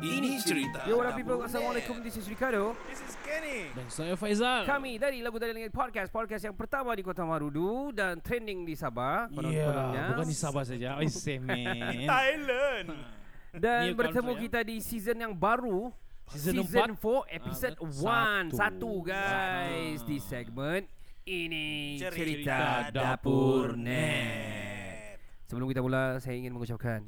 Ini 0.00 0.40
cerita 0.40 0.80
Yo, 0.88 0.96
what 0.96 1.12
up 1.12 1.16
people? 1.20 1.44
Assalamualaikum. 1.44 2.00
This 2.00 2.16
is 2.16 2.24
Ricardo. 2.24 2.72
This 2.88 3.04
is 3.04 3.12
Kenny 3.20 3.68
Dan 3.76 3.84
saya 3.92 4.16
Faizal. 4.16 4.64
Kami 4.64 4.96
dari 4.96 5.20
Lagu 5.20 5.36
Dari 5.36 5.52
Langit 5.52 5.76
Podcast. 5.76 6.08
Podcast 6.08 6.40
yang 6.40 6.56
pertama 6.56 6.96
di 6.96 7.04
Kota 7.04 7.20
Marudu 7.20 7.92
dan 7.92 8.16
trending 8.16 8.64
di 8.64 8.72
Sabah. 8.72 9.28
Ya, 9.52 10.16
bukan 10.16 10.24
di 10.24 10.32
Sabah 10.32 10.64
saja. 10.64 10.96
Oh, 10.96 11.04
semen. 11.04 12.08
Thailand 12.16 12.86
Dan 13.64 13.92
New 13.92 13.96
bertemu 13.98 14.32
country, 14.32 14.44
kita 14.48 14.60
di 14.64 14.76
season 14.80 15.16
yang 15.20 15.34
baru. 15.36 15.92
Season 16.32 16.64
Season 16.64 16.96
empat. 16.96 17.28
4 17.28 17.36
episode 17.36 17.74
Ah, 17.76 18.48
1 18.48 18.56
satu. 18.56 18.56
Satu 18.56 18.92
guys 19.04 19.98
Ah. 20.00 20.06
Di 20.08 20.16
segmen 20.16 20.80
ini 21.28 21.98
Cerita 22.00 22.16
Cerita 22.16 22.58
Dapur 22.88 23.74
Dapur 23.74 23.76
Net 23.76 25.18
Sebelum 25.44 25.66
kita 25.68 25.82
mula 25.84 26.16
Saya 26.22 26.38
ingin 26.38 26.54
mengucapkan 26.54 27.02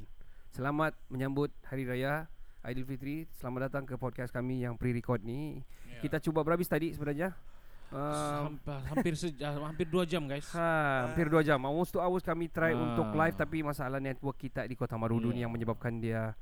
Selamat 0.51 0.93
menyambut 1.07 1.49
Hari 1.65 1.87
Raya 1.87 2.27
Aidilfitri 2.63 3.27
Selamat 3.33 3.67
datang 3.67 3.83
ke 3.83 3.95
podcast 3.95 4.31
kami 4.31 4.63
Yang 4.63 4.75
pre-record 4.77 5.19
ni 5.19 5.59
Ya. 5.85 5.99
Kita 6.01 6.17
cuba 6.19 6.41
berhabis 6.41 6.65
tadi 6.65 6.89
sebenarnya 6.89 7.35
uh, 7.91 8.49
Hampir, 8.49 8.79
hampir 8.89 9.13
seja, 9.13 9.53
hampir 9.69 9.85
dua 9.85 10.03
jam 10.03 10.25
guys. 10.25 10.49
Ha, 10.49 11.05
hampir 11.05 11.29
2 11.29 11.45
jam. 11.45 11.61
Almost 11.61 11.93
2 11.93 12.01
hours 12.01 12.23
kami 12.23 12.49
try 12.49 12.73
Ah. 12.73 12.81
untuk 12.81 13.13
live 13.13 13.35
tapi 13.35 13.61
masalah 13.61 13.99
network 13.99 14.35
kita 14.35 14.65
di 14.65 14.73
Kota 14.73 14.97
Marudu 14.97 15.29
ni 15.29 15.37
Ya. 15.37 15.45
yang 15.45 15.51
menyebabkan 15.51 16.01
dia 16.01 16.33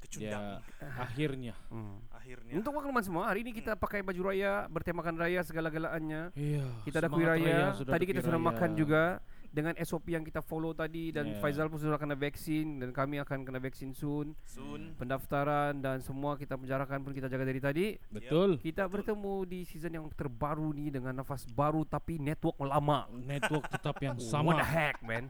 Kecundang 0.00 0.58
Ya, 0.58 0.88
akhirnya. 0.98 1.54
hmm. 1.68 2.10
Akhirnya 2.12 2.52
Untuk 2.56 2.72
makluman 2.72 3.02
semua, 3.02 3.28
hari 3.28 3.42
ini 3.42 3.52
kita 3.52 3.76
pakai 3.76 4.00
baju 4.00 4.22
raya, 4.24 4.66
bertemakan 4.66 5.14
raya 5.16 5.40
segala-galaannya. 5.42 6.32
Iya. 6.32 6.64
Kita 6.82 6.96
ada 6.98 7.08
kuih 7.08 7.22
raya. 7.24 7.70
sudah 7.72 7.92
Tadi 7.92 8.04
kita 8.04 8.18
kuih 8.18 8.26
sudah 8.26 8.40
raya. 8.40 8.48
makan 8.50 8.70
juga 8.72 9.02
dengan 9.52 9.76
SOP 9.76 10.08
yang 10.08 10.20
kita 10.20 10.40
follow 10.40 10.72
tadi 10.72 11.08
dan 11.08 11.28
Ya. 11.28 11.38
Faizal 11.38 11.68
pun 11.68 11.76
sudah 11.76 11.94
kena 11.94 12.12
vaksin 12.12 12.80
dan 12.80 12.88
kami 12.90 13.20
akan 13.20 13.44
kena 13.44 13.58
vaksin 13.58 13.92
soon. 13.92 14.32
Soon 14.42 14.96
Pendaftaran 14.96 15.76
dan 15.76 16.00
semua 16.00 16.34
kita 16.34 16.56
penjarakan 16.56 17.00
pun 17.00 17.12
kita 17.12 17.28
jaga 17.28 17.44
dari 17.44 17.60
tadi. 17.60 17.86
Betul. 18.08 18.56
Kita 18.56 18.84
bertemu 18.84 19.44
di 19.44 19.60
season 19.62 19.92
yang 19.92 20.06
terbaru 20.10 20.72
ni 20.72 20.88
dengan 20.88 21.12
nafas 21.14 21.44
baru 21.46 21.84
tapi 21.84 22.16
network 22.16 22.56
lama. 22.58 23.06
Network 23.12 23.68
tetap 23.68 24.00
yang 24.00 24.16
What 24.18 24.24
the 24.24 24.32
sama. 24.32 24.52
heck, 24.58 24.98
man? 25.00 25.28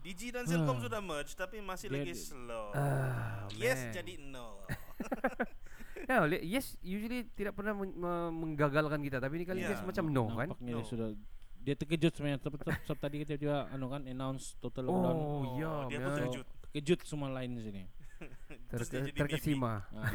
Digi 0.00 0.30
dan 0.30 0.46
Selcom 0.46 0.78
Ah. 0.78 0.80
sudah 0.80 0.96
merge 0.98 1.36
Tapi 1.36 1.60
masih 1.60 1.92
lagi 1.92 2.16
slow 2.16 2.72
Ah, 2.72 3.44
Yes 3.52 3.84
man. 3.84 3.92
jadi 3.92 4.12
no 4.22 4.64
Ya, 6.08 6.24
li- 6.24 6.40
yes 6.42 6.74
usually 6.80 7.28
tidak 7.30 7.52
pernah 7.52 7.76
men- 7.76 7.92
me- 7.92 8.32
menggagalkan 8.32 8.98
kita 8.98 9.18
tapi 9.18 9.36
ni 9.36 9.44
kali 9.44 9.60
Ya, 9.60 9.70
yes 9.70 9.84
macam 9.84 10.08
no 10.08 10.24
kan. 10.32 10.48
Nampaknya 10.48 10.72
dia 10.72 10.74
No. 10.74 10.88
sudah 10.88 11.08
dia 11.60 11.74
terkejut 11.74 12.10
sebenarnya 12.10 12.40
tapi 12.40 12.56
tetap 12.56 12.76
sebab 12.82 12.98
tadi 12.98 13.16
kita 13.20 13.34
juga 13.36 13.68
anu 13.68 13.86
kan 13.86 14.02
announce 14.04 14.56
total 14.56 14.84
lockdown. 14.84 15.16
Oh, 15.16 15.42
ya, 15.54 15.72
Dia 15.86 15.98
pun 15.98 16.08
So, 16.08 16.16
terkejut 16.16 16.46
terkejut 16.62 17.00
semua 17.04 17.28
lain 17.30 17.50
di 17.52 17.62
sini. 17.62 17.82
Terke- 18.70 18.92
jadi 18.98 19.10
terkesima. 19.12 19.84
Ah. 19.90 20.08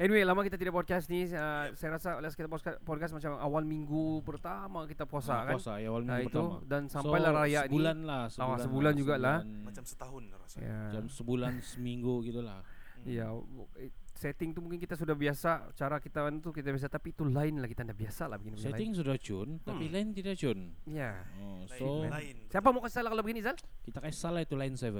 Anyway, 0.00 0.24
lama 0.24 0.40
kita 0.40 0.56
tidak 0.56 0.72
podcast 0.72 1.12
ni. 1.12 1.28
Uh, 1.28 1.76
saya 1.76 1.92
rasa 1.92 2.16
last 2.18 2.32
kita 2.32 2.48
podcast, 2.48 2.80
podcast 2.80 3.12
macam 3.12 3.36
awal 3.36 3.60
minggu 3.62 4.24
pertama 4.24 4.88
kita 4.88 5.04
puasa 5.04 5.28
Ah, 5.34 5.44
kan. 5.44 5.60
Puasa 5.60 5.76
ya 5.76 5.92
awal 5.92 6.08
Nah, 6.08 6.16
minggu 6.16 6.32
itu 6.32 6.40
pertama. 6.40 6.64
dan 6.64 6.82
sampailah 6.88 7.30
raya 7.36 7.60
ni. 7.60 7.64
sebulan 7.68 7.96
lah, 8.00 8.22
sebulan, 8.26 8.58
sebulan 8.64 8.92
juga 8.96 9.14
lah. 9.20 9.38
Macam 9.44 9.84
setahun 9.84 10.22
rasanya 10.32 10.64
Ya. 10.64 10.80
jam 10.90 11.04
sebulan 11.04 11.52
seminggu 11.60 12.24
gitulah. 12.24 12.64
Ya, 13.04 13.28
eh, 13.76 13.92
setting 14.20 14.52
tu 14.52 14.60
mungkin 14.60 14.76
kita 14.76 14.92
sudah 14.92 15.16
biasa, 15.16 15.72
cara 15.72 15.96
kita 15.96 16.28
tu 16.38 16.52
kita 16.52 16.68
biasa 16.68 16.92
tapi 16.92 17.16
itu 17.16 17.24
lain 17.24 17.56
lah 17.56 17.64
kita 17.64 17.80
dah 17.82 17.96
biasa 17.96 18.28
lah 18.28 18.36
begini. 18.36 18.60
Setting 18.60 18.92
sudah 18.92 19.16
cun, 19.16 19.56
tapi 19.64 19.88
Hmm. 19.88 19.92
lain 19.96 20.08
tidak 20.12 20.36
cun. 20.36 20.76
Ya. 20.84 21.24
Oh, 21.40 21.64
Lain, 21.64 21.80
so 21.80 21.86
lain 22.04 22.36
Siapa 22.52 22.68
mau 22.68 22.84
kasih 22.84 23.00
salah 23.00 23.10
kalau 23.10 23.24
begini 23.24 23.40
Zal? 23.40 23.56
kita 23.80 23.98
kasih 24.04 24.20
salah 24.20 24.40
itu 24.44 24.52
line 24.52 24.76
7 24.76 24.92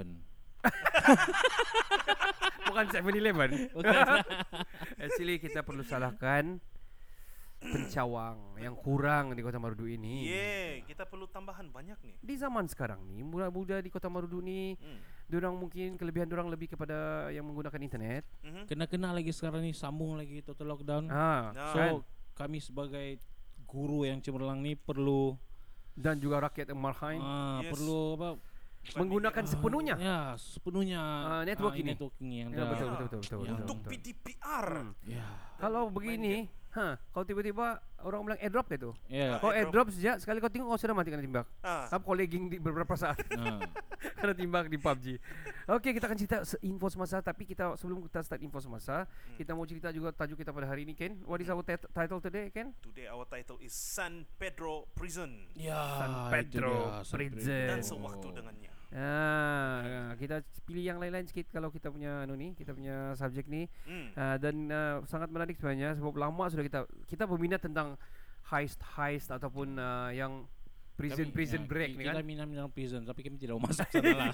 Bukan 2.70 2.86
7-Eleven. 2.86 3.50
Actually 5.04 5.36
kita 5.36 5.60
perlu 5.60 5.82
salahkan 5.82 6.62
pencawang 7.60 8.56
yang 8.56 8.72
kurang 8.72 9.36
di 9.36 9.44
Kota 9.44 9.60
Marudu 9.60 9.84
ini. 9.84 10.24
Yeah 10.24 10.80
Kita 10.88 11.04
perlu 11.04 11.28
tambahan 11.28 11.68
banyak 11.68 12.00
nih 12.00 12.16
Di 12.24 12.34
zaman 12.40 12.64
sekarang 12.64 13.04
ni, 13.04 13.20
muda-muda 13.20 13.84
di 13.84 13.92
Kota 13.92 14.08
Marudu 14.08 14.40
ni, 14.40 14.80
hmm. 14.80 15.00
Diorang 15.30 15.54
mungkin 15.54 15.94
kelebihan 15.94 16.26
diorang 16.26 16.50
lebih 16.50 16.66
kepada 16.68 17.30
yang 17.30 17.46
menggunakan 17.46 17.78
internet. 17.78 18.26
Mhm. 18.42 18.66
Kena-kena 18.66 19.10
lagi 19.10 19.30
sekarang 19.30 19.62
ni 19.62 19.70
sambung 19.70 20.18
lagi 20.18 20.42
total 20.42 20.66
lockdown. 20.68 21.06
Ah, 21.06 21.54
Nah. 21.54 21.70
So 21.70 21.78
kan? 21.78 21.92
kami 22.36 22.58
sebagai 22.58 23.22
guru 23.64 24.02
yang 24.02 24.18
cemerlang 24.18 24.58
ni 24.58 24.74
perlu 24.74 25.38
Dan 25.92 26.16
juga 26.16 26.40
rakyat 26.40 26.70
yang 26.70 26.80
marhain 26.80 27.20
ah, 27.20 27.60
Yes. 27.60 27.70
perlu 27.70 28.00
apa 28.14 28.28
menggunakan 28.96 29.42
ah, 29.42 29.48
sepenuhnya. 29.48 29.94
Ya, 29.94 30.18
sepenuhnya 30.34 30.96
Ah, 30.96 31.42
network 31.44 31.76
ini. 31.76 31.92
network 31.92 32.14
ini 32.18 32.34
yang 32.40 32.50
Ya, 32.50 32.64
betul, 32.64 32.86
betul, 32.88 32.88
betul, 32.88 33.20
betul, 33.20 33.20
Yang 33.20 33.42
betul, 33.44 33.60
Untuk 33.60 33.76
betul. 33.76 33.90
PDPR 33.92 34.68
Hmm. 34.80 34.90
Ya. 35.04 35.26
Kalau 35.58 35.82
begini, 35.90 36.48
ha, 36.72 36.94
kalau 37.10 37.24
tiba-tiba 37.24 37.78
orang 38.00 38.20
bilang 38.24 38.40
airdrop 38.40 38.66
ke 38.66 38.76
tu? 38.76 38.90
Ya. 39.06 39.36
Kau 39.36 39.50
airdrop. 39.50 39.84
airdrop 39.84 39.86
sejak 39.90 40.16
sekali 40.18 40.38
kau 40.38 40.46
tengok 40.46 40.66
kau 40.66 40.78
sudah 40.78 40.92
mati 40.92 41.08
kena 41.08 41.20
timbak. 41.20 41.46
Apa 41.62 42.00
kau 42.00 42.12
lagging 42.12 42.46
di 42.46 42.56
beberapa 42.56 42.94
saat 42.94 43.18
Ah. 43.34 43.60
kena 44.18 44.32
timbak 44.32 44.66
di 44.66 44.76
PUBG. 44.76 45.06
Okey, 45.68 45.90
kita 45.92 46.06
akan 46.06 46.16
cerita 46.16 46.36
info 46.60 46.86
semasa 46.86 47.20
tapi 47.20 47.44
kita 47.44 47.74
sebelum 47.74 48.02
kita 48.02 48.20
start 48.20 48.40
info 48.40 48.58
semasa, 48.58 49.04
kita 49.34 49.52
mau 49.52 49.64
cerita 49.64 49.90
juga 49.90 50.10
tajuk 50.10 50.36
kita 50.36 50.50
pada 50.50 50.66
hari 50.66 50.82
ini 50.82 50.92
Ken. 50.92 51.20
What 51.24 51.38
is 51.38 51.48
our 51.48 51.60
tit- 51.60 51.90
title 51.90 52.18
today 52.18 52.48
Ken? 52.48 52.72
Today 52.80 53.06
our 53.06 53.24
title 53.24 53.58
is 53.58 53.70
San 53.70 54.24
Pedro 54.34 54.88
Prison 54.92 55.50
Ya, 55.52 55.76
San 55.96 56.10
itu 56.10 56.30
Pedro 56.30 56.74
San 57.02 57.18
Prison. 57.18 57.38
Pedro. 57.40 57.68
Dan 57.68 57.80
sewaktu 57.80 58.26
dengannya 58.32 58.70
Ah, 58.90 60.18
kita 60.18 60.42
pilih 60.66 60.82
yang 60.82 60.98
lain-lain 60.98 61.22
sikit 61.22 61.46
kalau 61.54 61.70
kita 61.70 61.94
punya 61.94 62.26
anu 62.26 62.34
ni, 62.34 62.58
kita 62.58 62.74
punya 62.74 63.14
subjek 63.14 63.46
ni. 63.46 63.70
hmm. 63.86 64.18
Uh, 64.18 64.36
dan 64.42 64.56
uh, 64.66 64.96
sangat 65.06 65.30
menarik 65.30 65.54
sebenarnya 65.54 65.94
sebab 65.94 66.18
lama 66.18 66.44
sudah 66.50 66.66
kita 66.66 66.80
kita 67.06 67.24
berminat 67.30 67.62
tentang 67.62 67.94
heist 68.50 68.82
heist 68.98 69.30
ataupun 69.30 69.78
uh, 69.78 70.10
yang 70.10 70.42
prison 71.00 71.24
Kami- 71.24 71.32
prison 71.32 71.60
ya, 71.60 71.66
break 71.66 71.90
ni 71.90 72.02
kan. 72.04 72.14
minat 72.20 72.44
minat 72.44 72.68
prison 72.68 73.00
tapi 73.02 73.20
kami 73.22 73.36
tidak 73.36 73.56
mau 73.56 73.64
masuk 73.64 73.88
sana 73.88 74.12
lah. 74.12 74.28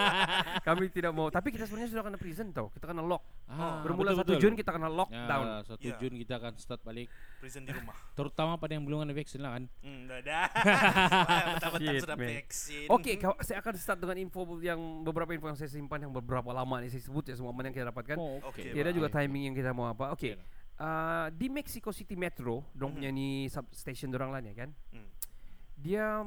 Kami 0.68 0.84
tidak 0.88 1.10
mau 1.10 1.26
tapi 1.28 1.48
kita 1.48 1.64
sebenarnya 1.64 1.90
sudah 1.90 2.04
kena 2.04 2.18
prison 2.18 2.46
tau. 2.50 2.68
Kita 2.68 2.84
kena 2.86 3.00
lock. 3.00 3.24
Ah, 3.48 3.80
Bermula 3.80 4.12
betul, 4.12 4.20
1 4.20 4.20
betul. 4.28 4.38
Jun 4.38 4.54
kita 4.54 4.70
kena 4.70 4.88
lockdown. 4.88 5.44
Ya, 5.44 5.56
satu 5.64 5.80
Ya. 5.82 5.96
Jun 5.96 6.12
kita 6.14 6.34
akan 6.36 6.52
start 6.54 6.80
balik. 6.82 7.08
Prison 7.38 7.64
di 7.64 7.72
rumah 7.72 7.96
Terutama 8.18 8.52
pada 8.54 8.72
yang 8.72 8.84
belum 8.84 9.02
ada 9.02 9.12
vaksin 9.12 9.40
lah 9.40 9.56
kan. 9.56 9.64
Hmm, 9.80 10.06
dah 10.06 10.20
dah. 10.20 10.46
Betul-betul 11.56 11.88
Shit, 11.88 12.02
sudah 12.04 12.16
vaksin. 12.16 12.86
Okey, 12.88 13.14
kau- 13.16 13.40
saya 13.40 13.58
akan 13.58 13.74
start 13.74 13.98
dengan 13.98 14.16
info 14.18 14.40
yang 14.60 14.78
beberapa 15.02 15.32
info 15.32 15.48
yang 15.48 15.56
saya 15.56 15.68
simpan 15.68 15.98
yang 16.00 16.12
beberapa 16.12 16.52
lama 16.52 16.78
ni 16.78 16.86
saya 16.86 17.00
sebut 17.00 17.24
ya 17.24 17.34
semua 17.34 17.50
mana 17.50 17.68
yang 17.68 17.76
kita 17.76 17.88
dapatkan. 17.88 18.16
Oh, 18.16 18.38
Okey, 18.46 18.70
Ya, 18.70 18.80
ada 18.80 18.92
juga 18.92 19.08
timing 19.08 19.48
yang 19.48 19.56
kita 19.56 19.72
mau 19.72 19.88
apa. 19.88 20.12
Okey. 20.12 20.34
Okey. 20.34 20.60
Uh, 20.74 21.30
di 21.30 21.46
Mexico 21.46 21.90
City 21.90 22.14
Metro, 22.14 22.66
dong 22.72 22.96
punya 22.96 23.06
ni 23.08 23.46
substation 23.46 24.10
dorang 24.10 24.30
lah 24.30 24.38
ni 24.38 24.50
kan. 24.50 24.72
Hmm. 24.90 25.06
Dia 25.82 26.22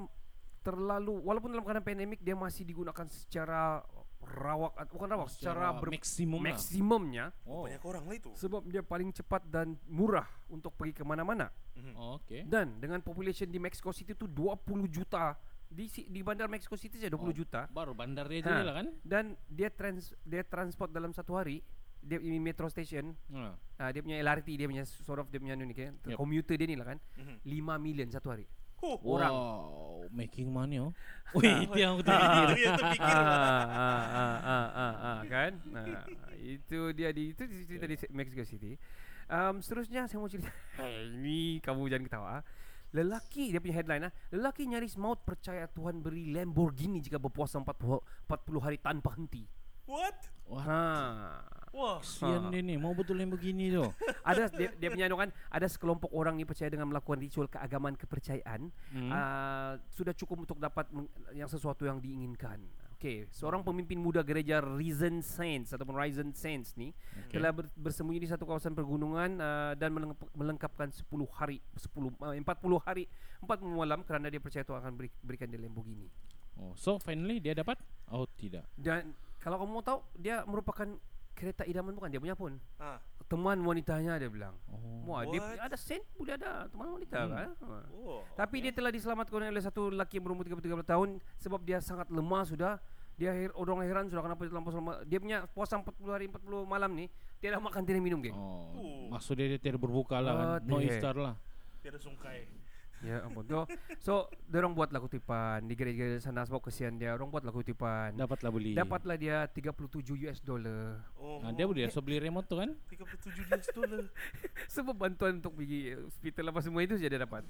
terlalu 0.61 1.21
walaupun 1.21 1.49
dalam 1.49 1.61
keadaan 1.61 1.85
pandemik 1.85 2.19
dia 2.19 2.33
masih 2.33 2.63
digunakan 2.63 3.05
secara 3.05 3.79
rawak 4.25 4.73
bukan 4.89 5.07
rawak 5.07 5.29
secara, 5.29 5.69
ber, 5.71 5.93
maksimum 5.93 6.41
lah. 6.41 6.45
maksimumnya 6.49 7.25
Oh, 7.45 7.69
Banyak 7.69 7.83
orang 7.83 8.03
lah 8.03 8.15
itu. 8.15 8.33
sebab 8.33 8.65
dia 8.65 8.81
paling 8.81 9.13
cepat 9.13 9.45
dan 9.45 9.77
murah 9.85 10.25
untuk 10.47 10.73
pergi 10.73 10.93
ke 10.95 11.03
mana-mana 11.03 11.53
Mhm. 11.71 11.93
oh, 11.93 12.17
oke. 12.17 12.41
dan 12.43 12.73
dengan 12.75 12.97
population 12.99 13.45
di 13.45 13.59
Mexico 13.59 13.93
City 13.93 14.11
itu 14.11 14.25
20 14.25 14.57
juta 14.87 15.37
di 15.67 15.85
di 16.09 16.19
bandar 16.19 16.47
Mexico 16.47 16.73
City 16.73 16.97
saja 16.97 17.05
20 17.07 17.21
Oh. 17.23 17.35
juta 17.35 17.69
Baru 17.69 17.93
bandar 17.93 18.25
dia 18.25 18.41
Ha. 18.41 18.49
ha. 18.51 18.63
lah 18.63 18.75
kan. 18.75 18.87
dan 19.03 19.25
dia 19.45 19.69
trans 19.69 20.17
dia 20.19 20.41
transport 20.41 20.89
dalam 20.89 21.13
satu 21.13 21.37
hari 21.37 21.61
dia 21.99 22.17
ini 22.17 22.39
metro 22.39 22.65
station 22.65 23.13
Ha. 23.29 23.53
uh, 23.53 23.89
dia 23.93 24.01
punya 24.01 24.17
LRT 24.19 24.57
dia 24.57 24.65
punya 24.65 24.81
sort 24.81 25.19
of 25.19 25.29
dia 25.29 25.37
punya 25.37 25.53
ni 25.53 25.69
kan 25.69 25.93
Yep. 26.03 26.17
commuter 26.17 26.57
dia 26.57 26.65
ni 26.65 26.73
lah 26.73 26.87
kan 26.87 26.99
Mhm. 27.15 27.45
5 27.45 27.77
million 27.77 28.09
satu 28.09 28.33
hari 28.33 28.49
Huh. 28.85 28.97
Orang. 29.01 29.33
Wow, 29.33 30.05
making 30.13 30.53
money 30.53 30.77
oh. 30.77 30.93
Wih, 31.35 31.65
itu 31.65 31.75
yang 31.81 31.97
aku 31.97 32.03
terfikir. 32.07 32.45
Itu 32.53 32.61
yang 32.63 32.75
terfikir. 32.77 33.03
ah, 33.03 33.65
ah, 34.45 34.69
ah, 34.71 34.95
ah, 35.01 35.19
kan 35.25 35.51
itu 36.45 36.93
dia 36.93 37.09
di 37.09 37.33
itu 37.33 37.43
cerita 37.65 37.89
di 37.89 37.97
Mexico 38.13 38.45
City 38.45 38.77
um, 39.29 39.57
seterusnya 39.57 40.05
saya 40.05 40.21
mau 40.21 40.29
cerita 40.29 40.49
hey, 40.77 41.09
ini 41.17 41.57
kamu 41.59 41.89
jangan 41.89 42.05
ketawa 42.05 42.35
lelaki 42.95 43.51
dia 43.51 43.59
punya 43.59 43.75
headline 43.81 44.07
ah 44.07 44.13
lelaki 44.31 44.69
nyaris 44.69 44.95
maut 44.95 45.19
percaya 45.25 45.67
Tuhan 45.67 45.99
beri 45.99 46.31
Lamborghini 46.31 47.01
jika 47.01 47.19
berpuasa 47.19 47.59
40 47.59 48.29
40 48.29 48.65
hari 48.65 48.77
tanpa 48.79 49.17
henti 49.17 49.43
What? 49.85 50.17
Wah, 50.49 50.65
ha 50.65 50.81
Wah. 51.75 51.99
kesian 51.99 52.47
Ha. 52.47 52.51
dia 52.55 52.61
ni. 52.63 52.79
Mau 52.79 52.95
betul 52.95 53.19
yang 53.19 53.29
begini 53.29 53.67
tu. 53.69 53.83
ada 54.29 54.47
dia, 54.47 54.71
dia 54.71 54.89
punya 54.89 55.11
kan 55.11 55.29
ada 55.51 55.67
sekelompok 55.67 56.09
orang 56.15 56.39
ni 56.39 56.47
percaya 56.47 56.71
dengan 56.71 56.87
melakukan 56.87 57.19
ritual 57.19 57.51
keagamaan 57.51 57.99
kepercayaan 57.99 58.71
Hmm. 58.95 59.11
uh, 59.11 59.75
sudah 59.91 60.15
cukup 60.15 60.47
untuk 60.47 60.57
dapat 60.57 60.87
meng, 60.95 61.11
yang 61.35 61.51
sesuatu 61.51 61.83
yang 61.83 61.99
diinginkan. 61.99 62.63
Okey, 62.95 63.27
seorang 63.27 63.59
pemimpin 63.59 63.99
muda 63.99 64.23
gereja 64.23 64.63
Risen 64.63 65.19
Saints 65.19 65.75
ataupun 65.75 65.99
Risen 65.99 66.31
Saints 66.31 66.79
ni 66.79 66.95
Okey. 67.27 67.37
telah 67.37 67.51
ber, 67.51 67.67
bersembunyi 67.75 68.23
di 68.23 68.29
satu 68.31 68.47
kawasan 68.47 68.71
pergunungan 68.71 69.35
uh, 69.35 69.73
dan 69.75 69.91
melengkap, 69.91 70.31
melengkapkan 70.31 70.87
10 70.87 71.03
hari 71.35 71.59
10 71.75 71.91
uh, 71.91 72.33
40 72.39 72.87
hari 72.87 73.03
40 73.43 73.51
malam 73.67 73.99
kerana 74.07 74.31
dia 74.31 74.39
percaya 74.39 74.63
Tuhan 74.63 74.79
akan 74.79 74.93
beri, 74.95 75.11
berikan 75.21 75.51
dia 75.51 75.59
Oh, 76.55 76.71
so 76.79 76.95
finally 77.03 77.43
dia 77.43 77.51
dapat? 77.51 77.75
Oh, 78.15 78.23
tidak. 78.39 78.63
Dan 78.79 79.11
kalau 79.43 79.59
kamu 79.59 79.71
mau 79.75 79.83
tahu 79.83 79.99
dia 80.15 80.47
merupakan 80.47 80.87
kereta 81.35 81.61
idaman 81.63 81.91
bukan 81.91 82.07
dia 82.07 82.17
punya 82.17 82.33
pun. 82.33 82.55
Ah. 82.75 82.97
Teman 83.25 83.57
wanitanya 83.59 84.15
dia 84.15 84.29
bilang. 84.29 84.55
Oh. 84.65 85.11
Wah, 85.11 85.25
dia 85.25 85.41
ada 85.59 85.75
sen 85.75 85.99
boleh 86.13 86.33
ada 86.33 86.65
teman 86.65 86.87
wanita 86.91 87.17
Hmm. 87.19 87.31
kan. 87.31 87.49
Ha. 87.59 87.77
Oh. 87.91 88.21
Tapi 88.31 88.55
dia 88.59 88.71
telah 88.71 88.89
diselamatkan 88.89 89.43
oleh 89.43 89.59
satu 89.59 89.89
lelaki 89.89 90.17
berumur 90.17 90.41
33 90.41 90.61
tahun 90.81 91.09
sebab 91.35 91.59
dia 91.61 91.77
sangat 91.79 92.07
lemah 92.07 92.45
sudah. 92.45 92.73
Dia 93.15 93.31
her, 93.31 93.51
orang 93.55 93.79
heran 93.81 94.05
sudah 94.05 94.21
kenapa 94.21 94.43
dia 94.43 94.51
terlampau 94.51 94.71
selama 94.71 94.91
dia 95.03 95.17
punya 95.17 95.37
puasa 95.47 95.75
40 95.75 95.87
hari 96.09 96.25
40 96.27 96.65
malam 96.65 96.91
ni 96.91 97.07
tiada 97.37 97.57
makan 97.57 97.81
tiada 97.81 97.99
minum 97.99 98.19
geng. 98.19 98.35
Oh, 98.35 98.69
Oh. 98.71 99.03
maksud 99.09 99.33
dia 99.33 99.47
dia 99.47 99.59
tidak 99.61 99.79
berbuka 99.79 100.19
lah, 100.19 100.31
Oh, 100.31 100.39
kan? 100.59 100.67
no 100.67 100.75
tidak. 100.77 100.91
iftar 100.93 101.15
lah. 101.15 101.35
Tiada 101.79 101.95
sungkai. 101.95 102.43
Ya 103.05 103.21
ampun. 103.21 103.45
So, 103.45 103.59
so 104.01 104.13
dia 104.49 104.57
orang 104.59 104.73
buatlah 104.73 104.97
kutipan 104.97 105.63
di 105.69 105.77
gereja 105.77 106.17
sana 106.17 106.41
sebab 106.43 106.65
kesian 106.65 106.97
dia. 106.97 107.13
Orang 107.13 107.29
buatlah 107.29 107.53
kutipan. 107.53 108.17
Dapatlah 108.17 108.49
beli. 108.49 108.73
Dapatlah 108.73 109.15
dia 109.15 109.45
37 109.45 110.01
US 110.25 110.41
dollar. 110.41 111.05
Oh. 111.21 111.39
Ah, 111.45 111.53
dia 111.53 111.69
boleh 111.69 111.85
so 111.93 112.01
beli 112.01 112.17
remote 112.17 112.49
tu 112.49 112.57
kan? 112.57 112.73
37 112.89 113.45
US 113.45 113.65
dollar. 113.71 114.03
Sebab 114.75 114.95
bantuan 114.97 115.37
untuk 115.37 115.53
pergi 115.53 115.93
hospital 115.95 116.49
apa 116.49 116.59
semua 116.65 116.81
itu 116.81 116.97
saja 116.97 117.09
dia 117.13 117.21
dapat. 117.21 117.45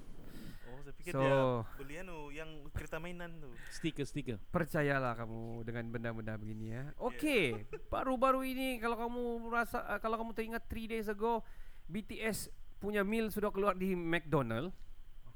Oh, 0.68 0.78
saya 0.84 0.92
pikir 0.92 1.12
So- 1.16 1.24
dia 1.24 1.34
beli 1.80 1.94
anu 2.04 2.28
yang 2.28 2.50
kereta 2.76 3.00
mainan 3.00 3.32
tu. 3.40 3.48
Stiker 3.72 4.04
stiker. 4.04 4.36
Percayalah 4.52 5.16
kamu 5.16 5.64
dengan 5.64 5.84
benda-benda 5.88 6.36
begini 6.36 6.76
ya. 6.76 6.84
Okey, 7.00 7.64
baru-baru 7.92 8.44
ini 8.44 8.76
kalau 8.76 9.00
kamu 9.00 9.22
rasa 9.48 9.80
uh, 9.88 9.98
kalau 10.02 10.20
kamu 10.20 10.36
teringat 10.36 10.62
3 10.68 10.92
days 10.92 11.08
ago 11.08 11.40
BTS 11.88 12.50
punya 12.76 13.00
meal 13.00 13.32
sudah 13.32 13.48
keluar 13.48 13.72
di 13.72 13.96
McDonald. 13.96 14.74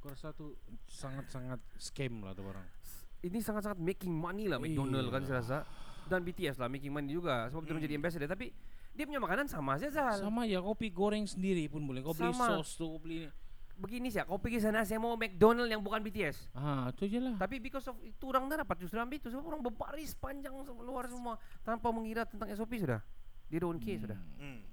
Aku 0.00 0.08
rasa 0.08 0.32
tu 0.32 0.56
sangat-sangat 0.88 1.60
scam 1.76 2.24
lah 2.24 2.32
tu 2.32 2.40
orang. 2.40 2.64
Ini 3.20 3.36
sangat-sangat 3.38 3.76
making 3.76 4.08
money 4.08 4.48
lah 4.48 4.56
McDonald 4.56 5.12
kan 5.12 5.20
saya 5.22 5.44
rasa. 5.44 5.58
Dan 6.08 6.24
BTS 6.24 6.56
lah 6.56 6.66
making 6.66 6.88
money 6.88 7.12
juga 7.12 7.46
sebab 7.46 7.62
dia 7.62 7.76
Hmm. 7.76 7.84
jadi 7.84 7.94
ambassador 7.94 8.24
tapi 8.24 8.48
dia 8.90 9.04
punya 9.04 9.20
makanan 9.20 9.44
sama 9.44 9.76
saja 9.76 9.92
Zal. 9.92 10.24
Sama 10.24 10.42
ya 10.42 10.58
kopi 10.58 10.88
goreng 10.88 11.22
sendiri 11.22 11.68
pun 11.68 11.84
boleh. 11.84 12.00
Kau 12.00 12.10
beli 12.10 12.32
Sama. 12.32 12.58
sos 12.58 12.74
tu, 12.74 12.88
kau 12.88 12.96
beli 12.96 13.22
ni. 13.22 13.30
Begini 13.76 14.08
sih, 14.08 14.20
kau 14.22 14.36
pergi 14.36 14.58
sana 14.58 14.82
saya 14.82 14.96
mau 14.96 15.12
McDonald 15.14 15.68
yang 15.68 15.80
bukan 15.80 16.00
BTS. 16.00 16.48
Ah, 16.52 16.88
tu 16.90 17.04
je 17.04 17.16
lah. 17.16 17.36
Tapi 17.36 17.56
because 17.58 17.84
of 17.84 18.00
itu 18.00 18.24
orang 18.26 18.44
dah 18.46 18.60
dapat 18.60 18.76
justru 18.78 18.96
ambil 18.96 19.16
itu 19.16 19.28
sebab 19.28 19.44
orang 19.46 19.60
berbaris 19.62 20.12
panjang 20.14 20.52
luar 20.78 21.04
semua 21.06 21.36
tanpa 21.60 21.88
mengira 21.88 22.24
tentang 22.24 22.48
SOP 22.50 22.72
sudah. 22.74 23.04
Dia 23.46 23.58
don't 23.58 23.76
care 23.76 23.96
sudah. 23.98 24.16
Hmm. 24.38 24.64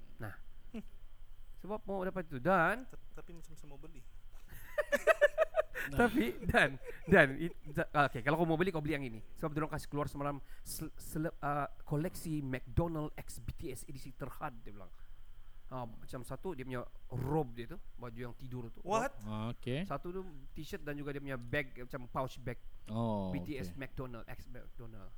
Sebab 1.57 1.81
mau 1.83 1.99
dapat 2.01 2.21
itu 2.23 2.37
dan 2.37 2.85
Ta- 2.85 3.01
Tapi 3.17 3.33
macam 3.33 3.51
saya 3.51 3.65
mau 3.65 3.75
beli. 3.75 3.99
tapi 5.99 6.35
dan 6.51 6.75
dan 7.07 7.39
it, 7.39 7.55
okay, 7.95 8.19
kalau 8.19 8.35
kau 8.43 8.47
mau 8.47 8.59
beli 8.59 8.75
kau 8.75 8.83
beli 8.83 8.95
yang 8.99 9.05
ini. 9.07 9.23
Sebab 9.39 9.55
dia 9.55 9.61
orang 9.63 9.73
kasih 9.73 9.87
keluar 9.87 10.07
semalam 10.11 10.37
sel, 10.61 10.91
sele, 10.99 11.31
uh, 11.39 11.67
koleksi 11.87 12.43
McDonald 12.43 13.15
X 13.15 13.39
BTS 13.39 13.87
edisi 13.87 14.11
terhad 14.15 14.51
dia 14.63 14.75
bilang. 14.75 14.91
Ah, 15.67 15.83
macam 15.83 16.23
satu 16.23 16.55
dia 16.55 16.63
punya 16.63 16.79
robe 17.11 17.51
dia 17.51 17.75
tu, 17.75 17.77
baju 17.99 18.15
yang 18.15 18.31
tidur 18.39 18.71
tu. 18.71 18.79
What? 18.87 19.11
Ah, 19.27 19.51
okay. 19.51 19.83
Satu 19.83 20.15
tu 20.15 20.23
t-shirt 20.55 20.79
dan 20.79 20.95
juga 20.95 21.11
dia 21.11 21.19
punya 21.19 21.35
bag 21.35 21.75
macam 21.75 22.07
pouch 22.07 22.39
bag 22.39 22.55
Oh, 22.87 23.35
BTS 23.35 23.75
okay. 23.75 23.79
McDonald 23.83 24.23
X 24.31 24.47
McDonald 24.47 25.11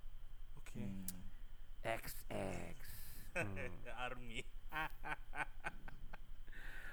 Okay. 0.66 0.86
Hmm. 0.86 1.06
XX. 1.86 2.78
Hmm. 3.30 3.46
Army. 3.94 4.42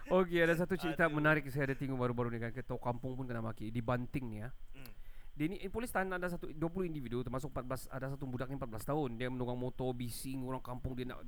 Okey, 0.08 0.38
ada 0.38 0.55
satu 0.55 0.75
cerita 0.75 1.06
Aduh. 1.06 1.19
menarik 1.19 1.47
saya 1.49 1.67
ada 1.67 1.75
tengok 1.75 1.99
baru-baru 1.99 2.29
ni 2.31 2.38
kan. 2.38 2.50
Ketua 2.50 2.79
kampung 2.79 3.14
pun 3.14 3.25
kena 3.25 3.41
maki 3.41 3.69
di 3.69 3.81
Banting 3.81 4.25
ni 4.26 4.38
ya. 4.38 4.50
Hmm. 4.73 4.93
Dia 5.37 5.53
ni 5.53 5.61
eh, 5.61 5.69
polis 5.69 5.93
tahan 5.93 6.08
ada 6.08 6.32
satu 6.32 6.49
20 6.49 6.56
individu 6.88 7.20
termasuk 7.20 7.53
14 7.53 7.93
ada 7.93 8.08
satu 8.08 8.25
budak 8.25 8.49
ni 8.49 8.56
14 8.56 8.88
tahun. 8.88 9.11
Dia 9.14 9.29
menunggang 9.29 9.58
motor 9.58 9.93
bising 9.93 10.41
orang 10.41 10.64
kampung 10.64 10.97
dia 10.97 11.05
nak 11.05 11.20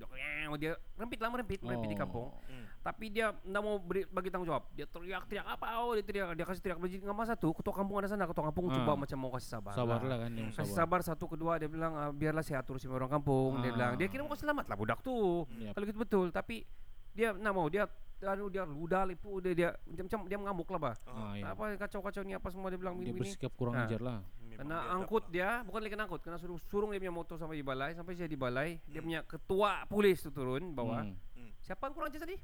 dia, 0.56 0.72
rempit 0.96 1.20
lah 1.20 1.28
merempit, 1.28 1.60
merempit 1.60 1.92
di 1.92 1.98
kampung. 1.98 2.32
Hmm. 2.48 2.64
Tapi 2.80 3.12
dia 3.12 3.36
tak 3.36 3.60
mau 3.60 3.76
beri, 3.76 4.08
bagi 4.08 4.32
tanggungjawab. 4.32 4.64
Dia 4.72 4.88
teriak-teriak 4.88 5.44
apa? 5.44 5.84
Oh, 5.84 5.92
dia 5.92 6.00
teriak, 6.00 6.32
dia 6.32 6.44
kasih 6.48 6.62
teriak 6.64 6.81
bagi 6.81 7.04
ngama 7.04 7.28
satu. 7.28 7.52
Ketua 7.52 7.74
kampung 7.74 8.00
ada 8.00 8.08
sana, 8.08 8.24
ketua 8.24 8.48
kampung 8.48 8.72
Ah. 8.72 8.81
cuba 8.81 8.92
macam 8.96 9.19
mau 9.19 9.31
kasih 9.31 9.50
sabar. 9.50 9.76
Sabar 9.76 10.00
lah 10.00 10.16
kan 10.24 10.31
dia 10.32 10.44
Kasih 10.48 10.72
sabar. 10.72 10.72
sabar 10.72 11.00
satu 11.04 11.24
kedua 11.28 11.52
dia 11.60 11.69
bilang 11.69 11.92
ah, 11.92 12.08
biarlah 12.08 12.40
saya 12.40 12.64
atur 12.64 12.81
sama 12.81 12.96
orang 12.96 13.12
kampung. 13.12 13.60
Dia 13.60 13.69
Ah. 13.69 13.74
bilang 13.76 13.92
dia 14.00 14.08
kira 14.08 14.24
mau 14.24 14.32
selamat 14.32 14.72
lah 14.72 14.76
budak 14.78 15.04
tu. 15.04 15.44
Yap. 15.60 15.76
Kalau 15.76 15.84
gitu 15.84 15.98
betul 16.00 16.26
tapi 16.32 16.64
dia 17.12 17.36
nak 17.36 17.52
mau 17.52 17.69
dia 17.69 17.84
anu 18.20 18.47
dia 18.47 18.62
ludah 18.62 19.03
lipu 19.05 19.38
dia 19.38 19.55
dia 19.55 19.70
macam 19.97 20.20
dia 20.25 20.37
mengamuk 20.37 20.69
lah 20.69 20.81
bah. 20.81 20.94
Ah, 21.05 21.32
ya. 21.32 21.44
Apa 21.49 21.79
kacau-kacau 21.79 22.23
ni 22.23 22.32
apa 22.32 22.49
semua 22.49 22.67
dia 22.67 22.76
bilang 22.76 22.94
Dia 22.94 23.09
begini. 23.09 23.19
bersikap 23.20 23.53
kurang 23.53 23.75
Ah. 23.75 23.85
ajar 23.85 24.00
lah. 24.00 24.19
Memang 24.41 24.59
Kena 24.61 24.79
angkut 24.93 25.23
lah. 25.23 25.31
dia, 25.31 25.49
bukan 25.62 25.81
lagi 25.81 25.93
kena 25.93 26.05
angkut, 26.05 26.20
kena 26.20 26.37
suruh 26.37 26.59
surung 26.65 26.91
dia 26.91 26.99
punya 26.99 27.12
motor 27.12 27.37
sampai 27.37 27.55
di 27.55 27.65
balai, 27.65 27.91
sampai 27.93 28.12
saya 28.12 28.26
di 28.26 28.35
balai, 28.35 28.69
dia 28.82 28.99
Hmm. 28.99 29.06
punya 29.06 29.20
ketua 29.23 29.70
polis 29.87 30.19
tu 30.19 30.31
turun 30.31 30.73
bawah. 30.73 31.05
Hmm. 31.05 31.15
Hmm. 31.32 31.50
Siapa 31.61 31.79
yang 31.81 31.94
kurang 31.94 32.09
ajar 32.09 32.23
tadi? 32.23 32.37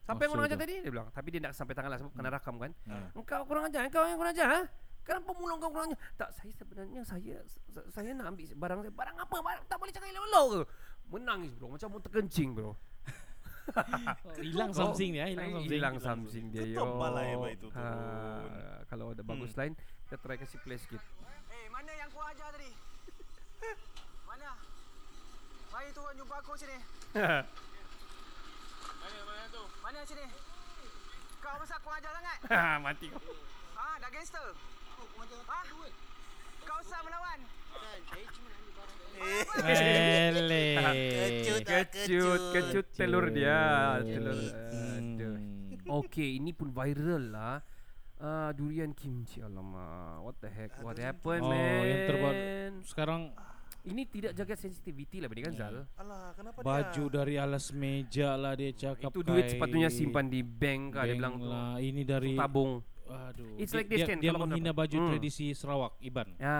Siapa 0.00 0.18
yang 0.18 0.26
Oh, 0.26 0.32
kurang 0.34 0.46
ajar 0.46 0.58
tadi? 0.58 0.74
Dia 0.76 0.90
bilang. 0.90 1.08
Tapi 1.08 1.28
dia 1.30 1.40
nak 1.40 1.52
sampai 1.52 1.72
tangan 1.72 1.88
lah 1.88 1.98
sebab 1.98 2.12
kena 2.12 2.28
rakam 2.28 2.54
kan. 2.58 2.70
Ah. 2.84 3.08
Engkau 3.12 3.40
kurang 3.44 3.64
ajar, 3.64 3.82
engkau 3.82 4.02
yang 4.02 4.18
kurang 4.18 4.34
ajar. 4.34 4.48
Ha? 4.50 4.60
Kenapa 5.00 5.30
mula 5.32 5.52
engkau 5.54 5.70
kurang 5.70 5.86
ajar? 5.86 6.00
Tak, 6.16 6.28
saya 6.32 6.50
sebenarnya 6.50 7.00
saya 7.02 7.34
sa- 7.68 7.86
saya 7.88 8.10
nak 8.12 8.26
ambil 8.26 8.50
barang 8.50 8.78
saya. 8.80 8.92
Barang 8.92 9.16
apa? 9.16 9.36
Barang 9.38 9.62
tak 9.64 9.76
boleh 9.76 9.92
cakap 9.92 10.08
elok-elok 10.10 10.46
ke? 10.50 10.60
Menangis 11.06 11.52
bro, 11.52 11.68
macam 11.68 11.88
mau 11.88 12.00
terkencing 12.00 12.50
bro. 12.50 12.72
Oh, 14.24 14.36
Hilang 14.36 14.70
something 14.70 15.10
dia, 15.10 15.24
hilang 15.26 15.50
something. 15.50 15.70
Hilang 15.70 15.96
something 15.98 16.44
dia. 16.52 16.64
Yo. 16.68 16.84
balai 16.96 17.32
apa 17.32 17.48
itu 17.50 17.66
Ha, 17.72 17.84
kalau 18.86 19.10
ada 19.10 19.22
bagus 19.22 19.50
Hmm. 19.50 19.58
lain, 19.58 19.72
kita 20.04 20.16
try 20.18 20.36
kasih 20.36 20.60
play 20.60 20.76
sikit. 20.76 21.00
Eh, 21.48 21.66
mana 21.68 21.88
yang 21.90 22.08
kau 22.08 22.20
ajar 22.20 22.48
tadi? 22.50 22.70
mana? 24.28 24.52
Mari 25.70 25.88
turun 25.90 26.14
jumpa 26.14 26.36
aku 26.38 26.52
sini. 26.54 26.76
Mana 27.14 27.46
mana 29.22 29.44
tu? 29.48 29.62
Mana 29.80 29.98
sini? 30.02 30.26
Kau 31.40 31.56
besar 31.56 31.78
kau 31.80 31.90
ajar 31.90 32.12
sangat. 32.12 32.38
Ha, 32.52 32.76
Mati 32.78 33.06
kau. 33.08 33.20
Ha, 33.74 33.84
dah 33.98 34.10
gangster. 34.10 34.46
Ha? 35.44 35.58
Kau 36.64 36.76
usah 36.78 37.00
melawan. 37.00 37.40
Ele. 39.64 40.66
Kecut. 40.76 41.62
Kecut, 41.64 42.42
kecut 42.52 42.86
telur 42.94 43.26
dia. 43.30 43.60
Telur. 44.02 44.38
Hmm. 44.70 44.98
Aduh. 44.98 45.36
Okey, 46.02 46.40
ini 46.40 46.50
pun 46.56 46.72
viral 46.72 47.30
lah. 47.30 47.60
Uh, 48.14 48.50
durian 48.56 48.94
kimchi 48.96 49.42
alamak. 49.44 50.22
What 50.22 50.36
the 50.40 50.48
heck? 50.48 50.72
What 50.80 50.96
happened, 50.96 51.44
kimchi. 51.44 51.50
man? 51.52 51.76
Oh, 51.76 51.84
yang 51.84 52.02
terbaru. 52.08 52.40
Sekarang 52.86 53.22
Ini 53.84 54.08
tidak 54.08 54.32
jaga 54.32 54.56
sensitivity 54.56 55.20
lah, 55.20 55.28
kan 55.28 55.52
Zal? 55.52 55.84
Alah, 56.00 56.32
kenapa 56.32 56.64
baju 56.64 57.04
dia? 57.04 57.16
dari 57.20 57.34
alas 57.36 57.68
meja 57.68 58.32
lah 58.32 58.56
dia 58.56 58.72
cakap 58.72 59.12
Itu 59.12 59.20
duit 59.20 59.44
kai 59.44 59.52
sepatutnya 59.52 59.92
simpan 59.92 60.32
di 60.32 60.40
bank 60.40 60.96
kah 60.96 61.04
dia 61.04 61.12
bank 61.12 61.20
bilang 61.20 61.34
tu. 61.36 61.44
lah. 61.44 61.76
Ini 61.76 62.02
dari 62.08 62.32
Tabung. 62.32 62.80
Aduh. 63.06 63.56
It's 63.56 63.68
dia, 63.68 63.76
like 63.76 63.88
this 63.88 63.98
dia, 63.98 64.06
kan, 64.06 64.18
dia 64.18 64.32
menghina 64.32 64.70
dapat. 64.70 64.80
baju 64.80 64.96
Hmm. 64.96 65.08
tradisi 65.10 65.46
Sarawak 65.50 65.92
Iban. 65.98 66.28
Ya. 66.36 66.56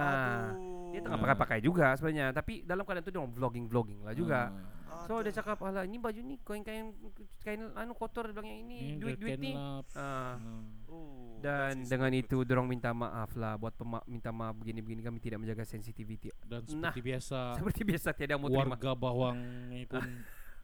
Aduh. 0.52 0.90
Dia 0.90 1.00
tengah 1.00 1.18
pakai-pakai 1.20 1.58
juga 1.60 1.86
sebenarnya, 1.94 2.26
tapi 2.30 2.62
dalam 2.62 2.82
keadaan 2.82 3.02
tu 3.02 3.10
dia 3.10 3.20
vlogging-vlogging 3.20 4.00
lah 4.02 4.12
juga. 4.12 4.40
Ah. 4.86 5.02
So 5.04 5.18
dia 5.18 5.32
cakap, 5.32 5.58
"Alah, 5.58 5.82
ini 5.82 5.98
baju 5.98 6.16
ni 6.16 6.38
kain-kain 6.38 6.94
kain 7.40 7.60
anu 7.74 7.92
kotor 7.92 8.24
dia 8.24 8.32
bilang 8.32 8.46
yang 8.46 8.60
ini 8.62 8.76
Ini 8.86 8.96
duit-duit 8.96 9.36
ni." 9.36 9.50
kenlap. 9.52 9.84
Ah. 9.92 10.38
Ah. 10.38 10.62
Oh, 10.86 11.34
Dan 11.40 11.82
dengan 11.82 12.08
his- 12.08 12.22
itu 12.22 12.40
dorong 12.40 12.64
minta 12.64 12.88
maaf 12.90 13.34
lah 13.34 13.56
buat 13.56 13.74
pema- 13.74 14.06
minta 14.06 14.30
maaf 14.30 14.54
begini-begini 14.54 15.02
kami 15.02 15.18
tidak 15.18 15.38
menjaga 15.38 15.62
sensitivity. 15.62 16.30
Dan 16.40 16.62
Nah. 16.72 16.88
seperti 16.88 17.02
biasa 17.02 17.38
Seperti 17.58 17.82
biasa 17.82 18.08
tiada 18.12 18.36
mau 18.36 18.46
terima. 18.46 18.70
warga 18.70 18.90
Bawang 18.94 19.36
ini 19.68 19.84
pun 19.84 20.00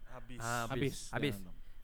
habis. 0.08 0.38
Ah, 0.46 0.64
habis. 0.68 1.10
habis. 1.10 1.36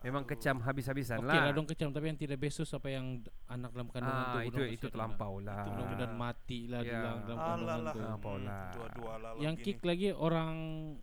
Memang 0.06 0.22
Aduh. 0.22 0.30
kecam 0.32 0.56
habis-habisan 0.60 1.18
Okey 1.18 1.26
lah 1.28 1.42
lah. 1.42 1.52
dong 1.52 1.66
kecam 1.66 1.90
tapi 1.90 2.06
yang 2.06 2.16
tidak 2.16 2.38
besus 2.38 2.70
apa 2.70 2.88
yang 2.88 3.18
anak 3.44 3.70
dalam 3.70 3.88
kandungan 3.88 4.22
Ah, 4.22 4.32
tu 4.32 4.38
itu 4.40 4.60
itu 4.70 4.86
terlampau 4.86 5.34
lah. 5.36 5.42
lah. 5.42 5.58
Itu 5.58 5.70
mudah-mudahan 5.72 6.12
mati 6.14 6.60
lah 6.64 6.80
Ya. 6.80 6.92
dalam 6.96 7.16
dalam 7.20 7.38
kandungan 7.40 7.66
lah. 7.76 7.92
tu. 7.92 7.98
Terlampau 7.98 8.34
lah. 8.38 8.62
Dua-dua 8.70 9.12
lah 9.18 9.30
Yang 9.36 9.54
kick 9.60 9.78
lagi 9.82 10.08
orang 10.10 10.54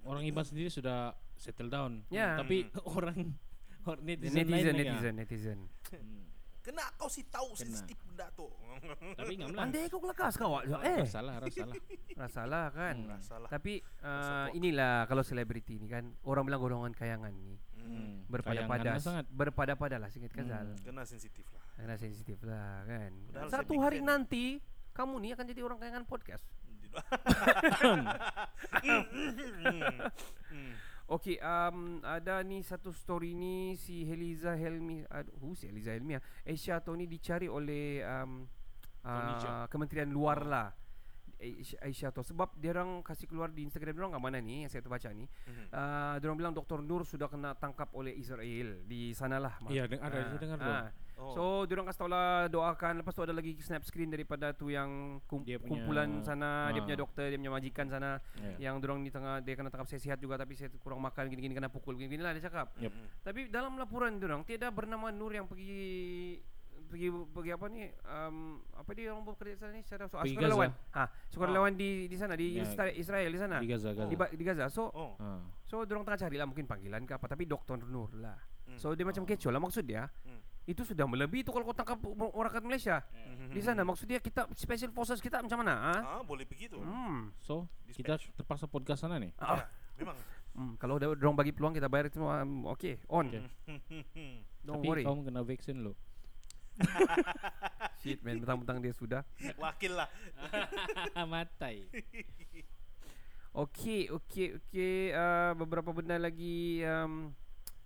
orang 0.01 0.23
Iban 0.23 0.41
sendiri 0.41 0.69
sudah 0.69 0.99
settle 1.35 1.67
down. 1.67 2.07
Ya. 2.07 2.39
Tapi 2.39 2.63
Hmm. 2.65 2.79
orang 2.95 3.17
orang 3.83 4.01
netizen, 4.01 4.35
Netizen, 4.39 4.47
lain 4.49 4.65
lagi, 4.65 4.87
netizen, 4.87 5.13
netizen. 5.13 5.59
ah. 5.59 5.93
Hmm. 5.93 6.21
Kena 6.63 6.87
kau 6.95 7.11
sih 7.11 7.27
tahu 7.27 7.51
Kena. 7.51 7.59
sensitif 7.67 7.99
benda 8.01 8.31
tu. 8.31 8.47
Tapi 9.19 9.35
ngam 9.35 9.51
lah. 9.51 9.67
Pandai 9.67 9.83
kau 9.85 9.99
kelekas 9.99 10.33
kau 10.33 10.47
awak. 10.49 10.63
Eh, 10.79 11.03
Rasalah, 11.03 11.43
rasalah. 11.43 11.75
rasalah 12.23 12.65
kan. 12.71 12.95
Hmm. 12.97 13.11
Rasalah. 13.11 13.49
Tapi 13.51 13.73
uh, 13.99 14.47
inilah 14.53 15.03
kalau 15.03 15.21
selebriti 15.21 15.75
ni 15.75 15.85
kan 15.85 16.15
orang 16.23 16.47
bilang 16.47 16.61
golongan 16.61 16.93
kayangan 16.93 17.35
ni 17.35 17.59
Hmm. 17.83 18.23
berpada-pada 18.31 18.95
sangat. 18.97 19.27
berpada-pada 19.27 19.99
lah 19.99 20.07
singkat 20.07 20.31
kan 20.31 20.47
Hmm. 20.47 20.73
Kena 20.81 21.03
sensitif 21.03 21.43
lah. 21.51 21.63
Kena 21.75 21.95
sensitif 21.99 22.39
lah 22.47 22.87
kan. 22.87 23.11
Padahal 23.29 23.49
Satu 23.51 23.75
hari 23.83 23.99
fan. 23.99 24.07
nanti 24.07 24.45
kamu 24.95 25.15
ni 25.19 25.29
akan 25.35 25.45
jadi 25.45 25.61
orang 25.65 25.77
kayangan 25.83 26.05
podcast. 26.07 26.45
Hmm. 27.83 28.07
Okey, 31.13 31.35
um, 31.43 31.99
ada 31.99 32.39
ni 32.47 32.63
satu 32.63 32.95
story 32.95 33.35
ni 33.35 33.75
si 33.75 34.07
Heliza 34.07 34.55
Helmi, 34.55 35.03
aduh, 35.11 35.35
who 35.43 35.51
si 35.51 35.67
Heliza 35.67 35.91
Helmi 35.91 36.15
ah. 36.15 36.23
Asia 36.47 36.79
Tony 36.79 37.11
dicari 37.11 37.51
oleh 37.51 37.99
um, 38.07 38.47
uh. 39.03 39.67
Kementerian 39.67 40.07
Luar 40.07 40.47
lah. 40.47 40.71
Aisyah, 41.43 41.79
Aisyah 41.81 42.09
tu 42.09 42.23
sebab 42.23 42.55
dia 42.55 42.71
orang 42.71 43.03
kasih 43.03 43.27
keluar 43.27 43.47
di 43.47 43.61
Instagram 43.61 43.91
dia 43.91 44.01
orang 44.01 44.13
kat 44.13 44.23
mana 44.23 44.37
ni 44.39 44.63
yang 44.63 44.71
saya 44.71 44.79
terbaca 44.79 45.11
ni. 45.11 45.27
Mhm. 45.27 45.65
Uh, 45.67 46.15
dia 46.17 46.25
orang 46.25 46.39
bilang 46.39 46.53
Dr. 46.53 46.79
Nur 46.79 47.03
sudah 47.03 47.27
kena 47.27 47.51
tangkap 47.53 47.91
oleh 47.91 48.11
Israel 48.13 48.79
di 48.83 49.11
sanalah. 49.11 49.59
Mak. 49.59 49.69
Iya, 49.69 49.83
deng- 49.85 49.99
ada, 49.99 50.15
Ah, 50.15 50.25
saya 50.25 50.39
dengar 50.39 50.57
tu. 50.57 50.71
ah. 50.71 50.87
Oh. 51.13 51.29
So 51.29 51.43
dia 51.63 51.77
orang 51.77 51.85
kasih 51.85 51.99
tahu 51.99 52.09
lah 52.09 52.25
doakan 52.47 52.93
lepas 52.97 53.13
tu 53.13 53.21
ada 53.21 53.31
lagi 53.31 53.53
snap 53.57 53.83
screen 53.83 54.09
daripada 54.09 54.49
tu 54.49 54.67
yang 54.67 54.89
kum, 55.23 55.45
Dia 55.45 55.55
punya- 55.55 55.69
kumpulan 55.85 56.09
sana 56.19 56.73
dia 56.73 56.81
ah. 56.81 56.83
punya 56.83 56.97
doktor 56.97 57.29
dia 57.29 57.37
punya 57.37 57.53
majikan 57.53 57.85
sana 57.85 58.17
Ya. 58.33 58.67
yang 58.67 58.81
dia 58.81 58.87
orang 58.87 58.99
ni 58.99 59.09
tengah 59.09 59.37
dia 59.37 59.53
kena 59.53 59.69
tangkap 59.69 59.85
saya 59.85 60.01
sihat 60.01 60.17
juga 60.17 60.35
tapi 60.35 60.57
saya 60.57 60.73
kurang 60.75 60.97
makan 60.99 61.29
gini-gini 61.29 61.53
kena 61.53 61.69
pukul 61.69 61.93
gini-gini 61.95 62.17
lah 62.19 62.33
dia 62.33 62.41
cakap. 62.41 62.73
Yep. 62.75 62.91
Tapi 63.21 63.39
dalam 63.47 63.77
laporan 63.77 64.17
dia 64.17 64.25
orang 64.25 64.41
tiada 64.41 64.67
bernama 64.67 65.11
Nur 65.11 65.29
yang 65.31 65.45
pergi 65.45 66.41
pergi 66.93 67.09
pergi 67.09 67.51
apa 67.51 67.65
ni 67.67 67.81
um, 68.05 68.37
apa 68.71 68.89
dia 68.93 69.09
orang 69.09 69.25
bekerja 69.25 69.55
sana 69.57 69.73
ni 69.73 69.81
secara 69.81 70.05
so, 70.05 70.21
Pergi 70.21 70.37
sukarelawan. 70.37 70.69
Ha, 70.93 71.03
sukarelawan 71.27 71.73
di 71.73 72.05
di 72.05 72.13
sana 72.13 72.37
di 72.37 72.53
Ya. 72.53 72.61
Isra- 72.61 72.93
Israel 72.93 73.29
di 73.33 73.39
sana. 73.41 73.57
Di 73.57 73.65
Gaza, 73.65 73.89
Gaza. 73.91 74.05
Di, 74.05 74.15
di 74.37 74.43
Gaza. 74.45 74.69
So 74.69 74.93
Oh. 74.93 75.17
Ah. 75.17 75.41
so 75.65 75.81
dia 75.81 75.97
orang 75.97 76.05
tengah 76.05 76.21
cari 76.21 76.37
lah 76.37 76.45
mungkin 76.45 76.69
panggilan 76.69 77.01
ke 77.01 77.17
apa 77.17 77.25
tapi 77.25 77.49
Dr. 77.49 77.81
Nur 77.83 78.13
lah. 78.13 78.37
Hmm. 78.69 78.77
So 78.77 78.93
dia 78.93 79.01
macam 79.01 79.25
kecoh 79.25 79.49
lah 79.49 79.57
maksud 79.57 79.89
dia. 79.89 80.05
Hmm. 80.21 80.37
Itu 80.63 80.85
sudah 80.85 81.03
melebihi 81.03 81.41
tu 81.41 81.51
kalau 81.51 81.65
kau 81.65 81.73
tangkap 81.73 81.97
orang 82.31 82.47
kat 82.47 82.63
Malaysia. 82.63 83.03
Mhm. 83.11 83.51
Di 83.51 83.59
sana 83.59 83.83
maksud 83.83 84.05
dia 84.05 84.21
kita 84.21 84.47
special 84.55 84.95
forces 84.95 85.19
kita 85.19 85.41
macam 85.41 85.59
mana? 85.59 85.73
Ha? 85.75 85.95
Ah, 85.99 86.21
boleh 86.23 86.47
begitu. 86.47 86.79
Hmm. 86.79 87.35
So, 87.43 87.67
kita 87.91 88.15
terpaksa 88.31 88.63
podcast 88.63 89.03
sana 89.03 89.19
nih. 89.19 89.35
Ya, 89.35 89.67
memang. 89.99 90.15
hmm. 90.55 90.73
Kalau 90.79 90.95
dia 90.95 91.11
orang 91.11 91.35
bagi 91.35 91.51
peluang 91.51 91.75
kita 91.75 91.91
bayar 91.91 92.07
semua 92.07 92.47
um, 92.47 92.63
okay 92.71 92.95
on. 93.11 93.27
Okay. 93.27 93.43
Don't 94.63 94.79
Tapi 94.79 94.87
worry. 94.87 95.03
kamu 95.03 95.19
kena 95.27 95.43
vaksin 95.43 95.83
lo. 95.83 95.99
Shit 98.01 98.19
man, 98.19 98.37
mentang-mentang 98.37 98.79
dia 98.79 98.91
sudah. 98.91 99.21
Wakil 99.55 99.93
lah. 99.93 100.09
Matai. 101.31 101.87
Okey, 103.53 104.09
okey, 104.09 104.47
okey. 104.57 105.13
Uh, 105.13 105.53
beberapa 105.55 105.93
benda 105.93 106.17
lagi. 106.17 106.81
Um, 106.81 107.29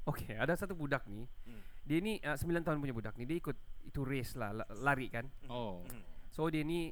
okey, 0.06 0.34
ada 0.34 0.56
satu 0.56 0.74
budak 0.74 1.04
ni. 1.06 1.28
Hmm. 1.44 1.60
Dia 1.84 2.00
ni 2.00 2.20
uh, 2.20 2.36
9 2.36 2.64
tahun 2.64 2.80
punya 2.80 2.96
budak 2.96 3.16
ni. 3.16 3.24
Dia 3.24 3.38
ikut 3.38 3.56
itu 3.84 4.02
race 4.02 4.36
lah, 4.36 4.56
la- 4.56 4.70
lari 4.74 5.08
kan. 5.08 5.28
Oh. 5.48 5.84
Mhm. 5.84 6.02
So 6.30 6.48
dia 6.48 6.64
ni 6.64 6.92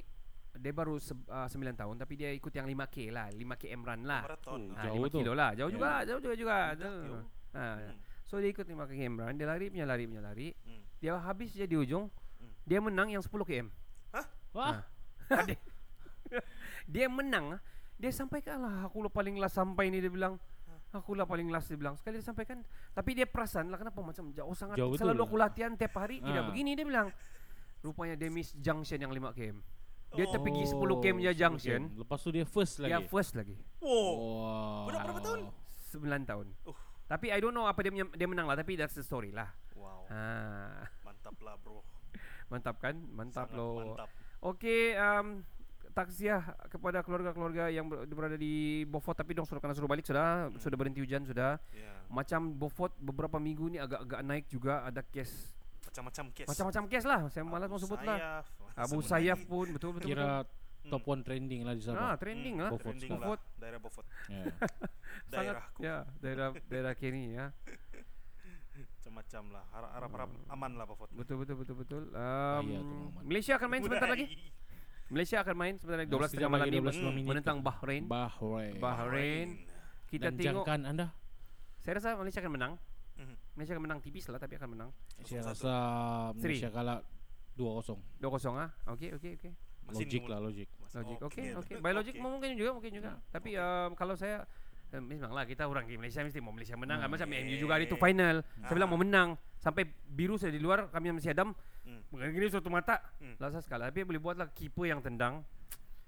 dia 0.52 0.72
baru 0.72 0.96
se- 0.96 1.16
uh, 1.28 1.48
9 1.48 1.56
tahun 1.72 1.96
tapi 1.96 2.16
dia 2.16 2.32
ikut 2.32 2.48
yang 2.50 2.64
5K 2.64 2.96
lah, 3.10 3.28
5 3.28 3.36
km 3.56 3.80
run 3.86 4.02
lah. 4.04 4.22
Marathon. 4.24 4.62
Oh, 4.72 4.76
Ah, 4.76 4.84
jauh 4.84 4.96
5 5.00 5.08
tu. 5.08 5.18
kilo 5.20 5.32
lah, 5.32 5.50
jauh 5.52 5.68
Ya. 5.68 5.74
juga, 5.74 5.90
jauh 6.04 6.20
juga 6.20 6.34
juga. 6.34 6.56
Tu. 6.74 6.92
Ha. 7.56 7.66
Hmm. 7.80 7.96
So 8.26 8.38
dia 8.38 8.50
ikut 8.50 8.66
5 8.66 8.74
km 8.86 9.22
run, 9.22 9.34
dia 9.34 9.46
lari 9.46 9.70
punya 9.70 9.86
lari 9.86 10.04
punya 10.04 10.22
lari. 10.22 10.50
Hmm. 10.62 10.82
Dia 10.98 11.14
habis 11.16 11.50
je 11.50 11.64
di 11.64 11.74
ujung, 11.74 12.10
Hmm. 12.36 12.52
dia 12.66 12.78
menang 12.78 13.08
yang 13.08 13.22
10 13.22 13.46
km. 13.46 13.70
Wah. 14.52 14.82
dia, 15.48 15.58
dia 16.94 17.06
menang 17.06 17.56
ah. 17.56 17.60
Dia 17.96 18.12
sampaikan 18.12 18.60
lah 18.60 18.84
Aku 18.84 19.00
lah 19.00 19.08
paling 19.08 19.40
last 19.40 19.56
sampai 19.56 19.88
ni 19.88 20.04
Dia 20.04 20.12
bilang 20.12 20.36
Aku 20.92 21.16
lah 21.16 21.24
paling 21.24 21.48
last 21.48 21.72
Dia 21.72 21.80
bilang 21.80 21.96
Sekali 21.96 22.20
dia 22.20 22.28
sampaikan 22.28 22.60
Tapi 22.92 23.16
dia 23.16 23.24
perasan 23.24 23.72
lah 23.72 23.80
Kenapa 23.80 24.04
macam 24.04 24.28
jauh 24.32 24.52
sangat 24.52 24.76
Jauh 24.76 24.92
Selalu 24.96 25.24
aku 25.24 25.36
latihan 25.36 25.72
Tiap 25.72 25.96
hari 25.96 26.20
Tidak 26.20 26.44
Ah. 26.44 26.46
begini 26.46 26.76
Dia 26.76 26.84
bilang 26.84 27.08
Rupanya 27.80 28.12
dia 28.14 28.28
miss 28.28 28.52
junction 28.52 29.00
yang 29.00 29.08
5 29.10 29.32
km 29.32 29.64
Dia 30.12 30.24
Oh, 30.24 30.32
terpergi 30.32 30.62
10 30.68 30.76
km 30.76 31.16
10 31.24 31.32
junction 31.34 31.80
game. 31.88 32.00
Lepas 32.00 32.18
tu 32.20 32.28
dia 32.30 32.44
first 32.44 32.74
lagi. 32.78 32.92
Dia 32.92 33.00
first 33.08 33.32
lagi 33.32 33.56
Wow. 33.80 33.88
Wow. 33.90 34.84
Budak 34.86 35.00
berapa 35.02 35.20
tahun? 35.20 35.40
9 35.90 36.24
tahun 36.24 36.46
Uh. 36.64 36.76
Tapi 37.06 37.26
I 37.28 37.38
don't 37.38 37.50
know 37.50 37.64
Apa 37.64 37.80
dia, 37.80 37.90
dia 37.94 38.26
menang 38.26 38.44
lah 38.44 38.54
Tapi 38.54 38.74
that's 38.74 38.94
the 38.94 39.02
story 39.02 39.30
lah 39.30 39.46
Wow. 39.72 40.08
ha. 40.08 40.86
Mantap 41.02 41.36
lah 41.38 41.54
bro. 41.56 41.84
Mantap 42.50 42.76
kan 42.76 42.94
Mantap 43.10 43.46
Sangat 43.46 43.56
loh 43.56 43.94
Mantap. 43.94 44.08
Okey, 44.38 44.94
um, 44.94 45.42
takziah 45.90 46.38
kepada 46.68 47.00
keluarga-keluarga 47.00 47.66
yang 47.66 47.84
ber- 47.84 48.04
berada 48.06 48.36
di 48.36 48.84
Beaufort 48.84 49.16
tapi 49.16 49.32
dong 49.32 49.42
sudah 49.42 49.58
kena 49.58 49.72
suruh 49.72 49.88
balik 49.88 50.04
sudah, 50.04 50.46
Hmm. 50.46 50.60
sudah 50.60 50.76
berhenti 50.76 51.00
hujan 51.00 51.24
sudah. 51.24 51.56
Ya. 51.72 51.92
Macam 52.06 52.52
Beaufort 52.52 52.92
beberapa 52.96 53.36
minggu 53.36 53.66
ni 53.66 53.78
agak-agak 53.78 54.20
naik 54.22 54.44
juga 54.46 54.84
ada 54.84 55.00
kes 55.02 55.56
Macam-macam 55.86 56.24
kes. 56.30 56.46
macam-macam 56.46 56.82
kes 56.86 57.04
lah. 57.04 57.20
Saya 57.28 57.42
malas 57.42 57.66
mau 57.66 57.80
sebut 57.80 57.96
lah. 57.98 58.44
Abu 58.76 59.00
Sayyaf 59.00 59.40
pun 59.44 59.66
betul 59.70 59.90
betul. 59.92 60.12
Kira 60.12 60.44
betul. 60.44 60.52
Top 60.88 61.04
one 61.04 61.20
trending 61.20 61.62
lah 61.62 61.72
di 61.72 61.82
Ah, 61.82 61.86
sana. 61.86 62.14
trending 62.16 62.54
Hmm, 62.54 62.62
lah. 62.62 62.70
Beaufort. 62.70 62.86
Trending 62.92 63.10
Beaufort. 63.12 63.40
lah. 63.40 63.58
Daerah 63.58 63.78
Beaufort. 63.78 64.06
Sangat 65.30 65.54
Daerahku. 65.54 65.78
ya, 65.80 65.96
daerah 66.18 66.48
daerah 66.64 66.92
kini 66.92 67.22
ya. 67.32 67.46
Macam-macam 68.96 69.42
lah. 69.50 69.64
Harap-harap 69.72 70.28
aman 70.48 70.70
lah 70.74 70.84
Beaufort. 70.84 71.10
Betul 71.12 71.36
betul 71.38 71.56
betul 71.56 71.76
betul. 71.76 72.02
Um, 72.10 72.62
Muhammad. 72.64 73.22
Malaysia 73.24 73.52
akan 73.54 73.68
main 73.68 73.80
sebentar 73.80 74.08
lagi. 74.08 74.26
Malaysia 75.06 75.36
akan 75.38 75.54
main 75.54 75.74
sebentar 75.76 75.98
lagi 75.98 76.10
12 76.10 76.18
Sekejap 76.18 76.30
setengah 76.32 76.50
malam 76.50 76.66
lagi, 76.66 76.72
ni 76.72 76.82
12 76.82 76.96
Hmm. 76.96 77.14
minit. 77.14 77.28
menentang 77.28 77.56
Bahrain. 77.60 78.02
Bahrain. 78.04 78.74
Bahrain. 78.76 79.48
Kita 80.06 80.22
Dan 80.24 80.32
tengok 80.34 80.66
jangkaan 80.66 80.82
anda? 80.84 81.06
saya 81.78 81.92
rasa 81.96 82.08
Malaysia 82.14 82.42
akan 82.42 82.52
menang. 82.52 82.72
Mhm. 83.14 83.34
Malaysia 83.54 83.72
akan 83.72 83.84
menang 83.84 84.00
tipis 84.02 84.26
lah 84.26 84.36
tapi 84.36 84.54
akan 84.54 84.68
menang. 84.68 84.90
Saya 85.22 85.46
rasa. 85.46 85.74
Malaysia 86.34 86.68
kalah 86.68 86.98
2-0. 87.54 88.02
2-0 88.18 88.58
ah. 88.58 88.70
Okey 88.88 89.14
okey 89.14 89.38
okey. 89.38 89.52
Logik 89.88 90.24
lah, 90.24 90.38
logik. 90.38 90.68
Masih- 90.76 90.96
Logik. 90.98 91.18
Okey 91.22 91.46
okey. 91.54 91.74
By 91.78 91.92
logik 91.92 92.14
Okey. 92.14 92.22
mungkin 92.22 92.50
juga 92.54 92.70
mungkin 92.72 92.92
juga. 92.92 93.10
Hmm. 93.12 93.22
Tapi 93.28 93.50
um, 93.54 93.90
kalau 93.92 94.14
saya 94.14 94.42
eh, 94.88 94.98
memanglah 94.98 95.44
kita 95.44 95.64
orang 95.64 95.84
di 95.84 95.94
Malaysia 95.94 96.20
mesti 96.20 96.38
mau 96.38 96.50
Malaysia 96.50 96.74
menang. 96.74 96.98
Hmm. 96.98 97.10
Macam 97.10 97.28
Eh. 97.28 97.42
MU 97.42 97.54
juga 97.56 97.72
hari 97.74 97.86
tu 97.86 97.94
final. 97.94 98.40
Saya 98.58 98.74
bilang 98.74 98.88
mau 98.88 98.96
menang 98.96 99.28
sampai 99.56 99.82
biru 100.06 100.34
saya 100.34 100.50
di 100.50 100.58
luar 100.58 100.88
kami 100.88 101.12
masih 101.12 101.30
adam. 101.30 101.54
Hmm. 101.82 102.00
Begini 102.08 102.48
suatu 102.48 102.66
mata. 102.66 102.98
Hmm. 103.18 103.36
Lasa 103.36 103.58
sekali. 103.58 103.84
Tapi 103.84 104.02
boleh 104.02 104.18
buatlah 104.18 104.48
keeper 104.50 104.86
yang 104.86 104.98
tendang. 104.98 105.46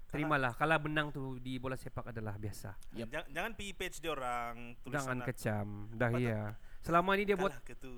Terimalah 0.09 0.57
Kalah 0.57 0.81
menang 0.81 1.13
tu 1.13 1.37
di 1.37 1.61
bola 1.61 1.77
sepak 1.77 2.09
adalah 2.09 2.33
biasa 2.33 2.73
Yep. 2.97 3.13
Jangan, 3.13 3.27
jangan 3.29 3.51
pergi 3.53 3.73
page 3.77 4.01
dia 4.01 4.09
orang 4.09 4.53
tulis 4.81 4.97
Jangan 4.97 5.17
sana, 5.21 5.25
kecam 5.29 5.67
Dah 5.93 6.09
ya 6.17 6.41
Selama 6.79 7.11
ni 7.13 7.23
dia 7.23 7.35
buat 7.35 7.51
kalah 7.51 7.61
ke 7.61 7.75
tu. 7.75 7.91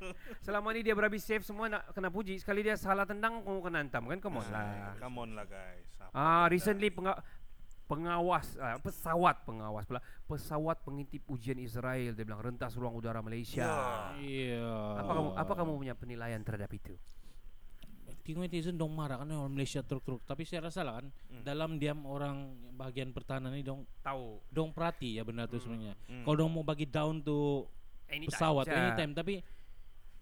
Selama 0.46 0.70
ni 0.70 0.80
dia 0.80 0.92
berhabis 0.92 1.20
save 1.20 1.42
Semua 1.42 1.66
nak 1.66 1.90
kena 1.90 2.06
puji 2.06 2.38
Sekali 2.38 2.62
dia 2.62 2.74
salah 2.74 3.02
tendang 3.02 3.42
Kau 3.42 3.58
kena 3.58 3.78
hantam 3.78 4.06
kan 4.06 4.18
Come 4.18 4.38
on 4.38 4.46
lah 4.48 4.94
Come 4.96 5.18
on 5.18 5.30
lah 5.34 5.42
guys. 5.44 5.86
Apa 5.98 6.14
Ah, 6.14 6.46
recently 6.46 6.88
penga- 6.88 7.18
pengawas 7.84 8.52
ah, 8.56 8.76
pesawat 8.76 9.42
pengawas 9.42 9.84
pula 9.84 9.98
pesawat 10.22 10.76
pengintip 10.78 11.24
ujian 11.26 11.56
Israel 11.56 12.12
dia 12.12 12.20
bilang 12.22 12.40
rentas 12.42 12.72
ruang 12.74 12.92
udara 12.92 13.18
Malaysia. 13.18 13.64
Ya. 13.64 14.12
Iya. 14.14 14.72
Apa 14.94 15.10
kamu 15.10 15.28
apa 15.34 15.52
kamu 15.54 15.72
punya 15.74 15.94
penilaian 15.94 16.38
terhadap 16.38 16.68
itu? 16.70 16.92
Tengok 18.20 18.44
netizen 18.44 18.76
dong 18.76 18.92
marah 18.92 19.16
kan 19.16 19.28
orang 19.30 19.48
Malaysia 19.50 19.80
truk-truk. 19.80 20.20
Tapi 20.22 20.44
saya 20.44 20.60
rasa 20.62 20.80
lah 20.82 21.00
kan 21.00 21.08
Hmm. 21.28 21.40
dalam 21.42 21.76
diam 21.76 22.04
orang 22.04 22.36
bagian 22.74 23.08
pertahanan 23.08 23.50
ni 23.50 23.60
dong 23.62 23.88
Tahu 23.98 24.44
dong 24.46 24.68
perhati 24.70 25.16
ya 25.16 25.24
benda 25.24 25.44
tu 25.44 25.56
sebenarnya. 25.56 25.96
Hmm. 26.04 26.24
Kalau 26.24 26.36
dong 26.38 26.50
mau 26.50 26.62
bagi 26.62 26.84
down 26.84 27.20
tu 27.20 27.64
anytime. 28.08 28.28
pesawat 28.30 28.64
je. 28.64 28.74
anytime 28.74 29.12
tapi 29.12 29.34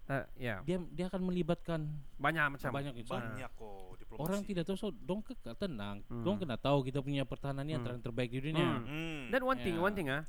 Ah, 0.05 0.23
ya, 0.37 0.63
dia 0.63 0.79
dia 0.87 1.05
akan 1.05 1.19
melibatkan 1.21 1.83
banyak 2.15 2.47
macam. 2.49 2.71
banyak 2.71 2.95
itu. 2.95 3.11
banyak 3.11 3.51
kok 3.51 3.75
diplomasi. 3.99 4.23
Orang 4.23 4.39
tidak 4.41 4.63
tahu 4.63 4.77
so 4.77 4.87
dong 4.89 5.19
kekal 5.19 5.51
tenang. 5.53 5.99
Hmm. 6.07 6.23
Dong 6.23 6.39
kena 6.39 6.55
tahu 6.55 6.79
kita 6.81 6.99
punya 7.01 7.23
pertahanan 7.23 7.61
ni 7.61 7.75
Hmm. 7.75 7.83
antara 7.83 7.93
yang 7.93 8.05
terbaik 8.05 8.31
di 8.31 8.39
dunia. 8.41 8.63
Hmm. 8.73 8.87
Hmm. 8.87 9.21
Dan 9.27 9.41
one 9.43 9.59
thing, 9.59 9.75
Ya. 9.75 9.81
one 9.81 9.91
thing 9.91 10.07
ah, 10.07 10.23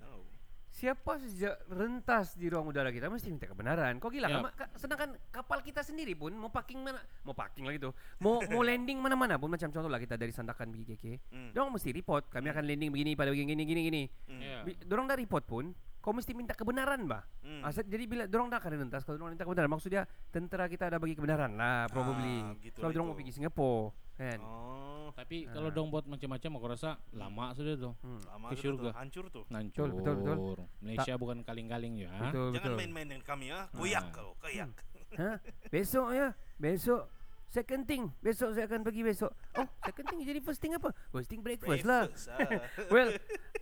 siapa 0.69 1.19
sejak 1.21 1.63
rentas 1.69 2.35
di 2.35 2.47
ruang 2.47 2.67
udara 2.67 2.91
kita 2.91 3.07
mesti 3.07 3.27
minta 3.29 3.47
kebenaran. 3.47 3.97
Kau 3.97 4.11
gila 4.11 4.27
Ya. 4.27 4.35
kan? 4.37 4.43
Ka- 4.53 4.71
Sedangkan 4.77 5.15
kapal 5.29 5.59
kita 5.61 5.81
sendiri 5.81 6.11
pun 6.13 6.31
mau 6.33 6.51
parking 6.51 6.79
mana, 6.81 6.99
mau 7.23 7.33
parking 7.33 7.63
lagi 7.63 7.79
tu, 7.79 7.95
mau 8.19 8.43
mau 8.45 8.63
landing 8.65 8.95
mana-mana 8.97 9.35
pun 9.37 9.47
macam 9.47 9.67
contoh 9.69 9.87
lah 9.87 9.99
kita 9.99 10.15
dari 10.15 10.31
Sandakan 10.31 10.71
pergi 10.71 10.85
KK. 10.89 11.05
Hmm. 11.31 11.51
Dorang 11.53 11.71
mesti 11.71 11.91
report, 11.93 12.27
kami 12.29 12.47
akan 12.49 12.65
landing 12.65 12.91
begini 12.91 13.15
pada 13.15 13.31
begini 13.31 13.47
gini 13.49 13.63
gini 13.65 13.81
gini. 13.85 14.03
Hmm. 14.27 14.41
Ya. 14.41 14.59
Bi- 14.65 14.79
Dorang 14.81 15.07
dah 15.07 15.15
report 15.15 15.45
pun 15.45 15.71
Kau 16.09 16.17
mesti 16.17 16.33
minta 16.33 16.57
kebenaran 16.57 17.05
bah. 17.05 17.21
Hmm. 17.45 17.61
Asal, 17.61 17.85
jadi 17.85 18.09
bila 18.09 18.25
dorang 18.25 18.49
dah 18.49 18.57
akan 18.57 18.81
rentas 18.81 19.05
Kalau 19.05 19.21
dorang 19.21 19.37
minta 19.37 19.45
kebenaran 19.45 19.69
Maksud 19.69 19.93
dia 19.93 20.03
Tentera 20.27 20.65
kita 20.65 20.89
dah 20.89 20.97
bagi 20.97 21.13
kebenaran 21.13 21.53
lah 21.53 21.85
Probably 21.87 22.41
Ah, 22.41 22.57
gitu 22.57 22.81
Kalau 22.81 22.89
lah 22.89 22.95
dorang 22.97 23.07
itu. 23.07 23.13
mau 23.13 23.21
pergi 23.21 23.33
Singapura 23.35 23.93
Kan 24.17 24.41
Oh. 24.41 25.11
Tapi 25.11 25.45
Ah. 25.45 25.53
kalau 25.53 25.69
dong 25.69 25.89
buat 25.89 26.05
macam-macam 26.05 26.51
aku 26.55 26.67
rasa 26.67 26.91
lama 27.13 27.53
sudah 27.53 27.77
tu. 27.77 27.91
hmm. 27.93 28.21
Lama 28.25 28.47
Ke 28.47 28.55
tu 28.55 28.61
syurga. 28.63 28.91
hancur 28.95 29.25
tuh. 29.29 29.45
Hancur. 29.49 29.89
betul, 29.91 30.15
betul. 30.17 30.59
Malaysia 30.81 31.13
bukan 31.15 31.39
kaling-kaling 31.43 31.95
ya. 31.99 32.13
Betul 32.23 32.49
Jangan 32.51 32.57
betul 32.57 32.73
main-main 32.79 33.07
dengan 33.07 33.25
kami 33.27 33.45
ya. 33.47 33.69
Koyak 33.71 34.01
Ah. 34.01 34.09
kau, 34.11 34.31
koyak. 34.39 34.69
ha? 35.15 35.31
Besok 35.69 36.09
ya 36.11 36.29
Besok 36.57 37.05
Second 37.49 37.85
thing 37.85 38.13
Besok 38.21 38.53
saya 38.53 38.69
akan 38.69 38.85
pergi 38.85 39.01
besok. 39.03 39.33
Oh 39.57 39.65
second 39.81 40.05
thing 40.07 40.19
jadi 40.21 40.39
first 40.39 40.61
thing 40.61 40.73
apa? 40.73 40.93
First 41.09 41.29
thing 41.29 41.41
breakfast, 41.41 41.83
lah. 41.83 42.05
Breakfast, 42.05 42.29
ah. 42.29 42.61
Well 42.95 43.11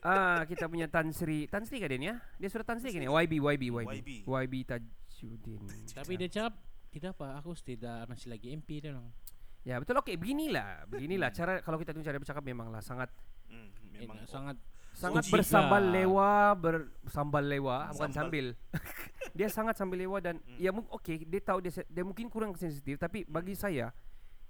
ah 0.03 0.43
Kita 0.43 0.67
punya 0.67 0.87
Tan 0.87 1.11
Sri 1.11 1.47
Tan 1.47 1.63
Sri 1.63 1.79
ke 1.79 1.87
dia 1.87 1.97
ni 1.97 2.11
ya 2.11 2.19
Dia 2.37 2.51
sudah 2.51 2.67
Tan 2.67 2.83
Sri 2.83 2.91
ke 2.91 2.99
ni? 2.99 3.07
YB 3.07 3.39
YB 3.39 3.63
YB 3.71 3.87
YB. 3.87 4.11
YB 4.27 4.55
Tajuddin 4.67 5.63
Tapi 5.93 6.13
dia 6.17 6.29
cakap 6.29 6.55
tidak 6.91 7.13
apa, 7.13 7.37
aku 7.37 7.53
tidak 7.61 8.09
masih 8.09 8.33
lagi 8.33 8.49
MP 8.51 8.81
dia 8.81 8.89
bilang. 8.89 9.13
Ya 9.61 9.77
betul. 9.77 10.01
Okey 10.01 10.17
beginilah. 10.17 10.89
Beginilah. 10.89 11.29
Cara 11.29 11.61
Kalau 11.61 11.77
kita 11.77 11.93
tengok 11.93 12.07
cara 12.07 12.17
bercakap 12.17 12.41
Memanglah 12.41 12.81
sangat 12.81 13.13
Hmm, 13.47 13.69
Eh, 13.93 14.03
memang 14.03 14.19
kok. 14.19 14.33
sangat 14.33 14.57
Sangat 14.97 15.23
Uji 15.23 15.33
bersambal 15.35 15.85
lewa 15.85 16.57
Bersambal 16.57 17.45
lewa 17.45 17.77
Bukan 17.93 18.09
Sambal. 18.09 18.17
sambil 18.17 18.47
Dia 19.37 19.49
sangat 19.49 19.77
sambil 19.77 20.01
lewa 20.01 20.19
Dan 20.19 20.41
Hmm. 20.41 20.57
Ya 20.57 20.73
mu- 20.73 20.89
okey 20.91 21.23
Dia 21.23 21.41
tahu 21.43 21.61
dia, 21.61 21.73
dia 21.85 22.01
mungkin 22.01 22.27
kurang 22.27 22.57
sensitif 22.57 22.97
Tapi 22.97 23.23
bagi 23.23 23.53
saya 23.53 23.93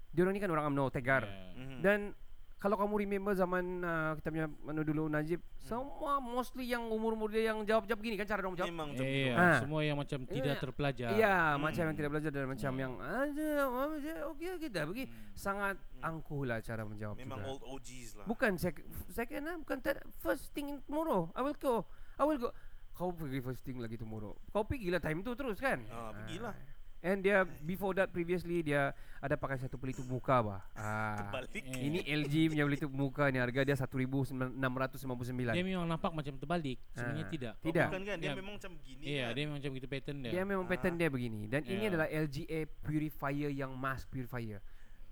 Dia 0.09 0.23
orang 0.23 0.33
ni 0.33 0.41
kan 0.41 0.49
orang 0.49 0.71
UMNO 0.71 0.87
Tegar 0.89 1.27
Ya. 1.27 1.35
Mhm. 1.57 1.79
Dan 1.81 1.99
kalau 2.57 2.75
kamu 2.75 2.95
remember 2.99 3.33
zaman 3.33 3.65
uh, 3.81 4.17
kita 4.17 4.29
punya 4.29 4.49
mana 4.61 4.81
dulu 4.81 5.07
Najib, 5.07 5.45
semua 5.57 6.17
mostly 6.19 6.65
yang 6.67 6.89
umur-umur 6.89 7.29
dia 7.29 7.53
yang 7.53 7.61
jawab-jawab 7.63 8.01
gini 8.01 8.17
kan 8.17 8.25
cara 8.25 8.41
dong 8.41 8.55
jawab. 8.55 8.69
Memang 8.69 8.89
macam 8.91 9.05
Eh, 9.05 9.29
iya, 9.29 9.35
Ah. 9.35 9.59
semua 9.61 9.81
yang 9.81 9.95
macam 9.95 10.19
tidak 10.25 10.57
Iya. 10.57 10.63
terpelajar. 10.63 11.09
Iya, 11.13 11.37
Hmm. 11.37 11.61
macam 11.61 11.83
yang 11.85 11.97
tidak 11.97 12.11
belajar 12.11 12.31
dan 12.31 12.47
macam 12.47 12.71
Hmm. 12.71 12.81
yang 12.81 12.93
aja, 12.97 13.51
aja 13.69 14.15
okey 14.31 14.49
kita 14.59 14.81
pergi 14.85 15.05
sangat 15.33 15.77
angkuh 16.01 16.43
lah 16.43 16.59
cara 16.59 16.83
menjawab 16.83 17.15
Memang 17.15 17.39
juga. 17.39 17.49
old 17.51 17.63
OGs 17.69 18.11
lah. 18.15 18.25
Bukan 18.25 18.53
sec- 18.57 18.85
second 19.11 19.43
lah, 19.43 19.57
bukan 19.59 19.79
third, 19.79 20.01
first 20.19 20.49
thing 20.51 20.81
tomorrow. 20.83 21.29
I 21.33 21.41
will 21.41 21.55
go. 21.55 21.85
I 22.17 22.25
will 22.25 22.41
go. 22.41 22.51
Kau 22.91 23.13
pergi 23.13 23.39
first 23.39 23.61
thing 23.61 23.77
lagi 23.77 23.95
tomorrow. 23.95 24.33
Kau 24.49 24.65
pergilah 24.65 24.97
time 24.99 25.21
tu 25.21 25.37
terus 25.37 25.61
kan? 25.61 25.85
Ah, 25.87 26.17
pergilah. 26.17 26.57
And 27.07 27.23
dia 27.23 27.47
before 27.63 27.95
that 27.95 28.11
previously 28.11 28.67
dia 28.67 28.91
ada 29.23 29.39
pakai 29.39 29.63
satu 29.63 29.79
pelitup 29.79 30.03
muka 30.05 30.43
bah. 30.43 30.61
Ah. 30.75 31.15
Terbalik. 31.23 31.63
Eh, 31.63 31.87
Ini 31.87 31.99
LG 32.03 32.51
punya 32.51 32.67
pelitup 32.67 32.91
muka 32.91 33.31
ni 33.31 33.39
harga 33.39 33.63
dia 33.63 33.77
1699. 33.79 35.55
dia 35.55 35.63
memang 35.63 35.87
nampak 35.87 36.11
macam 36.11 36.35
terbalik, 36.35 36.83
sebenarnya 36.91 37.23
Ah. 37.23 37.31
tidak. 37.31 37.55
Oh, 37.55 37.63
Tidak. 37.63 37.87
Bukan 37.87 38.03
kan? 38.03 38.17
Dia 38.19 38.27
Ya. 38.27 38.35
memang 38.35 38.55
macam 38.59 38.73
gini 38.83 39.03
Iya, 39.07 39.23
kan? 39.23 39.33
dia 39.33 39.43
memang 39.47 39.59
macam 39.63 39.71
gitu 39.73 39.87
pattern 39.87 40.19
dia. 40.19 40.31
Dia 40.35 40.43
memang 40.43 40.67
pattern 40.67 40.95
Ah. 40.95 40.99
dia 40.99 41.09
begini 41.09 41.41
dan 41.47 41.63
ini 41.63 41.83
Ya. 41.87 41.89
adalah 41.95 42.09
LGA 42.11 42.61
purifier 42.83 43.51
yang 43.51 43.71
mask 43.73 44.11
purifier. 44.11 44.59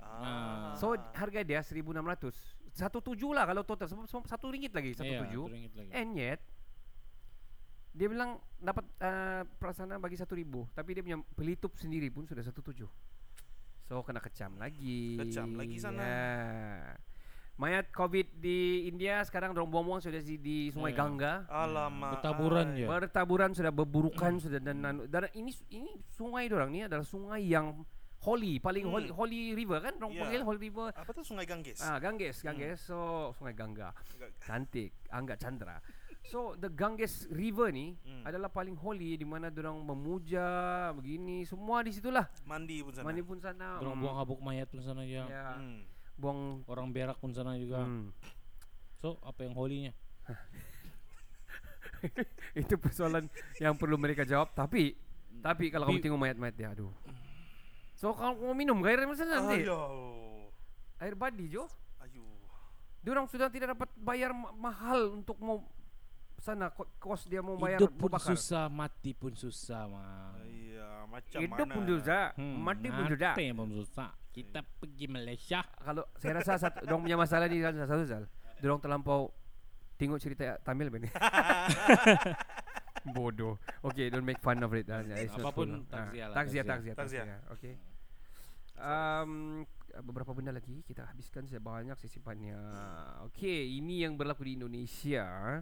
Ah. 0.02 0.74
So 0.74 0.92
harga 1.14 1.40
dia 1.40 1.62
1600. 1.62 2.34
Satu 2.74 2.98
tujuh 2.98 3.30
lah 3.30 3.46
kalau 3.46 3.62
total 3.62 3.86
sebab 3.86 4.10
satu 4.26 4.50
ringgit 4.50 4.74
lagi 4.74 4.92
satu 4.92 5.06
Iya, 5.06 5.22
tujuh. 5.30 5.46
ringgit 5.46 5.72
lagi. 5.78 5.90
And 5.94 6.10
yet 6.18 6.42
dia 7.94 8.10
bilang 8.10 8.36
dapat 8.58 8.82
uh, 8.98 9.46
perasaan 9.56 9.94
bagi 9.96 10.18
satu 10.18 10.34
ribu 10.34 10.66
tapi 10.74 10.92
dia 10.92 11.02
punya 11.02 11.22
pelitup 11.32 11.78
sendiri 11.78 12.10
pun 12.10 12.26
sudah 12.26 12.42
satu 12.42 12.58
tujuh. 12.60 12.90
So 13.84 14.02
kena 14.02 14.18
kecam 14.18 14.58
lagi. 14.58 15.14
Kecam 15.16 15.54
lagi 15.54 15.76
sana. 15.78 16.02
Ya. 16.02 16.98
Mayat 17.54 17.94
COVID 17.94 18.42
di 18.42 18.90
India 18.90 19.22
sekarang 19.22 19.54
dorong 19.54 19.70
buang-buang 19.70 20.02
sudah 20.02 20.18
di, 20.18 20.34
di 20.42 20.56
Sungai 20.74 20.90
Ya. 20.90 20.98
Gangga. 20.98 21.34
Alamak. 21.46 22.18
Bertaburan 22.18 22.66
je. 22.74 22.82
Bertaburan 22.82 23.50
sudah 23.54 23.70
berburukan 23.70 24.42
sudah 24.42 24.58
dan, 24.58 24.82
dan, 24.82 25.06
dan 25.06 25.30
ini 25.38 25.54
ini 25.70 25.94
sungai 26.10 26.50
dorang 26.50 26.74
ni 26.74 26.82
adalah 26.82 27.06
sungai 27.06 27.46
yang 27.46 27.86
holy, 28.24 28.56
paling 28.56 28.88
Hmm. 28.88 28.94
holy, 28.96 29.08
holy 29.12 29.42
river 29.52 29.78
kan? 29.84 29.94
Dorang 30.00 30.16
Ya. 30.16 30.24
panggil 30.24 30.40
holy 30.42 30.60
river. 30.66 30.88
Apa 30.96 31.12
tu 31.12 31.20
Sungai 31.20 31.44
Ganges? 31.44 31.78
Ah, 31.78 32.00
Ganges, 32.00 32.40
Ganges. 32.40 32.80
So, 32.80 33.30
Sungai 33.36 33.52
Gangga. 33.52 33.92
Cantik, 34.40 34.96
Angga 35.12 35.36
Chandra. 35.36 35.76
So, 36.24 36.56
the 36.56 36.68
Ganges 36.68 37.24
River 37.28 37.68
ni 37.68 37.94
Hmm. 38.00 38.24
adalah 38.24 38.48
paling 38.48 38.74
holy 38.74 39.14
di 39.14 39.22
mana 39.22 39.48
dorang 39.48 39.78
memuja 39.78 40.42
begini, 40.92 41.44
semua 41.44 41.80
di 41.80 41.90
situlah. 41.90 42.26
Mandi 42.42 42.80
pun 42.80 42.90
sana. 42.90 43.04
Mandi 43.04 43.20
pun 43.20 43.36
sana. 43.38 43.66
Orang 43.76 43.94
mm, 43.94 44.00
buang 44.00 44.16
habuk 44.16 44.38
mayat 44.40 44.66
pun 44.66 44.80
sana 44.80 45.04
juga. 45.04 45.24
Ya, 45.26 45.46
Hmm. 45.54 45.80
buang 46.16 46.62
Orang 46.64 46.90
berak 46.90 47.16
pun 47.18 47.30
sana 47.30 47.54
juga. 47.54 47.80
hmm. 47.80 48.10
So, 48.96 49.18
apa 49.20 49.42
yang 49.42 49.52
holinya? 49.52 49.92
Itu 52.54 52.74
persoalan 52.76 53.26
yang 53.58 53.74
perlu 53.74 53.94
mereka 53.94 54.22
jawab 54.22 54.52
tapi 54.52 54.92
tapi 55.40 55.68
kalau 55.68 55.86
kamu 55.86 56.00
tengok 56.00 56.18
mayat-mayat 56.18 56.54
dia 56.54 56.68
aduh. 56.70 56.90
So 57.94 58.10
kalau 58.12 58.34
kamu 58.34 58.52
minum 58.54 58.76
air 58.82 58.96
dari 58.96 59.06
mana 59.06 59.24
nanti? 59.24 59.62
Air 60.98 61.14
badi 61.14 61.44
jo. 61.48 61.64
Ayo. 62.00 62.22
Diorang 63.00 63.26
sudah 63.26 63.48
tidak 63.48 63.74
dapat 63.74 63.88
bayar 63.94 64.30
ma- 64.32 64.52
mahal 64.54 65.14
untuk 65.14 65.36
mau 65.38 65.62
sana 66.44 66.68
ko- 66.68 66.92
kos 66.98 67.24
dia 67.24 67.40
mau 67.40 67.56
bayar 67.56 67.80
Hidup 67.80 67.96
pun 67.96 68.12
bakar. 68.12 68.28
susah, 68.30 68.68
mati 68.68 69.10
pun 69.10 69.32
susah, 69.32 69.88
mah. 69.88 70.36
Iya, 70.44 71.08
macam 71.08 71.40
Hidup 71.40 71.56
mana? 71.64 71.72
pun 71.72 71.84
susah, 71.88 72.24
Hmm, 72.36 72.56
mati 72.60 72.88
pun 72.88 73.04
susah. 73.08 73.32
mati 73.32 73.46
pun 73.50 73.68
susah. 73.72 74.10
Kita 74.28 74.60
pergi 74.60 75.06
Malaysia. 75.06 75.60
Kalau 75.78 76.04
saya 76.14 76.32
rasa 76.36 76.52
satu 76.58 76.84
dong 76.84 77.00
punya 77.00 77.14
masalah 77.14 77.46
ni 77.46 77.58
kan 77.58 77.72
satu 77.72 78.04
sal. 78.04 78.28
Dorong 78.58 78.76
terlampau 78.78 79.32
tengok 79.94 80.18
cerita 80.18 80.58
Tamil 80.60 80.90
bani. 80.90 81.08
Bodoh. 83.06 83.60
Okay, 83.82 84.08
don't 84.08 84.24
make 84.24 84.40
fun 84.40 84.58
of 84.58 84.72
it. 84.72 84.88
Uh, 84.88 85.04
Apapun, 85.30 85.84
takziah 85.86 86.24
Ah, 86.24 86.28
lah, 86.28 86.34
Takziah, 86.34 86.64
takziah. 86.64 86.94
takziah. 86.94 87.24
Okay. 87.52 87.74
Um, 88.74 89.62
beberapa 90.02 90.32
benda 90.32 90.50
lagi 90.50 90.82
kita 90.82 91.06
habiskan 91.06 91.46
saya 91.46 91.60
banyak 91.60 91.94
saya 91.94 92.10
simpannya. 92.10 92.56
Okay, 93.28 93.70
ini 93.70 94.02
yang 94.02 94.16
berlaku 94.16 94.42
di 94.42 94.56
Indonesia. 94.56 95.60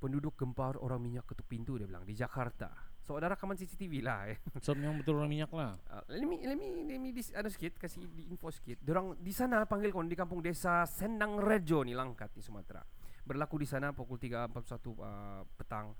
Penduduk 0.00 0.32
gempar 0.32 0.80
orang 0.80 0.96
minyak 0.96 1.28
ketuk 1.28 1.44
pintu 1.44 1.76
dia 1.76 1.84
bilang 1.84 2.08
di 2.08 2.16
Jakarta. 2.16 2.72
So 3.04 3.20
ada 3.20 3.36
rakaman 3.36 3.52
CCTV 3.52 4.00
lah. 4.00 4.32
Eh. 4.32 4.40
So, 4.64 4.72
memang 4.72 5.04
betul 5.04 5.20
orang 5.20 5.28
minyak 5.28 5.52
lah. 5.52 5.76
Uh, 5.92 6.00
let 6.08 6.24
me 6.24 6.40
let 6.40 6.56
me 6.56 6.88
let 6.88 6.96
me 6.96 7.12
dis, 7.12 7.28
ano 7.36 7.52
sikit 7.52 7.76
kasih 7.76 8.08
di 8.08 8.32
info 8.32 8.48
sikit. 8.48 8.80
Dorang 8.80 9.20
di 9.20 9.32
sana 9.32 9.68
panggil 9.68 9.92
kon 9.92 10.08
di 10.08 10.16
kampung 10.16 10.40
desa 10.40 10.88
Sendang 10.88 11.36
Rejo 11.36 11.84
ni 11.84 11.92
Langkat 11.92 12.32
di 12.32 12.40
Sumatera. 12.40 12.80
Berlaku 13.20 13.60
di 13.60 13.68
sana 13.68 13.92
pukul 13.92 14.16
3.41 14.16 15.04
uh, 15.04 15.44
petang. 15.60 15.92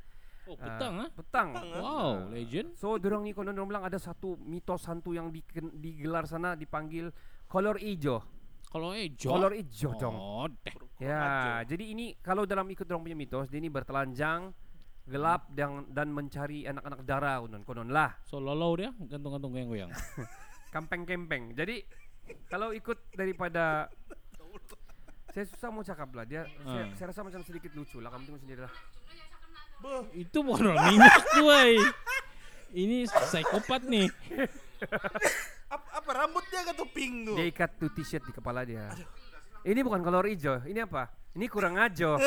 Oh, 0.49 0.57
Ah, 0.57 0.65
petang 0.65 0.95
ah. 0.97 1.09
Petang. 1.13 1.49
Wow, 1.53 2.13
legend. 2.33 2.73
So 2.73 2.97
dorang 2.97 3.29
ni 3.29 3.37
konon 3.37 3.53
dorang 3.53 3.69
bilang 3.69 3.85
ada 3.85 4.01
satu 4.01 4.41
mitos 4.41 4.89
hantu 4.89 5.13
yang 5.13 5.29
di, 5.29 5.45
digelar 5.77 6.25
sana 6.25 6.57
dipanggil 6.57 7.13
kolor 7.45 7.77
ijo. 7.77 8.40
Kalau 8.71 8.95
hijau. 8.95 9.31
Kolor 9.35 9.53
dong. 9.99 10.15
Oh, 10.15 10.47
deh. 10.47 10.75
Ya, 11.03 11.61
jadi 11.67 11.91
ini 11.91 12.15
kalau 12.23 12.47
dalam 12.47 12.69
ikut 12.71 12.87
dorang 12.87 13.03
punya 13.03 13.19
mitos 13.19 13.51
dia 13.51 13.59
ini 13.59 13.67
bertelanjang 13.67 14.53
gelap 15.11 15.51
dan 15.51 15.89
dan 15.91 16.13
mencari 16.13 16.69
anak-anak 16.69 17.03
dara 17.03 17.43
konon 17.43 17.63
konon 17.67 17.89
lah. 17.91 18.15
So, 18.23 18.39
lolau 18.39 18.79
dia 18.79 18.95
gantung-gantung 18.95 19.51
goyang-goyang. 19.51 19.91
Kampeng-kempeng. 20.75 21.57
Jadi 21.59 21.83
kalau 22.47 22.71
ikut 22.71 23.11
daripada 23.11 23.91
saya 25.35 25.45
susah 25.51 25.69
mau 25.75 25.83
cakap 25.83 26.15
lah 26.15 26.23
dia 26.23 26.47
saya, 26.63 26.85
Ah. 26.85 26.95
saya 26.95 27.07
rasa 27.11 27.27
macam 27.27 27.43
sedikit 27.43 27.75
lucu 27.75 27.99
lah 27.99 28.11
kamu 28.15 28.23
tengok 28.31 28.43
sendiri 28.47 28.61
lah. 28.63 28.75
Itu 30.13 30.45
bukan 30.45 30.77
orang 30.77 30.93
minyak 30.93 31.17
tu, 31.33 31.43
wey. 31.43 31.81
Ini 32.71 33.09
psikopat 33.09 33.83
nih. 33.83 34.07
Apa 35.75 35.90
rambut 36.21 36.45
dia 36.47 36.61
kata 36.63 36.85
pink 36.87 37.15
tu? 37.25 37.33
Dia 37.35 37.47
ikat 37.47 37.71
tu 37.77 37.87
t-shirt 37.91 38.23
di 38.23 38.33
kepala 38.33 38.61
dia. 38.63 38.93
Ini 39.61 39.81
bukan 39.81 40.01
kolor 40.01 40.25
hijau, 40.25 40.61
ini 40.65 40.81
apa? 40.81 41.09
Ini 41.33 41.47
kurang 41.47 41.77
ajo. 41.77 42.17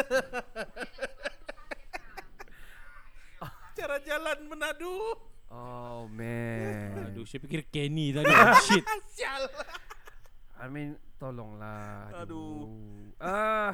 Cara 3.73 3.97
jalan 4.05 4.37
menadu. 4.47 5.17
Oh 5.49 6.05
man. 6.07 7.09
Aduh, 7.09 7.25
saya 7.25 7.41
pikir 7.41 7.65
Kenny 7.67 8.13
tadi. 8.13 8.29
Oh, 8.29 8.53
shit. 8.61 8.85
Sial. 9.17 9.43
I 10.61 10.69
mean 10.69 10.93
tolonglah. 11.17 12.13
Aduh. 12.15 12.69
Ah. 13.17 13.73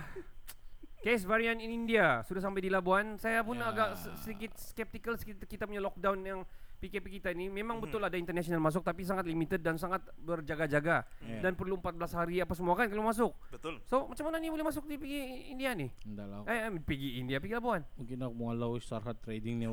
Case 1.00 1.24
varian 1.24 1.64
in 1.64 1.72
India 1.72 2.20
sudah 2.28 2.44
sampai 2.44 2.60
di 2.60 2.72
Labuan. 2.72 3.16
Saya 3.16 3.40
pun 3.40 3.56
Ya. 3.56 3.72
agak 3.72 3.96
se- 3.96 4.12
sedikit 4.20 4.52
skeptical 4.56 5.16
kita 5.48 5.64
punya 5.64 5.80
lockdown 5.80 6.20
yang 6.20 6.40
PKP 6.80 7.20
kita 7.20 7.36
ini 7.36 7.52
memang 7.52 7.78
Mhm. 7.78 7.84
betul 7.84 8.00
ada 8.00 8.16
international 8.16 8.64
masuk 8.64 8.88
tapi 8.88 9.04
sangat 9.04 9.28
limited 9.28 9.60
dan 9.60 9.76
sangat 9.76 10.00
berjaga-jaga 10.16 11.04
Ya. 11.20 11.44
dan 11.44 11.54
perlu 11.54 11.76
14 11.76 12.16
hari 12.16 12.40
apa 12.40 12.56
semua 12.56 12.80
kan 12.80 12.88
kalau 12.88 13.04
masuk. 13.04 13.36
Betul. 13.52 13.84
So 13.84 14.08
macam 14.08 14.32
mana 14.32 14.40
ni 14.40 14.48
boleh 14.48 14.64
masuk 14.64 14.88
di 14.88 14.96
pergi 14.96 15.52
India 15.52 15.76
ni? 15.76 15.92
Enggak 16.08 16.28
lah. 16.32 16.48
Eh, 16.48 16.60
eh 16.66 16.72
pergi 16.80 17.20
India, 17.20 17.44
pergi 17.44 17.60
Labuan. 17.60 17.84
Mungkin 18.00 18.18
aku 18.24 18.34
mau 18.34 18.56
lalu 18.56 18.80
Starhard 18.80 19.20
trading 19.20 19.60
ni. 19.60 19.68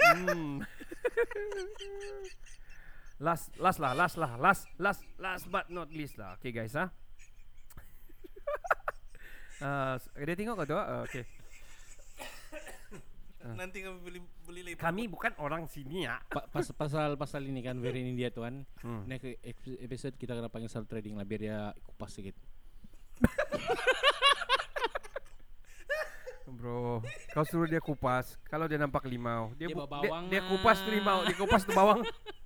Hmm. 0.00 0.64
last 3.20 3.52
last 3.60 3.78
lah, 3.78 3.92
last 3.92 4.16
lah, 4.16 4.32
last 4.40 4.64
last 4.80 5.04
last 5.20 5.44
but 5.52 5.68
not 5.68 5.92
least 5.92 6.16
lah. 6.16 6.40
Okay 6.40 6.56
guys, 6.56 6.72
ah. 6.72 6.88
Uh, 9.60 10.00
dia 10.24 10.32
tengok 10.32 10.64
kau 10.64 10.72
tu? 10.72 10.72
Uh, 10.72 11.04
okay. 11.04 11.28
Nanti 13.40 13.80
kami 13.80 13.98
beli 14.00 14.18
beli 14.42 14.60
label. 14.62 14.80
Kami 14.80 15.02
bukan 15.06 15.32
orang 15.36 15.64
sini 15.64 16.04
ya. 16.04 16.20
Pa- 16.26 16.44
pas, 16.46 16.66
pasal 16.70 17.16
pasal 17.16 17.42
ini 17.42 17.60
kan 17.60 17.76
very 17.76 18.00
in 18.00 18.12
India 18.12 18.28
tuan. 18.28 18.68
Hmm. 18.78 19.04
Next 19.04 19.24
ep- 19.40 19.80
episode 19.80 20.14
kita 20.14 20.32
akan 20.32 20.46
panggil 20.46 20.68
Starhard 20.68 20.86
trading 20.86 21.16
lah 21.16 21.24
biar 21.24 21.40
dia 21.40 21.58
kupas 21.82 22.12
sedikit. 22.12 22.36
Bro, 26.50 26.98
kau 27.30 27.44
suruh 27.46 27.64
dia 27.64 27.78
kupas. 27.78 28.34
Kalau 28.44 28.66
dia 28.66 28.74
nampak 28.74 29.06
limau, 29.06 29.54
dia 29.54 29.70
Dia 29.70 29.72
bu- 29.72 29.86
dia, 29.86 30.10
dia 30.26 30.40
lah. 30.42 30.48
kupas 30.50 30.82
tu 30.82 30.90
limau, 30.90 31.22
dia 31.22 31.36
kupas 31.38 31.62
tu 31.62 31.70
bawang. 31.70 32.02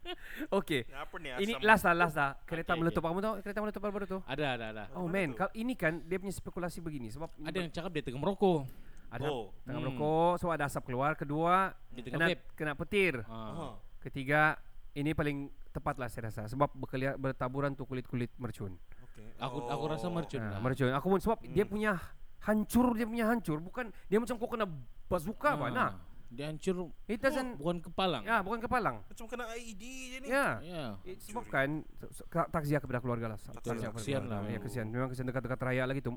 okay. 0.61 0.85
Apa 0.93 1.15
ni 1.17 1.33
Ini 1.41 1.57
last 1.59 1.83
lah, 1.83 1.97
last 1.97 2.13
lah. 2.13 2.37
Kereta 2.45 2.77
Okay, 2.77 2.85
meletup. 2.85 3.01
Kamu 3.01 3.19
tahu 3.19 3.35
kereta 3.41 3.59
meletup 3.59 3.81
baru 3.81 4.05
tu? 4.05 4.19
Ada 4.29 4.45
ada 4.55 4.67
ada. 4.71 4.85
Oh 4.93 5.09
man, 5.09 5.33
kalau 5.33 5.49
ini 5.53 5.73
kan 5.73 6.05
dia 6.05 6.21
punya 6.21 6.31
spekulasi 6.31 6.79
begini 6.79 7.09
sebab 7.09 7.33
Ada 7.35 7.49
ber- 7.49 7.59
yang 7.59 7.73
cakap 7.73 7.91
dia 7.91 8.03
tengah 8.05 8.21
merokok. 8.21 8.69
Ada 9.09 9.27
Oh. 9.27 9.53
tengah 9.63 9.77
Hmm. 9.77 9.91
merokok, 9.91 10.33
so 10.37 10.49
ada 10.49 10.65
asap 10.65 10.83
keluar. 10.87 11.15
Kedua, 11.15 11.71
Dia 11.91 12.03
kena 12.07 12.27
vape. 12.27 12.43
kena 12.55 12.73
petir. 12.75 13.15
Ah. 13.25 13.35
Oh. 13.53 13.75
Ketiga, 13.99 14.57
ini 14.93 15.11
paling 15.11 15.39
tepat 15.71 15.97
lah 15.97 16.07
saya 16.07 16.29
rasa 16.29 16.47
sebab 16.47 16.71
berkelia, 16.73 17.15
bertaburan 17.15 17.73
tu 17.73 17.83
kulit-kulit 17.83 18.31
mercun. 18.37 18.79
Okay. 19.09 19.27
Aku 19.39 19.65
aku 19.65 19.85
rasa 19.89 20.07
mercun 20.07 20.39
Nah, 20.39 20.51
lah. 20.51 20.61
mercun. 20.61 20.91
Aku 20.91 21.07
pun 21.09 21.19
sebab 21.19 21.39
dia 21.43 21.63
Hmm. 21.63 21.73
punya 21.73 21.93
hancur 22.41 22.93
dia 22.93 23.05
punya 23.05 23.25
hancur 23.25 23.57
bukan 23.59 23.89
dia 24.05 24.21
macam 24.21 24.37
kau 24.37 24.47
kena 24.47 24.69
bazooka 25.05 25.55
apa 25.55 25.65
Ah. 25.65 25.71
nah. 25.71 25.91
Dia 26.29 26.51
hancur 26.51 26.91
It 27.07 27.19
doesn't 27.19 27.57
bukan 27.57 27.79
kepalang. 27.81 28.23
Ya, 28.23 28.43
bukan 28.43 28.59
kepalang. 28.61 29.01
Macam 29.03 29.25
kena 29.25 29.45
IED 29.55 29.83
je 30.11 30.19
ni. 30.19 30.27
Ya. 30.29 30.59
Ya. 30.61 30.85
It 31.05 31.23
sebabkan 31.23 31.87
se- 31.97 32.11
se- 32.13 32.27
ka- 32.27 32.51
takziah 32.51 32.79
kepada 32.79 32.99
keluarga 32.99 33.31
lah. 33.31 33.39
Takziah 33.39 33.63
kepada 33.87 33.95
kesian 33.95 34.23
keluarga. 34.25 34.43
lah. 34.43 34.51
Ya, 34.51 34.59
kesian. 34.59 34.87
Memang 34.89 35.09
kesian 35.09 35.27
dekat-dekat 35.27 35.61
raya 35.63 35.83
lagi 35.85 36.01
tu. 36.01 36.11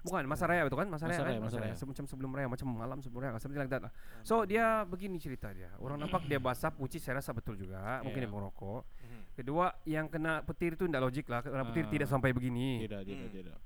Bukan 0.00 0.24
masa 0.24 0.48
raya 0.48 0.64
betul 0.64 0.78
kan? 0.78 0.88
Masa, 0.88 1.04
Masa 1.04 1.20
raya, 1.20 1.26
raya, 1.26 1.36
kan? 1.36 1.44
masa 1.44 1.56
raya. 1.58 1.74
Se- 1.74 1.84
Macam 1.84 2.04
sebelum 2.04 2.30
raya, 2.32 2.46
macam 2.46 2.66
malam 2.66 2.98
sebelum 2.98 3.20
raya, 3.20 3.36
something 3.36 3.56
like 3.56 3.68
that 3.68 3.84
lah. 3.84 3.92
So 4.22 4.42
dia 4.42 4.82
begini 4.84 5.20
cerita 5.20 5.52
dia. 5.52 5.68
Orang 5.76 5.98
nampak 5.98 6.24
dia 6.24 6.38
basah, 6.38 6.72
is 6.72 6.98
saya 6.98 7.18
rasa 7.18 7.30
betul 7.30 7.54
juga. 7.54 8.00
Mungkin 8.00 8.16
Yeah. 8.16 8.28
dia 8.28 8.34
merokok. 8.34 8.82
Mhm. 8.82 9.20
Kedua, 9.34 9.66
yang 9.84 10.06
kena 10.06 10.40
petir 10.40 10.74
tu 10.74 10.84
tidak 10.84 11.02
logik 11.02 11.26
lah. 11.26 11.40
Karena 11.40 11.64
petir 11.64 11.84
Ah. 11.84 11.90
tidak 11.90 12.08
sampai 12.08 12.30
begini. 12.30 12.84
Tidak, 12.84 13.00
tidak, 13.02 13.28
Hmm. 13.28 13.36
tidak. 13.36 13.58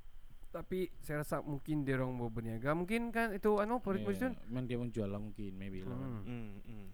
Tapi 0.51 0.87
saya 0.99 1.19
rasa 1.21 1.43
mungkin 1.43 1.83
dia 1.83 1.99
orang 1.99 2.11
mau 2.11 2.31
berniaga. 2.31 2.71
Mungkin 2.73 3.11
kan 3.11 3.31
itu 3.31 3.59
anu 3.59 3.77
Ya, 3.77 3.83
percussion. 3.83 4.39
Memang 4.47 4.65
dia 4.65 4.79
menjual 4.79 5.07
lah 5.07 5.19
mungkin 5.19 5.51
maybe 5.53 5.83
lah. 5.83 5.95
Hmm. 5.95 6.23
Hmm, 6.23 6.51
hmm. 6.63 6.87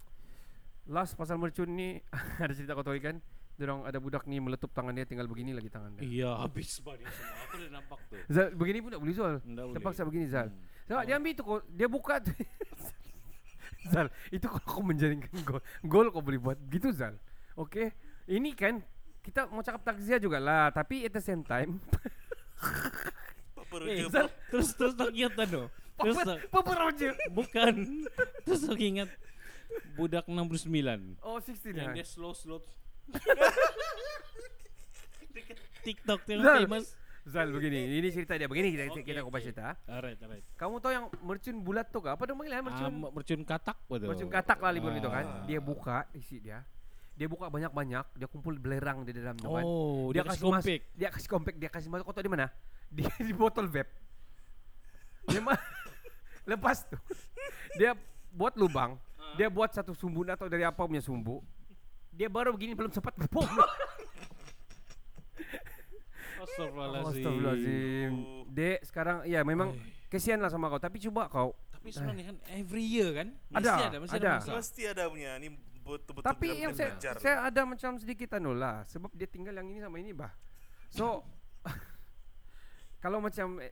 Last 0.89 1.13
pasal 1.13 1.37
mercun 1.37 1.69
ni 1.71 2.01
ada 2.41 2.51
cerita 2.51 2.73
kau 2.73 2.81
tahu 2.83 2.97
kan? 2.99 3.21
Dia 3.61 3.69
orang 3.69 3.85
ada 3.85 4.01
budak 4.01 4.25
ni 4.25 4.41
meletup 4.41 4.73
tangan 4.73 4.89
dia 4.91 5.05
tinggal 5.05 5.29
begini 5.29 5.53
lagi 5.53 5.69
tangan 5.69 5.93
dia. 5.93 6.01
Iya, 6.01 6.31
habis 6.41 6.81
bah 6.81 6.97
dia 6.97 7.05
semua. 7.07 7.37
Aku 7.45 7.55
dah 7.55 7.71
nampak 7.71 7.99
tu. 8.09 8.17
Zal, 8.27 8.49
begini 8.51 8.81
pun 8.81 8.89
tak 8.89 8.99
boleh 8.99 9.13
Zal. 9.13 9.37
Terpaksa 9.71 10.01
begini 10.03 10.27
Zal. 10.27 10.49
Hmm. 10.49 10.65
Sebab 10.87 11.03
dia 11.05 11.15
ambil 11.15 11.33
tu 11.35 11.45
dia 11.69 11.85
buka 11.87 12.15
tu. 12.19 12.33
Zal, 13.93 14.09
itu 14.29 14.41
kalau 14.43 14.65
kau 14.67 14.81
menjaringkan 14.81 15.29
gol. 15.43 15.61
Gol 15.83 16.09
kau 16.09 16.21
boleh 16.21 16.41
buat 16.41 16.57
gitu 16.67 16.89
Zal. 16.91 17.21
Okey. 17.55 17.93
Ini 18.27 18.49
kan 18.55 18.81
kita 19.21 19.45
mau 19.47 19.61
cakap 19.61 19.85
takziah 19.85 20.17
juga 20.17 20.39
lah, 20.39 20.73
tapi 20.73 21.05
at 21.05 21.13
the 21.13 21.21
same 21.21 21.45
time 21.45 21.77
Apa 23.61 23.75
Eh, 23.83 24.01
raja 24.01 24.05
Zal, 24.09 24.27
terus 24.49 24.73
terus 24.73 24.95
tak 24.95 25.13
ingat 25.13 25.37
tu. 25.45 25.69
Terus 25.99 26.17
tak- 26.19 26.41
Peperoja. 26.49 27.13
bukan. 27.31 27.75
terus 28.43 28.65
aku 28.65 28.81
ingat 28.81 29.13
budak 29.95 30.25
69 30.25 31.21
Oh, 31.21 31.37
16 31.37 31.77
yang 31.77 31.93
ya. 31.93 32.01
dia 32.01 32.07
slow 32.09 32.33
slow. 32.33 32.65
TikTok 35.87 36.19
tu 36.25 36.31
yang 36.37 36.43
Zal. 36.45 36.59
famous. 36.65 36.87
Zal 37.29 37.53
begini, 37.53 38.01
ini 38.01 38.09
cerita 38.09 38.33
dia. 38.35 38.49
Begini 38.49 38.73
kita 38.73 38.85
Okey, 38.91 39.05
kita 39.05 39.21
kau 39.21 39.29
okey. 39.29 39.43
cerita. 39.45 39.77
Alright, 39.85 40.19
alright. 40.25 40.45
Kamu 40.57 40.81
tahu 40.81 40.93
yang 40.93 41.07
mercun 41.21 41.57
bulat 41.61 41.87
tu 41.93 42.01
kah? 42.01 42.17
Apa 42.17 42.25
dia 42.25 42.35
panggil 42.35 42.55
eh, 42.57 42.65
mercun? 42.65 42.85
Ah, 42.89 43.11
mercun 43.13 43.41
katak 43.45 43.77
betul. 43.87 44.09
Mercun 44.09 44.29
katak 44.33 44.59
lah 44.59 44.71
libur 44.73 44.91
gitu 44.97 45.09
kan. 45.13 45.25
Ah. 45.25 45.45
Dia 45.45 45.61
buka 45.61 46.09
isi 46.17 46.41
dia. 46.41 46.65
Dia 47.21 47.29
buka 47.29 47.53
banyak-banyak, 47.53 48.17
dia 48.17 48.29
kumpul 48.33 48.57
belerang 48.57 49.05
di 49.05 49.13
dalam 49.13 49.37
tu 49.37 49.53
kan. 49.53 49.61
Oh, 49.61 50.09
dia, 50.09 50.25
dia, 50.25 50.33
kasih 50.33 50.41
compact. 50.41 50.85
dia 50.97 51.09
kasih 51.13 51.29
compact, 51.29 51.57
dia 51.61 51.69
kasih 51.69 51.89
masuk 51.93 52.09
tahu 52.09 52.25
di 52.25 52.33
mana? 52.33 52.49
Di, 52.91 53.07
di 53.23 53.31
botol 53.31 53.71
vape. 53.71 53.93
Dia 55.31 55.39
ma- 55.39 55.55
lepas 56.51 56.83
tu 56.91 56.99
dia 57.79 57.95
buat 58.35 58.57
lubang, 58.59 58.99
dia 59.39 59.47
buat 59.47 59.71
satu 59.71 59.95
sumbu 59.95 60.27
atau 60.27 60.51
dari 60.51 60.67
apa 60.67 60.81
punya 60.83 60.99
sumbu. 60.99 61.39
Dia 62.21 62.29
baru 62.29 62.53
begini 62.53 62.77
belum 62.77 62.93
sempat 62.93 63.17
pum. 63.33 63.49
Astagfirullahalazim. 66.45 67.17
Astagfirullahalazim. 67.17 68.13
Dek 68.53 68.79
sekarang 68.85 69.25
ya 69.25 69.41
memang 69.41 69.73
kesian 70.13 70.37
lah 70.45 70.53
sama 70.53 70.69
kau, 70.69 70.77
tapi 70.77 71.01
coba 71.01 71.33
kau 71.33 71.57
Tapi 71.73 71.89
sebenarnya 71.89 72.35
kan 72.35 72.37
every 72.53 72.85
year 72.85 73.09
kan 73.17 73.33
mesti 73.49 73.65
Ada, 73.65 73.73
ada, 73.89 73.99
mesti 74.05 74.19
ada. 74.21 74.33
ada. 74.37 74.53
Pasti 74.53 74.83
ada 74.85 75.09
punya 75.09 75.39
Ni 75.41 75.49
betul-betul 75.81 76.27
Tapi 76.29 76.49
yang 76.61 76.77
saya, 76.77 76.93
belajar. 76.93 77.15
saya 77.23 77.37
ada 77.47 77.61
macam 77.65 77.97
sedikit 77.97 78.37
anu 78.37 78.53
lah 78.53 78.85
Sebab 78.91 79.15
dia 79.17 79.25
tinggal 79.25 79.57
yang 79.57 79.71
ini 79.71 79.81
sama 79.81 79.97
ini 79.97 80.13
bah 80.13 80.35
So 80.93 81.25
Kalau 83.05 83.23
macam 83.25 83.63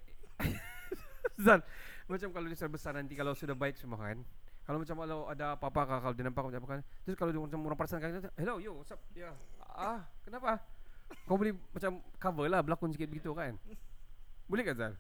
Zal 1.45 1.61
Macam 2.09 2.29
kalau 2.33 2.47
dia 2.49 2.69
besar 2.71 2.97
nanti 2.97 3.13
Kalau 3.13 3.37
sudah 3.37 3.53
baik 3.53 3.77
semua 3.77 4.01
kan 4.01 4.25
Kalau 4.69 4.85
macam 4.85 5.01
kalau 5.01 5.25
ada 5.33 5.57
apa-apa 5.57 5.81
kah, 5.89 5.99
Kalau 6.05 6.13
dia 6.13 6.29
nampak 6.29 6.45
macam 6.45 6.61
apa 6.61 6.69
kan. 6.77 6.81
Terus 7.09 7.17
kalau 7.17 7.33
dia 7.33 7.41
macam 7.41 7.65
orang 7.65 7.79
perasan 7.81 8.05
kan 8.05 8.21
Hello 8.37 8.61
yo 8.61 8.77
what's 8.77 8.93
up? 8.93 9.01
Ya. 9.17 9.33
Ah 9.65 10.05
kenapa? 10.29 10.61
Kau 11.25 11.41
boleh 11.41 11.57
macam 11.73 12.05
cover 12.21 12.53
lah 12.53 12.61
Berlakon 12.61 12.93
sikit 12.93 13.09
begitu 13.09 13.33
kan. 13.33 13.57
Boleh 14.45 14.69
kan 14.69 14.77
Zal? 14.77 14.93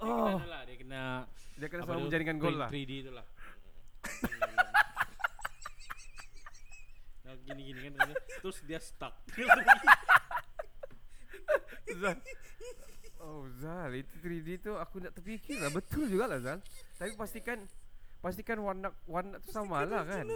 Oh. 0.00 0.40
kena 0.40 0.48
lah, 0.48 0.64
dia 0.64 0.76
kena 0.80 1.28
Dia 1.60 1.68
kena 1.68 1.84
selalu 1.84 2.00
tu, 2.00 2.04
menjaringkan 2.08 2.40
gol 2.40 2.56
lah. 2.56 2.72
3D 2.72 3.04
tu 3.04 3.12
lah. 3.12 3.26
Nah, 7.20 7.36
gini-gini 7.46 7.86
kan. 7.86 7.92
terus 8.42 8.58
dia 8.66 8.82
stuck. 8.82 9.14
Zal 12.00 12.16
Oh 13.20 13.44
Zal 13.60 13.92
Itu 14.00 14.16
3D 14.20 14.64
tu 14.64 14.72
Aku 14.76 15.00
nak 15.00 15.12
terfikir 15.12 15.60
lah 15.60 15.68
Betul 15.68 16.08
juga 16.08 16.24
lah 16.28 16.40
Zal. 16.40 16.58
Tapi 16.96 17.12
pastikan 17.14 17.60
Pastikan 18.24 18.58
warna 18.64 18.92
Warna 19.04 19.36
tu 19.40 19.52
sama 19.52 19.84
lah 19.84 20.04
kan? 20.08 20.26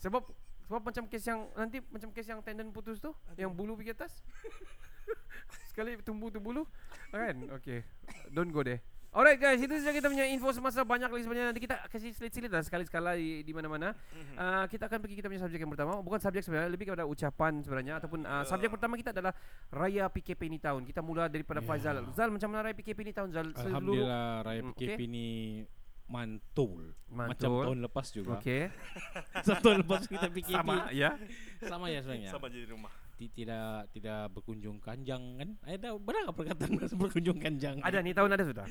Sebab 0.00 0.22
Sebab 0.68 0.80
macam 0.80 1.04
kes 1.08 1.24
yang 1.24 1.48
Nanti 1.56 1.80
macam 1.88 2.08
kes 2.12 2.26
yang 2.28 2.40
tendon 2.44 2.70
putus 2.70 3.00
tu 3.00 3.12
Yang 3.40 3.52
bulu 3.56 3.76
pergi 3.80 3.96
atas 3.96 4.12
Sekali 5.72 5.96
tumbuh 6.04 6.28
tu 6.28 6.40
bulu 6.40 6.68
Kan? 7.10 7.48
Okay 7.60 7.84
Don't 8.32 8.52
go 8.52 8.60
there 8.64 8.93
Alright 9.14 9.38
guys, 9.38 9.62
itu 9.62 9.70
saja 9.78 9.94
kita 9.94 10.10
punya 10.10 10.26
info 10.26 10.50
semasa 10.50 10.82
banyak 10.82 11.06
lagi 11.06 11.22
sebenarnya 11.22 11.46
nanti 11.48 11.62
kita 11.62 11.86
kasih 11.86 12.10
selit-selit 12.10 12.50
lah 12.50 12.60
sekali 12.60 12.82
sekala 12.82 13.14
di, 13.14 13.40
di 13.40 13.54
mana-mana. 13.54 13.94
Uh, 14.34 14.66
kita 14.66 14.84
akan 14.84 14.98
pergi 14.98 15.14
kita 15.14 15.30
punya 15.30 15.38
subjek 15.38 15.62
yang 15.62 15.70
pertama, 15.70 16.02
bukan 16.02 16.18
subjek 16.18 16.42
sebenarnya, 16.42 16.66
lebih 16.68 16.90
kepada 16.90 17.06
ucapan 17.06 17.62
sebenarnya 17.62 17.94
ataupun 17.96 18.26
uh, 18.26 18.42
subjek 18.42 18.74
pertama 18.74 18.98
kita 18.98 19.14
adalah 19.14 19.30
Raya 19.70 20.10
PKP 20.10 20.50
ini 20.50 20.58
tahun. 20.58 20.82
Kita 20.82 20.98
mula 20.98 21.30
daripada 21.30 21.62
Ya. 21.62 21.66
Faizal. 21.70 22.02
Zal 22.10 22.28
macam 22.28 22.50
mana 22.50 22.66
Raya 22.66 22.74
PKP 22.74 22.98
ini 23.00 23.12
tahun 23.14 23.30
Zal? 23.30 23.46
Seluruh- 23.48 23.70
Alhamdulillah 23.70 24.26
raya 24.42 24.60
Hmm, 24.60 24.70
PKP 24.74 24.98
okey. 24.98 25.06
ni 25.06 25.28
mantul. 26.04 26.82
Macam 27.06 27.30
Mantul. 27.30 27.62
tahun 27.64 27.78
lepas 27.86 28.06
juga. 28.10 28.34
Okey. 28.36 28.62
Satu 29.46 29.62
tahun 29.62 29.76
lepas 29.80 30.02
kita 30.04 30.26
PKP. 30.26 30.58
Sama 30.58 30.90
ya. 30.90 31.10
Sama 31.62 31.86
ya 31.86 32.02
sebenarnya. 32.02 32.30
Sama 32.34 32.50
je 32.50 32.58
di 32.58 32.68
rumah 32.68 32.90
Tidak 33.14 33.90
tidak 33.90 34.20
berkunjung 34.30 34.78
kanjang 34.78 35.22
kan? 35.36 35.48
Ada 35.62 35.94
benar 35.94 36.28
perkataan 36.30 36.74
berkunjung 37.00 37.38
kanjang? 37.38 37.78
Ada 37.78 37.98
ni 37.98 38.10
tahun 38.10 38.30
ada 38.30 38.44
sudah. 38.44 38.66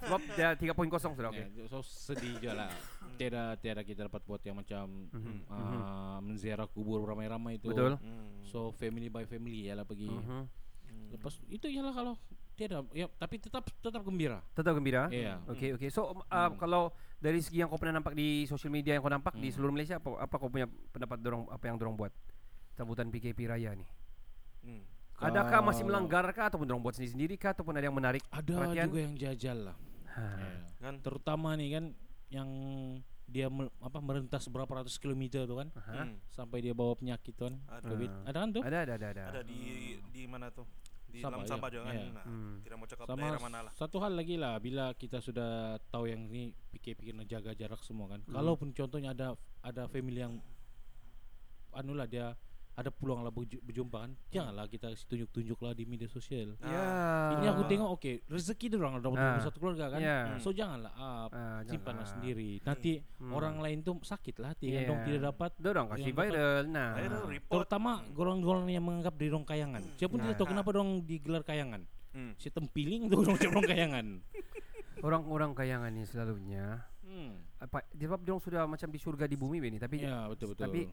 Sebab 0.00 0.20
dia 0.32 0.48
3.0 0.54 0.70
sudah 1.12 1.30
okey. 1.30 1.46
Ya, 1.52 1.64
so 1.66 1.82
sedih 1.82 2.38
je 2.38 2.48
lah. 2.48 2.70
Tiada 3.14 3.54
tiada 3.56 3.82
kita 3.82 4.06
dapat 4.06 4.22
buat 4.22 4.40
yang 4.40 4.56
macam 4.56 5.10
Mhm, 5.10 5.36
uh, 5.46 6.18
menziarah 6.20 6.66
kubur 6.66 7.02
ramai-ramai 7.02 7.58
itu. 7.58 7.68
Betul. 7.68 7.98
hmm. 7.98 8.42
So 8.42 8.70
family 8.72 9.06
by 9.06 9.24
family 9.24 9.66
ya 9.66 9.74
lah 9.74 9.84
pergi. 9.84 10.06
Mhm. 10.06 10.40
Lepas 11.12 11.42
itu 11.46 11.66
ialah 11.66 11.92
kalau 11.92 12.14
tiada 12.52 12.84
ya 12.92 13.08
tapi 13.12 13.36
tetap 13.36 13.66
tetap 13.76 14.00
gembira. 14.00 14.40
Tetap 14.52 14.72
gembira. 14.72 15.10
Iya. 15.10 15.42
Okey 15.48 15.74
okey. 15.74 15.88
So 15.88 16.12
um, 16.12 16.22
Hmm. 16.24 16.54
kalau 16.56 16.92
dari 17.18 17.38
segi 17.38 17.58
yang 17.58 17.66
kau 17.66 17.76
pernah 17.76 17.98
nampak 17.98 18.12
di 18.12 18.44
social 18.44 18.68
media 18.68 18.94
yang 18.94 19.02
kau 19.02 19.10
nampak 19.10 19.34
di 19.34 19.48
seluruh 19.48 19.70
Malaysia 19.70 19.96
apa 19.96 20.18
apa 20.18 20.34
kau 20.36 20.48
punya 20.48 20.66
pendapat 20.90 21.18
dorong 21.18 21.46
apa 21.48 21.64
yang 21.64 21.76
dorong 21.76 21.94
buat 21.94 22.10
sambutan 22.72 23.08
PKP 23.08 23.46
raya 23.46 23.72
ni? 23.72 23.86
Hmm. 24.62 24.82
Adakah 25.14 25.60
masih 25.62 25.80
Kalau- 25.80 26.02
melanggar 26.02 26.24
kah 26.30 26.46
ataupun 26.48 26.66
dorong 26.66 26.82
buat 26.82 26.92
sendiri-sendiri 26.92 27.36
kah 27.36 27.52
ataupun 27.52 27.72
ada 27.72 27.84
yang 27.84 27.94
menarik 27.94 28.22
Ada 28.28 28.42
perhatian? 28.50 28.86
juga 28.86 29.00
yang 29.00 29.14
jajal 29.14 29.58
lah. 29.64 29.76
Ha. 30.10 30.22
Ya. 30.36 30.50
Kan 30.80 30.94
Terutama 30.98 31.54
nih 31.54 31.68
kan 31.72 31.84
yang 32.28 32.48
dia 33.24 33.46
me- 33.46 33.70
apa 33.78 33.96
merentas 33.98 34.44
berapa 34.46 34.68
ratus 34.74 34.96
kilometer 34.96 35.44
tu 35.44 35.54
kan. 35.54 35.70
Hmm. 35.74 36.18
sampai 36.28 36.58
dia 36.60 36.72
bawa 36.72 36.92
penyakit 36.92 37.32
tu 37.32 37.44
kan 37.44 37.54
Ada. 37.66 37.86
covid 37.86 38.10
ada 38.24 38.36
kan 38.36 38.48
tuh 38.50 38.62
Ada 38.62 38.78
ada 38.82 38.92
ada 38.94 39.06
ada. 39.10 39.22
Ada 39.30 39.40
di 39.42 39.58
di 40.06 40.22
mana 40.26 40.48
tuh? 40.48 40.66
Di 41.06 41.20
Sabah, 41.20 41.38
dalam 41.38 41.46
Sabah 41.46 41.68
ya. 41.68 41.72
juga 41.72 41.84
kan. 41.84 41.94
Ya. 41.94 42.04
Nah, 42.10 42.24
Hmm. 42.24 42.54
Tidak 42.58 42.76
mau 42.76 42.86
cakap 42.86 43.04
sama 43.06 43.20
daerah 43.20 43.40
mana 43.40 43.58
lah. 43.62 43.72
satu 43.72 43.96
hal 43.98 44.12
lagi 44.12 44.36
lah 44.36 44.54
bila 44.58 44.84
kita 44.92 45.18
sudah 45.18 45.50
tahu 45.86 46.04
yang 46.06 46.24
ini 46.26 46.42
PKP 46.68 46.98
kena 47.06 47.22
jaga 47.22 47.52
jarak 47.52 47.78
semua 47.80 48.08
kan 48.08 48.20
Hmm. 48.22 48.32
kalaupun 48.32 48.68
contohnya 48.70 49.12
ada 49.12 49.32
ada 49.60 49.86
family 49.86 50.18
yang 50.18 50.40
anu 51.72 51.94
lah 51.94 52.04
dia 52.06 52.32
ada 52.72 52.88
peluang 52.88 53.20
lah 53.20 53.28
berju- 53.28 53.60
berjumpa 53.60 53.96
kan 54.00 54.12
janganlah 54.28 54.64
kita 54.64 54.88
tunjuk-tunjuk 54.98 55.58
lah 55.58 55.72
di 55.72 55.84
media 55.84 56.06
sosial 56.06 56.56
Ya. 56.58 56.84
ini 57.34 57.46
aku 57.46 57.62
tengok 57.66 57.90
oke 57.90 58.12
rezeki 58.26 58.66
dia 58.66 58.78
orang 58.78 58.96
dapat 58.98 59.20
Ah. 59.20 59.40
satu 59.40 59.58
keluarga 59.58 59.92
kan 59.92 60.00
Ya. 60.00 60.18
so 60.38 60.50
janganlah 60.50 60.88
ah, 60.92 61.28
Ah, 61.28 61.60
simpanlah 61.62 62.00
jangan. 62.00 62.12
sendiri 62.16 62.50
nanti 62.62 63.04
Hmm. 63.18 63.30
orang 63.30 63.60
lain 63.60 63.78
tuh 63.80 64.00
sakit 64.00 64.34
lah 64.38 64.52
hati 64.52 64.66
Ya. 64.66 64.82
kan 64.82 64.82
dong 64.88 65.00
tidak 65.04 65.22
dapat 65.28 65.50
Dorong 65.54 65.86
kasih 65.86 66.00
yang 66.02 66.08
dapat- 66.10 66.26
viral. 66.26 66.62
Nah. 66.66 66.90
Viral 66.94 67.22
report. 67.26 67.52
terutama 67.54 67.90
golongan-golongan 68.10 68.70
yang 68.70 68.84
menganggap 68.84 69.14
diri 69.14 69.30
dong 69.30 69.44
kayangan 69.44 69.82
siapa 69.94 70.08
pun 70.08 70.16
Nah. 70.16 70.24
tidak 70.24 70.36
tahu 70.38 70.48
kenapa 70.48 70.70
dong 70.72 70.88
digelar 71.02 71.42
kayangan 71.42 71.82
Hmm. 72.12 72.32
si 72.36 72.48
tempiling 72.48 73.08
tuh 73.08 73.20
dong 73.22 73.36
dong 73.36 73.64
kayangan 73.64 74.24
Orang-orang 74.98 75.50
kayangan 75.52 75.90
ni 75.90 76.04
selalunya 76.04 76.78
hmm. 77.02 77.58
apa 77.58 77.82
sebab 77.90 78.22
dia 78.22 78.34
sudah 78.36 78.62
macam 78.64 78.86
di 78.86 78.96
surga 78.96 79.26
di 79.26 79.34
bumi 79.34 79.58
ni 79.60 79.76
tapi 79.76 79.98
ya 79.98 80.26
betul 80.26 80.54
betul 80.54 80.62
tapi 80.62 80.86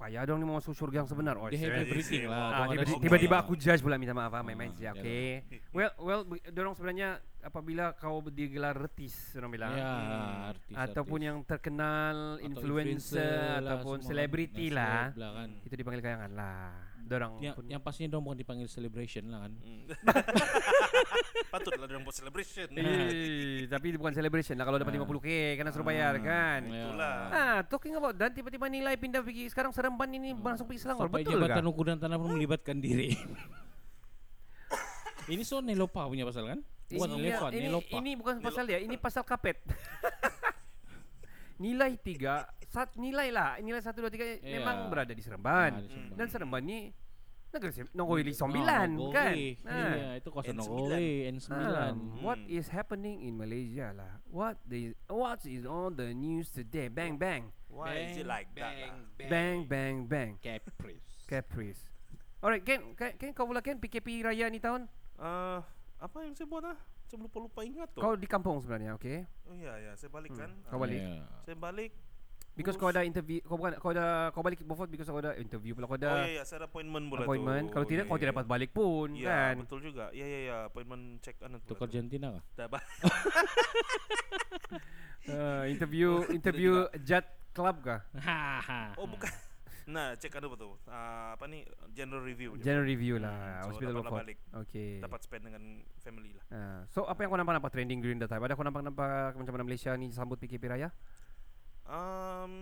payah 0.00 0.24
dong 0.24 0.40
ni 0.40 0.44
mau 0.44 0.56
masuk 0.56 0.72
surga 0.72 0.96
yang 0.98 1.06
sebenar. 1.06 1.36
Oh, 1.36 1.46
dia 1.46 1.60
serius. 1.60 1.84
everything 1.84 2.24
lah 2.24 2.64
Ah, 2.64 2.72
tiba-tiba 2.98 3.34
lah. 3.34 3.44
aku 3.44 3.52
judge 3.54 3.78
pula 3.78 3.94
minta 3.94 4.10
maaf 4.10 4.32
ah, 4.32 4.40
main-main 4.40 4.72
saja. 4.72 4.90
ya 4.90 4.92
Oke. 4.94 5.44
Well, 5.70 5.92
well, 5.98 6.20
dorong 6.48 6.72
sebenarnya 6.72 7.08
apabila 7.40 7.92
kau 7.94 8.24
digelar 8.24 8.72
retis 8.74 9.12
orang 9.34 9.50
bilang. 9.50 9.72
ya 9.72 9.84
Hmm. 9.84 10.50
artis 10.50 10.72
ataupun 10.74 11.18
artis. 11.18 11.26
yang 11.26 11.38
terkenal 11.44 12.16
Atau 12.34 12.46
influencer, 12.46 13.20
lah, 13.58 13.76
ataupun 13.76 13.96
selebriti 14.00 14.66
lah. 14.68 15.10
seleb 15.10 15.20
lah 15.20 15.30
kan 15.36 15.48
Itu 15.62 15.74
dipanggil 15.74 16.00
kayangan 16.00 16.32
lah. 16.32 16.72
Dorang 17.02 17.32
yang, 17.38 17.54
pun 17.54 17.64
yang 17.66 17.80
pastinya 17.80 18.08
dong 18.12 18.22
bukan 18.22 18.38
dipanggil 18.38 18.66
celebration 18.66 19.28
lah 19.28 19.42
kan 19.42 19.52
Hmm. 19.52 19.84
Patutlah 21.48 21.82
dia 21.82 21.98
buat 21.98 22.12
celebration. 22.12 22.66
Eh, 22.70 23.66
tapi 23.66 23.94
bukan 23.94 24.10
celebration 24.10 24.54
lah 24.54 24.62
kalau 24.62 24.76
dapat 24.76 24.90
Ah. 24.90 24.98
50k 24.98 25.56
kena 25.56 25.70
suruh 25.70 25.82
bayar 25.82 26.12
Ah, 26.12 26.20
kan. 26.20 26.60
Itulah. 26.62 27.14
Ah, 27.30 27.58
talking 27.64 27.94
about 27.94 28.14
dan 28.14 28.30
tiba-tiba 28.30 28.66
nilai 28.66 28.94
pindah 28.94 29.18
pergi 29.18 29.46
sekarang 29.46 29.70
Seremban 29.70 30.10
ini 30.10 30.32
langsung 30.32 30.64
pergi 30.64 30.80
Selangor. 30.80 31.06
Sampai 31.06 31.22
Betul 31.22 31.40
Jabatan 31.40 31.62
ke? 31.62 31.66
Ukur 31.66 31.84
dan 31.86 31.98
Tanah 31.98 32.16
pun 32.16 32.28
melibatkan 32.30 32.76
diri. 32.76 33.16
ini 35.28 35.40
so 35.40 35.60
Nelopa 35.60 36.04
punya 36.04 36.22
pasal 36.22 36.46
kan? 36.46 36.58
Bukan 36.86 37.08
Ini, 37.08 37.22
Nelopa, 37.22 37.46
ini, 37.48 37.64
Nelopa. 37.64 37.96
ini 37.96 38.10
bukan 38.14 38.34
pasal 38.40 38.62
dia, 38.66 38.78
ini 38.78 38.94
pasal 38.94 39.22
kapet. 39.22 39.56
nilai 41.60 41.94
tiga, 41.96 42.46
sat, 42.66 42.94
nilai 42.96 43.28
lah, 43.30 43.58
nilai 43.58 43.78
satu 43.78 44.00
dua 44.00 44.08
tiga 44.08 44.24
memang 44.40 44.88
berada 44.88 45.10
di 45.10 45.18
Ah, 45.18 45.24
Seremban. 45.24 45.70
di 45.76 45.86
Seremban. 45.86 46.16
Dan 46.16 46.26
Seremban 46.26 46.62
ni 46.62 46.78
negara 47.52 47.72
Sem- 47.72 47.92
Nogori 47.92 48.22
Ah, 48.24 48.36
Sembilan 48.36 48.88
Nogori. 48.90 49.12
kan. 49.12 49.34
Iya, 49.66 50.08
itu 50.16 50.28
kawasan 50.28 50.54
N9. 50.54 50.62
Nogori, 50.62 51.10
N9. 51.28 51.50
Um, 51.52 51.96
what 52.20 52.38
Hmm. 52.38 52.46
is 52.48 52.66
happening 52.68 53.16
in 53.20 53.32
Malaysia 53.34 53.90
lah? 53.90 54.12
What 54.24 54.62
the 54.64 54.80
what 55.06 55.42
is 55.44 55.62
on 55.64 55.94
the 55.94 56.10
news 56.10 56.48
today? 56.48 56.86
Bang 56.86 57.16
bang, 57.16 57.50
Why 57.66 58.06
is 58.06 58.16
it 58.16 58.24
like 58.24 58.50
that? 58.54 58.72
lah? 58.72 58.94
bang 59.20 59.64
bang 59.64 60.04
bang. 60.04 60.30
Caprice. 60.38 61.26
Caprice. 61.26 61.82
Alright, 62.38 62.62
Ken, 62.62 62.94
Ken, 62.94 63.12
Ken 63.14 63.30
kau 63.30 63.44
pula 63.44 63.60
Ken 63.60 63.76
PKP 63.76 64.22
Raya 64.22 64.46
ni 64.46 64.56
tahun? 64.56 64.88
Ah, 65.14 65.60
apa 65.98 66.24
yang 66.24 66.32
saya 66.32 66.46
buat 66.46 66.64
ah? 66.64 66.78
Saya 67.04 67.20
lupa-lupa 67.20 67.60
ingat 67.60 67.90
tuh. 67.90 68.00
Kau 68.00 68.14
di 68.14 68.24
kampung 68.24 68.56
sebenarnya, 68.56 68.94
okay? 68.94 69.26
Oh 69.44 69.52
iya 69.52 69.74
ya, 69.76 69.92
saya 69.92 70.08
balik 70.08 70.30
Hmm, 70.30 70.40
kan. 70.40 70.50
kau 70.64 70.78
balik. 70.78 70.96
Ya. 70.96 71.26
Saya 71.42 71.56
balik. 71.58 71.90
Because 72.52 72.74
kau 72.74 72.86
ada 72.86 73.00
interview, 73.02 73.40
kau 73.40 73.56
bukan 73.56 73.72
kau 73.76 73.90
ada 73.90 74.06
kau 74.30 74.40
balik 74.40 74.60
Beaufort 74.60 74.86
because 74.86 75.06
kau 75.06 75.16
ada 75.16 75.32
interview 75.34 75.72
pula 75.72 75.86
kau 75.86 75.94
Oh 75.94 76.00
ada 76.00 76.10
iya, 76.22 76.38
iya, 76.38 76.42
saya 76.42 76.60
ada 76.60 76.66
appointment 76.66 77.06
pula 77.06 77.22
appointment. 77.22 77.64
tuh. 77.64 77.72
Kalau 77.72 77.86
tidak 77.86 78.04
Iya, 78.04 78.10
kau 78.10 78.16
tidak 78.16 78.26
iya. 78.26 78.36
dapat 78.36 78.46
balik 78.46 78.70
pun 78.70 79.08
Iya, 79.12 79.30
kan. 79.30 79.54
betul 79.60 79.78
juga. 79.80 80.04
Iya 80.10 80.26
iya 80.26 80.38
iya, 80.42 80.56
appointment 80.66 81.02
check 81.20 81.36
anu 81.40 81.56
Itu 81.56 81.66
pula 81.68 81.78
ke 81.78 81.84
Argentina 81.86 82.26
kah? 82.30 82.42
Dah 82.54 82.66
ba- 82.66 82.84
Uh, 85.22 85.68
interview 85.68 86.24
interview 86.28 86.72
Jet 86.98 87.22
Club 87.50 87.76
kah? 87.82 88.00
Haha. 88.16 88.96
Oh 88.96 89.06
bukan. 89.06 89.28
Nah, 89.86 90.14
cek 90.14 90.32
anu 90.32 90.48
betul. 90.48 90.78
Ah, 90.84 91.34
apa 91.34 91.44
nih? 91.44 91.66
General 91.90 92.20
review. 92.20 92.54
je. 92.54 92.62
General 92.62 92.82
review 92.84 93.14
Hmm, 93.16 93.26
lah, 93.26 93.36
so 93.60 93.66
Hospital 93.68 93.90
dapatlah 93.92 94.06
Beaufort. 94.06 94.22
balik. 94.22 94.38
Okay. 94.64 94.90
Dapat 94.98 95.20
spend 95.20 95.42
dengan 95.44 95.62
family 95.98 96.30
lah. 96.32 96.44
Uh, 96.48 96.80
so 96.88 97.04
apa 97.04 97.20
yang 97.20 97.28
kau 97.28 97.36
nampak 97.36 97.54
nampak 97.54 97.70
trending 97.70 97.98
during 97.98 98.16
that 98.16 98.26
time? 98.26 98.38
Ada 98.38 98.54
kau 98.54 98.62
nampak 98.62 98.82
nampak 98.82 99.10
macam 99.34 99.52
mana 99.52 99.64
Malaysia 99.64 99.90
ni 99.92 100.08
sambut 100.10 100.36
PKP 100.36 100.62
Raya? 100.68 100.88
Um, 101.90 102.52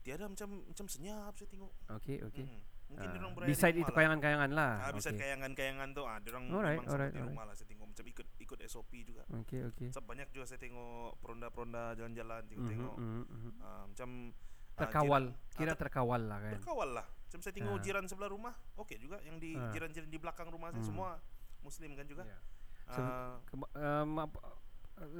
tiada 0.00 0.28
macam 0.28 0.48
macam 0.62 0.86
senyap 0.86 1.32
saya 1.32 1.48
tengok. 1.48 1.72
Okay, 1.90 2.20
okay. 2.20 2.44
Hmm. 2.44 2.60
Mungkin 2.84 3.06
dia 3.08 3.18
orang 3.18 3.32
berada 3.32 3.48
di 3.48 3.52
beside 3.56 3.72
rumah 3.72 3.80
itu 3.80 3.88
lah. 3.88 3.96
kayangan-kayangan 3.96 4.50
lah. 4.52 4.72
Ah, 4.78 4.92
bisa 4.92 5.08
okay. 5.08 5.18
kayangan-kayangan 5.18 5.88
tu 5.90 6.02
ah, 6.04 6.16
orang 6.20 6.20
Alright, 6.20 6.44
memang 6.44 6.52
alright, 6.52 6.84
sampai 6.84 6.84
di 6.84 6.92
alright. 7.16 7.24
rumah 7.26 7.44
lah 7.44 7.54
saya 7.56 7.66
tengok 7.66 7.86
macam 7.88 8.04
ikut 8.04 8.26
ikut 8.38 8.58
SOP 8.66 8.92
juga. 9.02 9.22
Okay, 9.34 9.60
okay. 9.64 9.88
Sebab 9.88 10.04
banyak 10.04 10.28
juga 10.30 10.44
saya 10.44 10.60
tengok 10.60 10.84
peronda-peronda 11.18 11.82
jalan-jalan 11.94 12.42
tengok-tengok. 12.44 12.94
mhm, 12.94 13.22
mhm. 13.24 13.50
Ah, 13.58 13.84
macam 13.88 14.08
ah, 14.28 14.76
Terkawal, 14.76 15.22
jiran- 15.24 15.56
kira 15.56 15.72
ter- 15.72 15.80
terkawal 15.80 16.22
lah 16.22 16.38
kan. 16.38 16.52
terkawal 16.54 16.90
lah. 16.92 17.06
Macam 17.08 17.40
saya 17.40 17.52
tengok 17.52 17.72
Ah. 17.72 17.82
jiran 17.82 18.04
sebelah 18.04 18.30
rumah, 18.30 18.54
okey 18.76 18.96
juga 19.00 19.16
yang 19.22 19.36
di 19.38 19.50
Ah. 19.54 19.72
jiran-jiran 19.72 20.06
di 20.06 20.18
belakang 20.20 20.48
rumah 20.48 20.68
saya 20.68 20.84
Hmm. 20.84 20.90
semua 20.92 21.08
muslim 21.60 21.90
kan 21.96 22.04
juga. 22.04 22.22
Ya. 22.22 22.38
Sebe- 22.86 23.00
Ah, 23.08 23.34
Keba- 23.48 23.72
um, 23.72 24.12
apa- 24.20 24.44
uh, 24.44 24.56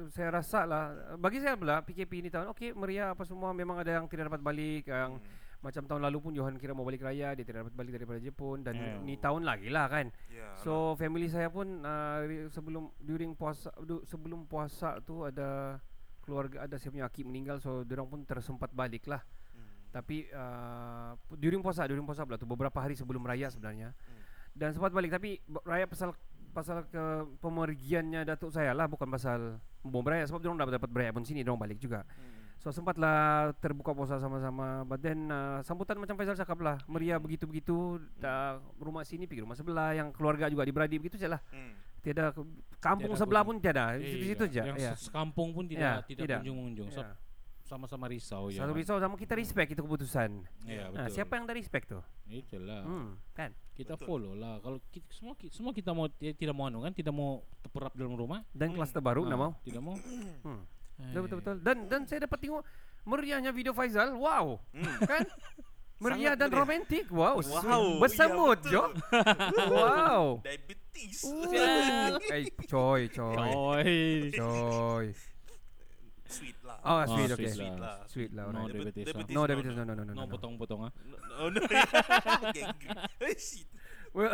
saya 0.09 0.29
rasa 0.39 0.63
lah 0.63 0.83
bagi 1.19 1.43
saya 1.43 1.59
pula 1.59 1.83
PKP 1.83 2.23
ni 2.23 2.29
tahun 2.31 2.47
okey 2.55 2.71
meriah 2.73 3.11
apa 3.11 3.27
semua 3.27 3.51
memang 3.51 3.75
ada 3.83 3.99
yang 3.99 4.07
tidak 4.07 4.31
dapat 4.31 4.39
balik 4.39 4.87
yang 4.87 5.19
hmm, 5.19 5.59
macam 5.59 5.83
tahun 5.83 6.01
lalu 6.07 6.17
pun 6.21 6.31
Johan 6.31 6.55
kira 6.55 6.71
mau 6.71 6.87
balik 6.87 7.03
raya 7.03 7.35
dia 7.35 7.43
tidak 7.43 7.67
dapat 7.67 7.73
balik 7.75 7.91
daripada 7.99 8.19
Jepun 8.21 8.63
dan 8.63 8.77
Ya. 8.77 8.95
ni 9.01 9.17
tahun 9.17 9.43
lagi 9.43 9.67
lah 9.73 9.89
kan. 9.89 10.13
Ya, 10.29 10.53
so 10.61 10.93
family 10.95 11.25
saya 11.25 11.49
pun 11.49 11.81
uh, 11.81 12.21
sebelum 12.53 12.93
during 13.01 13.33
puasa 13.33 13.73
du, 13.81 14.05
sebelum 14.05 14.45
puasa 14.45 15.01
tu 15.01 15.25
ada 15.25 15.81
keluarga 16.21 16.63
ada 16.69 16.77
saya 16.77 16.93
punya 16.93 17.05
akik 17.09 17.25
meninggal 17.25 17.57
so 17.57 17.81
orang 17.81 18.07
pun 18.07 18.21
tersempat 18.23 18.69
balik 18.71 19.09
lah. 19.09 19.25
Hmm, 19.57 19.89
tapi 19.89 20.29
uh, 20.31 21.17
during 21.33 21.65
puasa 21.65 21.83
during 21.89 22.05
puasa 22.05 22.23
pula 22.23 22.37
tu 22.37 22.45
beberapa 22.45 22.77
hari 22.79 22.93
sebelum 22.93 23.25
raya 23.25 23.51
sebenarnya. 23.51 23.91
Hmm. 23.91 24.21
dan 24.55 24.71
sempat 24.71 24.95
balik 24.95 25.11
tapi 25.11 25.43
raya 25.67 25.83
pasal 25.83 26.15
pasal 26.55 26.87
ke 26.87 27.03
pemergiannya 27.39 28.23
datuk 28.23 28.49
saya 28.49 28.71
lah 28.71 28.87
bukan 28.87 29.05
pasal 29.05 29.59
bom 29.81 29.99
beraya 29.99 30.23
sebab 30.23 30.39
dia 30.39 30.47
orang 30.47 30.59
dah 30.63 30.79
dapat 30.79 30.89
beraya 30.89 31.11
pun 31.11 31.21
sini 31.21 31.43
dia 31.43 31.51
orang 31.51 31.61
balik 31.61 31.77
juga 31.77 32.01
hmm. 32.01 32.57
so 32.57 32.71
sempatlah 32.71 33.51
terbuka 33.55 33.91
puasa 33.91 34.15
sama-sama 34.15 34.81
but 34.81 34.97
then 34.97 35.27
uh, 35.27 35.59
sambutan 35.61 35.95
macam 35.95 36.15
Faizal 36.15 36.33
cakap 36.33 36.57
lah 36.57 36.79
meriah 36.85 37.19
begitu-begitu 37.19 37.99
dah 38.15 38.57
rumah 38.77 39.03
sini 39.03 39.27
pergi 39.27 39.43
rumah 39.43 39.53
sebelah 39.53 39.93
yang 39.93 40.09
keluarga 40.09 40.47
juga 40.47 40.63
diberadik 40.63 41.03
begitu 41.03 41.19
je 41.19 41.27
lah 41.27 41.43
Hmm. 41.51 41.75
tiada 42.01 42.31
kampung 42.79 43.11
Tiada 43.11 43.21
sebelah 43.21 43.41
kunjung. 43.41 43.57
pun 43.57 43.65
tiada 43.65 43.83
Iya, 43.93 44.05
situ-situ 44.07 44.43
je 44.47 44.61
Yang 44.63 44.77
ya 44.79 44.93
sekampung 44.95 45.49
pun 45.51 45.65
tidak 45.65 45.81
Ya, 45.81 45.93
tidak 46.05 46.21
tidak. 46.23 46.37
kunjung 46.39 46.57
mengunjung. 46.57 46.87
Ya. 46.87 47.09
Sama-sama 47.65 48.05
risau 48.05 48.47
ya. 48.47 48.61
Satu 48.61 48.71
kan? 48.71 48.77
risau 48.77 48.97
sama 48.97 49.15
kita 49.15 49.33
respect 49.33 49.73
itu 49.73 49.81
keputusan. 49.81 50.29
Ya, 50.63 50.85
Nah, 50.85 51.09
betul. 51.09 51.17
siapa 51.17 51.33
yang 51.33 51.43
dah 51.43 51.55
respect 51.55 51.85
tu? 51.87 51.97
Itulah. 52.27 52.81
Hmm, 52.81 53.17
kan? 53.33 53.49
Kita 53.73 53.93
Betul. 53.93 54.05
follow 54.05 54.33
lah. 54.33 54.61
Kalau 54.61 54.77
kita, 54.87 55.07
semua 55.11 55.33
semua 55.49 55.71
kita 55.73 55.89
mau 55.89 56.05
ti- 56.07 56.31
tidak 56.31 56.53
mau 56.53 56.65
anu 56.65 56.79
kan, 56.79 56.93
tidak 56.93 57.11
mau 57.11 57.41
terperap 57.59 57.91
dalam 57.91 58.13
rumah. 58.13 58.45
Dan 58.51 58.69
Hmm. 58.69 58.75
kelas 58.77 58.91
terbaru 58.91 59.21
Ah, 59.21 59.29
nak 59.29 59.39
mau? 59.39 59.51
Tidak 59.59 59.81
mau. 59.81 59.97
Hmm. 60.45 60.61
Eh, 60.95 61.09
Betul 61.09 61.21
betul 61.23 61.37
betul. 61.41 61.55
Dan 61.59 61.77
dan 61.87 62.01
saya 62.05 62.23
dapat 62.23 62.39
tengok 62.39 62.61
meriahnya 63.03 63.49
video 63.49 63.73
Faizal. 63.73 64.13
Wow. 64.13 64.61
Hmm. 64.71 64.85
Kan? 65.11 65.25
Meriah 65.97 66.31
Sangat 66.31 66.37
dan 66.37 66.47
meriah. 66.47 66.59
romantik. 66.61 67.05
Wow. 67.09 67.35
Wow, 67.35 67.41
sweet. 67.41 67.99
Bersamut, 68.03 68.59
ya, 68.61 68.69
Jo. 68.69 68.83
wow. 69.65 70.23
Diabetes. 70.45 71.17
Eh, 71.51 72.45
coy, 72.63 73.01
coy. 73.09 73.35
Coy. 73.35 73.93
Coy. 74.31 75.05
Sweet. 76.25 76.57
Oh, 76.85 76.95
Ah, 76.95 77.05
sweet, 77.05 77.29
sweet 77.31 77.49
okay. 77.49 77.65
lah. 77.65 77.77
lah. 77.77 77.97
Sweet 78.05 78.31
lah, 78.31 78.43
No 78.47 78.69
diabetes. 78.69 79.05
ah. 79.07 79.25
No 79.27 79.41
diabetes, 79.43 79.73
no, 79.73 79.83
no, 79.83 79.93
no, 79.93 80.03
no, 80.03 80.13
No 80.13 80.21
no. 80.21 80.29
potong-potong 80.29 80.81
ah. 80.83 80.91
No, 81.01 81.15
oh, 81.35 81.47
no. 81.49 81.59
Gangrene. 81.65 83.09
Eh, 83.25 83.33
shit. 83.35 83.65
Well, 84.11 84.29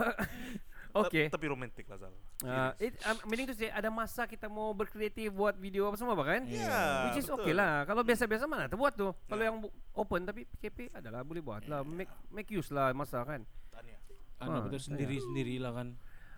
okay. 1.01 1.25
Ta- 1.25 1.33
Tapi 1.33 1.45
romantik 1.47 1.87
lah 1.87 1.97
Zal. 1.97 2.11
Uh, 2.41 2.71
it, 2.77 2.93
um, 3.03 3.17
meaning 3.25 3.45
to 3.45 3.53
say 3.53 3.69
ada 3.69 3.87
masa 3.87 4.25
kita 4.25 4.45
mau 4.45 4.69
berkreatif 4.71 5.31
buat 5.31 5.55
video 5.55 5.85
apa 5.85 5.95
semua 5.95 6.11
bahkan 6.11 6.43
Ya, 6.43 6.59
Ya, 6.59 6.79
Which 7.05 7.17
is 7.17 7.25
betul. 7.25 7.39
okay 7.39 7.53
lah 7.53 7.85
Kalau 7.85 8.01
biasa-biasa 8.01 8.43
mana 8.45 8.65
terbuat 8.65 8.93
tu 8.93 9.13
Kalau 9.21 9.39
Ya. 9.39 9.47
yang 9.47 9.57
open 9.93 10.21
tapi 10.23 10.43
PKP 10.47 10.91
adalah 10.91 11.21
boleh 11.21 11.39
buat 11.39 11.63
lah 11.63 11.81
Make 11.81 12.09
make 12.29 12.49
use 12.51 12.69
lah 12.69 12.91
masa 12.91 13.21
kan 13.21 13.45
Tanya. 13.69 13.95
Anu 14.37 14.51
Ah, 14.51 14.61
betul 14.63 14.77
saya. 14.79 14.87
sendiri-sendiri 14.91 15.55
lah 15.57 15.71
kan. 15.71 15.87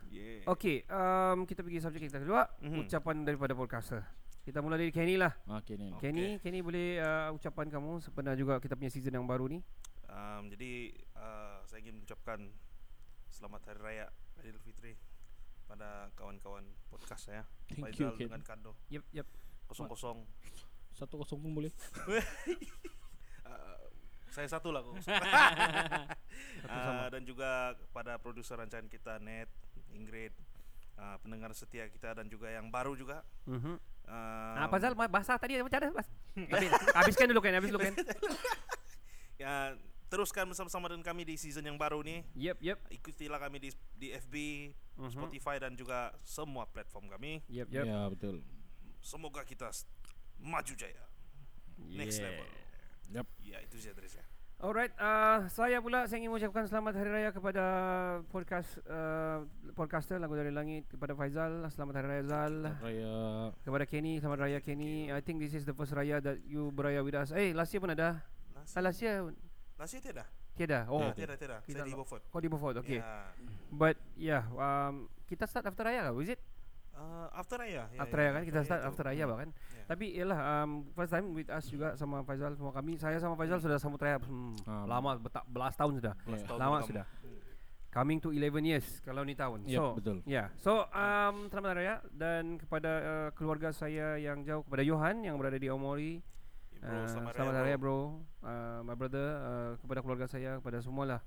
Yeah. 0.08 0.44
Okay 0.46 0.84
um, 0.86 1.44
Kita 1.44 1.60
pergi 1.60 1.80
subjek 1.80 2.02
kita 2.06 2.20
kedua 2.20 2.46
Mhm. 2.60 2.80
Ucapan 2.82 3.16
daripada 3.22 3.52
podcaster 3.54 4.04
Kita 4.44 4.60
mula 4.60 4.76
dari 4.76 4.92
Kenny 4.92 5.16
lah 5.16 5.32
Okay 5.64 5.80
ni. 5.80 5.88
Okay. 5.96 6.12
Kenny 6.12 6.36
Kenny 6.44 6.60
boleh 6.60 7.00
uh, 7.00 7.32
ucapan 7.32 7.72
kamu 7.72 8.04
Sebenarnya 8.04 8.36
juga 8.36 8.60
kita 8.60 8.76
punya 8.76 8.92
season 8.92 9.16
yang 9.16 9.24
baru 9.24 9.48
ni 9.48 9.64
Um, 10.14 10.46
jadi 10.46 10.94
uh, 11.18 11.66
saya 11.66 11.82
ingin 11.82 11.98
mengucapkan 11.98 12.38
selamat 13.34 13.66
hari 13.66 13.80
raya 13.82 14.06
Idul 14.46 14.62
Fitri 14.62 14.94
pada 15.66 16.14
kawan-kawan 16.14 16.62
podcast 16.94 17.34
saya 17.34 17.50
Thank 17.66 17.98
you, 17.98 18.14
Faizal 18.14 18.14
Ken. 18.14 18.30
dengan 18.30 18.46
Kando 18.46 18.78
Yep 18.94 19.10
yep 19.10 19.26
kosong 19.66 19.90
kosong 19.90 20.22
Satu 20.94 21.18
kosong 21.18 21.42
pun 21.42 21.58
boleh. 21.58 21.74
Uh, 23.44 23.92
saya 24.32 24.48
satu 24.48 24.72
lah 24.72 24.80
kok 24.80 24.96
uh, 25.04 27.08
dan 27.12 27.28
juga 27.28 27.76
pada 27.92 28.16
produser 28.16 28.56
rancangan 28.56 28.88
kita 28.88 29.20
Net 29.20 29.52
Ingrid 29.92 30.32
uh, 30.96 31.20
pendengar 31.20 31.52
setia 31.52 31.92
kita 31.92 32.16
dan 32.16 32.32
juga 32.32 32.48
yang 32.48 32.72
baru 32.72 32.96
juga 32.96 33.28
mm-hmm. 33.52 33.76
Um, 34.06 34.56
Ah, 34.56 34.68
ma- 34.94 35.08
bahasa 35.08 35.36
tadi 35.36 35.58
macam 35.58 35.80
mana? 35.80 35.92
Bas- 35.94 36.14
Habis, 36.52 36.72
habiskan 36.94 37.26
dulu 37.28 37.40
kan, 37.40 37.54
habis 37.54 37.70
dulu 37.70 37.80
kan. 37.80 37.94
ya, 39.42 39.78
teruskan 40.08 40.46
bersama-sama 40.46 40.88
dengan 40.88 41.02
kami 41.04 41.24
di 41.24 41.36
season 41.36 41.64
yang 41.64 41.76
baru 41.76 42.00
nih 42.00 42.22
Yep, 42.34 42.58
yep. 42.60 42.80
ikutilah 42.92 43.40
kami 43.40 43.58
di 43.60 43.70
di 43.94 44.14
FB 44.14 44.36
Mhm. 44.94 45.10
Spotify 45.10 45.58
dan 45.58 45.74
juga 45.74 46.14
semua 46.22 46.66
platform 46.66 47.10
kami 47.10 47.42
Yep, 47.48 47.68
yep. 47.68 47.84
Ya 47.84 48.02
betul. 48.08 48.46
semoga 49.00 49.42
kita 49.42 49.74
maju 50.38 50.74
jaya 50.74 51.02
next 51.80 52.18
Yeah. 52.18 52.26
level 52.30 52.48
Yep. 53.12 53.28
ya 53.42 53.58
itu 53.60 53.76
saja 53.78 53.94
dari 53.94 54.08
saya 54.08 54.26
Alright, 54.62 54.94
uh, 55.02 55.50
saya 55.50 55.82
pula 55.82 56.06
saya 56.06 56.22
ingin 56.22 56.30
mengucapkan 56.30 56.70
selamat 56.70 56.94
hari 57.00 57.10
raya 57.10 57.30
kepada 57.34 57.64
podcast 58.30 58.78
uh, 58.86 59.44
podcaster 59.74 60.22
Lagu 60.22 60.38
dari 60.38 60.54
Langit 60.54 60.86
kepada 60.88 61.18
Faizal, 61.18 61.66
selamat 61.74 61.94
hari 61.98 62.08
raya 62.14 62.24
Zal. 62.30 62.56
Raya 62.78 63.14
Kepada 63.66 63.86
Kenny, 63.90 64.22
selamat 64.22 64.40
raya 64.46 64.60
Kenny. 64.62 65.10
I 65.10 65.20
think 65.20 65.42
this 65.42 65.58
is 65.58 65.66
the 65.66 65.74
first 65.74 65.92
raya 65.98 66.22
that 66.22 66.40
you 66.46 66.70
beraya 66.70 67.02
with 67.02 67.18
us. 67.18 67.34
Eh, 67.34 67.52
last 67.58 67.74
year 67.74 67.82
pun 67.82 67.92
ada. 67.92 68.22
nasi 68.54 68.76
Ah, 68.78 68.82
last 68.86 69.00
year 69.02 69.16
nasi 69.76 69.98
tiada 70.00 70.24
tiada. 70.54 70.86
Oh, 70.88 71.02
oh 71.02 71.12
tiada 71.12 71.34
tiada 71.34 71.58
Kita 71.66 71.82
saya 71.82 71.90
di 71.90 71.98
Beaufort 71.98 72.22
kau 72.30 72.40
di 72.40 72.48
Beaufort. 72.48 72.76
Okay. 72.86 73.02
Ya. 73.02 73.34
But 73.74 73.98
yeah, 74.16 74.46
um, 74.54 75.10
kita 75.26 75.50
start 75.50 75.66
after 75.66 75.84
raya 75.84 76.08
kah? 76.08 76.14
Is 76.22 76.38
it? 76.38 76.42
Uh, 76.94 77.26
after 77.34 77.58
raya 77.58 77.90
ya, 77.90 77.98
after 77.98 78.18
ya, 78.18 78.22
raya 78.22 78.32
kan 78.38 78.44
kita 78.46 78.60
start 78.62 78.82
itu. 78.82 78.90
after 78.94 79.04
raya 79.10 79.24
bahkan. 79.26 79.50
Ya. 79.50 79.84
Tapi 79.90 80.06
ialah 80.14 80.40
um, 80.62 80.70
first 80.94 81.10
time 81.10 81.34
with 81.34 81.50
us 81.50 81.66
juga 81.66 81.98
sama 81.98 82.22
Faizal 82.22 82.54
semua 82.54 82.70
kami. 82.70 83.02
Saya 83.02 83.18
sama 83.18 83.34
Faizal 83.34 83.58
sudah 83.58 83.82
sambut 83.82 83.98
raya 83.98 84.22
hmm, 84.22 84.62
Ah, 84.70 84.86
lama 84.86 85.18
betak 85.18 85.42
belas 85.50 85.74
tahun 85.74 85.98
sudah. 85.98 86.14
Ya. 86.30 86.38
Tahun 86.46 86.60
Lama 86.62 86.78
pertama. 86.80 86.86
sudah. 86.86 87.06
Hmm. 87.26 87.42
coming 87.94 88.18
to 88.18 88.34
11 88.34 88.66
years 88.66 88.86
kalau 89.06 89.22
ni 89.22 89.38
tahun. 89.38 89.70
Yep, 89.70 89.78
so 89.78 89.84
betul. 89.94 90.18
Yeah. 90.26 90.50
So 90.58 90.86
um 90.90 91.50
selamat 91.50 91.72
raya 91.78 91.96
dan 92.10 92.58
kepada 92.58 92.92
uh, 93.02 93.30
keluarga 93.38 93.70
saya 93.70 94.18
yang 94.18 94.42
jauh 94.42 94.66
kepada 94.66 94.82
Johan 94.82 95.22
yang 95.22 95.38
berada 95.38 95.58
di 95.58 95.70
Omori. 95.70 96.22
Bro, 96.78 96.90
Uh, 96.94 97.08
selamat, 97.08 97.32
raya, 97.40 97.62
raya 97.64 97.78
bro. 97.80 98.20
Uh, 98.44 98.84
my 98.84 98.92
brother 98.92 99.28
uh, 99.40 99.72
kepada 99.80 100.04
keluarga 100.04 100.26
saya 100.28 100.60
kepada 100.60 100.84
semualah 100.84 101.24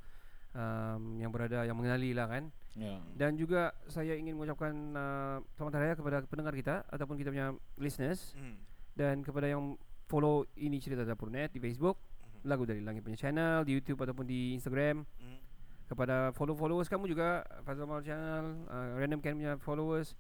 um, 0.57 1.21
yang 1.21 1.29
berada 1.29 1.63
yang 1.63 1.77
mengenali 1.77 2.17
lah 2.17 2.27
kan. 2.27 2.49
Ya. 2.73 3.01
Dan 3.13 3.37
juga 3.37 3.73
saya 3.87 4.17
ingin 4.17 4.37
mengucapkan 4.37 4.73
uh, 4.93 5.37
selamat 5.55 5.73
hari 5.77 5.85
raya 5.87 5.97
kepada 5.97 6.17
pendengar 6.25 6.53
kita 6.53 6.75
ataupun 6.89 7.17
kita 7.17 7.29
punya 7.31 7.53
listeners 7.77 8.33
Hmm. 8.33 8.57
dan 8.93 9.21
kepada 9.21 9.49
yang 9.49 9.77
follow 10.09 10.45
ini 10.57 10.77
cerita 10.77 11.03
dapur 11.03 11.29
net 11.29 11.53
di 11.53 11.61
Facebook, 11.61 11.97
Mhm. 11.97 12.41
lagu 12.45 12.65
dari 12.65 12.81
langit 12.81 13.01
punya 13.01 13.17
channel 13.17 13.65
di 13.65 13.73
YouTube 13.73 13.97
ataupun 13.99 14.25
di 14.25 14.53
Instagram 14.53 15.05
Hmm. 15.05 15.39
kepada 15.87 16.33
follow 16.33 16.53
followers 16.53 16.87
kamu 16.87 17.09
juga 17.09 17.45
Fazal 17.63 17.87
Mal 17.87 18.03
channel, 18.03 18.45
uh, 18.67 18.99
Random 18.99 19.21
Can 19.21 19.37
punya 19.37 19.55
followers. 19.57 20.13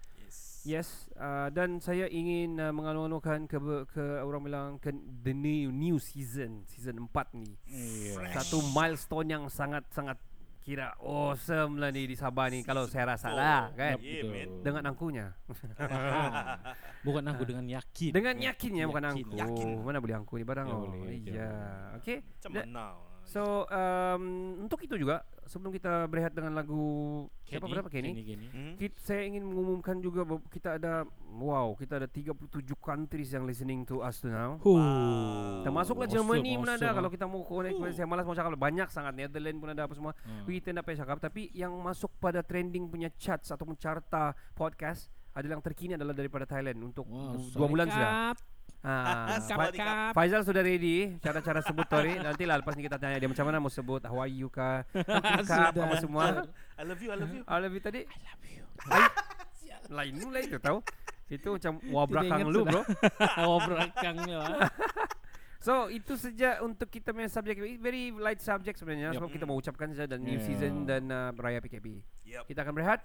Yes. 0.66 0.74
Yes, 0.76 0.88
uh, 1.14 1.46
dan 1.48 1.78
saya 1.78 2.10
ingin 2.10 2.58
uh, 2.58 2.74
mengalu-alukan 2.74 3.46
ke 3.46 3.56
ke 3.86 4.04
orang 4.18 4.42
bilang 4.42 4.68
ke 4.76 4.90
the 5.22 5.30
new 5.30 5.70
new 5.70 5.96
season, 5.96 6.66
season 6.66 7.06
4 7.06 7.38
ni. 7.38 7.54
Iya. 7.70 8.34
Satu 8.34 8.58
milestone 8.74 9.30
yang 9.30 9.44
sangat-sangat 9.46 10.18
kira 10.60 10.98
awesome 10.98 11.78
lah 11.78 11.94
ni 11.94 12.10
di 12.10 12.18
Sabah 12.18 12.50
ni 12.50 12.66
kalau 12.66 12.90
saya 12.90 13.14
rasa 13.14 13.30
lah 13.30 13.70
kan. 13.78 13.94
Yep, 13.94 14.02
Yeah, 14.02 14.26
man. 14.26 14.48
Dengan 14.66 14.82
angkunya. 14.90 15.26
Bukan 17.06 17.22
aku 17.22 17.42
dengan 17.46 17.66
yakin. 17.70 18.10
Dengan 18.10 18.34
yakinnya 18.34 18.84
bukan 18.90 19.02
Yakin. 19.06 19.22
angku. 19.22 19.36
Yakin. 19.38 19.68
Mana 19.86 20.02
boleh 20.02 20.16
angku 20.18 20.34
ni 20.34 20.42
barang 20.42 20.66
Ya, 20.66 20.74
oh. 20.74 20.80
boleh, 20.82 21.14
Iya. 21.22 21.50
Okey. 22.02 22.18
Macam 22.26 22.50
mana? 22.50 22.86
So 23.26 23.66
um, 23.66 24.22
untuk 24.62 24.78
itu 24.86 24.94
juga 24.94 25.26
sebelum 25.50 25.74
kita 25.74 26.06
berehat 26.06 26.30
dengan 26.30 26.54
lagu 26.54 27.26
siapa 27.42 27.66
Kenny, 27.66 27.74
berapa 27.74 27.88
Kenny? 27.90 28.10
Kenny, 28.14 28.22
Kenny. 28.22 28.46
Hmm? 28.54 28.74
Kita, 28.78 28.96
saya 29.02 29.22
ingin 29.26 29.42
mengumumkan 29.42 29.98
juga 29.98 30.22
kita 30.46 30.78
ada 30.78 31.02
wow 31.34 31.74
kita 31.74 31.98
ada 32.02 32.08
37 32.10 32.46
countries 32.78 33.34
yang 33.34 33.42
listening 33.42 33.82
to 33.82 33.98
us 33.98 34.22
to 34.22 34.30
now. 34.30 34.62
Huh. 34.62 35.66
Termasuklah 35.66 36.06
Awesome, 36.06 36.22
Germany 36.22 36.54
pun 36.54 36.70
ada 36.70 36.78
awesome, 36.78 36.96
kalau 37.02 37.10
kita 37.10 37.24
mau 37.26 37.42
connect 37.42 37.74
Uh. 37.76 37.92
saya 37.92 38.06
malas 38.06 38.24
mau 38.24 38.38
cakap 38.38 38.54
banyak 38.54 38.88
sangat 38.94 39.12
Netherlands 39.18 39.58
pun 39.58 39.70
ada 39.74 39.82
apa 39.90 39.94
semua. 39.98 40.12
Hmm. 40.22 40.46
We 40.46 40.62
tak 40.62 40.82
payah 40.86 40.98
cakap 41.02 41.18
tapi 41.18 41.50
yang 41.50 41.74
masuk 41.82 42.14
pada 42.22 42.46
trending 42.46 42.86
punya 42.86 43.10
charts 43.18 43.50
ataupun 43.50 43.74
carta 43.74 44.38
podcast 44.54 45.10
adalah 45.34 45.60
yang 45.60 45.64
terkini 45.66 45.92
adalah 45.98 46.14
daripada 46.16 46.48
Thailand 46.48 46.78
untuk 46.80 47.04
Wow, 47.10 47.42
dua 47.52 47.66
bulan 47.68 47.86
sudah. 47.90 48.38
Kap. 48.86 49.26
Ha, 49.26 49.34
Kap, 49.42 49.58
Fa- 49.58 49.74
Kap. 49.74 50.10
Faizal 50.14 50.42
sudah 50.42 50.62
ready 50.62 51.18
cara-cara 51.18 51.58
sebut 51.58 51.82
Tori 51.84 52.14
nanti 52.26 52.46
lah 52.46 52.62
lepas 52.62 52.78
ni 52.78 52.86
kita 52.86 52.96
tanya 52.96 53.18
dia 53.18 53.26
macam 53.26 53.42
mana 53.42 53.58
mau 53.58 53.66
sebut 53.66 54.06
how 54.06 54.22
are 54.22 54.30
you 54.30 54.46
kah 54.46 54.86
you, 54.94 55.42
kah 55.42 55.74
apa 55.74 55.98
semua 55.98 56.46
I 56.78 56.86
love 56.86 57.02
you, 57.02 57.10
I 57.10 57.18
love 57.18 57.34
you. 57.34 57.42
I 57.42 57.58
love 57.58 57.74
you 57.74 57.82
tadi 57.82 58.06
I 58.06 58.16
love 58.22 58.44
you. 58.46 58.62
lain 59.86 60.12
nu 60.14 60.30
lah 60.30 60.38
itu 60.38 60.58
tahu 60.58 60.78
itu 61.26 61.48
macam 61.50 61.82
wah 61.90 62.06
Tidak 62.06 62.10
belakang 62.14 62.38
ingat 62.38 62.54
lu 62.54 62.60
bro 62.62 62.82
oh 63.42 63.58
belakangnya 63.58 64.38
lah. 64.38 64.58
So 65.58 65.90
itu 65.90 66.14
saja 66.14 66.62
untuk 66.62 66.86
kita 66.86 67.10
punya 67.10 67.26
subjek 67.26 67.58
very 67.82 68.14
light 68.14 68.38
subject 68.38 68.78
sebenarnya 68.78 69.10
Yup. 69.10 69.18
sebab 69.18 69.28
kita 69.34 69.44
mau 69.44 69.58
ucapkan 69.58 69.90
saja 69.90 70.14
dan 70.14 70.22
new 70.22 70.38
Yeah. 70.38 70.46
season 70.46 70.86
dan 70.86 71.10
uh, 71.10 71.34
raya 71.34 71.58
PKP. 71.58 71.98
Yep. 72.22 72.46
Kita 72.46 72.62
akan 72.62 72.70
berehat. 72.70 73.02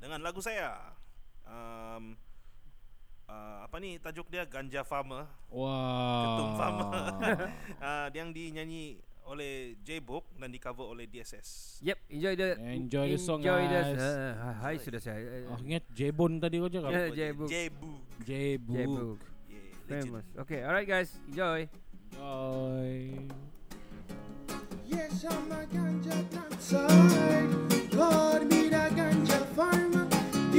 Dengan 0.00 0.24
lagu 0.24 0.40
saya. 0.40 0.96
Um, 1.44 2.16
uh, 3.28 3.64
apa 3.64 3.76
ni 3.80 3.96
tajuk 4.00 4.28
dia 4.28 4.44
Ganja 4.44 4.82
Farmer. 4.84 5.28
Wah. 5.50 6.22
Ketum 6.24 6.50
Farmer. 6.56 6.90
uh, 7.86 8.06
yang 8.12 8.30
dinyanyi 8.30 9.00
oleh 9.24 9.80
J-Book 9.80 10.36
dan 10.36 10.52
di 10.52 10.60
cover 10.60 10.84
oleh 10.84 11.08
DSS. 11.08 11.80
Yep, 11.80 11.98
enjoy 12.12 12.34
the 12.36 12.48
Enjoy 12.60 13.06
the 13.08 13.20
song, 13.20 13.40
enjoy 13.40 13.64
the 13.64 13.80
guys. 13.80 14.04
uh, 14.04 14.52
hai 14.60 14.76
sudah 14.76 15.00
saya. 15.00 15.48
Oh, 15.48 15.56
ingat 15.64 15.84
Jebon 15.96 16.36
tadi 16.36 16.60
kau 16.60 16.68
cakap. 16.68 16.92
Yeah, 16.92 17.08
J-Book. 17.08 17.48
J-Book. 17.48 18.00
Jebook. 18.20 18.68
J-Book. 18.68 19.18
Yeah, 19.48 19.64
legend. 19.88 20.12
Famous. 20.12 20.26
Okay, 20.44 20.60
alright 20.60 20.88
guys, 20.88 21.08
enjoy. 21.32 21.60
Joy. 22.12 22.92
Yes, 24.84 25.24
I'm 25.24 25.48
a 25.50 25.64
ganja 25.72 26.16
outside. 26.36 27.48
Lord, 27.96 28.53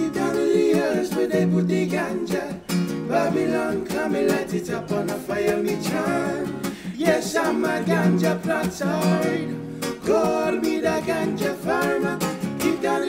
the 0.10 0.74
earth 0.80 1.16
where 1.16 1.28
they 1.28 1.46
put 1.46 1.68
the 1.68 1.88
ganja. 1.88 2.60
Babylon, 3.08 3.86
come 3.86 4.16
and 4.16 4.28
light 4.30 4.54
it 4.54 4.70
up 4.70 4.92
on 4.92 5.10
a 5.10 5.18
fire, 5.18 5.58
me 5.62 5.82
child. 5.82 6.50
Yes, 6.96 7.36
I'm 7.36 7.64
a 7.64 7.84
ganja 7.84 8.46
outside. 8.48 9.56
God, 10.06 10.62
be 10.62 10.80
the 10.80 11.02
ganja 11.06 11.56
farmer. 11.58 12.18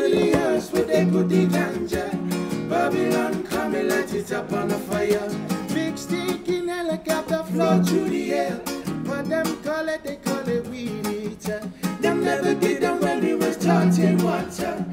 The 0.06 0.34
earth 0.36 0.72
where 0.72 0.84
they 0.84 1.04
put 1.04 1.28
the 1.28 1.46
ganja. 1.46 2.68
Babylon, 2.68 3.42
come 3.44 3.74
and 3.74 3.88
light 3.88 4.12
it 4.14 4.32
up 4.32 4.52
on 4.52 4.70
a 4.70 4.78
fire. 4.78 5.28
Big 5.74 5.98
stinking 5.98 6.68
helicopter 6.68 7.42
flow 7.44 7.82
through 7.82 8.08
the 8.08 8.32
air. 8.32 8.56
What 9.04 9.28
them 9.28 9.62
call 9.62 9.88
it, 9.88 10.02
they 10.04 10.16
call 10.16 10.48
it 10.48 10.66
weed 10.68 11.06
eater. 11.06 11.60
Them 12.00 12.24
never 12.24 12.54
did 12.54 12.82
them 12.82 13.00
when 13.00 13.20
we 13.24 13.34
was 13.34 13.56
taught 13.56 13.98
in 13.98 14.18
water. 14.18 14.84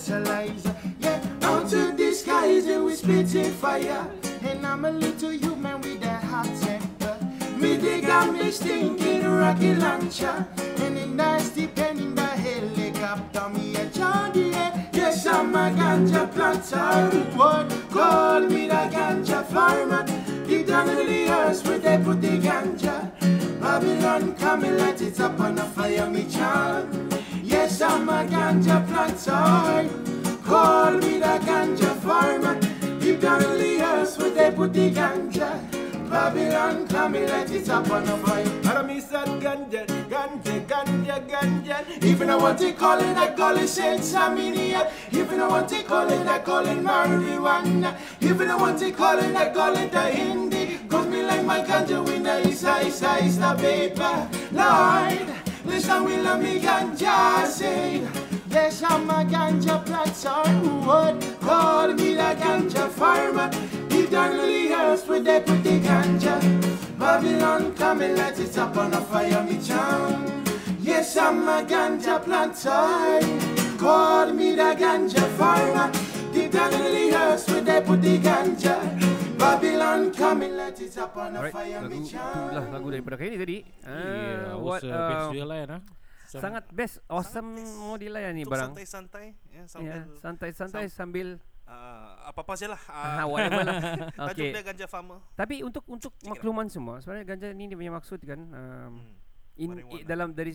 Fertilizer, 0.00 0.74
yeah, 1.00 1.22
out 1.42 1.68
to 1.68 1.92
the 1.92 2.12
skies 2.12 2.66
and 2.66 2.84
we 2.84 2.94
spitting 2.94 3.52
fire. 3.52 4.08
And 4.42 4.66
I'm 4.66 4.84
a 4.84 4.90
little 4.90 5.30
human 5.30 5.80
with 5.82 6.00
that 6.00 6.22
hot 6.24 6.50
temper. 6.60 7.16
Me 7.56 7.76
dig 7.76 8.08
on 8.08 8.38
me 8.38 8.50
stinking 8.50 9.24
rocket 9.24 9.78
launcher. 9.78 10.46
And 10.78 10.98
in 10.98 11.16
nasty 11.16 11.66
pen 11.66 11.98
in 11.98 12.14
the 12.14 12.22
helicopter, 12.22 13.48
me 13.50 13.76
a 13.76 13.86
Johnny. 13.86 14.50
Yes, 14.92 15.26
I'm 15.26 15.54
a 15.54 15.70
ganja 15.70 16.32
planter. 16.32 17.36
What 17.36 17.70
call 17.90 18.40
me 18.40 18.68
the 18.68 18.88
ganja 18.90 19.44
farmer? 19.46 20.04
Deep 20.46 20.66
down 20.66 20.88
in 20.88 21.06
the 21.06 21.28
earth 21.30 21.66
where 21.66 21.78
they 21.78 21.98
put 22.02 22.20
the 22.22 22.38
ganja. 22.38 23.10
Babylon 23.60 24.34
come 24.36 24.64
and 24.64 24.78
light 24.78 25.00
it 25.02 25.20
up 25.20 25.38
on 25.38 25.58
a 25.58 25.64
fire, 25.64 26.08
me 26.08 26.24
child. 26.24 27.10
Yes, 27.80 27.92
I'm 27.92 28.08
a 28.10 28.26
ganja 28.28 28.86
planter. 28.86 30.42
Call 30.44 30.92
me 30.98 31.18
the 31.18 31.38
ganja 31.46 31.96
farmer. 32.02 32.60
Deep 33.00 33.20
down 33.22 33.42
in 33.42 33.58
the 33.58 33.82
earth 33.82 34.18
where 34.18 34.30
they 34.30 34.50
put 34.54 34.74
the 34.74 34.90
ganja. 34.90 35.48
Babylon 36.10 36.86
come 36.88 37.14
and 37.14 37.30
light 37.30 37.50
it 37.50 37.70
up 37.70 37.88
on 37.90 38.06
a 38.06 38.18
fire. 38.18 38.42
And 38.42 38.68
I 38.68 38.82
miss 38.82 39.06
that 39.06 39.28
ganja, 39.28 39.86
ganja, 40.10 40.66
ganja, 40.66 41.26
ganja. 41.26 42.04
Even 42.04 42.28
I 42.28 42.36
want 42.36 42.58
to 42.58 42.70
call 42.74 43.00
it, 43.00 43.16
I 43.16 43.34
call 43.34 43.56
it 43.56 43.62
Sensaminia. 43.62 44.90
Even 45.12 45.40
I 45.40 45.48
want 45.48 45.70
to 45.70 45.82
call 45.82 46.10
it, 46.10 46.26
I 46.26 46.38
call 46.40 46.66
it 46.66 46.78
marijuana. 46.84 47.96
Even 48.20 48.50
I 48.50 48.56
want 48.56 48.78
to 48.80 48.90
call 48.92 49.18
it, 49.18 49.34
I 49.34 49.54
call 49.54 49.74
it 49.74 49.90
the 49.90 50.02
Hindi. 50.02 50.80
Cause 50.86 51.06
me 51.06 51.22
like 51.22 51.46
my 51.46 51.60
ganja 51.60 52.04
with 52.04 52.24
the 52.24 52.46
isa, 52.46 52.86
isa, 52.86 53.24
isa, 53.24 53.56
paper. 53.58 54.28
Lord, 54.52 55.40
listen, 55.70 56.04
we 56.04 56.16
love 56.16 56.42
me 56.42 56.60
ganja, 56.60 57.46
say. 57.46 58.02
Yes, 58.50 58.82
I'm 58.82 59.08
a 59.08 59.24
ganja 59.24 59.84
planter 59.86 60.42
would 60.86 61.40
call 61.40 61.92
me 61.94 62.14
the 62.14 62.34
ganja 62.42 62.88
farmer. 62.90 63.50
Deep 63.88 64.10
down 64.10 64.32
in 64.32 64.68
the 64.68 64.74
earth 64.74 65.08
where 65.08 65.20
they 65.20 65.40
put 65.40 65.62
the 65.62 65.80
ganja. 65.80 66.36
Babylon 66.98 67.74
come 67.74 68.02
and 68.02 68.16
light 68.16 68.38
it 68.38 68.58
up 68.58 68.76
on 68.76 68.92
a 68.92 69.00
fire, 69.00 69.42
me 69.44 69.58
town. 69.64 70.44
Yes, 70.80 71.16
I'm 71.16 71.48
a 71.48 71.62
ganja 71.62 72.22
planter. 72.24 73.78
Call 73.78 74.32
me 74.32 74.54
the 74.56 74.74
ganja 74.82 75.26
farmer. 75.38 75.92
Deep 76.32 76.52
down 76.52 76.74
in 76.74 77.10
the 77.10 77.16
earth 77.16 77.48
where 77.48 77.60
they 77.60 77.80
put 77.80 78.02
the 78.02 78.18
ganja. 78.18 79.29
Babylon 79.40 80.12
come 80.12 80.44
and 80.44 80.54
light 80.54 80.76
it 80.76 80.92
up 81.00 81.16
on 81.16 81.32
a 81.32 81.48
fire, 81.48 81.80
lagu 81.80 81.96
me 81.96 82.04
itulah 82.04 82.60
town. 82.60 82.70
lagu 82.70 82.86
daripada 82.92 83.16
kali 83.16 83.28
ni 83.32 83.38
tadi. 83.40 83.56
Yeah, 83.80 84.52
Uh, 84.52 84.60
what 84.60 84.80
what 84.84 84.84
uh, 84.84 85.32
uh, 85.32 85.48
lain 85.48 85.68
ah. 85.70 85.82
sangat 86.28 86.64
best 86.70 87.00
awesome 87.08 87.48
model 87.80 88.12
lah 88.14 88.30
ni 88.30 88.44
barang. 88.44 88.76
santai-santai 88.76 89.32
ya, 89.48 89.64
sambil 89.64 89.96
santai-santai 90.14 90.84
sambil 90.86 91.28
uh, 91.64 92.28
apa-apa 92.28 92.52
je 92.54 92.68
lah. 92.68 92.80
ah, 92.86 93.24
Uh, 93.24 93.26
whatever 93.26 93.62
lah. 93.64 93.76
Tajuk 94.28 94.36
Okay. 94.36 94.50
dia 94.52 94.62
Ganja 94.62 94.86
Farmer. 94.86 95.18
Tapi 95.34 95.64
untuk 95.64 95.88
untuk 95.88 96.12
makluman 96.22 96.68
semua, 96.68 97.00
sebenarnya 97.00 97.24
ganja 97.26 97.48
ni 97.50 97.64
dia 97.64 97.74
punya 97.74 97.92
maksud 97.92 98.20
kan 98.22 98.40
um, 98.44 98.92
Hmm. 98.92 99.16
in, 99.56 99.70
i, 99.90 100.04
dalam 100.04 100.30
dari 100.30 100.52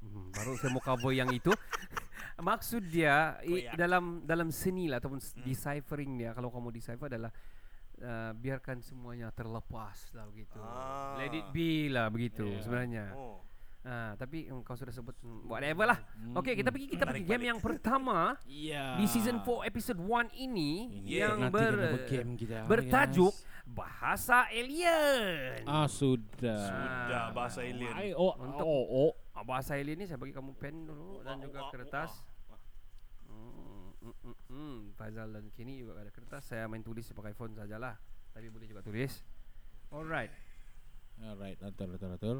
Hmm, 0.00 0.32
baru 0.32 0.56
saya 0.56 0.70
mau 0.70 0.80
cover 0.80 1.12
yang 1.12 1.28
itu. 1.30 1.52
Maksud 2.40 2.88
dia 2.88 3.36
i, 3.44 3.68
dalam 3.76 4.24
dalam 4.24 4.48
seni 4.48 4.88
lah 4.88 4.98
ataupun 4.98 5.20
Hmm. 5.20 5.42
deciphering 5.42 6.16
dia 6.16 6.32
kalau 6.32 6.48
kamu 6.48 6.72
decipher 6.72 7.06
adalah 7.06 7.28
uh, 8.00 8.32
biarkan 8.32 8.80
semuanya 8.80 9.28
terlepas 9.30 10.12
lah 10.12 10.24
begitu. 10.26 10.56
Ah. 10.56 11.16
Let 11.16 11.32
it 11.32 11.46
be 11.50 11.86
lah 11.86 12.08
begitu 12.08 12.44
Ya. 12.46 12.60
sebenarnya. 12.60 13.06
Oh. 13.14 13.38
Ah, 13.80 14.12
tapi 14.12 14.44
um, 14.52 14.60
kau 14.60 14.76
sudah 14.76 14.92
sebut 14.92 15.16
hmm, 15.24 15.48
whatever 15.48 15.88
lah. 15.88 15.96
Okey, 16.36 16.52
kita 16.52 16.68
pergi 16.68 16.84
kita 16.84 17.08
pergi 17.08 17.24
game 17.24 17.40
balik. 17.40 17.48
yang 17.48 17.60
pertama 17.60 18.36
Iya. 18.44 19.00
di 19.00 19.08
season 19.08 19.40
4 19.40 19.64
episode 19.64 19.96
1 19.96 20.36
ini 20.36 21.00
Ini 21.00 21.24
yang 21.24 21.48
ber, 21.48 21.72
kita 21.96 22.12
game 22.12 22.30
kita, 22.36 22.68
bertajuk 22.68 23.32
guys. 23.32 23.48
bahasa 23.64 24.44
alien. 24.52 25.64
Ah 25.64 25.88
sudah. 25.88 26.60
Sudah 26.60 27.24
bahasa 27.32 27.64
alien. 27.64 28.12
Oh, 28.12 28.36
Untuk- 28.36 28.68
oh, 28.68 28.84
oh. 29.08 29.10
Ah, 29.32 29.40
bahasa 29.40 29.72
alien 29.72 29.96
ni 29.96 30.04
saya 30.04 30.20
bagi 30.20 30.36
kamu 30.36 30.52
pen 30.54 30.84
dulu 30.84 31.24
dan 31.24 31.40
Wah, 31.40 31.44
juga 31.48 31.58
wah, 31.58 31.72
kertas. 31.72 32.12
Wah. 34.00 34.08
Hmm, 34.08 34.14
hmm, 34.16 34.34
hmm, 34.34 34.36
hmm. 34.48 34.76
Faizal 34.96 35.28
dan 35.32 35.44
Kini 35.52 35.80
juga 35.80 36.00
ada 36.00 36.10
kertas. 36.12 36.44
Saya 36.48 36.64
main 36.66 36.82
tulis 36.82 37.04
pakai 37.12 37.36
phone 37.36 37.52
sajalah. 37.52 37.96
Tapi 38.32 38.48
boleh 38.48 38.66
juga 38.66 38.80
tulis. 38.80 39.20
Alright. 39.90 40.32
Alright, 41.20 41.58
atur, 41.60 41.92
atur, 41.98 42.10
atur. 42.16 42.36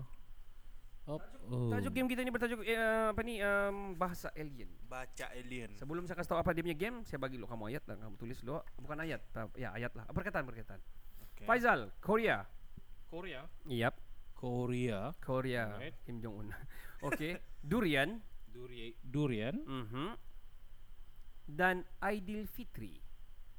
Op. 1.08 1.22
Oh. 1.50 1.72
Tajuk 1.72 1.92
game 1.96 2.08
kita 2.12 2.22
ni 2.22 2.30
bertajuk 2.30 2.61
eh, 2.62 2.76
apa 3.11 3.20
ni 3.24 3.42
um, 3.42 3.98
bahasa 3.98 4.30
alien. 4.36 4.70
Baca 4.86 5.26
alien. 5.34 5.74
Sebelum 5.74 6.06
saya 6.06 6.16
kasih 6.20 6.30
tahu 6.36 6.40
apa 6.40 6.54
dia 6.54 6.62
punya 6.62 6.78
game, 6.78 7.02
saya 7.02 7.18
bagi 7.18 7.40
dulu 7.40 7.50
kamu 7.50 7.64
ayat 7.74 7.82
dan 7.88 7.96
kamu 7.98 8.14
tulis 8.20 8.38
dulu. 8.44 8.62
Bukan 8.78 8.98
ayat, 9.00 9.20
ya 9.58 9.74
ayat 9.74 9.92
lah. 9.96 10.06
Perkataan 10.12 10.44
perkataan. 10.46 10.80
Okay. 11.34 11.46
Faizal, 11.48 11.90
Korea. 11.98 12.46
Korea. 13.11 13.42
Yap, 13.66 13.98
Korea. 14.38 15.11
Korea. 15.18 15.74
Alright. 15.74 15.96
Kim 16.06 16.22
Jong 16.22 16.46
Un. 16.46 16.48
Okey, 17.11 17.42
durian. 17.64 18.22
Durian. 18.46 18.92
Durian. 19.02 19.56
Mhm. 19.66 20.30
Dan 21.51 21.82
Aidilfitri. 21.98 23.03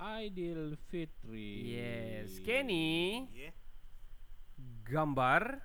Aidil 0.02 0.74
Fitri. 0.90 1.78
Yes, 1.78 2.42
Kenny. 2.42 3.30
Yeah. 3.30 3.54
Gambar, 4.82 5.62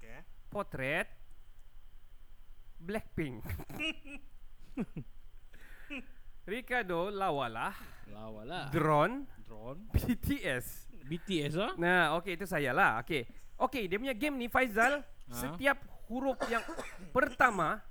Okay. 0.00 0.24
potret, 0.48 1.08
Blackpink. 2.80 3.44
Ricardo 6.48 7.12
Lawalah, 7.12 7.76
Lawalah. 8.08 8.72
drone, 8.72 9.28
Drone. 9.44 9.80
BTS. 9.92 10.88
BTS 11.04 11.52
ah? 11.60 11.72
Nah, 11.76 12.16
okey 12.18 12.40
itu 12.40 12.46
saya 12.48 12.72
lah. 12.72 13.04
Okey. 13.04 13.28
Okey, 13.60 13.84
dia 13.84 14.00
punya 14.00 14.16
game 14.16 14.40
ni 14.40 14.48
Faizal, 14.48 15.04
setiap 15.28 15.76
huruf 16.08 16.40
yang 16.48 16.64
pertama, 17.16 17.84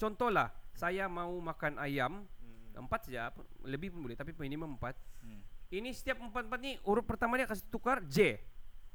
contohlah, 0.00 0.48
saya 0.80 1.04
mau 1.12 1.36
makan 1.44 1.76
ayam, 1.76 2.24
empat 2.72 3.12
saja, 3.12 3.28
lebih 3.68 3.92
pun 3.92 4.08
boleh, 4.08 4.16
tapi 4.16 4.32
minimum 4.40 4.80
empat. 4.80 4.96
Hmm. 5.20 5.44
Ini 5.68 5.92
setiap 5.92 6.24
empat-empat 6.24 6.60
ni 6.64 6.80
huruf 6.88 7.04
pertama 7.04 7.36
dia 7.36 7.44
kasih 7.44 7.68
tukar 7.68 8.00
J. 8.08 8.40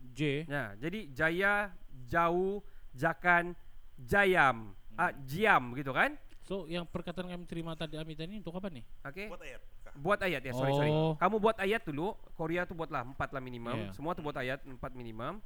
J. 0.02 0.50
Nah, 0.50 0.74
jadi 0.82 1.06
jaya, 1.14 1.70
jauh, 2.10 2.66
jakan, 2.98 3.54
jayam, 4.02 4.74
ah, 4.98 5.14
jiam 5.24 5.78
gitu 5.78 5.94
kan? 5.94 6.18
So 6.46 6.70
yang 6.70 6.86
perkataan 6.86 7.26
kami 7.26 7.46
terima 7.50 7.74
tadi 7.74 7.98
Amit 7.98 8.22
tadi 8.22 8.38
untuk 8.38 8.54
apa 8.58 8.70
nih? 8.70 8.86
Okey. 9.06 9.28
Buat 9.34 9.42
ayat. 9.42 9.62
Buat 9.96 10.20
ayat 10.22 10.42
ya, 10.46 10.54
sorry 10.54 10.74
sorry. 10.78 10.92
Oh. 10.94 11.14
Kamu 11.18 11.42
buat 11.42 11.58
ayat 11.58 11.82
dulu. 11.82 12.14
Korea 12.38 12.70
tu 12.70 12.78
buatlah 12.78 13.02
empat 13.02 13.34
lah 13.34 13.42
minimum. 13.42 13.90
Yeah. 13.90 13.94
Semua 13.98 14.14
tu 14.14 14.22
buat 14.22 14.38
ayat 14.38 14.62
empat 14.62 14.94
minimum. 14.94 15.42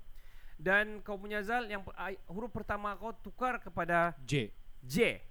Dan 0.60 1.00
kau 1.08 1.16
punya 1.16 1.40
Zal 1.40 1.72
yang 1.72 1.88
huruf 2.28 2.52
pertama 2.52 2.92
kau 3.00 3.16
tukar 3.24 3.64
kepada 3.64 4.12
J. 4.28 4.52
J. 4.84 5.24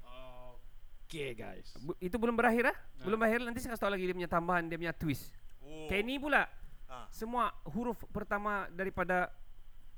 Oke 1.08 1.32
guys. 1.32 1.72
Itu 2.04 2.20
belum 2.20 2.36
berakhir 2.36 2.68
ah? 2.68 2.76
Belum 3.00 3.16
berakhir 3.16 3.40
nanti 3.40 3.64
saya 3.64 3.72
kasih 3.72 3.80
tahu 3.80 3.92
lagi 3.96 4.04
dia 4.04 4.12
punya 4.12 4.28
tambahan, 4.28 4.68
dia 4.68 4.76
punya 4.76 4.92
twist. 4.92 5.32
Oh. 5.64 5.88
Kenny 5.88 6.20
pula 6.20 6.44
Ah. 6.84 7.08
semua 7.08 7.48
huruf 7.64 7.96
pertama 8.12 8.68
daripada 8.68 9.32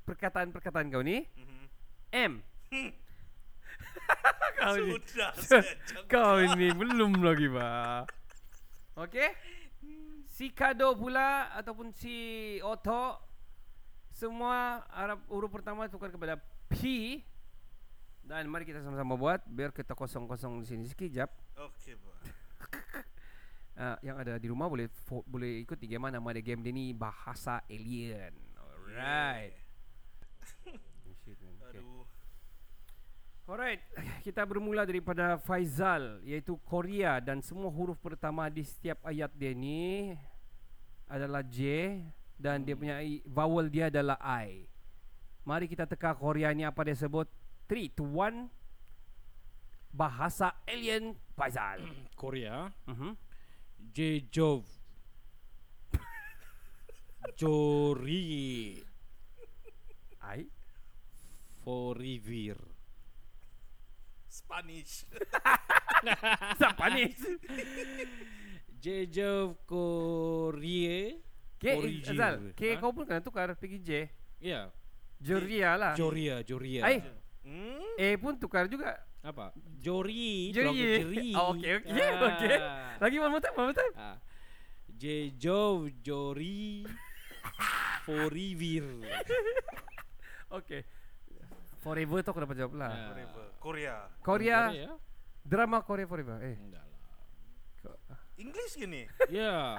perkataan-perkataan 0.03 0.87
kau 0.87 1.03
ni 1.03 1.27
Mhm. 1.35 1.63
M. 2.15 2.31
kau 4.55 4.75
ni 4.79 4.95
Sudah. 5.03 5.31
Kau 6.11 6.39
ini 6.39 6.71
belum 6.71 7.19
lagi, 7.19 7.47
Pak. 7.47 8.03
Okey? 9.03 9.29
Si 10.31 10.47
Kado 10.51 10.95
pula 10.95 11.51
ataupun 11.51 11.91
si 11.91 12.15
Otto 12.63 13.19
semua 14.11 14.87
Arab 14.87 15.27
huruf 15.27 15.51
pertama 15.51 15.91
tukar 15.91 16.07
kepada 16.07 16.39
P 16.67 17.19
dan 18.31 18.47
mari 18.47 18.63
kita 18.63 18.79
sama-sama 18.79 19.19
buat 19.19 19.43
biar 19.43 19.75
kita 19.75 19.91
kosong-kosong 19.91 20.63
di 20.63 20.65
sini 20.71 20.87
sekejap. 20.87 21.27
Okey, 21.59 21.99
Pak. 21.99 22.15
Uh, 23.71 23.95
yang 24.03 24.19
ada 24.19 24.35
di 24.35 24.51
rumah 24.51 24.67
boleh 24.67 24.91
fo- 25.07 25.23
boleh 25.25 25.63
ikut 25.63 25.79
game 25.79 26.11
nama 26.11 26.29
dia 26.35 26.43
game 26.43 26.59
dia 26.59 26.75
ni 26.75 26.91
bahasa 26.91 27.63
alien. 27.71 28.35
Alright. 28.59 29.55
Shit, 31.23 31.39
man. 31.39 31.55
Okay. 31.71 31.79
Aduh. 31.79 32.03
Alright, 33.47 33.81
kita 34.27 34.43
bermula 34.43 34.83
daripada 34.83 35.39
Faizal 35.39 36.19
iaitu 36.27 36.59
Korea 36.67 37.23
dan 37.23 37.39
semua 37.39 37.71
huruf 37.71 37.97
pertama 37.97 38.51
di 38.51 38.61
setiap 38.61 39.01
ayat 39.07 39.31
dia 39.33 39.55
ni 39.55 40.13
adalah 41.07 41.41
J 41.41 41.95
dan 42.37 42.61
dia 42.67 42.75
punya 42.75 43.01
vowel 43.23 43.71
dia 43.71 43.87
adalah 43.87 44.19
I. 44.19 44.67
Mari 45.47 45.65
kita 45.65 45.89
teka 45.89 46.13
Korea 46.13 46.51
ni 46.53 46.67
apa 46.67 46.85
dia 46.85 46.93
sebut. 46.93 47.25
3 47.71 47.87
to 47.95 48.03
1 48.03 48.51
Bahasa 49.95 50.59
alien 50.67 51.15
Faizal. 51.39 51.79
Korea. 52.19 52.67
Mhm. 52.87 53.15
J 53.95 54.27
Jov. 54.27 54.67
Jori. 57.39 58.75
I. 60.21 60.43
Forivir. 61.63 62.59
Spanish. 64.27 65.03
Ni? 66.95 67.05
J 68.79 69.07
Jov 69.11 69.55
Korea. 69.67 71.15
K 71.61 71.65
Origin. 71.77 72.15
Azal, 72.17 72.35
K 72.57 72.61
Ha? 72.73 72.81
kau 72.81 72.89
pun 72.89 73.05
kena 73.05 73.21
tukar 73.21 73.53
pergi 73.53 73.79
J. 73.79 73.91
Ya. 74.41 74.71
Joria 75.21 75.77
lah. 75.77 75.93
Joria, 75.93 76.41
Joria. 76.41 76.81
Ai, 76.81 76.97
Hmm? 77.41 77.97
A 77.97 78.07
pun 78.21 78.33
tukar 78.37 78.69
juga. 78.69 79.01
Apa? 79.21 79.53
Jori. 79.81 80.53
Jori. 80.53 80.77
Jeri. 80.77 81.29
Oh, 81.39 81.53
okey, 81.57 81.81
okey, 81.81 81.91
okey. 82.29 82.57
Lagi 83.01 83.15
one 83.17 83.31
more 83.33 83.41
time, 83.41 83.55
one 83.57 83.67
more 83.69 83.77
time. 83.77 83.93
Ah. 83.97 84.17
J 84.97 85.33
Jov 85.37 85.89
Jori. 86.05 86.85
Forivir. 88.05 88.85
Okay. 90.49 90.85
Forever 91.81 92.21
tu 92.21 92.29
aku 92.29 92.39
dapat 92.45 92.57
jawab 92.57 92.73
lah. 92.77 92.91
Ah. 92.93 93.07
Forever. 93.13 93.45
Korea. 93.61 93.95
Korea, 94.21 94.59
Korea? 94.69 94.91
drama 95.41 95.77
Korea 95.81 96.05
Forever. 96.05 96.37
Eh. 96.45 96.57
Enggak 96.57 96.85
lah. 96.85 98.19
English 98.41 98.73
gini. 98.77 99.05
Ya. 99.29 99.77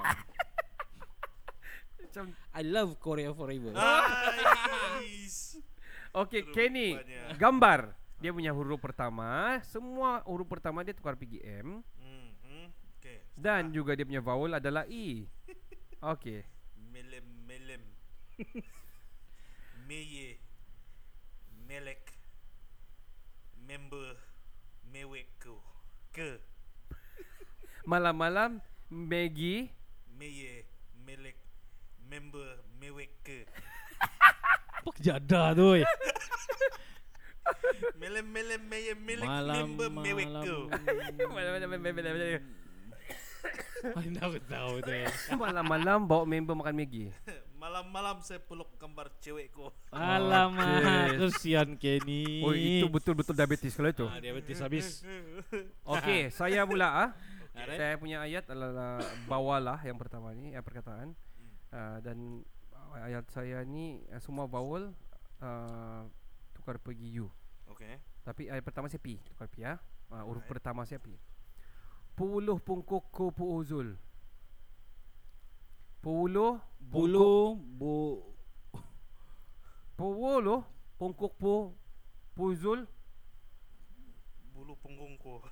Macam 1.98 2.30
I 2.54 2.62
love 2.62 3.00
Korea 3.00 3.32
forever. 3.34 3.72
Nice. 3.72 5.58
Okay, 6.12 6.44
Terus 6.44 6.54
Kenny. 6.54 6.88
Gambar. 7.34 7.96
Dia 8.20 8.30
punya 8.30 8.52
huruf 8.52 8.78
pertama, 8.78 9.58
semua 9.66 10.22
huruf 10.28 10.46
pertama 10.46 10.84
dia 10.84 10.94
tukar 10.94 11.18
pergi 11.18 11.42
M 11.42 11.82
Mhm. 11.98 12.70
Okey. 12.94 13.18
dan 13.34 13.74
juga 13.74 13.98
dia 13.98 14.06
punya 14.06 14.22
vowel 14.22 14.54
adalah 14.54 14.86
E. 14.86 15.26
Okay. 16.02 16.42
melem 16.76 17.22
melem. 17.46 17.82
Meye. 19.86 20.38
Melek. 21.66 22.02
Member. 23.56 24.18
Mewekku. 24.84 25.56
Ke. 26.10 26.42
Malam-malam 27.82 28.58
Maggie 28.86 29.70
Meye. 30.12 30.66
Melek. 31.06 31.38
Member. 32.06 32.62
Mewek 32.78 33.14
ke. 33.22 33.46
Apa 34.82 34.90
kejada 34.98 35.54
tu? 35.54 35.78
oi? 35.78 35.82
Melem 38.02 38.26
melem 38.26 38.62
meye 38.66 38.94
melek 38.98 39.26
Malam 39.30 39.78
member 39.78 39.90
mewek 39.94 40.26
ke. 40.26 40.58
Malam-malam 41.22 42.42
Mana 43.82 44.18
aku 44.26 44.38
tahu 44.46 44.72
tu. 44.82 44.90
ya. 44.90 45.06
Malam-malam 45.42 45.98
bawa 46.06 46.22
member 46.26 46.54
makan 46.54 46.74
Maggie. 46.74 47.10
Malam-malam 47.62 48.18
saya 48.26 48.42
peluk 48.42 48.74
gambar 48.74 49.06
cewekku. 49.22 49.70
Alamak, 49.94 51.14
kesian 51.14 51.78
Kenny. 51.78 52.42
Oh, 52.42 52.50
itu 52.50 52.90
betul-betul 52.90 53.38
diabetes 53.38 53.78
kalau 53.78 53.90
itu. 53.94 54.06
Ah, 54.10 54.18
diabetes 54.18 54.58
habis. 54.58 55.06
Okey, 55.86 56.34
saya 56.34 56.66
pula 56.66 56.90
ah. 56.90 57.08
Alright. 57.54 57.78
Saya 57.78 57.94
punya 58.02 58.18
ayat 58.26 58.50
adalah 58.50 58.98
bawalah 59.30 59.78
yang 59.86 59.94
pertama 59.94 60.34
ni, 60.34 60.58
yang 60.58 60.64
perkataan. 60.66 61.14
Uh, 61.70 62.02
dan 62.02 62.42
ayat 63.00 63.24
saya 63.32 63.64
ni 63.64 64.04
uh, 64.12 64.20
semua 64.20 64.44
vowel 64.44 64.92
uh, 65.40 66.04
tukar 66.52 66.76
pergi 66.76 67.20
U. 67.20 67.32
Okey. 67.72 68.00
Tapi 68.22 68.52
ayat 68.52 68.62
pertama 68.62 68.86
saya 68.90 69.00
P, 69.00 69.16
tukar 69.32 69.48
P 69.48 69.64
ya. 69.64 69.80
Uh, 70.12 70.22
huruf 70.28 70.44
Alright. 70.44 70.52
pertama 70.52 70.84
saya 70.84 71.00
P. 71.00 71.16
Puluh 72.12 72.60
pungkuk 72.60 73.08
ko 73.08 73.32
puuzul. 73.32 73.96
Puluh 76.02 76.60
Bulu 76.82 77.56
bu 77.56 78.20
Puluh 79.96 80.66
pungkuk 80.98 81.38
pu 81.38 81.70
Puzul. 82.32 82.88
Bulu 84.56 84.72
punggungku. 84.80 85.44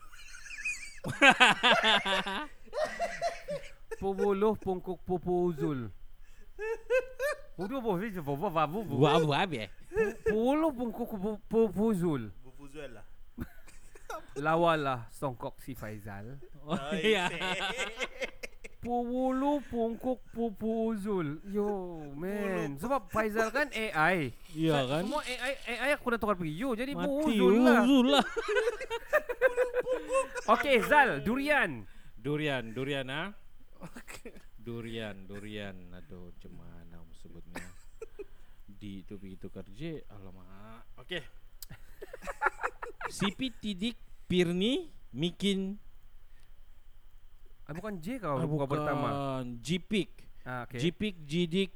Pubuluh 4.01 4.57
pungkuk 4.57 4.97
pupuzul. 5.05 5.93
Udah 7.61 7.77
bos, 7.77 8.01
ini 8.01 8.17
bawa 8.25 8.49
bawa 8.49 8.65
bawa. 8.65 8.81
Buat 8.89 9.13
apa 9.21 9.35
habis? 9.45 9.69
Puluh 10.25 10.73
pungkuk 10.73 11.13
pu- 11.13 11.43
pupuzul. 11.45 12.33
Bubuzul 12.41 12.89
lah. 12.89 13.05
Lawalah 14.45 15.05
songkok 15.13 15.61
si 15.61 15.77
Faizal. 15.77 16.41
Oh 16.65 16.77
iya. 16.97 17.29
Pulu 18.81 19.61
pungkuk 19.69 20.25
pupuzul. 20.33 21.45
Yo, 21.53 22.01
man. 22.17 22.81
Sebab 22.81 23.13
Faizal 23.13 23.53
kan 23.53 23.69
AI. 23.77 24.33
Iya 24.57 24.81
kan? 24.89 25.05
Semua 25.05 25.21
AI 25.21 25.53
AI 25.69 25.91
aku 25.93 26.17
dah 26.17 26.19
tukar 26.19 26.41
pergi. 26.41 26.57
Yo, 26.57 26.73
jadi 26.73 26.97
Mati 26.97 27.05
pupuzul 27.05 27.61
lah. 27.61 27.85
uzul 27.85 28.07
lah. 28.17 28.25
Okey, 30.49 30.81
Zal, 30.89 31.21
durian. 31.21 31.85
Durian, 32.17 32.73
durian 32.73 33.05
ah. 33.13 33.29
Durian, 34.57 35.29
durian. 35.29 35.77
Aduh, 35.93 36.33
mau 36.49 36.80
sebutnya? 37.31 37.63
Di 38.81 39.07
itu 39.07 39.15
begitu 39.15 39.47
kerja, 39.47 40.03
alamak. 40.11 40.83
Okey. 40.99 41.23
Sipi 43.07 43.55
tidik 43.63 43.95
pirni 44.27 44.91
mikin 45.15 45.79
Ah, 47.71 47.75
bukan 47.79 48.03
J 48.03 48.19
kau 48.19 48.35
ah, 48.35 48.51
bukan 48.51 48.67
pertama. 48.67 49.09
Jipik. 49.63 50.11
Ah, 50.43 50.67
okey. 50.67 50.83
Jipik 50.83 51.15
jidik 51.23 51.71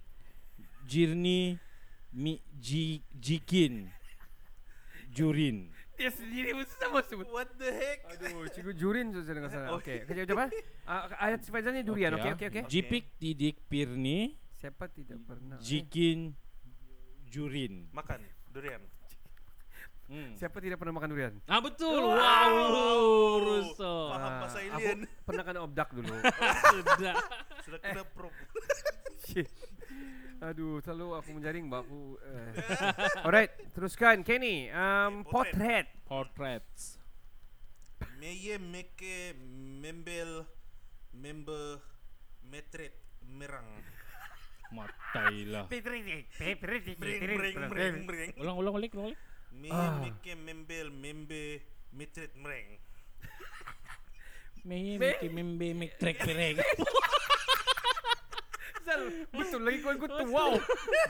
jirni 0.90 1.54
mi 2.10 2.42
ji 2.58 2.98
jikin 3.14 3.94
jurin. 5.14 5.70
Dia 5.94 6.10
sendiri 6.10 6.50
pun 6.50 6.66
sama 6.66 6.98
sebut. 7.06 7.30
What 7.30 7.54
the 7.54 7.70
heck? 7.70 8.02
Aduh, 8.10 8.42
cikgu 8.58 8.74
Jurin 8.74 9.14
susah 9.14 9.34
dengan 9.38 9.50
sana. 9.50 9.66
Okey, 9.78 10.02
kerja 10.02 10.26
macam 10.26 10.36
apa? 10.42 10.46
Ah, 10.90 11.30
ayat 11.30 11.46
si 11.46 11.54
Faizal 11.54 11.70
ni 11.78 11.86
durian. 11.86 12.18
Okey, 12.18 12.30
ah. 12.30 12.34
okey, 12.34 12.46
okey. 12.50 12.62
Jipik 12.66 13.04
tidik 13.22 13.62
pirni 13.70 14.34
Siapa 14.64 14.88
tidak 14.88 15.20
pernah? 15.22 15.56
eh? 15.56 15.62
jikin 15.62 16.32
jurin. 17.28 17.84
Makan 17.92 18.24
durian. 18.48 18.80
Hmm. 20.04 20.32
Siapa 20.36 20.56
tidak 20.56 20.80
pernah 20.80 20.96
makan 20.96 21.12
durian? 21.12 21.34
Ah 21.44 21.60
betul. 21.60 22.00
Wow. 22.00 22.16
Wow, 22.16 23.04
Russo. 23.40 23.94
Faham 24.08 24.24
Ah, 24.24 24.40
bahasa 24.40 24.58
aku 24.58 24.72
alien. 24.80 24.98
pernah 25.20 25.42
kena 25.42 25.60
obdak 25.60 25.88
dulu. 25.92 26.16
Sudah. 26.72 27.14
Sudah 27.60 27.78
kena 27.78 28.02
pro. 28.08 28.32
Shit. 29.22 29.52
Aduh, 30.40 30.80
selalu 30.80 31.06
aku 31.14 31.30
menjaring 31.30 31.64
mbak 31.64 31.84
aku. 31.84 32.16
Eh. 32.20 32.48
Alright, 33.20 33.52
teruskan 33.72 34.20
Kenny. 34.20 34.68
Um, 34.68 35.24
Okay, 35.24 35.32
potret. 35.52 35.86
Portraits. 36.04 36.96
Meye 38.16 38.56
meke 38.56 39.32
membel 39.80 40.44
member 41.12 41.80
metret 42.44 42.92
merang. 43.24 43.64
Matailah. 44.74 45.64
Bring 45.70 47.22
bring. 48.06 48.30
Ulang 48.42 48.56
ulang 48.58 48.74
ulang 48.74 48.90
ulang. 48.90 49.14
Ah. 49.70 50.02
meke 50.02 50.34
membel 50.34 50.90
membe 50.90 51.62
metret 51.94 52.34
mereng. 52.34 52.82
Me 54.66 54.98
me 54.98 55.28
membe 55.30 55.68
me 55.78 55.86
trek 55.94 56.18
pereng. 56.18 56.58
Zal, 58.84 59.00
betul 59.32 59.60
lagi 59.64 59.78
kau 59.80 59.92
ikut 59.96 60.10
tu. 60.12 60.24
Wow. 60.28 60.60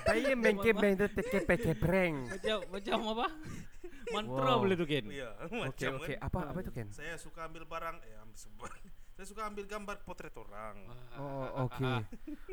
Bayi 0.07 0.35
mengke 0.39 0.71
mengke 0.71 1.07
teke 1.11 1.43
peke 1.43 1.73
preng. 1.75 2.23
Macam 2.31 2.59
macam 2.71 2.99
apa? 3.17 3.27
Mantra 4.15 4.53
Wow. 4.55 4.63
boleh 4.63 4.77
tu 4.79 4.87
Ken. 4.87 5.05
Iya, 5.11 5.31
Okey, 5.49 5.59
macam 5.59 5.91
okey. 5.99 6.17
Apa 6.23 6.39
apa 6.55 6.59
itu 6.63 6.71
Ken? 6.71 6.89
Saya 6.95 7.19
suka 7.19 7.51
ambil 7.51 7.67
barang 7.67 7.97
eh 8.05 8.15
ambil 8.23 8.39
sebar. 8.39 8.71
Saya 9.15 9.27
suka 9.31 9.47
ambil 9.47 9.65
gambar 9.71 9.97
potret 10.03 10.35
orang. 10.35 10.91
Oh, 11.15 11.71
okey. 11.71 12.03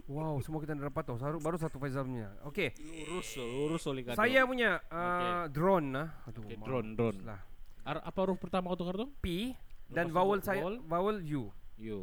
Wow, 0.06 0.38
semua 0.46 0.62
kita 0.62 0.78
dapat 0.78 1.10
tahu. 1.10 1.18
Baru 1.18 1.38
baru 1.42 1.58
satu 1.58 1.82
Faizal 1.82 2.06
punya. 2.06 2.30
Okey. 2.46 2.70
Lurus 3.10 3.30
lurus 3.42 3.84
oleh 3.90 4.06
kado. 4.06 4.22
Saya 4.22 4.46
punya 4.46 4.78
uh, 4.94 5.50
drone 5.50 5.88
nah. 5.90 6.08
Aduh, 6.30 6.46
mampus 6.46 6.62
drone, 6.62 6.90
drone. 6.94 7.20
Lah. 7.26 7.42
Ar- 7.82 8.06
apa 8.06 8.18
huruf 8.22 8.38
pertama 8.38 8.70
kau 8.70 8.78
tukar 8.78 8.94
tu? 8.94 9.10
P 9.26 9.58
dan 9.90 10.14
Lepas 10.14 10.22
vowel 10.22 10.40
saya 10.46 10.62
vowel? 10.62 10.78
vowel 10.86 11.18
U. 11.26 11.44
You. 11.82 12.00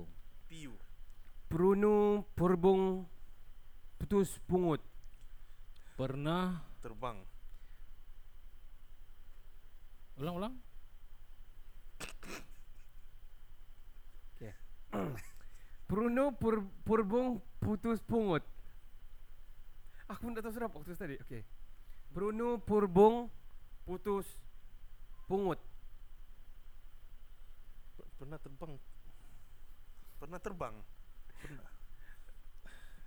Piu. 0.51 0.75
Prunu 1.47 2.27
purbung 2.35 3.07
putus 3.95 4.43
pungut. 4.43 4.83
Pernah 5.95 6.67
Terbang. 6.83 7.23
ulang 10.19 10.59
ulang. 14.93 15.17
Pruno 15.89 16.37
pur, 16.37 16.61
purbung 16.85 17.41
putus 17.59 18.05
pungut. 18.05 18.45
Aku 20.09 20.29
tak 20.33 20.45
tahu 20.45 20.53
sudah 20.53 20.69
waktu 20.69 20.93
tadi. 20.97 21.17
Okey. 21.25 21.43
Bruno 22.09 22.57
purbung 22.61 23.29
putus 23.85 24.25
pungut. 25.29 25.61
Pernah 28.17 28.41
terbang. 28.41 28.73
Pernah 30.19 30.41
terbang. 30.41 30.75
Pernah. 31.39 31.69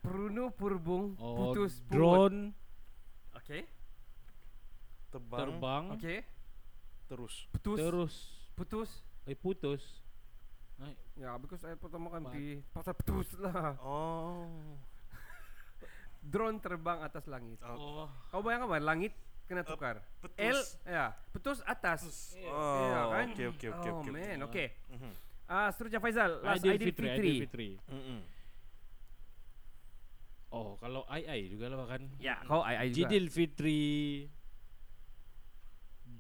Bruno 0.02 0.50
purbung 0.50 1.14
Oh, 1.22 1.54
putus 1.54 1.82
pungut. 1.86 1.94
drone 1.94 2.40
Okey. 3.38 3.62
Terbang. 5.10 5.40
terbang 5.42 5.86
Okey. 5.98 6.18
Terus. 7.10 7.34
Putus. 7.52 7.78
terus 7.78 8.16
Putus. 8.58 8.90
eh 9.26 9.38
putus. 9.38 10.01
Ya, 11.20 11.38
because 11.38 11.62
saya 11.62 11.78
pertama 11.78 12.10
kan 12.10 12.26
pergi 12.26 12.66
pasal 12.74 12.94
putus 12.98 13.30
lah. 13.38 13.78
Oh. 13.86 14.50
Drone 16.32 16.58
terbang 16.58 17.02
atas 17.06 17.26
langit. 17.30 17.62
Oh. 17.62 18.06
oh. 18.06 18.10
Kau 18.34 18.42
bayangkan 18.42 18.70
apa? 18.70 18.78
Langit 18.82 19.14
kena 19.46 19.68
tukar. 19.68 20.00
L 20.00 20.56
Petus. 20.56 20.80
ya, 20.88 21.12
putus 21.36 21.60
atas. 21.68 22.34
Oh, 22.48 22.88
Ya, 22.88 23.02
kan? 23.12 23.28
Oke 23.36 23.44
oke 23.52 23.68
oke 23.68 23.90
oh 23.92 24.00
oke. 24.00 24.10
man, 24.10 24.38
okey. 24.48 24.68
Mhm. 24.96 25.12
Ah, 25.52 25.68
seterusnya 25.76 26.00
Faizal, 26.00 26.40
last 26.40 26.64
Aidil 26.64 26.88
Fitri, 26.88 26.88
Fitri. 26.88 27.12
Aidil 27.12 27.42
Fitri. 27.44 27.70
Mm-mm. 27.92 28.20
Oh, 30.52 30.80
kalau 30.80 31.04
ai 31.12 31.24
ai 31.28 31.42
juga 31.52 31.68
lah 31.68 31.84
kan. 31.88 32.08
Ya, 32.20 32.40
kau 32.48 32.64
ai 32.64 32.76
ai 32.80 32.88
juga. 32.92 33.12
Jidil 33.12 33.28
Fitri 33.28 33.84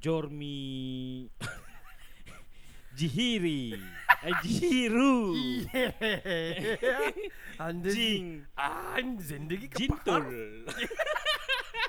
Jormi 0.01 1.27
Jihiri 2.97 3.79
eh, 4.23 4.33
Jihiru 4.43 5.33
Anda 7.57 7.89
Jing 7.89 8.45
An 8.57 9.17
zindagi 9.17 9.67
ka 9.69 9.77
Jintul 9.79 10.25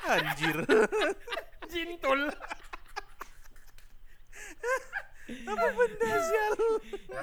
Anjir. 0.03 0.67
Jintul. 1.71 2.23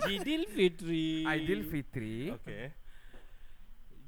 Jidil 0.08 0.44
Fitri 0.48 1.26
Aidil 1.28 1.64
Fitri. 1.68 2.32
Oke. 2.32 2.72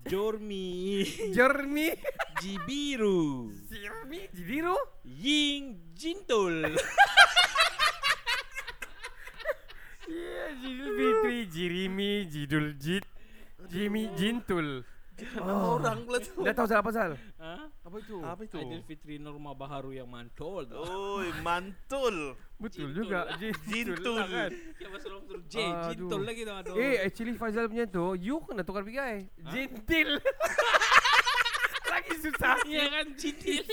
Jormi 0.07 1.03
Jermi. 1.35 1.91
Jibiru 2.41 3.51
Jermi. 3.69 4.19
Jidiru. 4.33 4.75
Ying 5.03 5.77
Jintul 5.93 6.75
Iya, 10.11 10.45
Jidil 10.59 10.89
Fitri. 10.99 11.37
Jirimi. 11.47 12.11
Jidul 12.27 12.67
Jid. 12.75 13.03
Jimmy 13.71 14.11
Jintul. 14.19 14.83
Nama 15.37 15.53
orang 15.77 15.99
pula 16.01 16.17
tu. 16.17 16.41
Dah 16.41 16.53
tahu 16.57 16.65
Zal 16.65 16.79
apa 16.81 16.91
Zal? 16.91 17.11
Hah? 17.37 17.69
Apa 17.85 17.95
itu? 18.01 18.17
Apa 18.25 18.41
itu? 18.41 18.57
Aidil 18.57 18.81
Fitri 18.89 19.15
Norma 19.21 19.53
Baharu 19.53 19.93
yang 19.93 20.09
mantul 20.09 20.65
tu. 20.65 20.75
Oi, 20.81 21.29
mantul. 21.45 22.33
Betul 22.57 22.89
Jintul. 22.89 22.97
juga. 23.05 23.19
Jintul. 23.37 23.69
Jintul. 23.69 24.17
lah 24.17 24.27
kan. 24.27 24.51
Ya 24.81 24.87
pasal 24.89 25.09
orang 25.13 25.23
suruh 25.29 25.43
J 25.45 25.55
Aduh. 25.61 25.89
Jintul 25.93 26.21
lagi 26.25 26.41
tu 26.41 26.53
aduh. 26.57 26.73
Eh, 26.73 26.95
actually 27.05 27.33
Faizal 27.37 27.65
punya 27.69 27.85
tu, 27.85 28.05
you 28.17 28.41
kena 28.43 28.65
tukar 28.65 28.81
pigai. 28.81 29.29
Jintil. 29.53 30.09
Lagi 31.91 32.13
susah. 32.23 32.55
Ya 32.65 32.87
kan 32.87 33.05
Jintil 33.19 33.67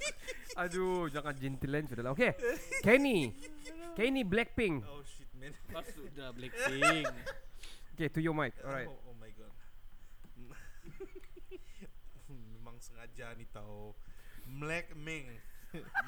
Aduh, 0.66 1.06
jangan 1.08 1.32
jintilan 1.38 1.86
sudah 1.86 2.02
lah. 2.02 2.12
Okay. 2.12 2.34
Kenny. 2.82 3.30
Kenny 3.96 4.26
Blackpink. 4.26 4.82
Oh 4.84 5.00
shit 5.06 5.19
man. 5.40 5.52
Pas 5.72 5.86
sudah 5.88 6.28
Blackpink 6.36 7.08
Okay, 7.96 8.08
to 8.12 8.20
your 8.20 8.36
mic. 8.36 8.52
Alright. 8.60 8.88
Oh, 8.88 9.12
oh 9.12 9.16
my 9.16 9.32
god. 9.32 9.52
Memang 12.56 12.76
sengaja 12.80 13.36
nih 13.36 13.48
tahu. 13.50 13.92
Black 14.60 14.92
Ming. 14.96 15.28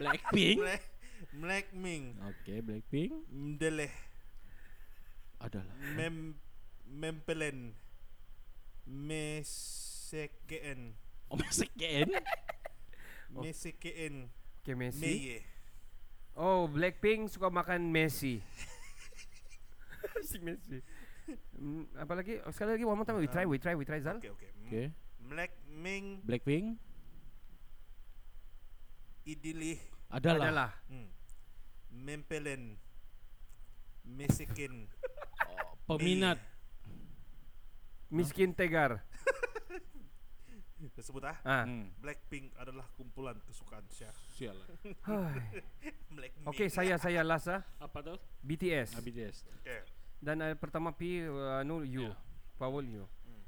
Blackpink 0.01 0.57
Black 0.65 0.85
Black 1.33 1.67
Ming. 1.73 2.17
Oke 2.21 2.61
Blackpink 2.61 3.13
Mdeleh. 3.29 3.93
adalah 5.43 5.75
Mem 5.99 6.39
Mempelen. 6.87 7.75
Mesekeen. 8.87 10.95
Oh 11.31 11.39
masih 11.39 11.71
Ken 11.75 12.11
Mesekeen. 13.33 14.29
Okay, 14.63 14.79
Messi. 14.79 15.03
Meye. 15.03 15.39
Oh, 16.37 16.69
Blackpink 16.69 17.33
suka 17.33 17.51
makan 17.51 17.91
Messi. 17.91 18.39
si 20.31 20.39
Messi. 20.41 20.79
Hmm, 21.55 21.87
apa 21.95 22.13
lagi? 22.19 22.43
Oh, 22.43 22.51
sekali 22.51 22.77
lagi 22.77 22.85
one 22.85 22.99
more 22.99 23.07
time 23.07 23.19
we 23.23 23.31
try 23.31 23.47
we 23.47 23.57
try 23.57 23.75
we 23.79 23.87
try 23.87 24.03
Zal. 24.03 24.19
Oke 24.19 24.31
oke. 24.31 24.49
Oke. 24.67 24.83
Black 25.23 25.53
Ming 25.71 26.21
Blackpink 26.27 26.83
idilih 29.23 29.79
adalah, 30.11 30.51
Adalah 30.51 30.71
hmm. 30.91 31.09
mempelen 31.95 32.75
mesikin 34.03 34.91
peminat 35.89 36.43
miskin 38.11 38.51
tegar. 38.53 38.99
tersebut 40.99 41.23
ah. 41.23 41.39
Ah. 41.47 41.63
Hmm. 41.63 41.95
Blackpink 42.03 42.51
adalah 42.59 42.85
kumpulan 42.99 43.39
kesukaan 43.47 43.87
Syah. 43.87 44.11
Sialan. 44.35 44.69
Hai. 45.07 45.63
Black 46.11 46.33
Okey, 46.51 46.67
saya 46.67 46.99
saya 46.99 47.23
last 47.23 47.47
ah. 47.47 47.63
Apa 47.79 48.03
tuh? 48.03 48.19
BTS. 48.43 48.99
Ah, 48.99 49.03
BTS. 49.03 49.37
Okay. 49.63 50.02
Dan 50.23 50.39
uh, 50.39 50.55
pertama 50.55 50.95
P 50.95 51.27
uh, 51.27 51.59
anu 51.59 51.83
you. 51.83 52.07
Ya. 52.07 52.15
Power 52.55 52.87
you. 52.87 53.11
Hmm. 53.27 53.43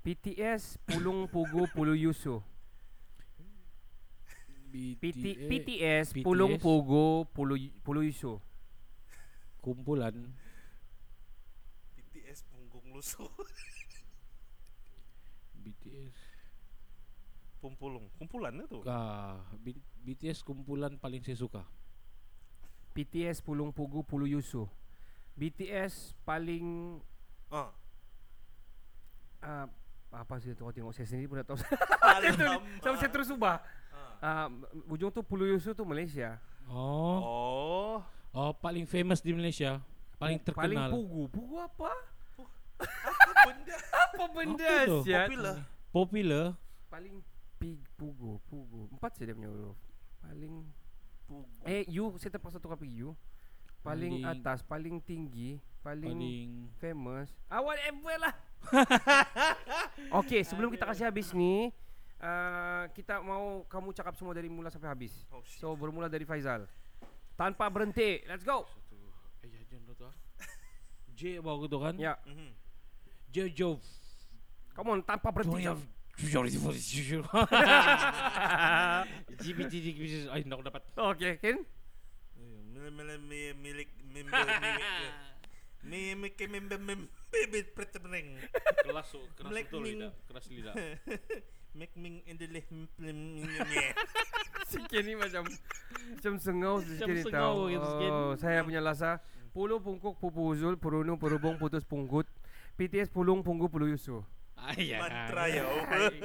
BTS 0.00 0.80
Pulung 0.88 1.28
Pugu 1.28 1.68
Pulu 1.76 1.92
Yusu. 1.92 2.40
PT, 4.68 5.00
PTS 5.48 5.48
BTS. 6.12 6.24
Pulung 6.24 6.56
Pugu 6.56 7.28
Pulu 7.32 7.56
Pulu 7.84 8.00
Yusu. 8.04 8.40
kumpulan 9.58 10.14
BTS 11.92 12.40
punggung 12.48 12.96
lusuh. 12.96 13.28
BTS. 15.64 16.16
Pumpulung. 17.60 18.08
Kumpulan 18.16 18.54
itu. 18.64 18.80
Ah, 18.88 19.44
B- 19.60 19.82
BTS 20.08 20.40
kumpulan 20.40 20.96
paling 20.96 21.20
saya 21.20 21.36
suka. 21.36 21.68
BTS 22.96 23.44
Pulung 23.44 23.74
Pugu 23.76 24.00
Pulu 24.06 24.24
Yusu. 24.24 24.64
BTS 25.38 25.94
paling 26.22 26.98
Ah. 27.48 27.70
uh, 29.40 29.66
apa 30.10 30.34
sih 30.36 30.52
tu 30.52 30.66
tengok 30.66 30.90
saya 30.90 31.06
sendiri 31.06 31.26
pun 31.26 31.38
tak 31.38 31.48
tahu. 31.48 31.58
Sama 32.82 32.96
saya 32.96 33.08
terus 33.08 33.30
ubah. 33.30 33.62
Ah. 34.18 34.50
Uh, 34.50 34.66
ujung 34.90 35.08
tu 35.08 35.22
Pulu 35.22 35.46
Yusu 35.46 35.72
tu 35.72 35.82
Malaysia. 35.82 36.36
Oh. 36.66 37.18
Oh. 37.18 37.96
Oh, 38.28 38.50
paling 38.52 38.84
famous 38.84 39.18
di 39.18 39.30
Malaysia. 39.30 39.78
Paling 40.18 40.36
Pu- 40.36 40.52
Paling 40.52 40.74
terkenal. 40.76 40.90
pugu. 40.90 41.22
Pugu 41.30 41.56
apa? 41.56 41.92
Apa 43.08 43.30
benda? 43.44 43.74
Apa 43.90 44.24
benda 44.28 44.66
Apa? 44.66 44.96
Popular. 45.00 45.56
Popular. 45.88 46.44
Paling 46.88 47.14
pig 47.56 47.78
pugu, 47.94 48.38
pugu. 48.44 48.86
Empat 48.90 49.14
saja 49.14 49.30
dia 49.30 49.34
punya 49.34 49.48
huruf. 49.48 49.78
Paling 50.20 50.66
Pugu. 51.24 51.60
eh 51.62 51.84
you 51.86 52.10
saya 52.16 52.32
terpaksa 52.32 52.56
tukar 52.56 52.74
pergi 52.74 52.98
you. 52.98 53.12
Paling, 53.80 54.20
Paling- 54.20 54.26
atas, 54.26 54.58
paling 54.60 54.96
tinggi, 54.98 55.56
paling, 55.80 56.12
Paling 56.12 56.50
famous. 56.76 57.28
Ah 57.46 57.62
whatever 57.62 58.14
lah. 58.18 58.34
Okey, 60.20 60.42
sebelum 60.42 60.68
kita 60.68 60.84
kasih 60.84 61.06
habis 61.06 61.30
ni, 61.32 61.70
uh, 62.18 62.84
kita 62.92 63.22
mau 63.22 63.62
kamu 63.64 63.94
cakap 63.94 64.12
semua 64.14 64.34
dari 64.34 64.50
mula 64.50 64.68
sampai 64.68 64.90
habis. 64.90 65.14
Oh 65.30 65.40
shit. 65.42 65.62
So 65.62 65.72
bermula 65.72 66.06
dari 66.06 66.26
Faizal. 66.26 66.66
Tanpa 67.34 67.70
berhenti. 67.70 68.18
Let's 68.26 68.42
go. 68.42 68.66
satu. 68.66 68.98
Eh, 69.46 69.62
jangan 69.70 69.94
tu 69.94 70.04
ah. 70.04 70.14
J 71.14 71.38
bawa 71.38 71.56
gitu 71.62 71.78
kan? 71.78 71.94
Ya, 71.94 72.18
Mhm. 72.26 72.50
Jojo. 73.30 73.78
come 74.74 74.88
on 74.90 75.00
tanpa 75.02 75.30
berhenti. 75.30 75.62
Jojo. 76.18 77.22
GPT 79.38 79.74
Ay, 80.28 80.42
nak 80.42 80.66
dapat. 80.66 80.82
Okey, 80.94 81.38
Ken. 81.38 81.62
Milik 82.78 82.94
milik 82.94 83.18
mi- 83.26 83.56
milik 83.58 83.90
member 84.14 84.46
milik. 84.46 85.12
Milik 85.82 86.38
member 86.46 86.78
member 86.78 87.64
pretending. 87.74 88.38
Kelas 88.86 89.10
keras 89.34 89.50
Black 89.50 89.66
betul 89.66 89.82
lidah. 89.82 90.12
Keras 90.30 90.46
lidah. 90.46 90.74
Make 91.74 91.94
ming 91.98 92.22
indelih 92.22 92.62
Si 94.68 94.78
Ken 94.86 95.04
ni 95.06 95.14
macam 95.18 95.42
macam 96.14 96.34
sengau 96.38 96.78
sikit 96.82 97.06
ni 97.10 97.24
tau. 97.26 97.66
Oh, 97.66 98.34
saya 98.38 98.62
punya 98.62 98.78
lasa. 98.78 99.18
Pulu 99.50 99.82
pungkuk 99.82 100.20
pupu 100.22 100.54
uzul 100.54 100.78
purunu 100.78 101.18
purubung 101.18 101.58
putus 101.58 101.82
punggut. 101.82 102.30
PTS 102.78 103.10
pulung 103.10 103.42
punggu 103.42 103.66
pulu 103.66 103.90
yusu. 103.90 104.22
Ay, 104.58 104.90
ya. 104.90 104.98
Mantra 105.00 105.44
ya. 105.46 105.62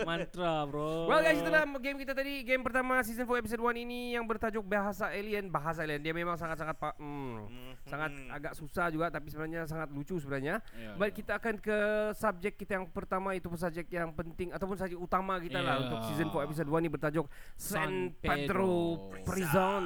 Mantra, 0.02 0.54
bro. 0.66 1.06
Well 1.06 1.22
guys, 1.22 1.38
itulah 1.38 1.64
game 1.78 1.98
kita 1.98 2.12
tadi. 2.12 2.42
Game 2.42 2.60
pertama 2.60 3.00
season 3.00 3.24
4 3.24 3.40
episode 3.40 3.62
1 3.62 3.78
ini 3.80 4.14
yang 4.14 4.26
bertajuk 4.26 4.62
bahasa 4.62 5.08
alien. 5.10 5.48
Bahasa 5.48 5.82
alien. 5.82 6.00
Dia 6.00 6.12
memang 6.12 6.34
sangat-sangat 6.34 6.76
pa- 6.76 6.98
hmm, 6.98 7.48
sangat 7.86 8.12
agak 8.30 8.54
susah 8.54 8.90
juga 8.90 9.08
tapi 9.08 9.30
sebenarnya 9.30 9.64
sangat 9.64 9.88
lucu 9.90 10.18
sebenarnya. 10.18 10.60
Ya, 10.74 10.92
Baik 10.96 11.14
ya. 11.14 11.18
kita 11.20 11.32
akan 11.38 11.56
ke 11.58 11.78
subjek 12.14 12.54
kita 12.58 12.72
yang 12.76 12.88
pertama 12.88 13.32
itu 13.32 13.48
pun 13.48 13.56
subjek 13.56 13.88
yang 13.88 14.12
penting 14.12 14.50
ataupun 14.50 14.76
subjek 14.76 14.98
utama 14.98 15.38
kita 15.38 15.60
lah 15.60 15.78
Ya. 15.78 15.82
untuk 15.86 16.00
season 16.06 16.28
4 16.28 16.44
episode 16.44 16.68
1 16.68 16.80
ini 16.80 16.90
bertajuk 16.90 17.26
San 17.54 17.80
San 17.80 17.94
Pedro 18.18 18.72
Pedro 19.08 19.24
Prison. 19.24 19.84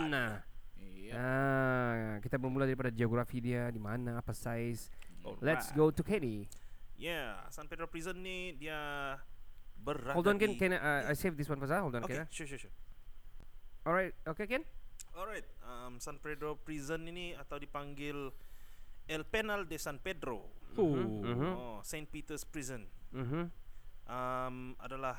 Iya. 0.77 1.13
Ah, 1.13 1.93
kita 2.19 2.35
bermula 2.35 2.63
daripada 2.63 2.89
geografi 2.89 3.39
dia 3.39 3.69
di 3.69 3.79
mana, 3.79 4.19
apa 4.19 4.31
size. 4.31 4.91
Let's 5.39 5.71
go 5.71 5.87
to 5.87 6.01
Kenny. 6.01 6.47
Yeah, 6.97 7.45
San 7.53 7.69
Pedro 7.69 7.85
Prison 7.85 8.17
ni 8.17 8.57
dia 8.57 9.13
berada 9.77 10.17
Hold 10.17 10.33
on 10.33 10.37
Ken, 10.41 10.49
di 10.49 10.57
Ken 10.57 10.73
uh, 10.73 11.05
I 11.05 11.13
save 11.13 11.37
this 11.37 11.45
one 11.45 11.61
first 11.61 11.69
ah. 11.69 11.81
Hold 11.85 11.93
on 11.95 12.03
Okay, 12.03 12.17
Ken. 12.17 12.25
ah. 12.25 12.29
sure 12.33 12.49
sure 12.49 12.57
sure. 12.57 12.73
Alright, 13.85 14.17
okay 14.25 14.49
Ken. 14.49 14.65
Alright, 15.13 15.45
um, 15.63 16.01
San 16.01 16.17
Pedro 16.17 16.57
Prison 16.57 17.05
ini 17.05 17.37
atau 17.37 17.57
dipanggil 17.57 18.33
El 19.07 19.23
Penal 19.23 19.63
de 19.65 19.77
San 19.77 20.01
Pedro. 20.01 20.41
Oh. 20.75 20.93
Mhm. 21.23 21.51
Oh, 21.53 21.79
Saint 21.81 22.05
Peter's 22.05 22.43
Prison. 22.43 22.83
Mhm. 23.13 23.49
Um, 24.07 24.75
adalah 24.77 25.15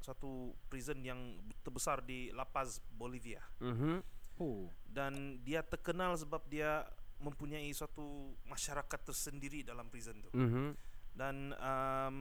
satu 0.00 0.56
prison 0.66 1.04
yang 1.04 1.20
terbesar 1.60 2.00
di 2.00 2.32
La 2.32 2.48
Paz, 2.48 2.80
Bolivia. 2.88 3.44
Mhm. 3.60 4.00
Oh. 4.40 4.72
Dan 4.88 5.44
dia 5.44 5.60
terkenal 5.60 6.16
sebab 6.16 6.48
dia 6.48 6.86
mempunyai 7.20 7.68
suatu 7.76 8.32
masyarakat 8.48 9.00
tersendiri 9.04 9.60
dalam 9.60 9.84
prison 9.92 10.16
tu. 10.24 10.30
Mhm. 10.32 10.72
Dan 11.20 11.52
um, 11.54 12.16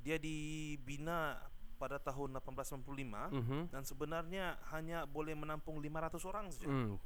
dia 0.00 0.16
dibina 0.16 1.36
pada 1.76 2.00
tahun 2.00 2.32
1895 2.32 3.28
Mhm. 3.28 3.60
dan 3.68 3.82
sebenarnya 3.82 4.44
hanya 4.70 5.04
boleh 5.04 5.36
menampung 5.36 5.76
500 5.76 6.24
orang 6.24 6.48
saja. 6.48 6.64
Mm. 6.64 6.96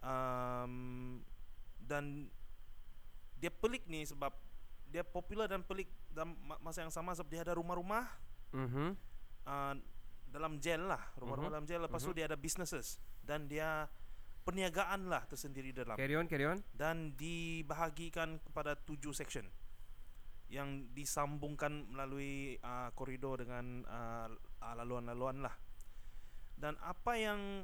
um, 0.00 1.20
dan 1.82 2.32
dia 3.36 3.52
pelik 3.52 3.84
ni 3.84 4.00
sebab 4.02 4.32
dia 4.86 5.02
popular 5.02 5.44
dan 5.44 5.60
pelik 5.60 5.84
dalam 6.08 6.32
ma- 6.40 6.56
masa 6.58 6.80
yang 6.80 6.88
sama 6.88 7.12
sebab 7.12 7.28
dia 7.28 7.42
ada 7.42 7.52
rumah-rumah 7.52 8.08
Mhm. 8.50 8.96
uh, 9.44 9.74
dalam 10.26 10.56
jail 10.56 10.80
lah 10.80 11.02
rumah-rumah 11.14 11.50
Mhm. 11.50 11.54
dalam 11.54 11.68
jail 11.68 11.82
lepas 11.82 12.00
tu 12.00 12.12
dia 12.12 12.24
ada 12.24 12.34
businesses 12.34 12.96
dan 13.20 13.44
dia 13.44 13.84
perniagaan 14.50 15.06
lah 15.06 15.22
tersendiri 15.30 15.70
dalam. 15.70 15.94
Carry 15.94 16.18
on, 16.18 16.26
carry 16.26 16.50
on. 16.50 16.58
dan 16.74 17.14
dibahagikan 17.14 18.42
kepada 18.42 18.74
tujuh 18.74 19.14
section 19.14 19.46
yang 20.50 20.90
disambungkan 20.90 21.86
melalui 21.94 22.58
uh, 22.66 22.90
koridor 22.98 23.38
dengan 23.38 23.86
uh, 23.86 24.26
uh, 24.58 24.74
laluan-laluan 24.74 25.46
lah. 25.46 25.54
Dan 26.58 26.74
apa 26.82 27.14
yang 27.14 27.62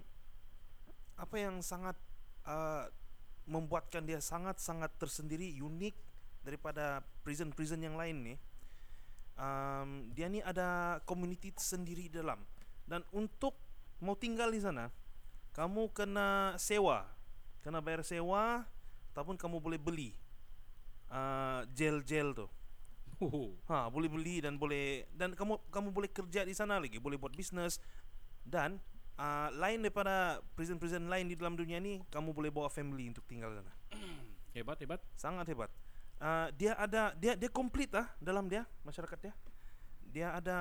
apa 1.18 1.34
yang 1.34 1.58
sangat 1.66 1.98
uh, 2.46 2.86
membuatkan 3.50 4.06
dia 4.06 4.22
sangat-sangat 4.22 4.94
tersendiri 5.02 5.58
unik 5.58 5.98
daripada 6.46 7.02
prison-prison 7.26 7.82
yang 7.82 7.98
lain 7.98 8.22
ni 8.22 8.34
um, 9.34 10.06
dia 10.14 10.30
ni 10.30 10.38
ada 10.38 11.02
community 11.02 11.50
sendiri 11.58 12.06
dalam. 12.06 12.38
Dan 12.86 13.02
untuk 13.10 13.58
mau 13.98 14.14
tinggal 14.14 14.54
di 14.54 14.62
sana 14.62 14.86
kamu 15.56 15.88
kena 15.96 16.52
sewa. 16.60 17.08
Kena 17.64 17.80
bayar 17.80 18.04
sewa 18.04 18.68
ataupun 19.16 19.40
kamu 19.40 19.56
boleh 19.56 19.80
beli 19.80 20.12
uh, 21.08 21.64
gel-gel 21.72 22.36
tu. 22.36 22.46
Oh. 23.16 23.56
ha 23.64 23.88
boleh 23.88 24.12
beli 24.12 24.44
dan 24.44 24.60
boleh 24.60 25.08
dan 25.16 25.32
kamu 25.32 25.56
kamu 25.72 25.88
boleh 25.88 26.12
kerja 26.12 26.44
di 26.44 26.52
sana 26.52 26.76
lagi. 26.76 27.00
Boleh 27.00 27.16
buat 27.16 27.32
bisnes 27.32 27.80
dan 28.44 28.76
uh, 29.16 29.48
lain 29.56 29.80
daripada 29.80 30.44
prison-prison 30.52 31.08
lain 31.08 31.24
di 31.24 31.34
dalam 31.40 31.56
dunia 31.56 31.80
ni 31.80 32.04
kamu 32.12 32.36
boleh 32.36 32.52
bawa 32.52 32.68
family 32.68 33.08
untuk 33.08 33.24
tinggal 33.24 33.56
sana. 33.56 33.72
Hebat, 34.56 34.80
hebat. 34.80 35.00
sangat 35.16 35.52
hebat. 35.52 35.68
Uh, 36.16 36.48
dia 36.56 36.72
ada 36.76 37.12
dia 37.16 37.36
dia 37.36 37.48
komplit 37.52 37.92
lah 37.92 38.08
dalam 38.20 38.48
dia 38.52 38.68
masyarakat 38.84 39.16
dia. 39.20 39.34
Dia 40.12 40.36
ada 40.36 40.58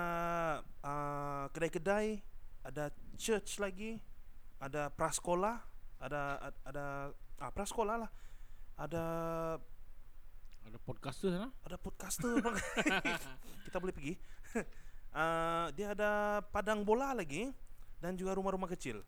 uh, 0.84 1.48
kedai-kedai 1.52 2.24
ada 2.64 2.92
church 3.20 3.60
lagi 3.60 4.00
ada 4.66 4.90
prasekolah 4.90 5.62
ada 6.02 6.22
ad- 6.42 6.62
ada 6.66 6.86
ah 7.38 7.52
prasekolah 7.54 7.96
lah 8.02 8.10
ada 8.76 9.04
Ada 10.66 10.82
podcaster 10.82 11.30
sana? 11.30 11.54
ada 11.62 11.78
podcaster 11.78 12.42
bang. 12.42 12.58
kita 13.70 13.78
boleh 13.78 13.94
pergi 13.94 14.14
uh, 15.14 15.70
dia 15.78 15.94
ada 15.94 16.42
padang 16.50 16.82
bola 16.82 17.14
lagi 17.14 17.54
dan 18.02 18.18
juga 18.18 18.34
rumah-rumah 18.34 18.66
kecil 18.74 19.06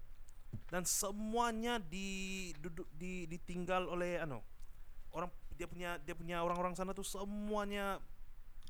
dan 0.70 0.86
semuanya 0.86 1.82
di 1.82 2.54
duduk 2.62 2.86
di 2.94 3.26
ditinggal 3.26 3.90
oleh 3.90 4.22
ano 4.22 4.46
orang 5.12 5.28
dia 5.58 5.66
punya 5.66 5.98
dia 5.98 6.14
punya 6.14 6.46
orang-orang 6.46 6.78
sana 6.78 6.94
tuh 6.94 7.04
semuanya 7.04 7.98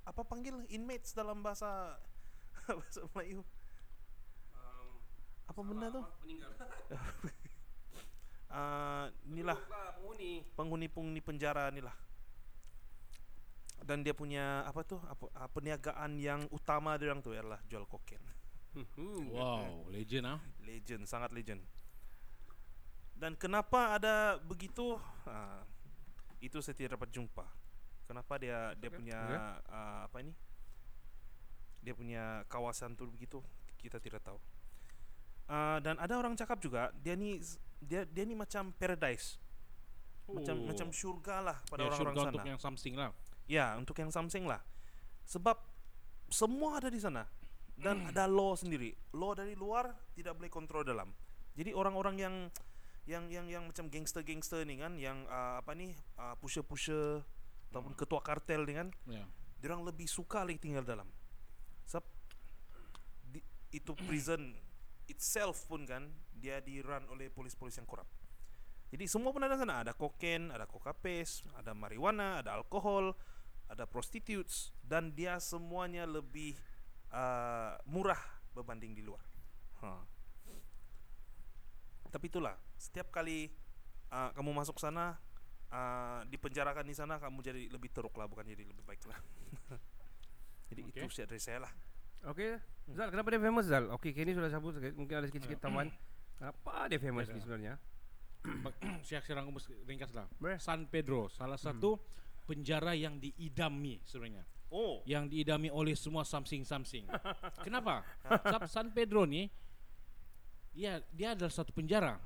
apa 0.07 0.23
panggil 0.23 0.63
inmates 0.71 1.11
dalam 1.11 1.43
bahasa 1.43 1.99
bahasa 2.79 3.03
Melayu 3.13 3.43
apa 5.47 5.59
benda 5.63 5.87
tuh 5.89 6.05
Meninggal. 6.23 6.51
Ah, 8.47 9.11
inilah 9.27 9.59
penghuni. 9.59 10.39
penghuni-penghuni 10.55 11.19
penjara 11.19 11.67
inilah. 11.67 11.91
Dan 13.83 14.07
dia 14.07 14.15
punya 14.15 14.63
apa 14.63 14.87
tuh 14.87 15.03
apa, 15.03 15.27
ah, 15.35 15.51
perniagaan 15.51 16.15
yang 16.15 16.47
utama 16.55 16.95
dia 16.95 17.11
orang 17.11 17.19
tuh 17.19 17.35
adalah 17.35 17.59
jual 17.67 17.83
kokain. 17.83 18.23
Wow, 19.35 19.91
legend 19.91 20.31
ah. 20.31 20.39
legend 20.63 21.03
sangat 21.11 21.35
legend. 21.35 21.59
Dan 23.19 23.35
kenapa 23.35 23.99
ada 23.99 24.39
begitu? 24.39 24.95
Ah, 25.27 25.67
itu 26.39 26.63
saya 26.63 26.73
tidak 26.79 26.95
dapat 26.95 27.11
jumpa. 27.11 27.45
Kenapa 28.07 28.39
dia 28.39 28.71
dia 28.79 28.87
punya 28.87 29.19
oke. 29.19 29.75
ah, 29.75 29.99
apa 30.07 30.23
ini? 30.23 30.31
Dia 31.83 31.91
punya 31.91 32.47
kawasan 32.47 32.95
tuh 32.95 33.11
begitu? 33.11 33.43
Kita 33.75 33.99
tidak 33.99 34.23
tahu 34.23 34.39
Ah, 35.47 35.79
dan 35.79 35.95
ada 35.95 36.11
orang 36.19 36.35
cakap 36.35 36.59
juga 36.59 36.91
dia 36.99 37.15
ni 37.15 37.39
dia 37.79 38.03
dia 38.03 38.27
ni 38.27 38.35
macam 38.35 38.67
paradise 38.75 39.39
macam 40.27 40.59
Oh. 40.59 40.67
macam 40.67 40.91
syurga 40.91 41.39
lah 41.39 41.57
pada 41.71 41.87
Ya, 41.87 41.87
orang-orang 41.87 42.03
syurga 42.03 42.19
sana 42.19 42.31
untuk 42.35 42.47
yang 42.51 42.59
something 42.59 42.93
lah. 42.99 43.09
Ya, 43.47 43.65
untuk 43.79 43.95
yang 43.95 44.11
Samsung 44.11 44.43
lah. 44.43 44.59
Sebab 45.23 45.55
semua 46.27 46.83
ada 46.83 46.91
di 46.91 46.99
sana 46.99 47.23
dan 47.79 48.11
ada 48.11 48.27
law 48.27 48.51
sendiri. 48.59 48.91
Law 49.15 49.31
dari 49.31 49.55
luar 49.55 49.95
tidak 50.19 50.35
boleh 50.35 50.51
kontrol 50.51 50.83
dalam. 50.83 51.15
Jadi 51.55 51.71
orang-orang 51.71 52.15
yang 52.19 52.35
yang 53.07 53.23
yang 53.31 53.47
yang 53.47 53.63
macam 53.71 53.87
gangster-gangster 53.87 54.67
ni 54.67 54.83
kan, 54.83 54.99
yang 54.99 55.23
uh, 55.31 55.63
apa 55.63 55.71
ni, 55.79 55.95
uh, 56.19 56.35
pusher-pusher 56.43 57.23
ataupun 57.71 57.95
ketua 57.95 58.19
kartel 58.19 58.67
ni 58.67 58.75
kan, 58.75 58.91
Ya. 59.07 59.23
diorang 59.63 59.87
lebih 59.87 60.11
suka 60.11 60.43
lagi 60.43 60.59
tinggal 60.59 60.83
dalam. 60.83 61.07
Sebab 61.87 62.03
di, 63.31 63.39
itu 63.71 63.95
prison 63.95 64.51
itself 65.07 65.67
pun 65.67 65.87
kan 65.87 66.07
dia 66.35 66.61
di 66.61 66.79
run 66.83 67.07
oleh 67.11 67.31
polis-polis 67.31 67.75
yang 67.79 67.87
korup. 67.87 68.07
Jadi 68.87 69.03
semua 69.03 69.35
pun 69.35 69.43
ada 69.43 69.59
sana, 69.59 69.83
ada 69.83 69.91
kokain, 69.91 70.47
ada 70.47 70.63
coca 70.63 70.95
paste, 70.95 71.43
ada 71.59 71.75
marijuana, 71.75 72.39
ada 72.39 72.55
alkohol, 72.55 73.11
ada 73.67 73.83
prostitutes 73.83 74.71
dan 74.79 75.11
dia 75.11 75.43
semuanya 75.43 76.07
lebih 76.07 76.55
uh, 77.11 77.75
murah 77.83 78.19
berbanding 78.55 78.95
di 78.95 79.03
luar. 79.03 79.19
Ha. 79.83 79.91
Tapi 82.07 82.25
itulah, 82.31 82.55
setiap 82.79 83.11
kali 83.11 83.51
uh, 84.11 84.31
kamu 84.31 84.55
masuk 84.55 84.79
sana 84.79 85.19
uh, 85.71 86.23
dipenjarakan 86.31 86.87
di 86.87 86.95
sana 86.95 87.19
kamu 87.19 87.43
jadi 87.43 87.61
lebih 87.67 87.91
teruk 87.91 88.15
lah 88.15 88.31
bukan 88.31 88.47
jadi 88.47 88.63
lebih 88.63 88.83
baik 88.87 89.03
lah. 89.03 89.19
jadi 90.71 90.81
Okey. 90.87 91.03
itu 91.03 91.07
sih 91.11 91.27
dari 91.27 91.41
saya 91.43 91.67
lah. 91.67 91.73
Okey. 92.25 92.57
Zal, 92.95 93.11
kenapa 93.11 93.27
dia 93.35 93.41
famous 93.43 93.67
Zal? 93.67 93.85
Okey, 93.93 94.15
Kenny 94.15 94.31
sudah 94.31 94.47
sebut 94.47 94.79
sikit. 94.79 94.95
Mungkin 94.95 95.15
ada 95.19 95.27
sikit-sikit 95.27 95.59
taman. 95.59 95.91
Kenapa 96.39 96.87
dia 96.87 96.99
famous 97.01 97.27
ni 97.29 97.39
sebenarnya? 97.43 97.75
Siak-siak 99.03 99.37
aku 99.43 99.51
mesti 99.51 99.73
ringkas 99.83 100.15
lah. 100.15 100.25
San 100.61 100.87
Pedro, 100.87 101.27
salah 101.27 101.59
satu 101.59 101.99
penjara 102.47 102.95
yang 102.95 103.19
diidami 103.19 103.99
sebenarnya. 104.07 104.47
Oh, 104.67 104.99
Yang 105.07 105.31
diidami 105.31 105.71
oleh 105.71 105.95
semua 105.95 106.27
something-something. 106.27 107.07
Kenapa? 107.65 108.03
Sebab 108.43 108.67
San 108.67 108.91
Pedro 108.91 109.23
ni, 109.23 109.47
ya 110.75 110.99
dia 111.15 111.35
adalah 111.35 111.51
satu 111.51 111.71
penjara. 111.71 112.19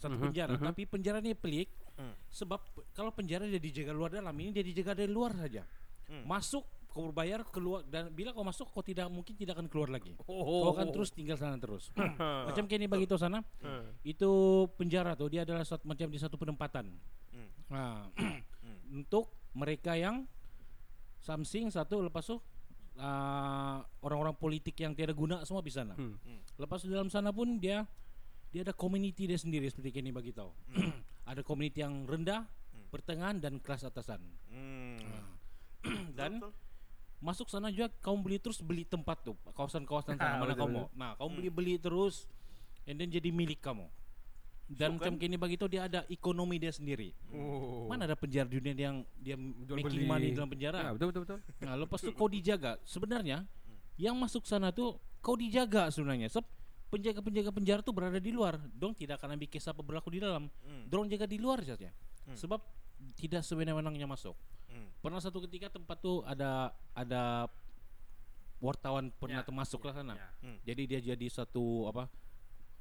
Satu 0.00 0.16
penjara. 0.16 0.56
Tapi 0.56 0.88
penjara 0.88 1.20
ni 1.20 1.36
pelik. 1.36 1.68
Hmm. 1.94 2.16
Sebab 2.32 2.60
kalau 2.96 3.12
penjara 3.12 3.44
dia 3.46 3.60
dijaga 3.60 3.92
luar 3.92 4.10
dalam, 4.16 4.32
ini 4.40 4.50
dia 4.50 4.64
dijaga 4.64 4.96
dari 4.96 5.12
luar 5.12 5.36
saja. 5.36 5.62
Hmm. 6.08 6.24
Masuk, 6.24 6.64
kau 6.94 7.10
berbayar, 7.10 7.42
keluar. 7.50 7.82
Dan 7.82 8.14
bila 8.14 8.30
kau 8.30 8.46
masuk, 8.46 8.70
kau 8.70 8.78
tidak 8.86 9.10
mungkin 9.10 9.34
tidak 9.34 9.58
akan 9.58 9.66
keluar 9.66 9.90
lagi. 9.90 10.14
Oh. 10.30 10.70
Kau 10.70 10.78
akan 10.78 10.94
terus 10.94 11.10
tinggal 11.10 11.34
sana 11.34 11.58
terus. 11.58 11.90
macam 12.48 12.70
Kenny 12.70 12.86
bagi 12.86 13.10
tahu 13.10 13.18
sana, 13.18 13.42
Hmm. 13.58 13.90
itu 14.06 14.30
penjara 14.78 15.18
tuh 15.18 15.26
dia 15.26 15.42
adalah 15.42 15.66
suatu, 15.66 15.90
macam 15.90 16.06
di 16.06 16.18
satu 16.22 16.38
penempatan. 16.38 16.94
Hmm. 17.34 17.50
Nah, 17.66 18.06
untuk 19.02 19.34
mereka 19.58 19.98
yang 19.98 20.22
something 21.18 21.74
satu 21.74 21.98
lepas 22.06 22.22
tu 22.22 22.38
uh, 22.38 23.78
orang-orang 24.04 24.36
politik 24.38 24.78
yang 24.78 24.94
tiada 24.94 25.10
guna 25.10 25.42
semua 25.42 25.66
di 25.66 25.74
sana. 25.74 25.98
Hmm. 25.98 26.14
Lepas 26.54 26.86
tu 26.86 26.94
dalam 26.94 27.10
sana 27.10 27.34
pun 27.34 27.58
dia 27.58 27.82
dia 28.54 28.62
ada 28.62 28.70
community 28.70 29.26
dia 29.26 29.34
sendiri 29.34 29.66
seperti 29.66 29.90
Kenny 29.98 30.14
bagi 30.14 30.30
tahu. 30.30 30.54
ada 31.30 31.42
community 31.42 31.82
yang 31.82 32.06
rendah, 32.06 32.46
pertengahan 32.94 33.42
dan 33.42 33.58
kelas 33.58 33.82
atasan. 33.82 34.22
Hmm. 34.46 35.02
dan 36.14 36.38
Betul, 36.38 36.54
betul. 36.54 36.63
Masuk 37.24 37.48
sana 37.48 37.72
juga 37.72 37.88
kamu 38.04 38.18
beli 38.20 38.36
terus 38.36 38.60
beli 38.60 38.84
tempat 38.84 39.24
tuh 39.24 39.32
kawasan-kawasan 39.56 40.20
sana 40.20 40.36
mana 40.36 40.52
Betul, 40.52 40.60
kamu. 40.68 40.80
Nah, 40.92 41.12
kamu 41.16 41.30
beli 41.32 41.48
beli 41.48 41.74
terus 41.80 42.28
and 42.84 43.00
then 43.00 43.08
jadi 43.08 43.32
milik 43.32 43.64
kamu. 43.64 43.88
Dan 44.64 44.96
So, 44.96 44.96
macam 44.96 45.12
kan- 45.16 45.20
Kenny 45.20 45.36
bagi 45.36 45.56
tahu 45.56 45.68
dia 45.68 45.84
ada 45.84 46.08
ekonomi 46.08 46.56
dia 46.56 46.72
sendiri. 46.72 47.12
Oh. 47.28 47.84
Mana 47.84 48.04
ada 48.04 48.16
penjara 48.16 48.48
dunia 48.48 48.72
yang 48.72 49.04
dia 49.14 49.36
Jual 49.36 49.76
beli. 49.76 49.84
making 49.84 50.04
money 50.04 50.28
dalam 50.32 50.48
penjara. 50.48 50.78
Ya, 50.80 50.90
betul 50.92 51.08
betul 51.12 51.22
betul. 51.24 51.38
Nah, 51.60 51.74
lepas 51.76 52.00
tu 52.00 52.12
kau 52.12 52.28
dijaga. 52.28 52.80
Sebenarnya 52.82 53.44
yang 53.96 54.16
masuk 54.16 54.44
sana 54.44 54.72
tuh 54.72 54.96
kau 55.20 55.36
dijaga 55.36 55.88
sebenarnya. 55.88 56.28
Sebab 56.28 56.48
penjaga-penjaga 56.88 57.50
penjara 57.52 57.80
tuh 57.80 57.92
berada 57.92 58.16
di 58.16 58.32
luar. 58.32 58.56
Dong 58.72 58.92
tidak 58.92 59.20
akan 59.20 59.36
ambil 59.36 59.48
kes 59.48 59.68
apa 59.68 59.84
berlaku 59.84 60.12
di 60.12 60.20
dalam. 60.20 60.48
Hmm. 60.64 60.88
Dorong 60.88 61.08
jaga 61.08 61.28
di 61.28 61.36
luar 61.36 61.60
saja. 61.60 61.92
Hmm. 62.24 62.36
Sebab 62.36 62.60
tidak 63.14 63.42
sewenang-wenangnya 63.42 64.06
masuk. 64.06 64.32
Hmm. 64.66 64.88
Pernah 64.98 65.20
satu 65.20 65.38
ketika 65.42 65.68
tempat 65.68 65.98
tuh 65.98 66.22
ada 66.22 66.68
ada 66.92 67.46
wartawan 68.58 69.12
pernah 69.12 69.42
Ya, 69.42 69.46
termasuk 69.46 69.84
lah 69.84 69.92
sana. 69.92 70.14
Ya. 70.14 70.28
Hmm. 70.40 70.58
Jadi 70.64 70.82
dia 70.86 71.00
jadi 71.04 71.26
satu 71.28 71.86
apa? 71.86 72.08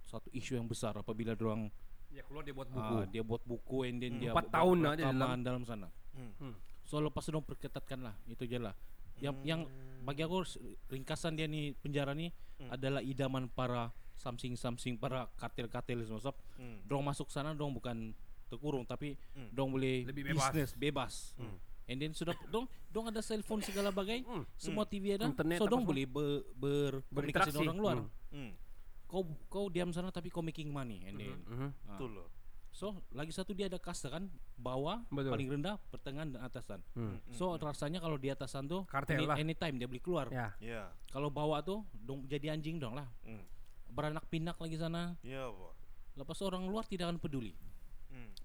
Satu 0.01 0.29
isu 0.29 0.55
yang 0.55 0.65
besar 0.65 0.93
apabila 0.93 1.33
dorang 1.33 1.67
Ya 2.09 2.21
keluar 2.21 2.45
dia 2.45 2.53
buat 2.53 2.69
buku. 2.69 2.93
ah, 2.93 3.05
dia 3.05 3.23
buat 3.25 3.41
buku 3.41 3.77
and 3.83 3.97
then 3.97 4.11
Hmm. 4.15 4.21
dia 4.21 4.29
Empat 4.31 4.45
buat 4.45 4.53
tahun 4.53 4.77
lah 4.79 4.93
dia 4.93 5.05
rekaman 5.07 5.41
dalam 5.41 5.63
sana. 5.63 5.87
Hmm. 6.13 6.31
Hmm. 6.39 6.55
So 6.83 6.99
lepas 6.99 7.23
itu 7.23 7.31
dong 7.31 7.41
perketatkan 7.41 7.99
lah 8.01 8.13
Itu 8.27 8.43
je 8.43 8.59
lah 8.59 8.75
Yang 9.15 9.35
yang 9.43 9.61
bagi 10.01 10.21
aku 10.21 10.43
ringkasan 10.89 11.33
dia 11.33 11.47
ni 11.47 11.73
penjara 11.73 12.13
ni 12.13 12.29
Hmm. 12.53 12.69
adalah 12.69 13.01
idaman 13.01 13.49
para 13.49 13.89
something-something 14.13 14.93
para 14.95 15.25
kartel-kartel 15.35 16.05
semua 16.05 16.21
sebab 16.21 16.37
Hmm. 16.53 16.79
dong 16.85 17.01
masuk 17.01 17.27
sana 17.27 17.51
dong 17.51 17.73
bukan 17.73 18.13
terkurung 18.45 18.83
tapi 18.83 19.15
Hmm. 19.31 19.49
dong 19.49 19.71
boleh 19.71 20.05
Lebih 20.05 20.23
bebas. 20.29 20.39
business 20.45 20.69
bebas. 20.73 21.13
Hmm. 21.35 21.57
And 21.83 21.97
then 21.97 22.11
sudah 22.11 22.31
dong 22.47 22.63
dong 22.87 23.05
ada 23.05 23.19
cellphone 23.19 23.59
segala 23.59 23.89
bagai 23.89 24.21
Hmm. 24.21 24.47
semua 24.55 24.83
TV 24.83 25.13
ada 25.13 25.25
Internet 25.25 25.57
so 25.57 25.65
dong 25.65 25.83
semua. 25.83 25.89
boleh 25.89 26.05
ber, 26.05 26.23
berkomunikasi 26.53 27.11
Berinteraksi. 27.11 27.51
dengan 27.53 27.67
orang 27.67 27.77
luar. 27.77 27.97
Hmm. 27.97 28.09
Hmm. 28.33 28.51
Kau 29.05 29.21
kau 29.47 29.65
diam 29.67 29.89
sana 29.89 30.09
tapi 30.09 30.27
kau 30.27 30.41
making 30.41 30.69
money 30.69 31.03
and 31.03 31.15
then 31.15 31.37
Mhm. 31.43 31.69
ah. 31.85 31.91
Betul 31.91 32.11
loh. 32.15 32.29
So 32.69 32.85
lagi 33.11 33.29
satu 33.29 33.51
dia 33.51 33.67
ada 33.67 33.77
kasta 33.77 34.09
kan 34.09 34.25
bawah 34.55 35.05
Betul. 35.07 35.29
paling 35.29 35.49
rendah 35.51 35.77
pertengahan 35.87 36.31
dan 36.31 36.41
atasan. 36.41 36.81
Hmm. 36.93 37.21
So 37.29 37.53
rasanya 37.53 37.99
kalau 37.99 38.17
di 38.17 38.27
atasan 38.27 38.65
tuh 38.65 38.81
Kartel 38.85 39.19
any- 39.19 39.27
lah. 39.27 39.35
anytime 39.37 39.75
dia 39.75 39.85
boleh 39.85 40.01
keluar. 40.01 40.25
Ya. 40.27 40.57
Ya. 40.57 40.89
Kalau 41.07 41.29
bawah 41.29 41.61
tuh 41.61 41.85
dong 41.93 42.25
jadi 42.25 42.49
anjing 42.49 42.79
dong 42.79 42.95
lah. 42.95 43.05
Hmm. 43.21 43.45
Beranak 43.85 44.25
pinak 44.25 44.57
lagi 44.57 44.73
sana. 44.73 45.13
Ya, 45.21 45.45
Pak. 45.45 45.73
Lepas 46.15 46.41
orang 46.41 46.65
luar 46.65 46.81
tidak 46.83 47.05
akan 47.07 47.19
peduli. 47.19 47.53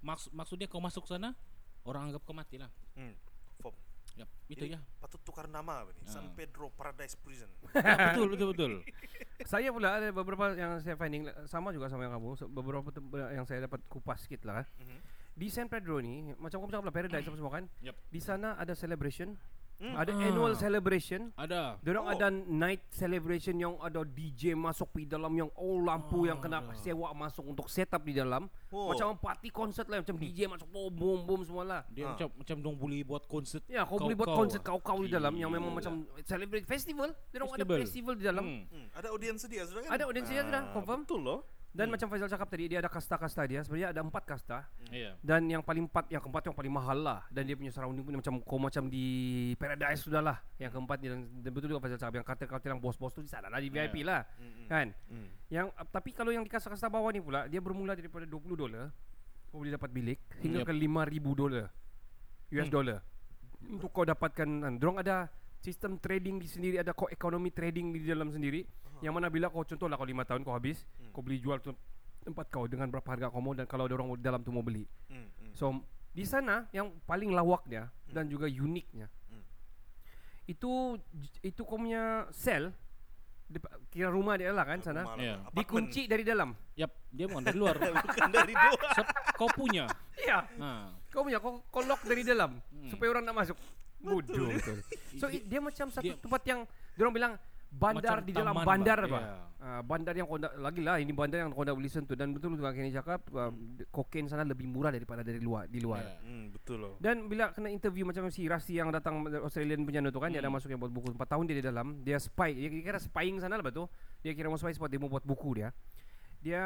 Maksud 0.01 0.31
maksud 0.31 0.57
dia 0.57 0.67
kau 0.67 0.79
masuk 0.79 1.05
sana 1.05 1.35
orang 1.83 2.09
anggap 2.09 2.23
kau 2.23 2.33
mati 2.33 2.57
lah. 2.57 2.71
Hmm. 2.95 3.15
Fom. 3.59 3.75
Yap, 4.15 4.29
itu 4.49 4.67
Jadi, 4.67 4.75
ya. 4.75 4.81
Patut 4.99 5.21
tukar 5.23 5.47
nama 5.47 5.83
apa 5.83 5.91
ni? 5.93 6.03
San 6.05 6.27
Ah. 6.27 6.33
Pedro 6.33 6.71
Paradise 6.71 7.15
Prison. 7.17 7.51
ya. 7.75 8.13
betul 8.13 8.27
betul 8.31 8.49
betul. 8.53 8.73
Saya 9.51 9.71
pula 9.71 9.97
ada 9.97 10.11
beberapa 10.11 10.53
yang 10.53 10.77
saya 10.79 10.93
finding 10.95 11.25
sama 11.47 11.71
juga 11.71 11.87
sama 11.87 12.05
yang 12.05 12.19
kamu. 12.19 12.51
Beberapa 12.51 12.91
tem- 12.91 13.07
yang 13.33 13.47
saya 13.47 13.65
dapat 13.65 13.81
kupas 13.87 14.27
sikit 14.27 14.45
lah. 14.45 14.61
kan. 14.61 14.67
Mhm. 14.83 14.99
Di 15.39 15.47
San 15.49 15.71
Pedro 15.71 16.03
ni 16.03 16.35
macam 16.35 16.59
kamu 16.59 16.69
cakap 16.69 16.85
lah 16.85 16.93
paradise 16.93 17.25
apa 17.31 17.37
semua 17.37 17.53
kan. 17.53 17.65
Yep. 17.81 17.95
Di 18.11 18.21
sana 18.21 18.49
ada 18.55 18.75
celebration, 18.75 19.39
Hmm. 19.79 19.95
ada 19.95 20.11
Ah. 20.11 20.27
annual 20.27 20.53
celebration. 20.53 21.31
Ada. 21.35 21.79
Diorang 21.79 22.05
Oh. 22.05 22.13
ada 22.13 22.27
night 22.31 22.83
celebration 22.91 23.55
yang 23.55 23.79
ada 23.79 24.03
DJ 24.03 24.53
masuk 24.53 24.91
di 24.93 25.07
dalam 25.07 25.31
yang 25.31 25.47
oh 25.55 25.79
lampu 25.79 26.27
yang 26.27 26.37
kena 26.37 26.59
sewa 26.75 27.11
masuk 27.13 27.47
untuk 27.47 27.67
set 27.67 27.87
up 27.89 28.03
di 28.03 28.11
dalam. 28.11 28.51
Oh. 28.69 28.91
Macam 28.91 29.15
party 29.15 29.49
concert 29.49 29.87
lah 29.87 30.03
macam 30.03 30.15
DJ 30.15 30.47
masuk 30.47 30.67
boom 30.67 30.91
boom 30.91 31.19
boom 31.23 31.41
semua 31.43 31.63
lah. 31.63 31.81
Dia 31.89 32.05
Ah. 32.05 32.13
macam 32.13 32.29
macam 32.35 32.57
dong 32.59 32.75
boleh 32.75 33.01
buat 33.03 33.23
konsert. 33.25 33.63
Ya, 33.67 33.87
kau 33.87 33.97
boleh 33.97 34.19
buat 34.19 34.27
Kau-kau 34.27 34.43
konsert 34.43 34.63
ah. 34.63 34.69
kau-kau 34.75 34.99
di 35.01 35.11
dalam 35.11 35.33
yang 35.33 35.49
memang 35.49 35.71
macam 35.71 35.95
celebrate 36.27 36.67
festival. 36.67 37.15
Diorang 37.31 37.49
ada 37.49 37.63
Festival. 37.63 37.79
festival 37.87 38.15
di 38.15 38.25
dalam. 38.27 38.45
Hmm. 38.45 38.63
Hmm. 38.69 38.87
Ada 38.93 39.07
audiens 39.09 39.41
dia 39.47 39.63
sudah 39.63 39.81
kan? 39.87 39.91
Ada 39.95 40.03
audiens 40.05 40.27
dia 40.27 40.43
sudah, 40.43 40.63
Ah, 40.65 40.73
confirm. 40.75 41.01
Betul 41.07 41.21
loh. 41.23 41.41
Dan 41.79 41.95
macam 41.95 42.11
Faizal 42.11 42.27
cakap 42.27 42.51
tadi 42.51 42.67
dia 42.67 42.83
ada 42.83 42.91
kasta-kasta 42.91 43.47
dia. 43.47 43.63
Sebenarnya 43.63 43.95
ada 43.95 44.03
empat 44.03 44.27
kasta 44.27 44.67
Iya. 44.91 45.15
dan 45.23 45.47
yang 45.47 45.63
paling 45.63 45.87
empat 45.87 46.11
yang 46.11 46.19
keempat 46.19 46.51
yang 46.51 46.57
paling 46.59 46.75
mahal 46.75 46.99
lah 46.99 47.23
dan 47.31 47.47
dia 47.47 47.55
punya 47.55 47.71
surrounding 47.71 48.03
pun 48.03 48.19
macam 48.19 48.35
kau 48.43 48.59
macam 48.59 48.91
di 48.91 49.07
paradise 49.55 50.03
sudah 50.03 50.19
lah. 50.19 50.43
Yang 50.59 50.75
keempat 50.75 50.97
dan, 50.99 51.23
dan 51.39 51.51
betul 51.55 51.71
juga 51.71 51.79
Faizal 51.79 52.03
cakap 52.03 52.19
yang 52.19 52.27
katil-katil 52.27 52.69
yang 52.75 52.83
bos-bos 52.83 53.15
tu 53.15 53.23
di 53.23 53.31
sana 53.31 53.47
lah 53.47 53.63
di 53.63 53.71
VIP 53.71 54.03
lah. 54.03 54.27
Kan? 54.67 54.91
Hmm. 55.07 55.31
Yang 55.47 55.71
tapi 55.95 56.11
kalau 56.11 56.35
yang 56.35 56.43
di 56.43 56.51
kasta-kasta 56.51 56.91
bawah 56.91 57.15
ni 57.15 57.23
pula 57.23 57.47
dia 57.47 57.63
bermula 57.63 57.95
daripada 57.95 58.27
20 58.27 58.59
dolar 58.59 58.91
kau 59.49 59.63
boleh 59.63 59.73
dapat 59.73 59.89
bilik 59.95 60.19
hingga 60.43 60.61
Yep. 60.61 60.69
ke 60.69 60.75
5000 60.75 61.33
dolar 61.33 61.67
US 62.53 62.69
dollar 62.69 62.99
untuk 63.71 63.95
kau 63.95 64.03
dapatkan 64.03 64.49
kan. 64.67 64.73
Dorang 64.83 64.99
ada 64.99 65.31
sistem 65.59 65.99
trading 65.99 66.39
di 66.39 66.47
sendiri 66.47 66.77
ada 66.79 66.93
kau 66.93 67.07
ekonomi 67.07 67.51
trading 67.51 67.91
di 67.91 68.03
dalam 68.03 68.31
sendiri 68.31 68.63
yang 68.99 69.15
mana 69.15 69.27
bila 69.27 69.47
kau 69.47 69.63
contoh 69.63 69.87
lah 69.87 69.95
kau 69.95 70.07
5 70.07 70.15
tahun 70.25 70.41
kau 70.43 70.55
habis 70.55 70.83
kau 71.11 71.23
beli 71.23 71.39
jual 71.39 71.59
tu 71.59 71.75
tempat 72.19 72.47
kau 72.49 72.67
dengan 72.67 72.87
berapa 72.87 73.07
harga 73.07 73.27
kau 73.29 73.39
mau 73.39 73.55
dan 73.55 73.65
kalau 73.65 73.87
ada 73.87 73.95
orang 73.95 74.19
dalam 74.19 74.41
tu 74.41 74.51
mau 74.51 74.63
beli 74.63 74.87
Hmm. 75.09 75.27
Hmm. 75.39 75.53
So 75.55 75.67
di 76.11 76.23
sana 76.23 76.67
yang 76.71 76.91
paling 77.05 77.31
lawaknya 77.31 77.91
dan 78.09 78.27
juga 78.27 78.47
uniknya 78.47 79.07
Hmm. 79.29 79.45
itu 80.47 80.99
itu 81.43 81.61
kau 81.63 81.77
punya 81.77 82.27
sel 82.31 82.73
di, 83.49 83.57
kira 83.89 84.13
rumah 84.13 84.37
dia 84.37 84.53
lah 84.53 84.61
kan 84.63 84.77
sana 84.85 85.09
apartmen. 85.09 85.41
dikunci 85.57 86.05
dari 86.05 86.21
dalam. 86.21 86.53
Yap, 86.77 86.93
dia 87.09 87.25
bukan 87.25 87.49
dari 87.49 87.57
luar. 87.57 87.81
Bukan 88.05 88.29
dari 88.29 88.53
luar. 88.53 88.93
Sep, 88.93 89.09
kau 89.41 89.49
punya. 89.49 89.89
Iya. 90.21 90.45
Ha. 90.61 90.93
Kau 91.09 91.25
punya 91.25 91.41
kau, 91.41 91.65
kau 91.73 91.81
lock 91.81 92.05
dari 92.05 92.29
dalam 92.29 92.61
supaya 92.93 93.09
orang 93.09 93.25
tak 93.25 93.33
masuk. 93.33 93.57
Bodoh 94.01 94.49
betul. 94.49 94.79
So 95.17 95.27
Dia- 95.27 95.37
i- 95.37 95.45
dia 95.45 95.61
macam 95.61 95.87
satu 95.89 96.05
dia- 96.05 96.17
tempat 96.17 96.43
yang 96.45 96.61
dia 96.67 97.03
orang 97.03 97.15
bilang 97.15 97.33
bandar 97.69 98.17
Macam 98.17 98.25
di 98.25 98.33
dalam 98.33 98.55
bandar 98.59 98.99
Pak. 98.99 99.11
apa? 99.11 99.21
Ya. 99.21 99.37
Ah, 99.59 99.83
bandar 99.83 100.15
yang 100.15 100.25
kau 100.25 100.39
nak 100.39 100.55
lagi 100.57 100.81
lah 100.81 100.97
ini 100.97 101.11
bandar 101.11 101.43
yang 101.43 101.51
kau 101.51 101.61
nak 101.61 101.77
listen 101.77 102.07
tu 102.07 102.15
dan 102.15 102.31
betul 102.31 102.55
betul 102.55 102.65
Kenny 102.71 102.89
cakap 102.89 103.27
uh, 103.29 103.51
kokain 103.91 104.25
sana 104.25 104.41
lebih 104.41 104.65
murah 104.65 104.89
daripada 104.89 105.21
dari 105.21 105.37
luar 105.37 105.67
di 105.67 105.77
luar. 105.79 106.01
Ya. 106.01 106.15
Hmm, 106.23 106.49
betul 106.49 106.79
loh. 106.79 106.95
Dan 106.97 107.27
bila 107.27 107.51
kena 107.51 107.69
interview 107.69 108.07
macam 108.07 108.31
si 108.31 108.47
Rasti 108.47 108.73
yang 108.73 108.89
datang 108.89 109.21
Australian 109.43 109.83
punya 109.83 110.01
tu 110.07 110.17
kan 110.17 110.31
dia 110.31 110.39
ada 110.39 110.49
masuk 110.49 110.71
yang 110.71 110.79
buat 110.79 110.89
buku 110.89 111.13
4 111.13 111.29
tahun 111.29 111.45
dia 111.45 111.57
di 111.59 111.65
dalam 111.67 111.87
dia 112.01 112.17
spy 112.17 112.55
dia 112.55 112.71
kira 112.73 112.97
spying 112.97 113.37
sana 113.37 113.59
lah 113.59 113.67
betul 113.67 113.91
dia 114.19 114.33
kira 114.33 114.47
mau 114.47 114.57
spy 114.57 114.73
spot 114.73 114.89
dia 114.89 114.97
mau 114.97 115.11
buat 115.11 115.27
buku 115.27 115.59
dia 115.59 115.69
dia 116.39 116.63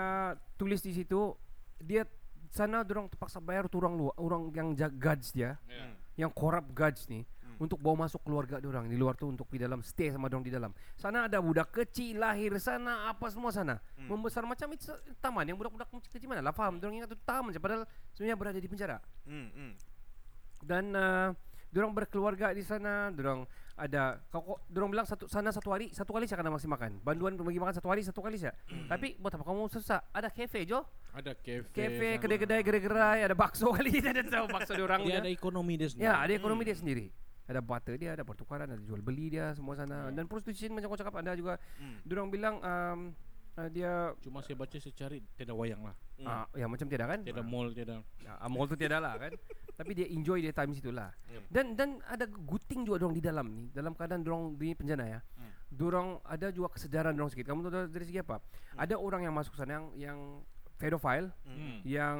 tulis 0.54 0.78
di 0.78 0.92
situ 0.92 1.32
dia 1.78 2.04
sana 2.46 2.84
orang 2.84 3.08
terpaksa 3.08 3.40
bayar 3.40 3.64
tu 3.66 3.80
orang 3.80 3.96
luar 3.96 4.14
orang 4.18 4.42
yang 4.52 4.68
jaga 4.76 4.92
guards 4.92 5.32
dia 5.32 5.56
Ya. 5.64 5.96
Yang 6.22 6.30
corrupt 6.30 6.70
guards 6.70 7.10
ni 7.10 7.26
untuk 7.58 7.78
bawa 7.78 8.06
masuk 8.06 8.22
keluarga 8.26 8.58
dia 8.58 8.66
orang 8.66 8.90
di 8.90 8.98
luar 8.98 9.14
tu 9.14 9.30
untuk 9.30 9.46
di 9.46 9.58
dalam 9.58 9.82
stay 9.86 10.10
sama 10.10 10.26
orang 10.26 10.42
di 10.42 10.50
dalam. 10.50 10.74
Sana 10.98 11.30
ada 11.30 11.38
budak 11.38 11.70
kecil 11.70 12.18
lahir 12.18 12.54
sana 12.58 13.06
apa 13.06 13.30
semua 13.30 13.54
sana. 13.54 13.78
Membesar 13.94 14.42
macam 14.42 14.66
itu 14.74 14.90
taman 15.22 15.46
yang 15.46 15.54
budak-budak 15.54 15.86
kecil 16.10 16.26
mana 16.26 16.42
lah 16.42 16.50
faham. 16.50 16.82
Orang 16.82 16.98
ingat 16.98 17.10
tu 17.10 17.18
taman 17.22 17.54
je 17.54 17.62
padahal 17.62 17.86
sebenarnya 18.14 18.36
berada 18.38 18.58
di 18.58 18.66
penjara 18.66 18.98
Hmm. 19.22 19.50
Hmm. 19.54 19.72
dan 20.62 20.84
uh, 20.94 21.28
dorang 21.72 21.96
berkeluarga 21.96 22.52
di 22.52 22.60
sana 22.60 23.08
dorang 23.08 23.48
ada 23.72 24.20
kau 24.28 24.44
kau 24.44 24.56
dorang 24.68 24.92
bilang 24.92 25.08
satu 25.08 25.24
sana 25.24 25.48
satu 25.48 25.72
hari 25.72 25.88
satu 25.96 26.12
kali 26.12 26.28
saya 26.28 26.44
akan 26.44 26.52
masih 26.52 26.68
makan. 26.68 27.00
Banduan 27.00 27.32
bagi 27.40 27.56
makan 27.56 27.74
satu 27.74 27.88
hari 27.88 28.04
satu 28.04 28.20
kali 28.20 28.36
saya 28.36 28.52
tapi 28.86 29.16
buat 29.16 29.32
apa? 29.32 29.42
Kamu 29.42 29.72
susah. 29.72 30.04
Ada 30.12 30.28
cafe 30.28 30.68
jo? 30.68 30.84
Ada 31.16 31.32
kafe. 31.32 31.72
cafe 31.72 32.08
sana. 32.16 32.20
kedai-kedai 32.20 32.60
gerai-gerai 32.60 33.20
ada 33.24 33.32
bakso 33.32 33.72
kali. 33.72 33.88
Dia 34.04 34.12
ada 34.12 34.22
tahu 34.28 34.46
bakso 34.52 34.76
dorang 34.76 35.08
Dia 35.08 35.18
dia 35.18 35.18
ada 35.24 35.30
ekonomi 35.32 35.80
dia 35.80 35.88
sendiri. 35.88 36.04
ya 36.04 36.12
ada 36.20 36.32
ekonomi 36.36 36.62
dia 36.68 36.76
sendiri. 36.76 37.06
Ada 37.48 37.60
butter 37.64 37.94
dia 37.96 38.10
ada 38.14 38.22
pertukaran 38.22 38.68
ada 38.68 38.80
jual 38.84 39.00
beli 39.00 39.32
dia 39.32 39.56
semua 39.56 39.74
sana. 39.74 40.12
Dan 40.12 40.28
prostitution 40.28 40.76
macam 40.76 40.92
kau 40.92 41.00
cakap 41.00 41.16
ada 41.16 41.32
juga. 41.32 41.56
Dorang 42.04 42.28
bilang 42.28 42.60
um, 42.60 42.98
uh, 43.56 43.68
dia 43.68 44.12
Cuma 44.20 44.40
saya 44.40 44.56
baca 44.56 44.76
saya 44.76 44.94
cari 44.94 45.18
tiada 45.36 45.52
wayang 45.52 45.82
lah. 45.82 45.94
ah, 46.22 46.46
ya 46.54 46.66
macam 46.70 46.86
tiada 46.86 47.06
kan 47.08 47.20
Tiada 47.24 47.42
mall, 47.42 47.74
tiada. 47.74 48.00
Ya, 48.22 48.38
ah, 48.38 48.48
mall 48.48 48.66
tu 48.70 48.76
tiada 48.78 48.98
lah 49.02 49.18
kan. 49.18 49.32
Tapi 49.78 49.90
dia 49.96 50.06
enjoy 50.08 50.38
dia 50.44 50.52
time 50.54 50.72
situ 50.76 50.92
lah. 50.92 51.10
Dan 51.50 51.74
dan 51.74 51.98
ada 52.06 52.28
guting 52.28 52.84
juga 52.86 53.02
dorang 53.02 53.16
di 53.16 53.24
dalam 53.24 53.46
ni. 53.50 53.68
Dalam 53.72 53.96
keadaan 53.96 54.22
dorang 54.22 54.54
di 54.54 54.76
penjara 54.76 55.08
ya. 55.08 55.20
Dorang 55.72 56.20
ada 56.28 56.52
juga 56.52 56.68
kesedaran 56.76 57.16
dorang 57.16 57.32
sikit. 57.32 57.48
Kamu 57.48 57.64
tahu 57.64 57.88
dari 57.88 58.04
segi 58.04 58.20
apa? 58.20 58.38
Ada 58.76 59.00
orang 59.00 59.24
yang 59.24 59.34
masuk 59.34 59.56
sana 59.56 59.80
yang 59.80 59.86
yang 59.96 60.18
pedophile, 60.76 61.30
Hmm. 61.46 61.78
yang 61.86 62.18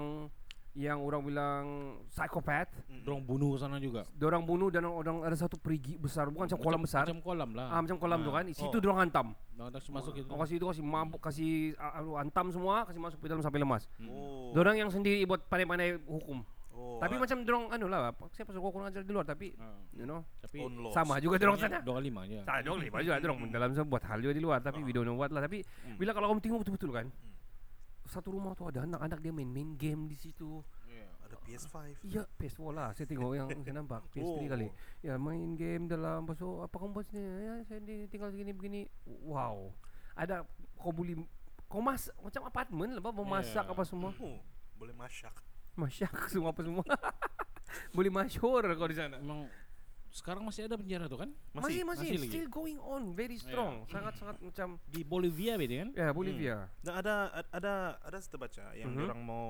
yang 0.73 1.05
orang 1.05 1.21
bilang 1.21 1.65
psikopat. 2.09 2.73
Dorang 3.05 3.21
bunuh 3.21 3.61
sana 3.61 3.77
juga. 3.77 4.09
Dorang 4.17 4.41
bunuh 4.43 4.73
dan 4.73 4.89
orang 4.89 5.21
ada 5.21 5.37
satu 5.37 5.61
perigi 5.61 6.01
besar, 6.01 6.33
bukan 6.33 6.49
macam 6.49 6.61
kolam 6.61 6.81
besar. 6.81 7.05
Macam 7.05 7.21
kolam 7.21 7.51
lah. 7.53 7.69
ah, 7.69 7.81
macam 7.81 7.97
kolam 8.01 8.19
tu 8.25 8.31
kan. 8.33 8.45
Di 8.49 8.55
situ 8.57 8.77
Oh. 8.77 8.81
dorang 8.81 8.99
hantam. 8.99 9.37
Dah 9.53 9.69
masuk 9.69 10.17
itu. 10.17 10.29
Oh, 10.33 10.41
kasih 10.41 10.57
itu 10.57 10.67
kasih 10.67 10.83
mabuk, 10.83 11.21
kasih 11.21 11.77
ah, 11.77 12.01
ah, 12.01 12.25
hantam 12.25 12.49
semua, 12.49 12.89
kasih 12.89 13.01
masuk 13.01 13.19
ke 13.21 13.29
dalam 13.29 13.45
sampai 13.45 13.61
lemas. 13.61 13.85
Oh. 14.01 14.51
Dorang 14.57 14.75
yang 14.75 14.89
sendiri 14.89 15.23
buat 15.23 15.45
pandai-pandai 15.45 16.01
hukum. 16.09 16.41
Oh, 16.73 16.97
Tapi 16.97 17.15
ah, 17.15 17.21
macam 17.21 17.39
dorong 17.45 17.65
anu 17.69 17.85
lah, 17.85 18.11
apa- 18.11 18.33
saya 18.33 18.49
pasal 18.49 18.65
kurang 18.65 18.89
ajar 18.89 19.05
di 19.05 19.13
luar 19.13 19.29
tapi 19.29 19.53
Ha. 19.61 19.77
you 19.93 20.09
know 20.09 20.25
Tapi 20.41 20.57
sama 20.91 21.21
juga 21.21 21.37
dorong 21.37 21.61
sana. 21.61 21.85
Dua 21.85 22.01
lima 22.01 22.25
je. 22.25 22.41
Tak 22.49 22.65
dorong 22.65 22.81
lima 22.81 22.97
juga 23.05 23.21
dorong 23.21 23.39
dalam 23.53 23.77
sana 23.77 23.85
buat 23.85 24.01
hal 24.03 24.19
juga 24.25 24.33
di 24.33 24.41
luar 24.41 24.59
tapi 24.65 24.81
we 24.81 24.89
don't 24.89 25.05
know 25.05 25.15
what 25.15 25.29
lah 25.29 25.45
tapi 25.45 25.61
bila 26.01 26.17
kalau 26.17 26.33
kamu 26.33 26.41
tengok 26.41 26.59
betul-betul 26.65 26.91
kan 26.91 27.07
satu 28.13 28.29
rumah 28.31 28.53
tu 28.53 28.65
ada 28.65 28.85
anak-anak 28.85 29.19
dia 29.19 29.33
main-main 29.33 29.73
game 29.75 30.05
di 30.05 30.15
situ. 30.15 30.61
ada 31.23 31.41
PS5. 31.41 32.05
Ya, 32.05 32.29
PS4 32.37 32.69
lah. 32.71 32.89
Saya 32.93 33.09
tengok 33.09 33.33
yang 33.33 33.49
saya 33.49 33.73
nampak 33.73 34.05
PS3 34.13 34.37
Oh. 34.37 34.45
kali. 34.45 34.69
Ya, 35.01 35.17
main 35.17 35.57
game 35.57 35.89
dalam 35.89 36.23
lepas 36.23 36.37
tu 36.37 36.61
apa 36.61 36.77
kamu 36.77 36.93
buat 36.93 37.07
sini? 37.09 37.25
Ya, 37.25 37.55
saya 37.65 37.81
di, 37.81 38.05
tinggal 38.07 38.29
begini 38.29 38.53
begini. 38.53 38.81
Wow. 39.25 39.73
Ada 40.13 40.45
kau 40.77 40.93
boleh 40.93 41.25
kau 41.65 41.81
masak 41.81 42.13
macam 42.21 42.45
apartmen 42.45 42.93
lah, 42.93 43.01
apa 43.01 43.17
memasak 43.17 43.65
Yeah. 43.65 43.73
apa 43.73 43.83
semua. 43.83 44.13
Oh, 44.15 44.37
boleh 44.77 44.93
masak. 44.93 45.33
Masak 45.73 46.13
semua 46.37 46.53
apa 46.53 46.61
semua. 46.61 46.85
boleh 47.91 48.13
masyhur 48.13 48.61
kau 48.77 48.85
di 48.85 48.97
sana. 48.97 49.17
Emang 49.17 49.49
sekarang 50.13 50.45
masih 50.45 50.69
ada 50.69 50.77
penjara 50.77 51.09
tu 51.09 51.17
kan? 51.17 51.33
Masih 51.51 51.83
masih, 51.83 52.05
masih 52.05 52.09
lagi. 52.15 52.29
still 52.29 52.49
going 52.49 52.77
on 52.79 53.13
very 53.13 53.41
strong. 53.41 53.89
Sangat-sangat 53.89 54.37
macam 54.39 54.77
Di 54.87 55.01
Bolivia 55.03 55.57
beda 55.57 55.75
kan? 55.83 55.91
ya 55.93 56.09
Bolivia. 56.13 56.57
Dan 56.79 56.95
ada 56.95 57.15
ada 57.49 57.73
ada 57.99 58.19
saya 58.21 58.37
baca 58.37 58.65
yang 58.77 58.93
Mhm. 58.93 59.05
orang 59.09 59.21
mau 59.21 59.49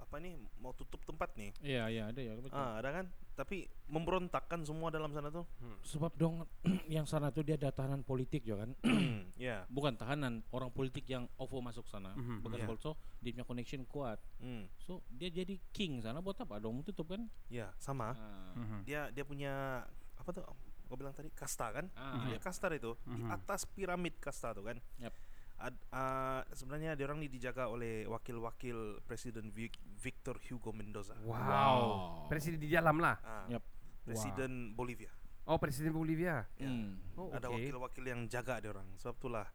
apa 0.00 0.18
nih 0.18 0.34
mau 0.58 0.74
tutup 0.74 0.98
tempat 1.06 1.30
nih. 1.38 1.54
Iya, 1.62 1.82
iya 1.86 2.02
ada 2.10 2.18
ya. 2.18 2.34
betul. 2.34 2.58
Ah, 2.58 2.82
ada 2.82 2.90
kan? 2.90 3.06
Tapi 3.30 3.70
memberontakkan 3.86 4.66
semua 4.66 4.90
dalam 4.90 5.14
sana 5.14 5.30
tuh. 5.30 5.46
Sebab 5.86 6.10
dong 6.18 6.42
yang 6.90 7.06
sana 7.06 7.30
tuh 7.30 7.46
dia 7.46 7.54
ada 7.54 7.70
tahanan 7.70 8.02
politik 8.02 8.42
juga 8.42 8.66
kan. 8.66 8.70
ya. 9.38 9.62
Bukan 9.70 9.94
tahanan, 9.94 10.42
orang 10.50 10.74
politik 10.74 11.06
yang 11.06 11.30
OVO 11.38 11.62
masuk 11.62 11.86
sana. 11.86 12.10
Mhm. 12.18 12.42
Bekas 12.42 12.58
Yeah. 12.58 12.72
also 12.74 12.90
dia 13.22 13.30
punya 13.32 13.46
connection 13.46 13.86
kuat. 13.86 14.18
Hmm. 14.42 14.66
So 14.82 14.98
dia 15.08 15.30
jadi 15.30 15.54
king 15.70 16.02
sana 16.02 16.18
buat 16.18 16.34
apa? 16.36 16.58
Dong 16.58 16.82
tutup 16.82 17.14
kan? 17.14 17.30
Ya, 17.46 17.70
sama. 17.78 18.18
Ah. 18.18 18.82
Dia 18.82 19.14
dia 19.14 19.22
punya 19.22 19.86
apa 20.20 20.30
tuh? 20.30 20.44
Gue 20.84 20.96
bilang 20.96 21.14
tadi 21.14 21.30
kasta 21.30 21.70
kan? 21.70 21.86
Ah, 21.94 22.28
Ya, 22.28 22.36
kasta 22.36 22.68
itu 22.70 22.92
di 23.06 23.22
atas 23.24 23.64
piramid 23.64 24.18
kasta 24.18 24.52
tuh 24.52 24.66
kan. 24.66 24.76
Yap. 24.98 25.14
Ad- 25.60 25.84
ah, 25.92 26.40
sebenarnya 26.50 26.96
dia 26.96 27.04
orang 27.04 27.20
ini 27.20 27.28
dijaga 27.28 27.68
oleh 27.68 28.08
wakil-wakil 28.08 29.04
Presiden 29.04 29.48
Vic- 29.48 29.76
Victor 29.96 30.40
Hugo 30.40 30.72
Mendoza. 30.72 31.12
Wow. 31.20 32.24
Presiden 32.26 32.56
di 32.58 32.68
dalam 32.68 32.96
lah. 32.96 33.16
Ah, 33.20 33.44
Yap. 33.48 33.64
Presiden 34.04 34.72
Bolivia. 34.72 35.12
Oh, 35.44 35.60
Presiden 35.60 35.92
Bolivia. 35.92 36.48
Hmm. 36.56 36.96
Oh, 37.14 37.28
Ada 37.30 37.48
okay. 37.48 37.68
wakil-wakil 37.68 38.04
yang 38.06 38.20
jaga 38.26 38.56
dia 38.58 38.72
orang. 38.72 38.88
Sebab 38.96 39.14
itulah 39.16 39.46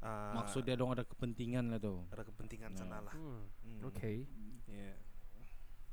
ah, 0.00 0.32
Maksud 0.38 0.62
dia 0.62 0.78
dong 0.78 0.94
ada 0.94 1.02
kepentingan 1.02 1.66
lah 1.66 1.80
tuh. 1.82 2.06
ada 2.08 2.22
kepentingan 2.22 2.70
sana 2.72 3.02
lah. 3.02 3.14
Hmm. 3.14 3.42
Hmm. 3.66 3.80
Okay. 3.90 4.24
Ya. 4.70 4.94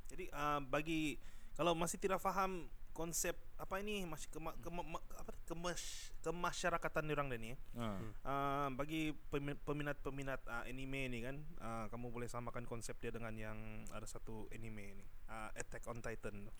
Jadi 0.08 0.26
ah, 0.32 0.62
bagi 0.62 1.18
kalau 1.54 1.74
masih 1.74 1.98
tidak 1.98 2.22
faham 2.22 2.70
konsep 2.98 3.38
apa 3.56 3.78
ini 3.78 4.02
masih 4.04 4.26
kema, 4.28 4.58
kema, 4.58 4.82
ma- 4.82 5.06
apa 5.14 5.30
kemas, 5.46 6.10
kemasyarakatan 6.20 7.06
orang 7.08 7.30
dan 7.30 7.40
ni 7.40 7.50
eh. 7.50 7.60
Ah. 7.74 8.02
Ah, 8.22 8.68
bagi 8.70 9.14
pemi- 9.30 9.54
peminat-peminat 9.56 10.42
ah, 10.46 10.66
anime 10.66 11.06
ni 11.08 11.22
kan 11.22 11.38
ah, 11.60 11.86
kamu 11.88 12.10
boleh 12.10 12.26
samakan 12.26 12.66
konsep 12.66 12.98
dia 12.98 13.10
dengan 13.10 13.32
yang 13.32 13.58
ada 13.88 14.04
satu 14.04 14.50
anime 14.50 14.98
ni 14.98 15.06
ah, 15.28 15.54
Attack 15.54 15.86
on 15.86 16.00
Titan 16.00 16.42
tu. 16.44 16.54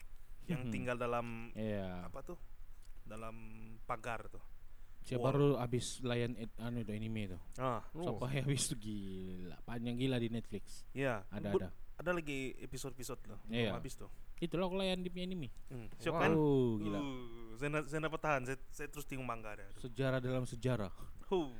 yang 0.46 0.62
Mhm. 0.62 0.70
tinggal 0.70 0.96
dalam 0.96 1.50
Iya. 1.52 2.06
apa 2.06 2.22
tuh 2.22 2.38
dalam 3.02 3.34
pagar 3.82 4.28
tuh 4.28 4.40
Saya 5.00 5.16
Wow. 5.16 5.26
baru 5.26 5.48
habis 5.56 6.00
layan 6.02 6.36
it, 6.36 6.52
anu 6.58 6.80
itu 6.80 6.92
anime 6.92 7.28
tuh. 7.28 7.40
ah 7.58 7.80
Oh. 7.92 8.04
Sampai 8.14 8.38
habis 8.38 8.64
tuh 8.64 8.76
gila, 8.76 9.56
panjang 9.62 9.96
gila 9.96 10.16
di 10.16 10.28
Netflix. 10.28 10.84
ya 10.92 11.24
Ada 11.28 11.48
Ber- 11.48 11.64
ada. 11.64 11.68
ada 11.96 12.10
lagi 12.12 12.52
episode-episode 12.58 13.20
loh 13.26 13.40
Iya. 13.46 13.72
belum 13.72 13.76
habis 13.76 13.94
tuh 13.96 14.10
Itulah 14.38 14.70
aku 14.70 14.76
layan 14.78 15.02
di 15.02 15.10
punya 15.10 15.26
anime. 15.26 15.48
hmm. 15.70 15.86
siap 15.98 16.14
Wow. 16.14 16.22
kan 16.22 16.32
Oh, 16.34 16.70
gila. 16.78 16.98
Uh, 16.98 17.54
saya, 17.58 17.70
saya 17.86 18.00
dapat 18.06 18.20
tahan 18.22 18.42
saya, 18.46 18.58
saya 18.70 18.88
terus 18.90 19.04
tengok 19.04 19.26
manga 19.26 19.50
dia 19.58 19.66
Sejarah 19.82 20.18
dalam 20.22 20.46
sejarah. 20.46 20.92
huh, 21.28 21.50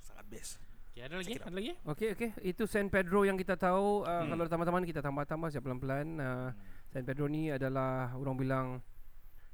sangat 0.00 0.26
best 0.30 0.52
Ya, 0.94 1.10
ada 1.10 1.18
lagi? 1.18 1.34
Ada 1.34 1.50
lagi? 1.50 1.74
Okay, 1.90 2.14
okay. 2.14 2.30
Itu 2.38 2.70
San 2.70 2.86
Pedro 2.86 3.26
yang 3.26 3.34
kita 3.34 3.58
tahu. 3.58 4.06
Uh, 4.06 4.30
Kalau 4.30 4.46
teman-teman 4.46 4.86
kita 4.86 5.02
tambah-tambah 5.02 5.50
siap 5.50 5.66
pelan-pelan. 5.66 6.06
Uh, 6.22 6.50
San 6.94 7.02
Pedro 7.02 7.26
ni 7.26 7.50
adalah 7.50 8.14
orang 8.14 8.38
bilang 8.38 8.66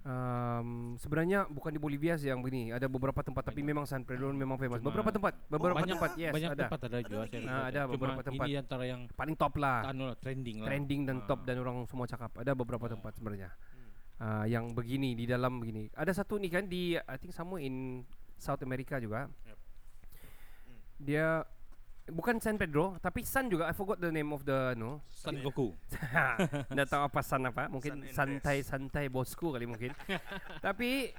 Um, 0.01 0.97
sebenarnya 0.97 1.45
bukan 1.45 1.69
di 1.71 1.81
Bolivia 1.81 2.17
sih 2.17 2.33
yang 2.33 2.41
begini. 2.41 2.73
Ada 2.73 2.89
beberapa 2.89 3.21
tempat 3.21 3.45
tapi 3.45 3.61
memang 3.61 3.85
San 3.85 4.01
Pedro 4.01 4.33
memang 4.33 4.57
famous. 4.57 4.81
Cuma- 4.81 4.89
beberapa 4.89 5.13
tempat, 5.13 5.33
beberapa 5.47 5.77
banyak 5.77 5.93
tempat 5.93 6.11
yes 6.17 6.33
banyak 6.33 6.51
ada. 6.51 6.63
tempat 6.65 6.81
ada 6.89 6.99
juga 7.05 7.17
ada 7.21 7.37
ya. 7.37 7.85
Cuma 7.85 7.93
beberapa 7.93 8.21
tempat. 8.25 8.47
Ini 8.49 8.55
antara 8.59 8.85
yang 8.89 9.01
Paling 9.13 9.37
top 9.37 9.61
lah. 9.61 9.85
anu 9.85 10.09
lah, 10.09 10.17
trending 10.17 10.65
lah. 10.65 10.69
Trending 10.73 11.01
dan 11.05 11.17
Ah. 11.21 11.27
top 11.29 11.41
dan 11.45 11.57
orang 11.61 11.85
semua 11.85 12.09
cakap. 12.09 12.33
Ada 12.33 12.57
beberapa 12.57 12.89
Oh. 12.89 12.91
tempat 12.91 13.13
sebenarnya. 13.13 13.53
Uh, 14.17 14.45
yang 14.45 14.73
begini 14.73 15.13
di 15.13 15.25
dalam 15.25 15.61
begini. 15.61 15.93
Ada 15.93 16.13
satu 16.15 16.37
ni 16.37 16.49
kan 16.49 16.65
di 16.65 16.97
I 16.97 17.17
think 17.17 17.33
somewhere 17.33 17.61
in 17.61 18.01
South 18.37 18.61
America 18.61 18.97
juga. 18.97 19.29
Yep. 19.45 19.59
Dia 20.99 21.45
bukan 22.11 22.39
San 22.43 22.59
Pedro 22.59 22.99
tapi 22.99 23.23
San 23.25 23.49
juga 23.49 23.67
I 23.67 23.75
forgot 23.75 23.99
the 23.99 24.11
name 24.11 24.31
of 24.31 24.43
the 24.45 24.75
no. 24.77 25.01
San 25.11 25.39
Goku. 25.41 25.75
Dah 26.71 26.87
tahu 26.87 27.03
apa 27.07 27.21
San 27.23 27.47
apa? 27.47 27.67
Mungkin 27.71 28.05
San 28.11 28.37
Andreas. 28.37 28.45
santai-santai 28.71 29.07
bosku 29.09 29.55
kali 29.55 29.67
mungkin. 29.67 29.95
Tapi 30.65 31.11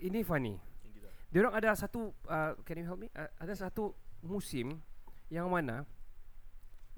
ini 0.00 0.20
funny. 0.24 0.56
Dia 1.30 1.46
orang 1.46 1.54
ada 1.56 1.74
satu 1.78 2.10
uh, 2.26 2.52
can 2.66 2.80
you 2.80 2.86
help 2.86 2.98
me? 2.98 3.08
Uh, 3.14 3.30
ada 3.38 3.54
satu 3.54 3.94
musim 4.20 4.82
yang 5.30 5.46
mana 5.46 5.86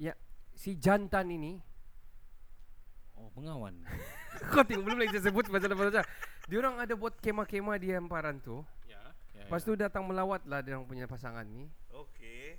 ya 0.00 0.16
si 0.56 0.74
jantan 0.74 1.28
ini 1.30 1.60
Oh, 3.12 3.30
bengawan. 3.38 3.70
kau 4.50 4.66
tengok 4.66 4.82
belum 4.82 4.98
lagi 4.98 5.14
saya 5.14 5.30
sebut 5.30 5.46
apa 5.46 5.62
saja. 5.62 6.02
Dia 6.50 6.58
orang 6.58 6.82
ada 6.82 6.94
buat 6.98 7.14
kemah-kemah 7.22 7.78
di 7.78 7.94
hamparan 7.94 8.42
tu. 8.42 8.66
ya. 8.90 8.98
ya, 9.30 9.46
Lepas 9.46 9.62
tu 9.62 9.78
datang 9.78 10.02
melawat 10.02 10.42
lah 10.50 10.58
dia 10.58 10.74
orang 10.74 10.90
punya 10.90 11.06
pasangan 11.06 11.46
ni 11.46 11.70
Okey. 11.94 12.58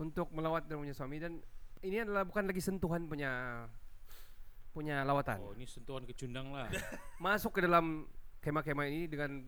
Untuk 0.00 0.32
melawat 0.32 0.64
orang 0.64 0.88
punya 0.88 0.96
suami 0.96 1.20
dan 1.20 1.36
ini 1.80 2.00
adalah 2.00 2.24
bukan 2.24 2.48
lagi 2.48 2.58
sentuhan 2.58 3.04
punya 3.04 3.64
punya 4.70 5.02
lawatan. 5.02 5.38
Oh, 5.42 5.52
ini 5.52 5.66
sentuhan 5.66 6.06
kecundang 6.06 6.54
lah. 6.54 6.70
Masuk 7.24 7.52
ke 7.52 7.60
dalam 7.60 8.08
kemah-kemah 8.40 8.86
ini 8.86 9.04
dengan 9.04 9.44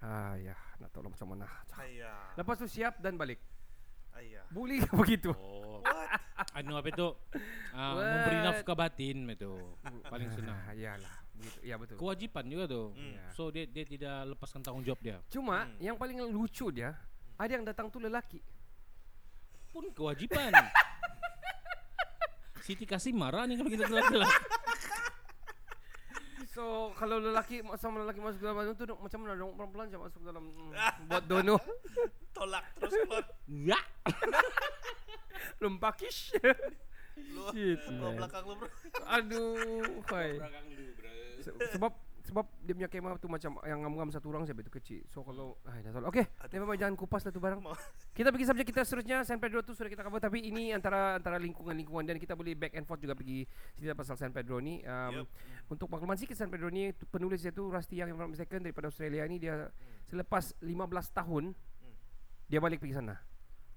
ah 0.00 0.36
ya, 0.36 0.54
nak 0.78 0.88
tahu 0.88 1.04
lah 1.04 1.10
macam 1.12 1.28
mana. 1.34 1.46
Ayah. 1.76 2.32
Lepas 2.34 2.56
tu 2.56 2.66
siap 2.66 2.96
dan 3.02 3.18
balik. 3.18 3.40
Ayah. 4.14 4.46
Boleh 4.48 4.78
ke 4.80 4.94
begitu? 4.94 5.34
Oh. 5.34 5.82
Anu 6.56 6.78
apa 6.78 6.86
itu? 6.86 7.08
Ah, 7.74 7.98
What? 7.98 8.06
memberi 8.06 8.38
nafkah 8.40 8.76
batin 8.78 9.26
itu. 9.26 9.52
Paling 10.06 10.30
senang. 10.30 10.54
Ah, 10.54 10.72
Iyalah, 10.78 11.14
begitu. 11.34 11.58
Ya 11.66 11.74
betul. 11.74 11.96
Kewajipan 11.98 12.44
juga 12.46 12.64
tuh. 12.70 12.86
Hmm. 12.94 13.14
Ya. 13.18 13.26
So 13.34 13.50
dia 13.50 13.66
dia 13.66 13.82
tidak 13.82 14.32
lepaskan 14.32 14.62
tanggung 14.62 14.86
jawab 14.86 15.02
dia. 15.02 15.18
Cuma 15.28 15.66
Hmm. 15.66 15.76
yang 15.82 15.96
paling 15.98 16.22
lucu 16.30 16.70
dia 16.70 16.94
ada 17.34 17.50
yang 17.50 17.66
datang 17.66 17.90
tu 17.90 17.98
lelaki. 17.98 18.38
Pun 19.74 19.90
kewajiban. 19.90 20.54
Siti 22.64 22.86
kasih 22.86 23.12
marah 23.12 23.44
nih 23.44 23.58
kalau 23.58 23.68
kita 23.68 23.90
telat-telat. 23.90 24.30
So 26.54 26.94
kalau 26.94 27.18
lelaki 27.18 27.66
sama 27.82 28.06
lelaki 28.06 28.22
masuk 28.22 28.38
dalam 28.38 28.62
itu 28.70 28.86
dong, 28.86 29.02
macam 29.02 29.26
mana 29.26 29.34
dong 29.34 29.58
pelan-pelan 29.58 29.90
je 29.90 29.98
masuk 29.98 30.22
dalam 30.22 30.46
mm, 30.46 31.10
buat 31.10 31.24
dono 31.26 31.58
Tolak 32.36 32.62
terus 32.78 32.94
keluar. 32.94 33.26
Ya. 33.50 33.80
lempakish. 35.58 36.30
Lu 37.34 37.50
Shit, 37.50 37.82
lu 37.90 38.06
belakang 38.14 38.46
lu, 38.46 38.54
Bro. 38.54 38.70
Aduh, 39.02 39.98
hai. 40.14 40.38
Se- 41.42 41.58
sebab 41.74 41.90
sebab 42.24 42.48
dia 42.58 42.72
punya 42.72 42.88
kemah 42.88 43.14
tu 43.14 43.28
macam 43.28 43.60
yang 43.62 43.78
ngam-ngam 43.78 44.08
satu 44.08 44.28
orang 44.28 44.42
siapa 44.42 44.58
itu 44.58 44.72
kecil. 44.72 45.00
So 45.06 45.20
kalau 45.20 45.60
ah 45.62 45.76
dah 45.76 45.92
tahu. 45.92 46.08
Okey, 46.08 46.24
never 46.50 46.64
mind 46.64 46.80
jangan 46.80 46.94
kupas 46.94 47.20
lah 47.20 47.30
tu 47.30 47.38
barang. 47.38 47.60
Kita 48.10 48.28
pergi 48.28 48.46
subjek 48.46 48.66
kita 48.66 48.80
seterusnya 48.80 49.16
San 49.22 49.36
Pedro 49.36 49.60
tu 49.60 49.70
sudah 49.70 49.86
kita 49.86 50.00
cover 50.00 50.18
tapi 50.18 50.40
ini 50.40 50.70
antara 50.70 51.16
antara 51.16 51.36
lingkungan-lingkungan 51.36 52.00
dan 52.02 52.16
kita 52.16 52.32
boleh 52.32 52.54
back 52.54 52.72
and 52.72 52.84
forth 52.84 52.98
juga 52.98 53.12
pergi 53.12 53.44
cerita 53.74 53.92
pasal 53.92 54.16
San 54.16 54.30
Pedro 54.30 54.56
ni. 54.58 54.80
Um, 54.80 55.20
Yup. 55.20 55.26
Untuk 55.68 55.86
makluman 55.86 56.16
sikit 56.16 56.32
San 56.32 56.48
Pedro 56.48 56.66
ni 56.66 56.88
penulis 57.06 57.38
dia 57.38 57.50
tu 57.50 57.68
Rusty 57.68 58.00
Young 58.00 58.10
not 58.10 58.26
mistaken 58.26 58.62
daripada 58.62 58.88
Australia 58.88 59.22
ni 59.24 59.36
dia 59.36 59.68
selepas 60.04 60.56
15 60.58 60.74
tahun 61.12 61.52
dia 62.46 62.58
balik 62.58 62.78
pergi 62.78 62.94
sana. 62.94 63.20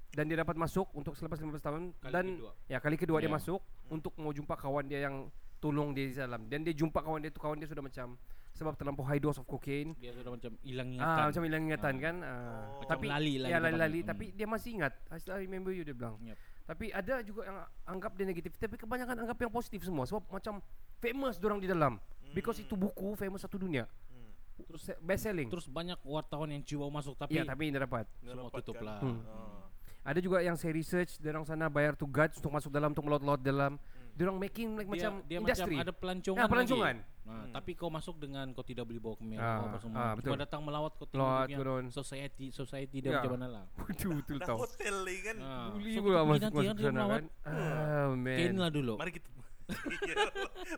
Dan 0.08 0.24
dia 0.26 0.40
dapat 0.40 0.56
masuk 0.56 0.88
untuk 0.94 1.14
selepas 1.14 1.36
15 1.36 1.60
tahun 1.60 1.82
Kali 1.94 2.10
dan 2.10 2.26
kedua. 2.34 2.52
ya 2.66 2.78
kali 2.80 2.96
kedua 2.96 3.20
dia 3.20 3.28
Ya. 3.28 3.36
masuk 3.36 3.60
untuk 3.88 4.16
mau 4.16 4.32
jumpa 4.32 4.56
kawan 4.56 4.88
dia 4.88 5.04
yang 5.04 5.28
tolong 5.58 5.92
dia 5.92 6.06
di 6.06 6.16
dalam 6.16 6.46
dan 6.46 6.62
dia 6.62 6.72
jumpa 6.72 6.96
kawan 6.98 7.20
dia 7.20 7.28
tu 7.28 7.38
kawan 7.38 7.58
dia 7.58 7.66
sudah 7.66 7.82
macam 7.82 8.16
sebab 8.58 8.74
terlampau 8.74 9.06
high 9.06 9.18
dose 9.18 9.38
of 9.38 9.46
cocaine 9.46 9.94
Dia 9.96 10.10
sudah 10.12 10.34
macam 10.34 10.52
hilang 10.60 10.90
ingatan. 10.92 11.14
Ah, 11.16 11.26
macam 11.30 11.44
hilang 11.46 11.64
ingatan 11.64 11.94
Ah. 11.94 12.02
kan. 12.02 12.16
Ah, 12.20 12.34
Oh. 12.68 12.82
Macam 12.82 12.90
tapi 12.92 13.06
lali 13.06 13.34
lah 13.38 13.48
Ya 13.48 13.56
kita 13.56 13.64
lali-lali 13.64 14.00
panggil. 14.00 14.10
tapi 14.10 14.26
dia 14.34 14.48
masih 14.48 14.70
ingat. 14.74 14.94
I 15.08 15.18
still 15.18 15.38
remember 15.38 15.70
you 15.70 15.86
dia 15.86 15.94
bilang. 15.94 16.18
Yep. 16.20 16.38
Tapi 16.66 16.86
ada 16.92 17.14
juga 17.22 17.42
yang 17.44 17.58
anggap 17.88 18.12
dia 18.14 18.26
negatif 18.26 18.52
tapi 18.54 18.76
kebanyakan 18.76 19.16
anggap 19.24 19.38
yang 19.38 19.48
positif 19.50 19.80
semua 19.82 20.04
sebab 20.04 20.26
macam 20.28 20.60
famous 20.98 21.38
orang 21.40 21.62
di 21.62 21.70
dalam. 21.70 21.96
Because 22.30 22.60
itu 22.60 22.74
buku 22.74 23.16
famous 23.16 23.40
satu 23.40 23.56
dunia. 23.56 23.88
Hmm. 24.10 24.32
Terus 24.66 24.84
best 25.00 25.24
selling. 25.24 25.48
Terus 25.48 25.66
banyak 25.66 25.96
wartawan 26.04 26.50
yang 26.50 26.60
cuba 26.62 26.92
masuk 26.92 27.16
tapi 27.16 27.38
ya 27.38 27.46
tapi 27.46 27.70
tidak 27.70 27.88
dapat. 27.88 28.06
semua 28.20 28.52
tutup 28.52 28.76
kan? 28.76 28.84
lah. 28.84 29.00
Hmm. 29.00 29.22
Oh. 29.24 29.64
Ada 30.04 30.20
juga 30.20 30.40
yang 30.40 30.56
saya 30.56 30.72
research 30.72 31.20
dia 31.20 31.30
orang 31.30 31.44
sana 31.44 31.68
bayar 31.68 31.92
to 31.92 32.08
guards 32.08 32.36
untuk 32.36 32.48
masuk 32.50 32.72
dalam 32.72 32.92
untuk 32.92 33.04
melot-lot 33.04 33.40
dalam. 33.40 33.76
Dia 34.18 34.24
orang 34.26 34.40
making 34.42 34.68
like 34.74 34.84
Dia, 34.84 34.94
macam 34.98 35.12
dia 35.24 35.38
industri. 35.38 35.64
macam 35.70 35.84
ada 35.86 35.94
pelancongan. 35.94 36.40
Ya, 36.40 36.46
pelancongan. 36.50 36.96
Lagi. 36.98 37.16
Nah, 37.28 37.44
tapi 37.52 37.72
kau 37.74 37.92
masuk 37.92 38.16
dengan 38.18 38.50
kau 38.50 38.64
tidak 38.64 38.84
boleh 38.84 38.98
bawa 38.98 39.16
kamera 39.16 39.42
Ah, 39.44 39.58
apa 39.62 39.78
semua. 39.78 39.98
ah, 40.00 40.12
betul. 40.16 40.28
Kau 40.28 40.40
datang 40.40 40.62
melawat 40.64 40.92
kau 40.96 41.06
turun. 41.06 41.46
punya 41.46 41.94
society 41.94 42.46
society 42.50 42.98
dia 42.98 43.10
Ya. 43.10 43.16
macam 43.20 43.32
mana 43.36 43.48
lah. 43.48 43.64
Betul 43.86 44.12
betul 44.18 44.38
tahu. 44.42 44.58
hotel 44.60 44.96
ni 45.04 45.16
kan. 45.22 45.36
Ah, 45.38 45.68
Boleh 45.70 45.92
so 45.92 46.00
pula 46.02 46.20
masuk 46.26 46.50
kan 46.50 46.64
dia 46.66 46.74
sana 46.82 46.96
melawat. 46.98 47.14
kan. 47.14 47.26
Ah 47.46 48.08
man. 48.10 48.38
Ken 48.38 48.56
lah 48.56 48.70
dulu. 48.70 48.94
Mari 48.96 49.12
kita 49.14 49.28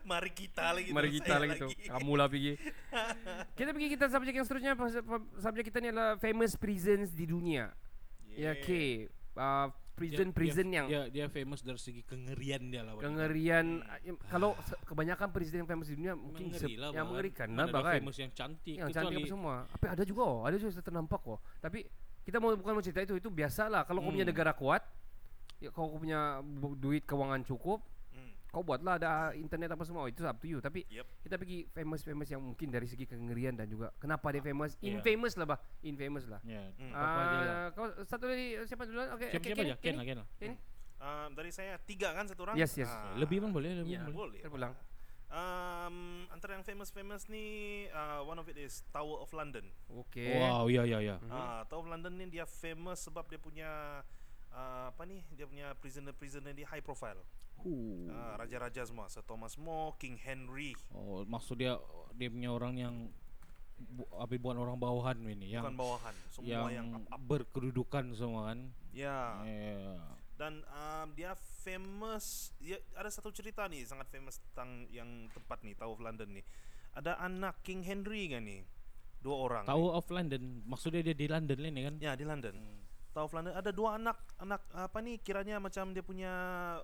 Mari 0.03 0.31
kita 0.31 0.65
lagi 0.73 0.89
Mari 0.97 1.09
kita 1.13 1.33
lagi 1.37 1.53
tu. 1.55 1.69
Kamu 1.85 2.11
lah 2.13 2.25
pergi. 2.25 2.53
kita 3.57 3.69
pergi 3.69 3.87
kita 3.87 4.05
subjek 4.09 4.33
yang 4.33 4.43
seterusnya. 4.43 4.73
Subjek 5.37 5.63
kita 5.63 5.77
ni 5.77 5.87
adalah 5.89 6.17
famous 6.17 6.57
prisons 6.57 7.13
di 7.13 7.23
dunia. 7.23 7.69
Ya, 8.29 8.53
okay. 8.53 9.05
Uh, 9.33 9.69
prison 9.99 10.25
Dia- 10.25 10.33
prison 10.33 10.65
dia, 10.65 10.73
yang 10.73 10.87
dia, 10.87 11.01
dia 11.09 11.25
famous 11.27 11.59
dari 11.59 11.75
segi 11.77 12.01
kengerian 12.01 12.61
dia 12.65 12.81
lah. 12.81 12.95
kengerian. 12.97 13.83
uh, 13.83 14.15
Kalau 14.25 14.55
se- 14.61 14.79
kebanyakan 14.83 15.27
prison 15.29 15.57
yang 15.57 15.67
famous 15.67 15.87
di 15.87 15.95
dunia 15.95 16.13
mungkin 16.13 16.47
Mengeri 16.47 16.73
lah, 16.73 16.89
yang 16.89 17.05
mengerikan 17.05 17.47
lah 17.51 17.65
ada 17.65 17.73
bahkan. 17.73 17.93
famous 17.99 18.17
yang 18.17 18.31
cantik 18.31 18.75
Yang 18.75 18.89
cantik 18.89 19.15
apa 19.17 19.27
semua. 19.27 19.55
Tapi 19.67 19.85
ada 19.89 20.03
juga 20.03 20.21
oh, 20.23 20.41
ada 20.41 20.55
juga 20.55 20.71
ternampak 20.79 21.21
oh. 21.21 21.39
Tapi 21.57 21.79
kita 22.21 22.37
mau 22.37 22.53
bukan 22.53 22.71
mau 22.71 22.81
cerita 22.81 23.01
itu 23.01 23.15
itu 23.15 23.27
biasalah 23.27 23.83
kalau 23.83 23.99
kau 23.99 24.09
punya 24.09 24.23
Hmm. 24.23 24.31
negara 24.31 24.53
kuat 24.53 24.81
ya 25.57 25.69
kau 25.69 25.91
punya 25.91 26.39
duit 26.73 27.03
keuangan 27.03 27.43
cukup 27.43 27.79
Hmm. 27.79 27.98
Kau 28.49 28.61
buatlah 28.61 28.97
ada 28.97 29.09
internet 29.33 29.69
apa 29.69 29.83
semua 29.83 30.03
oh, 30.03 30.09
itu 30.09 30.21
up 30.21 30.35
to 30.35 30.45
you 30.45 30.57
tapi 30.57 30.81
Yep. 30.89 31.05
kita 31.21 31.35
pergi 31.35 31.69
famous 31.69 32.01
famous 32.01 32.27
yang 32.27 32.41
mungkin 32.41 32.67
dari 32.67 32.85
segi 32.85 33.05
kengerian 33.05 33.53
dan 33.53 33.65
juga 33.65 33.93
kenapa 33.95 34.29
dia 34.29 34.41
famous 34.41 34.73
Yeah. 34.79 34.97
infamous 34.97 35.33
lah 35.35 35.45
bah 35.45 35.59
infamous 35.81 36.25
lah 36.25 36.41
Ya, 36.41 36.65
Hmm. 36.75 36.89
apa 36.91 37.19
aja 37.19 37.37
lah. 37.37 37.45
Ah, 37.45 37.67
kau 37.71 37.85
satu 38.03 38.25
lagi 38.25 38.57
siapa 38.65 38.83
duluan 38.83 39.07
okey 39.13 39.27
Siapa 39.29 39.37
okey, 39.39 39.49
siapa 39.51 39.63
aja? 39.63 39.75
Ken 39.77 39.93
lah, 39.93 40.03
Ken 40.03 40.17
lah. 40.17 40.27
Um, 40.99 41.31
dari 41.31 41.47
saya 41.47 41.79
tiga 41.79 42.11
kan 42.11 42.27
satu 42.27 42.43
orang. 42.43 42.59
Yes, 42.59 42.75
yes. 42.75 42.91
Ah, 42.91 43.15
Lebih 43.15 43.39
pun 43.39 43.55
boleh, 43.55 43.71
lebih 43.77 43.95
Ya. 43.95 44.03
pun 44.03 44.11
boleh. 44.11 44.35
boleh. 44.35 44.41
terpulang 44.41 44.73
Um, 45.29 46.25
antara 46.27 46.57
yang 46.57 46.65
famous-famous 46.65 47.29
ni, 47.29 47.45
uh, 47.87 48.25
one 48.25 48.35
of 48.35 48.49
it 48.49 48.57
is 48.57 48.81
Tower 48.89 49.21
of 49.21 49.29
London. 49.29 49.61
okey 49.87 50.33
Wow, 50.35 50.65
ya 50.65 50.81
ya 50.83 50.97
ya. 50.97 51.15
Mhm. 51.19 51.29
Ah, 51.29 51.61
Tower 51.63 51.85
of 51.85 51.93
London 51.93 52.17
ni 52.17 52.25
dia 52.27 52.43
famous 52.43 52.97
sebab 52.99 53.29
dia 53.29 53.37
punya 53.37 54.01
uh, 54.53 54.91
apa 54.91 55.03
ni? 55.05 55.21
Dia 55.33 55.45
punya 55.49 55.73
prisoner-prisoner 55.77 56.53
dia 56.53 56.67
high 56.69 56.83
profile. 56.83 57.21
Huh. 57.59 58.07
Ah, 58.07 58.39
raja-raja 58.39 58.87
semua, 58.87 59.11
Sir 59.11 59.19
Thomas 59.27 59.59
More, 59.59 59.99
King 59.99 60.15
Henry. 60.15 60.71
Oh, 60.95 61.27
maksud 61.27 61.59
dia 61.59 61.75
dia 62.15 62.31
punya 62.31 62.55
orang 62.55 62.79
yang 62.79 62.95
bu, 63.79 64.07
apa 64.15 64.31
buat 64.39 64.55
orang 64.55 64.79
bawahan 64.79 65.19
ini 65.23 65.55
yang 65.55 65.63
bukan 65.67 65.75
bawahan, 65.79 66.15
semua 66.31 66.47
yang, 66.47 66.65
yang, 66.71 66.87
up, 66.95 67.03
up. 67.15 67.19
berkedudukan 67.19 68.15
semua 68.15 68.51
kan. 68.51 68.59
Ya. 68.95 69.43
Ya. 69.43 69.99
Dan 70.39 70.63
um, 70.71 71.07
dia 71.19 71.35
famous 71.67 72.55
dia 72.63 72.79
ada 72.95 73.11
satu 73.11 73.27
cerita 73.35 73.67
ni 73.67 73.83
sangat 73.83 74.07
famous 74.07 74.39
tentang 74.39 74.87
yang 74.87 75.27
tempat 75.35 75.59
ni 75.67 75.75
Tower 75.75 75.99
of 75.99 76.03
London 76.03 76.31
ni. 76.31 76.43
Ada 76.95 77.19
anak 77.19 77.59
King 77.67 77.83
Henry 77.83 78.31
kan 78.31 78.47
ni. 78.47 78.63
Dua 79.19 79.35
orang. 79.35 79.67
ni. 79.67 79.69
Tower 79.75 79.99
of 79.99 80.07
London, 80.07 80.63
maksudnya 80.63 81.03
dia 81.03 81.15
di 81.15 81.27
London 81.27 81.59
ni 81.59 81.81
kan. 81.83 81.95
Ya 81.99 82.15
di 82.15 82.23
London. 82.23 82.55
Tower 82.55 82.78
of 83.21 83.33
London 83.33 83.51
ada 83.51 83.71
dua 83.71 83.95
anak 83.95 84.17
anak 84.37 84.61
apa 84.69 84.97
ni 84.99 85.17
kiranya 85.17 85.57
macam 85.57 85.91
dia 85.91 85.99
punya 85.99 86.31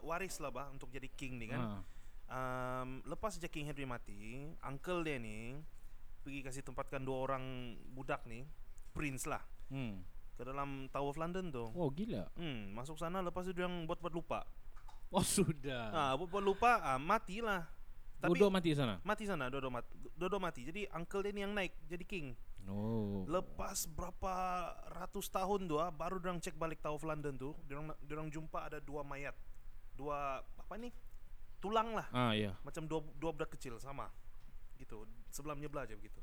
waris 0.01 0.39
lah 0.39 0.49
bah 0.49 0.67
untuk 0.69 0.89
jadi 0.89 1.07
king 1.07 1.37
ni 1.37 1.47
kan. 1.47 1.61
Ha. 1.61 1.77
Um, 2.25 3.05
lepas 3.05 3.37
je 3.37 3.45
King 3.45 3.69
Henry 3.69 3.85
mati, 3.85 4.49
uncle 4.59 5.05
dia 5.05 5.21
ni 5.21 5.53
pergi 6.25 6.41
kasih 6.41 6.65
tempatkan 6.65 7.05
dua 7.05 7.21
orang 7.21 7.43
budak 7.93 8.25
ni, 8.25 8.41
prince 8.91 9.29
lah 9.29 9.45
Hmm. 9.69 10.01
ke 10.33 10.41
dalam 10.41 10.89
Tower 10.89 11.09
of 11.09 11.17
London 11.17 11.53
tu. 11.53 11.69
Oh, 11.69 11.89
gila. 11.89 12.25
Hmm, 12.33 12.73
masuk 12.73 12.97
sana 12.97 13.21
lepas 13.21 13.45
tu 13.45 13.53
dia 13.53 13.69
orang 13.69 13.85
buat-buat 13.85 14.09
lupa. 14.09 14.41
Oh, 15.13 15.21
sudah. 15.21 15.93
Ah, 15.93 16.11
buat-buat 16.17 16.41
lupa, 16.41 16.81
ah, 16.81 16.97
matilah. 16.97 17.69
Tapi 18.17 18.41
Dua 18.41 18.49
mati 18.49 18.73
sana. 18.73 18.97
mati 19.05 19.29
sana, 19.29 19.47
dua-dua 19.47 19.69
mati. 19.69 19.93
Dua-dua 20.17 20.41
mati. 20.41 20.61
Jadi 20.65 20.89
uncle 20.89 21.21
dia 21.21 21.31
ni 21.31 21.41
yang 21.45 21.53
naik 21.53 21.77
jadi 21.85 22.01
king. 22.03 22.33
Oh. 22.65 23.25
Lepas 23.29 23.85
berapa 23.85 24.33
ratus 24.97 25.29
tahun 25.29 25.69
tu 25.69 25.77
ah, 25.77 25.93
baru 25.93 26.17
orang 26.17 26.41
cek 26.41 26.57
balik 26.57 26.81
Tower 26.81 26.97
of 26.97 27.05
London 27.05 27.37
tu, 27.37 27.53
orang 27.69 27.93
orang 28.09 28.29
jumpa 28.33 28.65
ada 28.65 28.81
dua 28.81 29.05
mayat. 29.05 29.37
Dua 29.93 30.41
apa 30.41 30.73
ni? 30.81 30.89
Tulang 31.61 31.93
lah. 31.93 32.07
Ah, 32.09 32.33
ya. 32.33 32.57
Macam 32.65 32.89
dua 32.89 33.05
dua 33.21 33.31
budak 33.37 33.53
kecil 33.53 33.77
sama. 33.77 34.09
Gitu. 34.81 35.05
Sebelah 35.29 35.53
menyebelah 35.53 35.85
aja 35.85 35.93
begitu. 35.93 36.19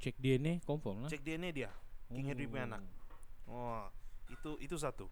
Cek 0.00 0.16
DNA 0.16 0.62
confirm 0.62 1.04
lah. 1.04 1.10
Cek 1.10 1.26
DNA 1.26 1.50
dia. 1.52 1.70
King 2.10 2.26
Henry 2.30 2.46
punya 2.46 2.66
anak. 2.70 2.82
Oh, 3.50 3.86
itu 4.30 4.56
itu 4.62 4.78
satu. 4.78 5.10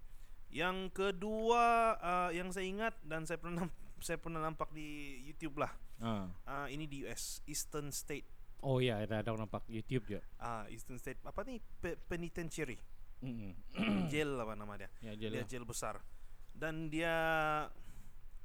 Yang 0.49 0.95
kedua 0.97 1.99
uh, 2.01 2.31
yang 2.33 2.49
saya 2.55 2.67
ingat 2.67 2.95
dan 3.05 3.29
saya 3.29 3.37
pernah 3.37 3.69
saya 4.07 4.17
pernah 4.17 4.41
nampak 4.41 4.71
di 4.73 5.21
YouTube 5.27 5.59
lah. 5.59 5.75
Ah. 5.99 6.31
Uh, 6.47 6.67
ini 6.71 6.87
di 6.87 7.03
US, 7.05 7.43
Eastern 7.45 7.91
State. 7.91 8.38
Oh 8.61 8.79
ya, 8.79 8.99
ada 8.99 9.23
ada 9.23 9.31
orang 9.31 9.47
nampak 9.47 9.63
YouTube 9.67 10.09
je. 10.09 10.21
Ah, 10.37 10.67
Eastern 10.67 10.99
State 10.99 11.23
apa? 11.23 11.47
Pe- 11.79 11.99
penitentiary. 12.07 12.79
Mm 13.19 13.55
jail 14.11 14.31
apa 14.35 14.55
nama 14.55 14.75
dia? 14.75 14.91
ya 15.03 15.13
je 15.13 15.27
Dia 15.27 15.43
lah. 15.43 15.47
jail 15.47 15.63
besar. 15.63 15.99
Dan 16.51 16.87
dia 16.87 17.15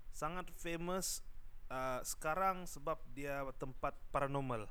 sangat 0.10 0.50
famous 0.54 1.26
uh, 1.68 1.98
sekarang 2.04 2.66
sebab 2.66 3.02
dia 3.10 3.42
tempat 3.58 3.98
paranormal. 4.10 4.70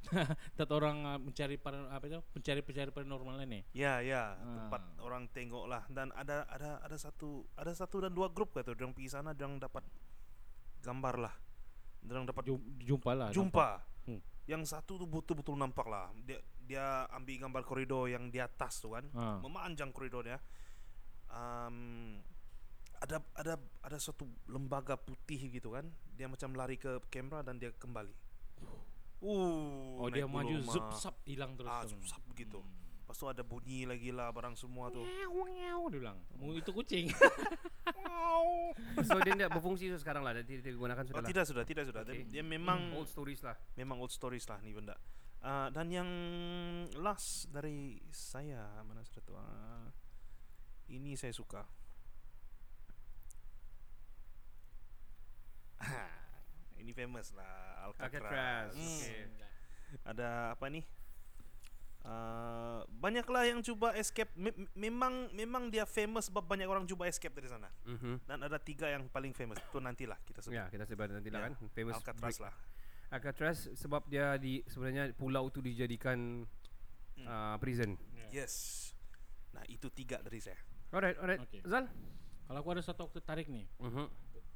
Tat 0.56 0.70
orang 0.72 0.96
ah, 1.04 1.18
mencari 1.20 1.54
para, 1.54 1.86
apa 1.86 2.04
itu? 2.06 2.18
Pencari-pencari 2.32 2.90
paranormal 2.90 3.36
ni. 3.44 3.62
Ya, 3.70 4.00
ya, 4.00 4.34
Ah. 4.34 4.66
tempat 4.66 4.82
orang 4.98 5.28
tengok 5.30 5.68
lah 5.68 5.84
dan 5.86 6.10
ada 6.16 6.48
ada 6.48 6.80
ada 6.80 6.96
satu 6.96 7.46
ada 7.54 7.70
satu 7.70 8.00
dan 8.00 8.10
dua 8.10 8.26
grup 8.26 8.50
kata 8.50 8.72
orang 8.72 8.90
pergi 8.90 9.12
sana 9.12 9.30
orang 9.30 9.60
dapat 9.60 9.84
gambar 10.80 11.14
lah. 11.20 11.34
Orang 12.00 12.24
dapat 12.24 12.42
Jum, 12.48 12.58
jumpa 12.80 13.12
lah. 13.12 13.28
jumpa. 13.30 13.68
Hmm. 14.08 14.20
Yang 14.50 14.74
satu 14.74 14.98
tu 14.98 15.06
betul-betul 15.06 15.54
nampak 15.54 15.86
lah. 15.86 16.10
Dia 16.26 16.42
dia 16.66 17.06
ambil 17.14 17.46
gambar 17.46 17.62
koridor 17.62 18.10
yang 18.10 18.34
di 18.34 18.42
atas 18.42 18.82
tu 18.82 18.90
kan. 18.90 19.06
Ah. 19.14 19.38
Memanjang 19.38 19.94
koridornya. 19.94 20.42
Um, 21.30 22.18
ada 22.98 23.22
ada 23.38 23.54
ada 23.86 23.98
satu 24.02 24.26
lembaga 24.50 24.98
putih 24.98 25.38
gitu 25.54 25.78
kan. 25.78 25.86
Dia 26.18 26.26
macam 26.26 26.50
lari 26.58 26.74
ke 26.74 26.98
kamera 27.06 27.46
dan 27.46 27.62
dia 27.62 27.70
kembali. 27.70 28.14
Uh, 29.20 30.00
Oh 30.00 30.08
dia 30.10 30.26
maju 30.26 30.64
zup 30.66 30.96
sap 30.98 31.16
hilang 31.28 31.54
terus. 31.54 31.70
Ah, 31.70 31.86
zup 31.86 32.02
sap 32.02 32.22
begitu. 32.26 32.58
Hmm. 32.58 32.79
Lepas 33.10 33.18
tu 33.18 33.26
ada 33.26 33.42
bunyi 33.42 33.90
lagi 33.90 34.14
lah 34.14 34.30
barang 34.30 34.54
semua 34.54 34.86
tu. 34.86 35.02
Ngeau, 35.02 35.90
dia 35.90 35.98
bilang. 35.98 36.22
Mu 36.38 36.54
itu 36.54 36.70
kucing. 36.70 37.10
so 39.02 39.18
dia 39.26 39.34
tidak 39.34 39.50
berfungsi 39.50 39.90
so 39.90 39.98
sekarang 39.98 40.22
lah. 40.22 40.30
Dia 40.30 40.46
tidak 40.46 40.78
digunakan 40.78 41.02
sudah 41.02 41.18
Oh, 41.18 41.22
lah. 41.26 41.26
tidak 41.26 41.42
sudah, 41.42 41.66
tidak 41.66 41.90
sudah. 41.90 42.06
Dia, 42.06 42.14
Okay. 42.22 42.30
dia 42.30 42.46
memang 42.46 42.94
old 42.94 43.10
stories 43.10 43.42
lah. 43.42 43.58
memang 43.74 43.98
old 43.98 44.14
stories 44.14 44.46
lah 44.46 44.62
ni 44.62 44.70
benda. 44.70 44.94
Uh, 45.42 45.66
dan 45.74 45.90
yang 45.90 46.06
last 47.02 47.50
dari 47.50 47.98
saya 48.14 48.78
mana 48.86 49.02
sudah 49.02 49.22
tu? 49.26 49.34
Uh, 49.34 49.90
ini 50.86 51.18
saya 51.18 51.34
suka. 51.34 51.66
ini 56.78 56.94
famous 56.94 57.34
lah 57.34 57.90
Alcatraz. 57.90 58.22
Alcatraz. 58.22 58.70
Hmm. 58.78 59.02
Okay. 59.02 59.26
Ada 60.06 60.54
apa 60.54 60.70
ni? 60.70 60.86
Uh, 62.00 62.80
banyaklah 62.96 63.44
yang 63.44 63.60
cuba 63.60 63.92
escape. 63.92 64.32
Me- 64.32 64.50
me- 64.50 64.72
memang 64.74 65.28
memang 65.30 65.68
dia 65.68 65.84
famous 65.84 66.26
sebab 66.26 66.42
banyak 66.42 66.64
orang 66.64 66.88
cuba 66.88 67.04
escape 67.04 67.30
dari 67.30 67.44
sana. 67.44 67.68
Mhm. 67.84 68.24
Dan 68.24 68.38
ada 68.40 68.56
tiga 68.56 68.88
yang 68.88 69.04
paling 69.06 69.30
famous. 69.30 69.60
Itu 69.60 69.78
nantilah 69.78 70.16
kita 70.22 70.40
sebut. 70.40 70.56
Ya, 70.56 70.64
kita 70.66 70.88
sebut 70.88 71.12
nanti 71.12 71.28
lah 71.28 71.40
Ya, 71.40 71.46
kan. 71.46 71.52
Famous 71.70 71.94
Alcatraz 71.94 72.24
break- 72.32 72.40
lah. 72.40 72.54
Alcatraz 73.10 73.58
sebab 73.74 74.06
dia 74.06 74.34
di 74.36 74.64
sebenarnya 74.64 75.12
pulau 75.12 75.50
tu 75.50 75.60
dijadikan 75.60 76.48
Hmm. 77.14 77.26
uh, 77.26 77.56
prison. 77.58 78.00
Yes. 78.30 78.88
Nah, 79.52 79.66
itu 79.66 79.90
tiga 79.90 80.22
dari 80.22 80.40
saya. 80.40 80.56
Alright, 80.88 81.18
alright. 81.18 81.42
Okay. 81.44 81.60
Zal? 81.62 81.84
Kalau 82.46 82.58
aku 82.58 82.70
ada 82.70 82.80
satu 82.80 83.04
aku 83.04 83.20
tertarik 83.20 83.46
nih. 83.46 83.68
Mhm. 83.76 84.06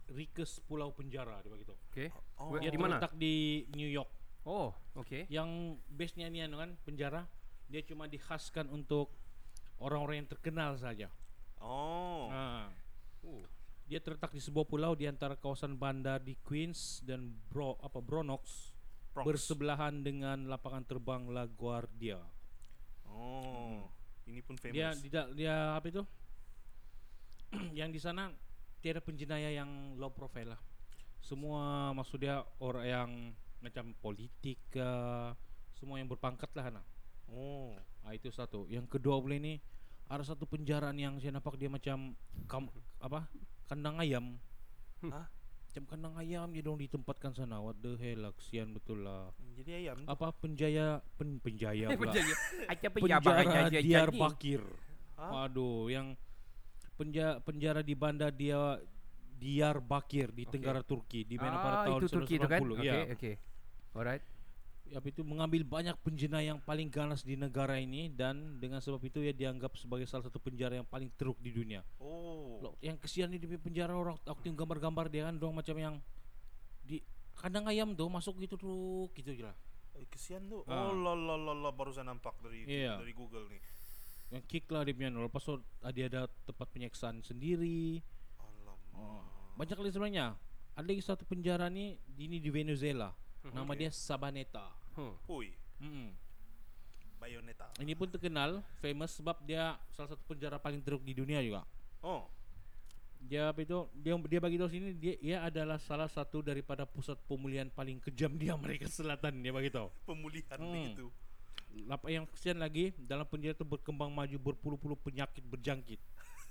Rikes 0.06 0.60
Pulau 0.60 0.92
Penjara 0.92 1.40
dia 1.40 1.48
begitu. 1.48 1.76
Okay. 1.88 2.08
Oh, 2.36 2.56
Dia 2.56 2.68
di 2.68 2.76
mana? 2.76 2.96
terletak 2.96 3.12
di 3.14 3.34
New 3.70 3.86
York. 3.86 4.08
Oh, 4.44 4.76
okay. 4.92 5.24
Yang 5.32 5.80
base-nya 5.88 6.28
ni 6.28 6.44
anu 6.44 6.60
kan 6.60 6.76
penjara. 6.84 7.24
Dia 7.68 7.80
cuma 7.80 8.04
dikhaskan 8.04 8.68
untuk 8.68 9.08
orang-orang 9.80 10.24
yang 10.24 10.30
terkenal 10.30 10.76
saja. 10.76 11.08
Oh. 11.64 12.28
Ah. 12.28 12.68
Oh. 13.24 13.40
Dia 13.88 14.00
terletak 14.00 14.32
di 14.32 14.40
sebuah 14.40 14.68
pulau 14.68 14.92
di 14.96 15.08
antara 15.08 15.36
kawasan 15.36 15.76
bandar 15.76 16.20
di 16.20 16.36
Queens 16.40 17.04
dan 17.04 17.36
Bro 17.52 17.76
apa 17.84 18.00
Bronx, 18.00 18.72
Bronx. 19.12 19.24
bersebelahan 19.28 20.00
dengan 20.04 20.48
lapangan 20.48 20.84
terbang 20.84 21.28
LaGuardia. 21.28 22.20
Oh. 23.08 23.88
Ini 24.24 24.40
pun 24.40 24.56
famous. 24.56 24.76
Dia 24.76 24.88
dia 24.96 25.22
dia 25.32 25.56
apa 25.76 25.88
itu? 25.88 26.04
yang 27.78 27.92
di 27.92 28.00
sana 28.00 28.32
tiada 28.80 29.00
penjenayah 29.00 29.52
yang 29.52 29.96
low 29.96 30.12
profile 30.12 30.56
lah. 30.56 30.60
Semua 31.24 31.92
maksud 31.96 32.20
dia 32.20 32.44
orang 32.60 32.84
yang 32.84 33.10
macam 33.64 33.96
politik 34.04 34.60
ke, 34.68 34.88
semua 35.72 35.96
yang 35.96 36.06
berpangkat 36.12 36.52
lah 36.52 36.68
nah. 36.68 36.84
oh. 37.32 37.72
Ah 38.04 38.12
itu 38.12 38.28
satu. 38.28 38.68
Yang 38.68 39.00
kedua 39.00 39.16
boleh 39.16 39.40
ni 39.40 39.54
ada 40.12 40.20
satu 40.20 40.44
penjaraan 40.44 40.92
yang 41.00 41.16
saya 41.16 41.32
nampak 41.32 41.56
dia 41.56 41.72
macam 41.72 42.12
kam, 42.44 42.68
apa? 43.00 43.24
kandang 43.64 43.96
ayam. 43.96 44.36
Hah? 45.08 45.24
Macam 45.74 45.84
kandang 45.88 46.14
ayam 46.20 46.52
je 46.52 46.60
dong 46.60 46.76
ditempatkan 46.78 47.32
sana. 47.32 47.58
What 47.64 47.80
the 47.80 47.96
hell 47.96 48.28
lah, 48.28 48.32
kesian 48.36 48.76
betul 48.76 49.02
lah. 49.02 49.32
Jadi 49.56 49.70
ayam. 49.82 50.04
Apa 50.04 50.36
penjaya 50.36 51.00
pen, 51.16 51.40
penjaya 51.40 51.90
pula. 51.96 52.12
Penjaya. 52.12 52.34
Acap 52.76 52.90
penjara 53.00 53.72
Diyarbakir. 53.72 54.62
Hah? 55.16 55.30
Waduh, 55.32 55.88
yang 55.88 56.14
penjara 56.94 57.40
penjara 57.42 57.80
di 57.82 57.94
bandar 57.98 58.30
dia 58.30 58.78
Diyarbakir 59.34 60.30
di 60.30 60.46
Okey. 60.46 60.52
Tenggara 60.54 60.80
Turki 60.86 61.26
di 61.26 61.36
mana 61.40 61.58
pada 61.58 61.76
Ah, 61.82 61.84
tahun 61.90 62.00
itu 62.00 62.08
Turki 62.12 62.34
itu 62.38 62.46
kan? 62.46 62.60
1980. 62.62 62.78
Okay, 62.78 62.86
Ya. 62.86 62.94
okay. 63.10 63.34
Alright. 63.94 64.22
Apa 64.92 65.06
itu 65.08 65.24
mengambil 65.24 65.64
banyak 65.64 65.96
penjena 66.04 66.44
yang 66.44 66.60
paling 66.60 66.92
ganas 66.92 67.24
di 67.24 67.40
negara 67.40 67.80
ini 67.80 68.12
dan 68.12 68.60
dengan 68.60 68.84
sebab 68.84 69.00
itu 69.00 69.24
ia 69.24 69.32
dianggap 69.32 69.80
sebagai 69.80 70.04
salah 70.04 70.28
satu 70.28 70.36
penjara 70.36 70.76
yang 70.76 70.84
paling 70.84 71.08
teruk 71.16 71.40
di 71.40 71.50
dunia. 71.54 71.80
Oh. 71.96 72.60
Loh, 72.60 72.74
yang 72.84 73.00
kesian 73.00 73.32
ni 73.32 73.40
di 73.40 73.48
penjara 73.56 73.96
orang 73.96 74.20
aku 74.28 74.44
tengok 74.44 74.60
gambar-gambar 74.66 75.08
dia 75.08 75.22
kan 75.30 75.40
dong 75.40 75.56
macam 75.56 75.74
yang 75.80 75.94
di 76.84 77.00
kandang 77.32 77.64
ayam 77.64 77.96
tuh 77.96 78.12
masuk 78.12 78.36
gitu 78.44 78.60
tuh 78.60 79.08
gitu 79.16 79.32
je 79.32 79.44
lah. 79.48 79.56
Eh, 79.96 80.04
kesian 80.10 80.44
tu. 80.52 80.60
Ah. 80.68 80.90
Oh, 80.90 80.94
la 80.94 81.16
la 81.16 81.34
la 81.38 81.52
la 81.54 81.70
baru 81.72 81.94
saya 81.94 82.10
nampak 82.10 82.36
dari 82.44 82.68
Iya. 82.68 83.00
dari 83.00 83.14
Google 83.16 83.48
nih. 83.48 83.62
Yang 84.36 84.44
kick 84.50 84.64
lah 84.68 84.84
dia 84.84 84.92
punya 84.92 85.10
lepas 85.14 85.42
tu 85.42 85.54
ah, 85.80 85.92
dia 85.94 86.12
ada 86.12 86.28
tempat 86.44 86.66
penyeksaan 86.74 87.24
sendiri. 87.24 88.04
Alamak. 88.36 89.24
Banyak 89.56 89.76
kali 89.80 89.88
sebenarnya. 89.88 90.36
Ada 90.74 90.86
lagi 90.90 91.02
satu 91.02 91.22
penjara 91.24 91.70
ni 91.70 91.96
di 92.04 92.26
ini 92.26 92.42
di 92.42 92.50
Venezuela. 92.52 93.14
Nama 93.46 93.66
Okey. 93.66 93.78
dia 93.78 93.90
Sabaneta. 93.90 94.66
Hmm. 94.94 95.12
Hui, 95.26 95.52
Mm. 95.82 96.14
Bayonetta. 97.18 97.66
Ini 97.76 97.92
pun 97.92 98.06
terkenal, 98.06 98.60
famous 98.78 99.12
sebab 99.12 99.40
dia 99.42 99.74
salah 99.90 100.12
satu 100.12 100.22
penjara 100.24 100.56
paling 100.56 100.80
teruk 100.80 101.00
di 101.00 101.12
dunia 101.12 101.40
juga. 101.40 101.64
Oh. 102.00 102.28
Dia 103.18 103.48
apa 103.48 103.64
itu? 103.64 103.88
Dia 103.96 104.12
dia 104.20 104.40
bagi 104.40 104.56
tahu 104.56 104.68
sini 104.68 104.92
dia 104.92 105.16
ia 105.18 105.38
adalah 105.40 105.80
salah 105.80 106.04
satu 106.06 106.44
daripada 106.44 106.84
pusat 106.84 107.16
pemulihan 107.24 107.66
paling 107.66 107.96
kejam 107.98 108.36
di 108.36 108.52
Amerika 108.54 108.84
Selatan 108.86 109.40
dia 109.40 109.50
bagi 109.50 109.72
tahu. 109.72 109.88
Pemulihan 110.04 110.58
Hmm. 110.60 110.72
begitu. 110.72 111.06
Lapa 111.88 112.06
yang 112.06 112.28
kesian 112.28 112.60
lagi 112.60 112.92
dalam 112.94 113.24
penjara 113.24 113.50
itu 113.52 113.66
berkembang 113.66 114.12
maju 114.12 114.36
berpuluh-puluh 114.38 114.94
penyakit 114.94 115.42
berjangkit. 115.42 115.98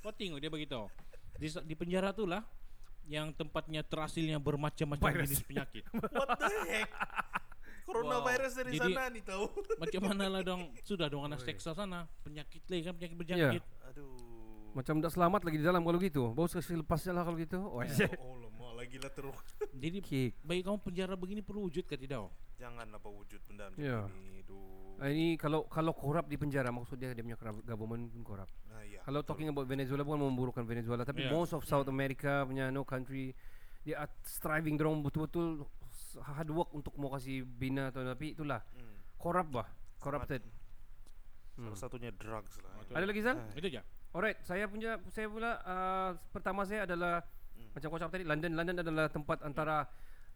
Kau 0.02 0.12
tengok 0.12 0.42
dia 0.42 0.52
bagi 0.52 0.68
tahu. 0.68 0.90
Di, 1.38 1.48
di 1.64 1.74
penjara 1.74 2.12
tu 2.12 2.26
lah 2.26 2.44
yang 3.06 3.32
tempatnya 3.32 3.82
terhasilnya 3.82 4.38
bermacam-macam 4.38 5.04
jenis 5.22 5.42
penyakit. 5.42 5.84
What 6.16 6.40
the 6.40 6.50
heck? 6.66 6.90
Coronavirus 7.84 8.54
dari 8.56 8.70
Jadi- 8.74 8.96
sana 8.96 9.12
nih 9.12 9.24
tahu. 9.24 9.46
Macam 9.84 10.02
mana 10.02 10.26
lah 10.30 10.42
dong 10.42 10.72
Sudah 10.88 11.12
dong 11.12 11.20
anak 11.22 11.44
seksa 11.44 11.76
sana 11.76 12.08
Penyakit 12.24 12.64
lagi 12.66 12.80
kan 12.82 12.96
Penyakit 12.96 13.18
berjangkit 13.20 13.64
Aduh. 13.92 14.16
Macam 14.72 14.98
tak 14.98 15.12
selamat 15.12 15.44
lagi 15.44 15.58
di 15.60 15.66
dalam 15.68 15.84
kalau 15.84 16.00
gitu. 16.00 16.34
Baru 16.34 16.48
sekali 16.48 16.82
lepasnya 16.82 17.14
lah 17.14 17.22
kalau 17.22 17.38
gitu. 17.38 17.62
Oh, 17.62 17.86
Ya, 17.86 18.10
oh, 18.18 18.42
lama 18.42 18.74
lagi 18.74 18.98
lah 18.98 19.14
teruk. 19.14 19.38
Jadi 19.70 20.02
Kick. 20.02 20.34
bagi 20.42 20.66
kamu 20.66 20.82
penjara 20.82 21.14
begini 21.14 21.46
perlu 21.46 21.70
wujud 21.70 21.86
ke 21.86 21.94
tidak? 21.94 22.26
Jangan 22.58 22.90
apa 22.90 23.06
wujud 23.06 23.38
benda 23.46 23.70
macam 23.70 23.78
Ya. 23.78 24.10
ini. 24.10 24.42
Duh. 24.42 24.98
Ah, 24.98 25.14
ini 25.14 25.38
kalau 25.38 25.68
kalau 25.68 25.94
korup 25.94 26.26
di 26.26 26.42
penjara 26.42 26.70
maksudnya 26.70 27.12
dia 27.12 27.22
punya 27.22 27.36
korap- 27.36 27.62
government 27.62 28.10
pun 28.10 28.22
korup. 28.26 28.50
Kalau 29.04 29.20
talking 29.20 29.48
about 29.48 29.66
Venezuela 29.66 30.02
bukan 30.02 30.24
memburukkan 30.24 30.64
Venezuela 30.64 31.04
tapi 31.04 31.24
Yeah. 31.24 31.32
most 31.32 31.52
of 31.52 31.64
South 31.64 31.86
America 31.86 32.44
punya 32.44 32.68
no 32.68 32.84
country 32.84 33.36
dia 33.82 34.00
are 34.00 34.12
striving 34.24 34.76
dorong 34.76 35.00
betul-betul 35.00 35.68
hard 36.18 36.50
work 36.50 36.72
untuk 36.72 36.96
mau 36.96 37.12
kasih 37.12 37.44
bina 37.44 37.92
atau 37.92 38.02
tapi 38.02 38.32
itulah 38.32 38.64
Hmm. 38.72 38.96
korup 39.18 39.48
bah 39.52 39.68
corrupted. 39.98 40.40
Hmm. 41.54 41.68
Salah 41.68 41.80
satunya 41.84 42.10
drugs 42.12 42.58
lah. 42.60 42.72
Betul. 42.80 42.94
Ada 42.96 43.06
lagi 43.06 43.22
Zal? 43.22 43.38
Itu 43.54 43.68
aja. 43.68 43.82
Alright, 44.10 44.40
saya 44.42 44.66
punya 44.66 44.98
saya 45.10 45.28
pula 45.28 45.52
uh, 45.60 46.10
pertama 46.32 46.64
saya 46.64 46.86
adalah 46.86 47.28
Hmm. 47.54 47.70
macam 47.70 47.88
kau 47.88 48.00
cakap 48.00 48.14
tadi 48.14 48.26
London 48.26 48.52
London 48.56 48.78
adalah 48.80 49.06
tempat 49.08 49.44
antara 49.44 49.86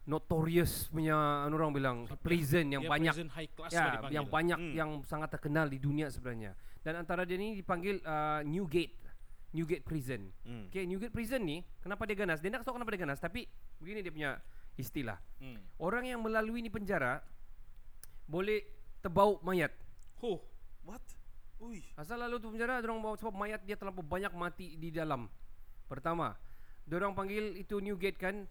notorious 0.06 0.88
punya 0.88 1.16
anu 1.44 1.58
orang 1.58 1.74
bilang 1.74 1.98
prison 2.22 2.70
yang 2.70 2.80
Dia 2.80 2.90
banyak 2.90 3.12
prison 3.12 3.30
high 3.30 3.50
class 3.50 3.72
lah 3.72 4.06
ya 4.06 4.12
yang 4.14 4.26
banyak 4.26 4.56
Hmm. 4.56 4.74
yang 4.74 4.90
sangat 5.04 5.30
terkenal 5.32 5.66
di 5.66 5.78
dunia 5.78 6.08
sebenarnya. 6.08 6.54
Dan 6.88 7.04
antara 7.04 7.28
dia 7.28 7.36
ni 7.36 7.60
dipanggil 7.60 8.00
uh, 8.08 8.40
Newgate 8.48 8.96
Newgate 9.52 9.84
Prison. 9.84 10.32
Hmm. 10.48 10.72
Okay, 10.72 10.88
Newgate 10.88 11.12
Prison 11.12 11.44
ni 11.44 11.60
kenapa 11.84 12.08
dia 12.08 12.16
ganas? 12.16 12.40
Dia 12.40 12.48
nak 12.48 12.64
tahu 12.64 12.80
kenapa 12.80 12.96
dia 12.96 13.04
ganas 13.04 13.20
tapi 13.20 13.44
begini 13.84 14.00
dia 14.00 14.16
punya 14.16 14.32
istilah. 14.80 15.20
Hmm. 15.44 15.60
Orang 15.84 16.08
yang 16.08 16.24
melalui 16.24 16.64
ni 16.64 16.72
penjara 16.72 17.20
boleh 18.24 18.64
terbau 19.04 19.44
mayat. 19.44 19.76
Huh. 20.24 20.40
What? 20.88 21.04
Ui. 21.60 21.84
Asal 22.00 22.24
lalu 22.24 22.40
tu 22.40 22.56
penjara 22.56 22.80
orang 22.80 23.04
bawa 23.04 23.20
sebab 23.20 23.36
mayat 23.36 23.68
dia 23.68 23.76
terlalu 23.76 24.08
banyak 24.08 24.32
mati 24.32 24.80
di 24.80 24.88
dalam. 24.88 25.28
Pertama, 25.92 26.40
orang 26.88 27.12
panggil 27.12 27.60
itu 27.60 27.84
New 27.84 28.00
Gate 28.00 28.16
kan 28.16 28.48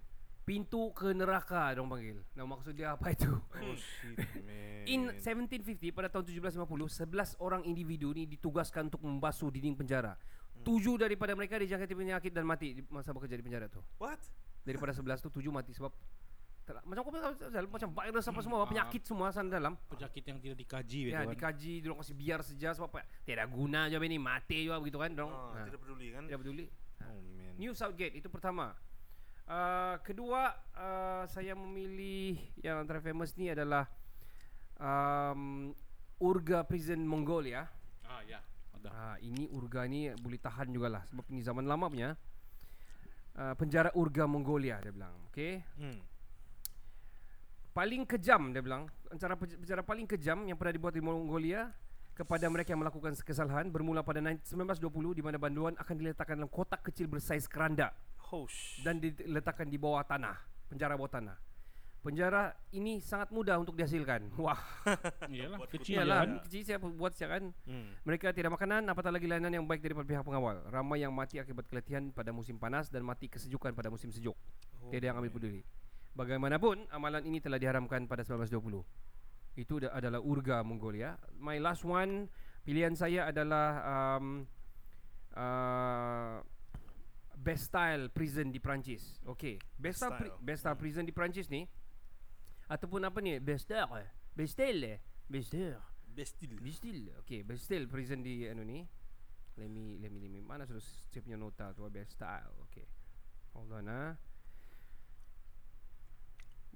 pintu 0.47 0.95
ke 0.95 1.11
neraka 1.11 1.75
orang 1.75 1.91
panggil. 1.91 2.19
Nah 2.33 2.47
maksud 2.47 2.73
dia 2.73 2.95
apa 2.95 3.11
itu? 3.11 3.27
Oh 3.27 3.75
shit, 3.75 4.15
man. 4.15 4.87
In 4.87 5.11
1750 5.13 5.91
pada 5.91 6.07
tahun 6.07 6.23
1750 6.31 6.63
11 7.11 7.43
orang 7.43 7.67
individu 7.67 8.15
ni 8.15 8.25
ditugaskan 8.25 8.87
untuk 8.87 9.03
membasuh 9.03 9.51
dinding 9.51 9.75
penjara. 9.75 10.15
Tujuh 10.63 10.97
daripada 10.97 11.35
mereka 11.35 11.59
dijangkiti 11.59 11.93
penyakit 11.93 12.31
dan 12.31 12.47
mati 12.47 12.73
di 12.73 12.83
masa 12.87 13.11
bekerja 13.11 13.35
di 13.35 13.43
penjara 13.43 13.67
tu. 13.67 13.83
What? 13.99 14.23
Daripada 14.63 14.95
11 14.95 15.19
tu 15.19 15.29
tujuh 15.29 15.51
mati 15.51 15.75
sebab 15.75 15.91
macam 16.83 17.03
apa 17.07 17.39
macam 17.63 17.91
virus 17.93 18.27
apa 18.27 18.41
semua 18.41 18.59
Ah. 18.59 18.67
penyakit 18.67 19.03
semua 19.03 19.31
sana 19.31 19.47
dalam. 19.49 19.79
Penyakit 19.87 20.23
yang 20.25 20.39
tidak 20.41 20.59
dikaji 20.59 21.01
Ya, 21.07 21.23
kan. 21.23 21.31
dikaji, 21.31 21.79
diorang 21.79 22.03
kasih 22.03 22.15
biar 22.15 22.41
saja 22.43 22.75
sebab 22.75 22.91
apa? 22.91 23.07
Tiada 23.23 23.47
guna 23.47 23.87
je 23.87 23.95
ini, 23.97 24.19
mati 24.19 24.67
juga 24.67 24.79
begitu 24.79 24.99
kan, 24.99 25.11
dong. 25.11 25.31
Ah, 25.31 25.55
Ha, 25.55 25.71
tidak 25.71 25.79
peduli 25.79 26.11
kan? 26.11 26.27
tidak 26.27 26.39
peduli. 26.43 26.67
Oh 26.99 27.19
man. 27.23 27.55
New 27.55 27.71
Southgate 27.71 28.15
itu 28.15 28.27
pertama. 28.27 28.75
Uh, 29.47 29.95
kedua, 30.03 30.59
uh, 30.75 31.23
saya 31.31 31.55
memilih 31.55 32.35
yang 32.67 32.83
antara 32.83 32.99
famous 32.99 33.31
ni 33.39 33.47
adalah 33.47 33.87
um, 34.75 35.71
Urga 36.19 36.67
Prison 36.67 36.99
Mongolia. 37.07 37.63
Ah 38.03 38.27
ya, 38.27 38.43
ada. 38.75 38.89
Ah, 38.91 39.17
ini 39.23 39.47
Urga 39.55 39.87
ni 39.87 40.11
boleh 40.19 40.43
tahan 40.43 40.75
jugalah 40.75 41.07
sebab 41.07 41.23
ini 41.31 41.47
zaman 41.47 41.63
lama 41.63 41.87
punya. 41.87 42.19
Uh, 43.39 43.55
penjara 43.55 43.95
Urga 43.95 44.27
Mongolia 44.27 44.83
dia 44.83 44.91
bilang. 44.91 45.15
Okey. 45.31 45.63
Hmm. 45.79 46.03
Paling 47.71 48.03
kejam 48.03 48.51
dia 48.51 48.67
bilang, 48.67 48.91
antara 49.15 49.39
penj- 49.39 49.63
penjara 49.63 49.87
paling 49.87 50.11
kejam 50.11 50.43
yang 50.43 50.59
pernah 50.59 50.75
dibuat 50.75 50.91
di 50.97 51.05
Mongolia 51.07 51.71
kepada 52.19 52.51
mereka 52.51 52.75
yang 52.75 52.83
melakukan 52.83 53.15
kesalahan 53.23 53.71
bermula 53.71 54.03
pada 54.03 54.19
1920 54.19 54.83
di 55.15 55.23
mana 55.23 55.39
banduan 55.39 55.79
akan 55.79 55.95
diletakkan 55.95 56.35
dalam 56.35 56.51
kotak 56.51 56.83
kecil 56.91 57.07
bersaiz 57.07 57.47
keranda 57.47 57.95
Hosh. 58.33 58.83
dan 58.83 58.99
diletakkan 58.99 59.67
di 59.67 59.77
bawah 59.77 60.03
tanah, 60.03 60.37
penjara 60.67 60.95
bawah 60.95 61.11
tanah. 61.11 61.37
Penjara 62.01 62.55
ini 62.71 63.03
sangat 63.03 63.35
mudah 63.35 63.59
untuk 63.59 63.75
dihasilkan. 63.75 64.31
Wah, 64.39 64.63
Iyalah, 65.27 65.59
kecil 65.67 66.07
kan. 66.07 66.39
kecil 66.47 66.63
saya 66.63 66.79
buat 66.79 67.11
siap 67.11 67.35
kan. 67.35 67.51
Hmm. 67.67 67.99
Mereka 68.07 68.31
tidak 68.31 68.55
makanan 68.55 68.87
apatah 68.87 69.11
lagi 69.11 69.27
layanan 69.27 69.51
yang 69.51 69.67
baik 69.67 69.83
daripada 69.83 70.07
pihak 70.07 70.23
pengawal. 70.23 70.63
Ramai 70.71 71.03
yang 71.03 71.11
mati 71.11 71.43
akibat 71.43 71.67
keletihan 71.67 72.15
pada 72.15 72.31
musim 72.31 72.63
panas 72.63 72.95
dan 72.95 73.03
mati 73.03 73.27
kesejukan 73.27 73.75
pada 73.75 73.91
musim 73.91 74.15
sejuk. 74.15 74.39
Oh, 74.79 74.91
Tiada 74.95 75.11
yang 75.11 75.19
ambil 75.19 75.35
peduli. 75.35 75.67
Bagaimanapun 76.15 76.87
amalan 76.95 77.27
ini 77.27 77.43
telah 77.43 77.59
diharamkan 77.59 78.07
pada 78.07 78.23
1920. 78.23 78.87
Itu 79.59 79.83
da- 79.83 79.91
adalah 79.91 80.23
Urga 80.23 80.63
Mongolia. 80.63 81.19
My 81.35 81.59
last 81.59 81.83
one 81.83 82.31
pilihan 82.63 82.95
saya 82.95 83.27
adalah 83.27 83.83
um, 83.83 84.47
uh, 85.35 86.39
Bastille 87.47 88.11
Prison 88.11 88.51
di 88.51 88.59
Perancis. 88.59 89.23
Okey, 89.23 89.55
Bastille 89.79 90.11
pri- 90.11 90.35
Bastille. 90.35 90.43
Bastille 90.43 90.77
Prison 90.83 91.05
di 91.07 91.13
Perancis 91.15 91.47
ni 91.47 91.63
ataupun 92.67 93.07
apa 93.07 93.23
ni? 93.23 93.39
Bastille. 93.39 93.87
Bastille. 94.35 94.99
Bastille. 95.31 95.79
Bestil. 96.17 96.59
Bastille. 96.59 97.13
Okey, 97.23 97.45
Bastille 97.47 97.87
prison 97.87 98.25
di 98.25 98.49
anu 98.49 98.65
ni. 98.65 98.83
Let 99.57 99.69
me 99.71 100.01
let 100.01 100.09
me 100.11 100.19
let 100.21 100.33
me. 100.33 100.41
Mana 100.41 100.65
sudah 100.65 100.81
saya 100.83 101.21
punya 101.23 101.37
nota 101.39 101.71
tu 101.77 101.85
Bastille. 101.87 102.51
Okey. 102.67 102.89
Hold 103.55 103.73
on 103.73 103.87
ah. 103.89 104.11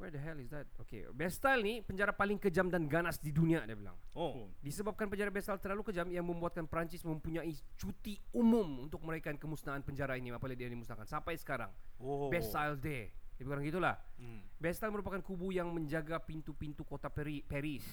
Where 0.01 0.09
the 0.09 0.17
hell 0.17 0.41
is 0.41 0.49
that? 0.49 0.65
Okay, 0.81 1.05
Bastille 1.13 1.61
ni 1.61 1.75
penjara 1.85 2.09
paling 2.17 2.41
kejam 2.41 2.73
dan 2.73 2.89
ganas 2.89 3.21
di 3.21 3.29
dunia 3.29 3.69
dia 3.69 3.77
bilang. 3.77 3.93
Oh. 4.17 4.49
Disebabkan 4.65 5.13
penjara 5.13 5.29
Bastille 5.29 5.61
terlalu 5.61 5.93
kejam 5.93 6.09
yang 6.09 6.25
membuatkan 6.25 6.65
Perancis 6.65 7.05
mempunyai 7.05 7.53
cuti 7.77 8.17
umum 8.33 8.89
untuk 8.89 9.05
merayakan 9.05 9.37
kemusnahan 9.37 9.85
penjara 9.85 10.17
ini 10.17 10.33
apabila 10.33 10.57
dia 10.57 10.73
dimusnahkan 10.73 11.05
sampai 11.05 11.37
sekarang. 11.37 11.69
Oh. 12.01 12.33
Bastille 12.33 12.81
Day. 12.81 13.13
Lebih 13.37 13.45
kurang 13.53 13.65
gitulah. 13.69 13.97
Hmm. 14.17 14.41
Bastille 14.57 14.89
merupakan 14.89 15.21
kubu 15.21 15.53
yang 15.53 15.69
menjaga 15.69 16.17
pintu-pintu 16.17 16.81
kota 16.89 17.13
Peri- 17.13 17.45
Paris. 17.45 17.85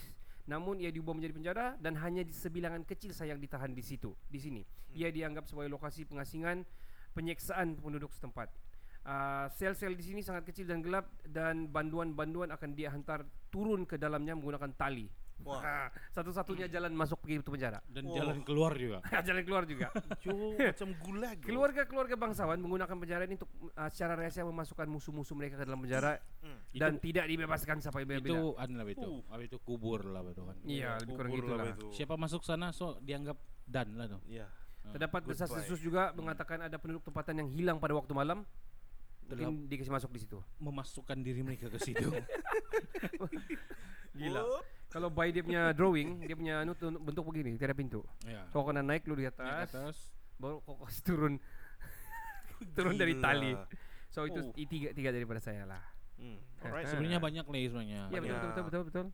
Namun 0.47 0.79
ia 0.79 0.87
diubah 0.87 1.11
menjadi 1.11 1.35
penjara 1.35 1.65
dan 1.75 1.99
hanya 1.99 2.23
di 2.23 2.31
sebilangan 2.31 2.87
kecil 2.87 3.11
saya 3.11 3.35
yang 3.35 3.43
ditahan 3.43 3.75
di 3.75 3.83
situ, 3.83 4.15
di 4.31 4.39
sini. 4.39 4.63
Ia 4.95 5.11
dianggap 5.11 5.43
sebagai 5.43 5.75
lokasi 5.75 6.07
pengasingan 6.07 6.63
penyeksaan 7.11 7.75
penduduk 7.75 8.15
setempat. 8.15 8.47
Uh, 9.07 9.47
sel-sel 9.55 9.95
di 9.95 10.03
sini 10.03 10.19
sangat 10.19 10.43
kecil 10.43 10.67
dan 10.67 10.83
gelap 10.83 11.07
dan 11.23 11.71
banduan-banduan 11.71 12.51
akan 12.51 12.75
dia 12.75 12.91
hantar 12.91 13.23
turun 13.47 13.87
ke 13.87 13.95
dalamnya 13.95 14.35
menggunakan 14.35 14.67
tali. 14.75 15.07
Wah. 15.47 15.61
Ah, 15.63 15.87
Satu-satunya 16.11 16.67
jalan 16.67 16.91
masuk 16.91 17.23
pergi 17.23 17.39
itu 17.39 17.47
penjara. 17.47 17.79
Dan 17.87 18.09
Wow. 18.09 18.15
jalan 18.19 18.37
keluar 18.43 18.73
juga. 18.75 18.99
jalan 19.27 19.43
keluar 19.47 19.63
juga. 19.63 19.87
Jo, 20.25 20.33
macam 20.59 20.89
gulag. 21.07 21.37
Keluarga-keluarga 21.39 22.15
bangsawan 22.19 22.59
menggunakan 22.59 22.95
penjara 22.99 23.23
ini 23.23 23.39
untuk 23.39 23.47
uh, 23.79 23.87
secara 23.87 24.19
rahasia 24.19 24.43
memasukkan 24.43 24.89
musuh-musuh 24.91 25.37
mereka 25.39 25.55
ke 25.55 25.63
dalam 25.63 25.79
penjara 25.79 26.19
Hmm. 26.43 26.59
dan 26.75 26.99
tidak 26.99 27.31
dibebaskan 27.31 27.79
sampai 27.79 28.03
bila-bila. 28.03 28.33
Itu 28.33 28.59
adalah 28.59 28.85
itu. 28.91 29.07
Uh. 29.07 29.21
Habis 29.31 29.47
itu 29.47 29.57
kubur 29.63 30.03
lah 30.03 30.19
betul 30.19 30.51
kan. 30.51 30.57
Iya, 30.67 30.99
lebih 30.99 31.15
kurang 31.15 31.31
Kubur 31.31 31.39
gitu 31.39 31.53
lah 31.55 31.65
itu. 31.71 31.87
Siapa 31.95 32.15
masuk 32.19 32.41
sana 32.43 32.75
so 32.75 32.99
dianggap 32.99 33.39
dan 33.63 33.87
lah 33.95 34.11
tuh. 34.11 34.19
Ya. 34.27 34.51
Terdapat 34.89 35.23
Goodbye. 35.23 35.31
desas-desus 35.37 35.79
juga 35.79 36.11
mengatakan 36.11 36.65
ada 36.65 36.75
penduduk 36.75 37.07
tempatan 37.07 37.39
yang 37.39 37.49
hilang 37.55 37.77
pada 37.79 37.95
waktu 37.95 38.11
malam. 38.11 38.43
Mungkin 39.29 39.67
dikasih 39.67 39.91
masuk 39.91 40.09
di 40.09 40.19
situ. 40.19 40.39
Memasukkan 40.57 41.17
diri 41.19 41.41
mereka 41.41 41.67
ke 41.67 41.77
situ. 41.77 42.07
Gila. 44.15 44.41
Kalau 44.87 45.11
by 45.11 45.29
dia 45.29 45.43
punya 45.43 45.69
drawing, 45.71 46.23
dia 46.23 46.33
punya 46.33 46.63
anu 46.63 46.71
tu 46.73 46.87
bentuk 46.89 47.27
begini, 47.27 47.59
tiada 47.59 47.75
pintu. 47.75 48.01
ya. 48.23 48.47
So 48.49 48.63
kau 48.63 48.71
kena 48.71 48.81
naik 48.81 49.03
lu 49.03 49.13
di 49.13 49.27
Naik 49.27 49.35
atas, 49.35 49.67
ke 49.67 49.77
atas. 49.77 49.97
baru 50.37 50.63
kau 50.63 50.79
turun 51.03 51.33
turun 52.75 52.95
dari 52.95 53.13
Gila. 53.13 53.21
tali. 53.21 53.51
So 54.07 54.23
itu 54.23 54.39
Oh. 54.39 54.55
tiga 54.55 54.95
tiga 54.95 55.09
daripada 55.11 55.37
saya 55.37 55.67
lah. 55.67 55.83
Hmm. 56.17 56.37
Ah. 56.57 56.73
Alright. 56.73 56.89
Sebenarnya 56.89 57.19
banyak 57.21 57.45
nih 57.45 57.63
sebenarnya. 57.69 58.01
Ya 58.09 58.19
betul 58.19 58.35
betul 58.35 58.49
betul 58.49 58.63
betul 58.65 58.83
betul. 58.89 59.05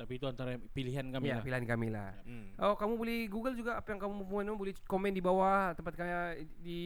Tapi 0.00 0.12
itu 0.18 0.26
antara 0.26 0.52
pilihan 0.72 1.06
kami 1.12 1.28
Ya, 1.28 1.38
lah. 1.38 1.44
pilihan 1.44 1.64
kami 1.68 1.86
lah. 1.92 2.10
Hmm. 2.24 2.48
Oh, 2.58 2.74
kamu 2.74 2.92
boleh 2.96 3.18
Google 3.28 3.54
juga 3.54 3.76
apa 3.78 3.92
yang 3.92 4.00
kamu 4.00 4.12
mau 4.24 4.40
anu, 4.40 4.56
boleh 4.56 4.74
komen 4.88 5.12
di 5.12 5.22
bawah 5.22 5.76
tempat 5.76 5.94
kayak 5.94 6.42
di 6.58 6.80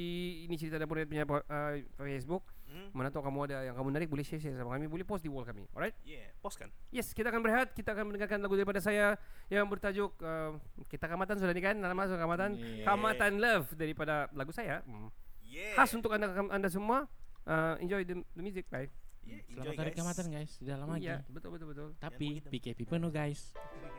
ini 0.45 0.55
cerita 0.59 0.77
dapur 0.77 1.01
punya 1.07 1.25
uh, 1.25 1.73
Facebook. 2.03 2.43
Hmm. 2.67 2.91
Mana 2.93 3.09
tahu 3.15 3.23
kamu 3.25 3.39
ada 3.47 3.57
yang 3.63 3.79
kamu 3.79 3.87
menarik 3.95 4.09
boleh 4.11 4.27
share, 4.27 4.43
share 4.43 4.59
sama 4.59 4.75
kami, 4.75 4.91
boleh 4.91 5.07
post 5.07 5.23
di 5.23 5.31
wall 5.31 5.47
kami. 5.47 5.65
Alright? 5.71 5.95
Yeah, 6.03 6.35
pos 6.43 6.59
kan? 6.59 6.69
Yes, 6.91 7.15
kita 7.15 7.31
akan 7.31 7.41
berehat. 7.47 7.73
Kita 7.73 7.95
akan 7.95 8.11
mendengarkan 8.11 8.43
lagu 8.43 8.59
daripada 8.59 8.83
saya 8.83 9.15
yang 9.49 9.71
bertajuk 9.71 10.19
uh, 10.21 10.59
Kita 10.91 11.07
Kamatan 11.07 11.39
sudah 11.39 11.55
ni 11.55 11.63
kan? 11.63 11.79
Nama 11.79 12.03
sudah 12.11 12.21
Kamatan. 12.21 12.59
Yeah. 12.59 12.85
Kamatan 12.85 13.33
Love 13.39 13.71
daripada 13.79 14.27
lagu 14.35 14.51
saya. 14.51 14.83
Hmm. 14.83 15.09
Yeah. 15.47 15.79
Khas 15.79 15.95
untuk 15.95 16.11
anda 16.11 16.29
anda 16.51 16.67
semua. 16.69 17.07
Uh, 17.47 17.79
enjoy 17.79 18.03
the, 18.03 18.19
the 18.35 18.43
music, 18.43 18.67
bye. 18.67 18.91
Yeah, 19.27 19.43
Selamat 19.51 19.75
hari 19.83 19.91
guys. 19.91 20.27
guys. 20.31 20.51
Di 20.63 20.67
dalam 20.71 20.87
lagi. 20.87 21.11
Iya, 21.11 21.17
betul 21.27 21.51
betul 21.59 21.67
betul. 21.75 21.89
Tapi 21.99 22.29
PKP 22.47 22.87
penuh 22.87 23.11
guys. 23.11 23.51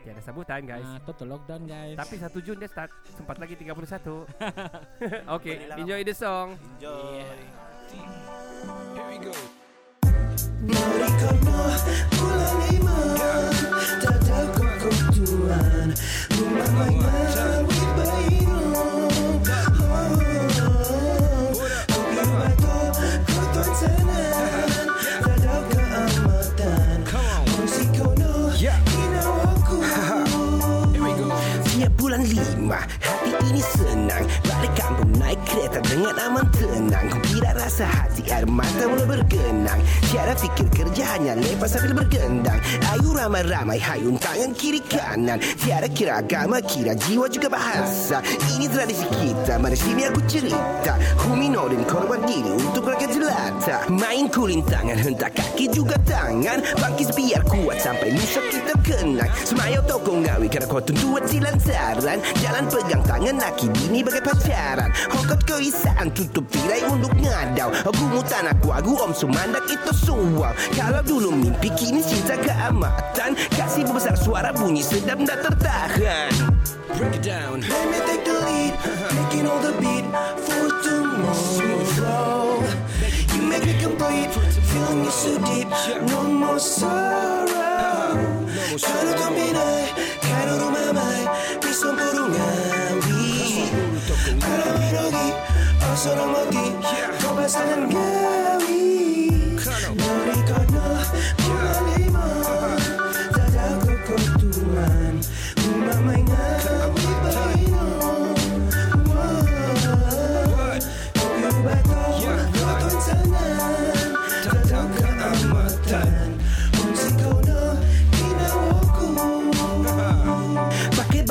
Tiada 0.06 0.22
sabutan, 0.24 0.64
guys. 0.64 0.88
Nah, 0.88 1.04
total 1.04 1.28
lockdown 1.36 1.68
guys. 1.68 1.98
Tapi 2.00 2.16
1 2.16 2.46
Jun 2.48 2.58
dia 2.64 2.70
start. 2.72 2.92
Sempat 3.12 3.36
lagi 3.36 3.60
31. 3.60 4.24
okay, 5.36 5.68
Balilah 5.68 5.78
enjoy 5.84 6.02
the 6.08 6.16
song. 6.16 6.56
Enjoy. 6.80 7.28
Morikono 10.68 11.60
bulan 12.18 12.56
lima 12.68 12.98
Dada 14.02 14.40
koko 14.52 14.90
tuan 15.16 15.90
Rumah 16.34 16.70
maya 16.76 17.48
wibaino 17.64 18.60
Kopi 18.60 18.67
lima 32.34 32.80
Hati 33.00 33.32
ini 33.52 33.62
senang 33.64 34.26
Balik 34.44 34.74
kampung 34.76 35.12
naik 35.16 35.40
kereta 35.48 35.80
dengan 35.88 36.16
aman 36.20 36.46
tenang 36.56 37.08
Kira 37.38 37.54
rasa 37.54 37.86
hati 37.86 38.26
air 38.34 38.50
mata 38.50 38.90
mulai 38.90 39.06
bergenang. 39.06 39.78
Tiada 40.10 40.34
fikir 40.34 40.74
kerja 40.74 41.06
hanya 41.14 41.38
lepas 41.38 41.70
sambil 41.70 42.02
bergendang. 42.02 42.58
Ayo 42.90 43.14
ramai-ramai 43.14 43.78
hayun 43.78 44.18
tangan 44.18 44.58
kiri 44.58 44.82
kanan. 44.82 45.38
Tiada 45.62 45.86
kira 45.86 46.26
agama 46.26 46.58
kira 46.66 46.98
jiwa 46.98 47.30
juga 47.30 47.54
bahasa. 47.54 48.26
Ini 48.58 48.66
tradisi 48.74 49.06
kita 49.22 49.62
mari 49.62 49.78
sini 49.78 50.10
aku 50.10 50.18
cerita. 50.26 50.98
Humino 51.30 51.70
dan 51.70 51.86
korban 51.86 52.26
diri 52.26 52.58
untuk 52.58 52.90
rakyat 52.90 53.14
jelata. 53.14 53.86
Main 53.86 54.34
kulintangan 54.34 54.98
hentak 54.98 55.38
kaki 55.38 55.70
juga 55.70 55.94
tangan. 56.10 56.66
Bangkis 56.82 57.14
biar 57.14 57.46
kuat 57.46 57.78
sampai 57.78 58.18
lusa 58.18 58.42
kita 58.50 58.74
kenang. 58.82 59.30
Semayau 59.46 59.86
toko 59.86 60.18
ngawi 60.26 60.50
karena 60.50 60.66
kau 60.66 60.82
tunduan 60.82 61.22
si 61.30 61.38
lantaran. 61.38 62.18
Jalan 62.42 62.66
pegang 62.66 63.06
tangan 63.06 63.38
lelaki 63.38 63.70
bini 63.70 64.02
bagai 64.02 64.26
pacaran. 64.26 64.90
Hokot 65.14 65.46
keisaan 65.46 66.10
tutup 66.18 66.50
tirai 66.50 66.82
untuk 66.90 67.14
ngadau. 67.28 67.70
Aku 67.92 68.04
mutan 68.08 68.48
aku 68.48 68.72
aku 68.72 68.92
om 69.04 69.12
sumandak 69.12 69.68
itu 69.68 69.92
suam. 69.94 70.54
Kalau 70.72 71.04
dulu 71.04 71.30
mimpi 71.36 71.70
kini 71.76 72.00
cinta 72.00 72.40
keamatan. 72.40 73.36
Kasih 73.54 73.84
besar 73.92 74.16
suara 74.16 74.56
bunyi 74.56 74.82
sedap 74.82 75.20
tak 75.28 75.44
tertahan. 75.44 76.32
Break 76.98 77.20
it 77.20 77.24
down. 77.28 77.62
Let 77.62 77.86
me 77.92 78.00
take 78.08 78.24
the 78.24 78.36
lead. 78.48 78.74
Taking 79.12 79.46
all 79.46 79.60
the 79.62 79.74
beat. 79.78 80.06
For 80.48 80.68
tomorrow 80.82 82.64
You 83.36 83.42
make 83.46 83.68
me 83.68 83.76
complete. 83.78 84.32
Feeling 84.72 85.06
you 85.06 85.14
so 85.14 85.38
deep. 85.46 85.70
No 86.10 86.24
more 86.26 86.58
sorrow. 86.58 87.68
Kalau 88.78 89.14
kau 89.18 89.32
minai 89.34 89.90
Karo 90.22 90.54
rumah 90.62 90.94
mai 90.94 91.26
Pisau 91.58 91.98
burungawi 91.98 92.36
Kalau 92.38 93.02
birogi 93.02 93.07
Sorong 95.98 96.30
mogi 96.30 96.78
Kau 97.18 97.34
pasangan 97.34 97.90
gawi 97.90 99.34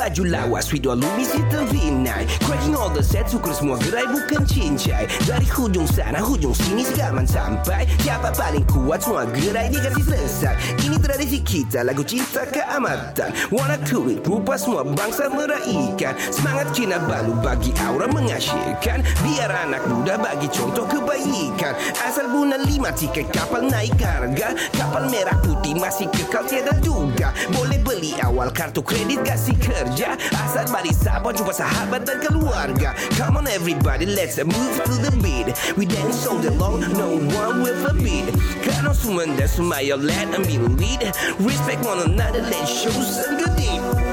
Baju 0.07 0.23
lawas 0.23 0.71
With 0.71 0.87
all 0.87 0.95
Louis 0.95 1.27
Vuitton 1.35 2.07
Cracking 2.39 2.75
all 2.79 2.87
the 2.87 3.03
sets 3.03 3.35
Ukur 3.35 3.51
semua 3.51 3.75
gerai 3.75 4.07
bukan 4.07 4.39
cincai. 4.47 5.03
Dari 5.27 5.43
hujung 5.51 5.83
sana 5.83 6.23
Hujung 6.23 6.55
sini 6.55 6.87
Segaman 6.87 7.27
sampai. 7.27 7.83
Siapa 7.99 8.31
paling 8.31 8.63
kuat 8.71 9.03
Semua 9.03 9.27
gerai 9.35 9.67
dikasih 9.67 10.07
selesai 10.07 10.55
Ini 10.79 10.95
tradisi 11.03 11.43
kita 11.43 11.83
Lagu 11.83 12.07
cinta 12.07 12.47
keamatan. 12.47 13.35
Warna 13.51 13.75
kulit 13.83 14.23
Rupa 14.23 14.55
semua 14.55 14.87
bangsa 14.87 15.27
meraihkan 15.27 16.15
Semangat 16.31 16.71
Cina 16.71 17.03
balu 17.03 17.35
Bagi 17.43 17.75
aura 17.83 18.07
mengasyikkan 18.07 19.03
Biar 19.27 19.51
anak 19.67 19.91
muda 19.91 20.15
Bagi 20.15 20.47
contoh 20.55 20.87
kebaikan. 20.87 21.75
Asal 22.07 22.31
guna 22.31 22.55
lima 22.63 22.95
Tiket 22.95 23.27
kapal 23.35 23.67
naik 23.67 23.99
harga. 23.99 24.55
Kapal 24.71 25.11
merah 25.11 25.35
putih 25.43 25.75
Masih 25.75 26.07
kekal 26.15 26.47
tiada 26.47 26.71
duga 26.79 27.35
Boleh 27.51 27.83
beli 27.83 28.15
awal 28.23 28.55
Kartu 28.55 28.79
kredit 28.79 29.19
kasih 29.27 29.59
kerja 29.59 29.96
Asal 30.05 30.69
balik 30.69 30.93
sabar 30.93 31.33
Jumpa 31.33 31.53
sahabat 31.55 32.05
dan 32.05 32.21
keluarga 32.21 32.93
Come 33.17 33.41
on 33.41 33.49
everybody 33.49 34.05
Let's 34.05 34.37
move 34.37 34.77
to 34.85 34.93
the 35.01 35.13
beat. 35.17 35.49
We 35.73 35.89
dance 35.89 36.29
all 36.29 36.37
day 36.37 36.53
long 36.53 36.85
No 36.93 37.17
one 37.33 37.65
will 37.65 37.77
forbid. 37.81 38.29
Karena 38.61 38.93
semua 38.93 39.25
dan 39.33 39.49
semua 39.49 39.81
Yo 39.81 39.97
let 39.97 40.29
ambil 40.29 40.69
lead. 40.77 41.09
Respect 41.41 41.81
one 41.81 42.05
another 42.05 42.45
Let's 42.45 42.69
show 42.69 42.93
some 42.93 43.41
good 43.41 43.53
deed 43.57 44.06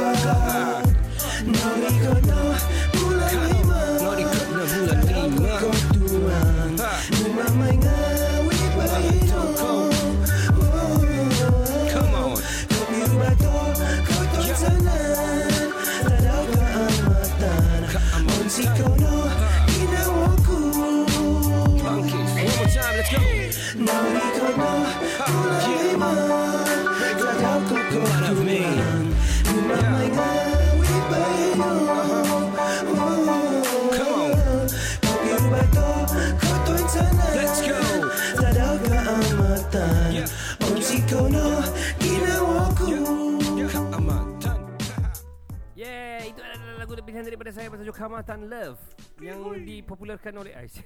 daripada 47.45 47.61
saya 47.61 47.69
bertajuk 47.69 47.97
Kamatan 48.01 48.41
Love 48.49 48.81
yang 49.21 49.37
dipopularkan 49.69 50.33
oleh 50.33 50.57
Ais. 50.57 50.81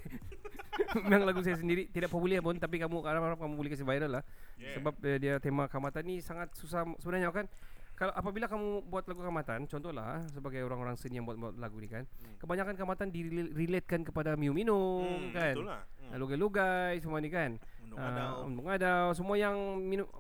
Memang 1.07 1.23
lagu 1.31 1.39
saya 1.39 1.55
sendiri 1.55 1.87
tidak 1.87 2.11
popular 2.11 2.43
pun 2.43 2.59
tapi 2.59 2.83
kamu 2.83 2.99
harap 3.07 3.39
kamu 3.39 3.55
boleh 3.55 3.71
kasih 3.71 3.87
viral 3.87 4.19
lah. 4.19 4.23
Yeah. 4.59 4.75
Sebab 4.75 4.95
uh, 4.99 5.19
dia 5.23 5.35
tema 5.39 5.71
Kamatan 5.71 6.03
ni 6.03 6.19
sangat 6.19 6.51
susah 6.59 6.83
sebenarnya 6.99 7.31
kan. 7.31 7.47
Kalau 7.95 8.11
apabila 8.11 8.51
kamu 8.51 8.91
buat 8.91 9.07
lagu 9.07 9.23
Kamatan, 9.23 9.71
contohlah 9.71 10.27
sebagai 10.35 10.59
orang-orang 10.67 10.99
seni 10.99 11.23
yang 11.23 11.31
buat, 11.31 11.39
buat 11.39 11.55
lagu 11.63 11.79
ni 11.79 11.87
kan, 11.87 12.03
kebanyakan 12.43 12.75
Kamatan 12.75 13.07
direlatekan 13.15 14.03
kepada 14.03 14.35
Miu 14.35 14.51
Minum 14.51 15.31
Hmm, 15.31 15.31
kan. 15.31 15.55
betul 15.55 15.67
lah. 15.71 15.83
Hmm. 15.87 16.11
Hmm. 16.11 16.19
Lugai-lugai 16.19 16.99
semua 16.99 17.23
ni 17.23 17.31
kan. 17.31 17.55
Undung 17.87 18.03
Ah, 18.03 18.11
adau. 18.11 18.35
Undung 18.51 18.67
adau 18.67 19.07
Semua 19.15 19.39
yang 19.39 19.55
minum 19.79 20.11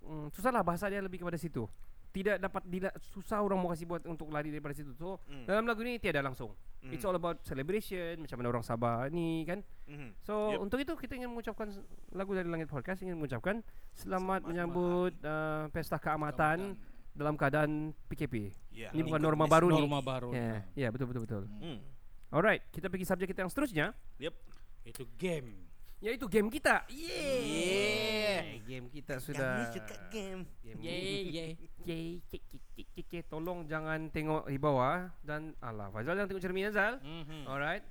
mm, 0.00 0.32
Susahlah 0.32 0.64
bahasa 0.64 0.88
dia 0.88 1.04
lebih 1.04 1.20
kepada 1.20 1.36
situ 1.36 1.68
Tidak 2.14 2.38
dapat 2.38 2.62
dila, 2.64 2.94
Susah 3.10 3.42
orang 3.42 3.58
mau 3.58 3.68
kasih 3.68 3.84
buat 3.84 4.06
Untuk 4.06 4.30
lari 4.30 4.48
daripada 4.48 4.70
situ 4.70 4.94
So 4.94 5.18
Hmm. 5.26 5.44
dalam 5.44 5.66
lagu 5.66 5.82
ni 5.82 5.98
tiada 5.98 6.22
langsung 6.22 6.54
Hmm. 6.78 6.92
It's 6.92 7.02
all 7.02 7.12
about 7.12 7.40
celebration 7.42 8.20
Macam 8.20 8.36
mana 8.38 8.48
orang 8.50 8.62
Sabah 8.62 9.08
ni 9.08 9.42
kan 9.42 9.64
Mhm. 9.84 10.20
So 10.20 10.52
Yep. 10.52 10.58
untuk 10.62 10.78
itu 10.78 10.92
kita 10.94 11.12
ingin 11.16 11.28
mengucapkan 11.28 11.72
Lagu 12.12 12.30
dari 12.30 12.46
Langit 12.46 12.68
Podcast 12.68 13.00
Ingin 13.00 13.16
mengucapkan 13.16 13.64
Selamat, 13.92 14.40
Selamat 14.40 14.40
menyambut 14.44 15.12
uh, 15.18 15.66
Pesta 15.68 15.96
Keamatan 15.96 16.76
Dalam 17.10 17.34
keadaan 17.34 17.70
PKP 18.06 18.52
Ya. 18.70 18.90
Ini 18.90 19.00
bukan 19.02 19.18
norma 19.18 19.46
baru 19.46 19.70
ni 19.70 19.78
Norma 19.80 20.02
baru. 20.02 20.30
Ya, 20.30 20.38
yeah, 20.38 20.58
yeah, 20.76 20.90
betul 20.90 21.06
betul 21.06 21.22
betul. 21.22 21.42
Hmm. 21.56 21.78
Alright, 22.28 22.66
kita 22.74 22.90
pergi 22.90 23.06
subjek 23.06 23.30
kita 23.30 23.42
yang 23.42 23.50
seterusnya 23.50 23.86
Yep. 24.18 24.34
Itu 24.84 25.06
game. 25.16 25.54
Yaitu 26.04 26.28
game 26.28 26.52
kita. 26.52 26.84
Yeah. 26.92 28.60
Game 28.68 28.92
kita 28.92 29.16
sudah. 29.24 29.64
Kami 29.64 29.72
suka 29.72 29.96
game. 30.12 30.44
Game 30.60 30.78
Yeay, 30.84 31.20
yeay. 31.32 31.50
Yeay, 31.80 32.08
cik, 32.28 32.42
cik, 32.44 32.62
cik, 32.76 32.88
cik, 32.92 33.06
cik. 33.08 33.24
Tolong 33.32 33.64
jangan 33.64 34.12
tengok 34.12 34.44
di 34.44 34.60
bawah 34.60 35.08
dan 35.24 35.56
alah 35.64 35.88
Fazal 35.88 36.12
jangan 36.12 36.28
tengok 36.28 36.44
cermin 36.44 36.68
Azal. 36.68 37.00
Mhm. 37.00 37.48
Alright. 37.48 37.84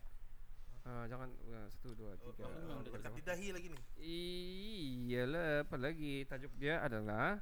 Uh, 0.84 1.08
jangan 1.10 1.32
uh, 1.50 1.66
satu 1.74 1.96
dua 1.98 2.14
tiga. 2.22 2.46
Oh, 2.46 2.86
dekat 2.86 3.02
di 3.18 3.24
dahi 3.26 3.48
lagi 3.50 3.68
ni. 3.74 3.80
Iyalah, 3.98 5.66
apa 5.66 5.76
lagi 5.82 6.14
tajuk 6.30 6.54
dia 6.60 6.86
adalah 6.86 7.42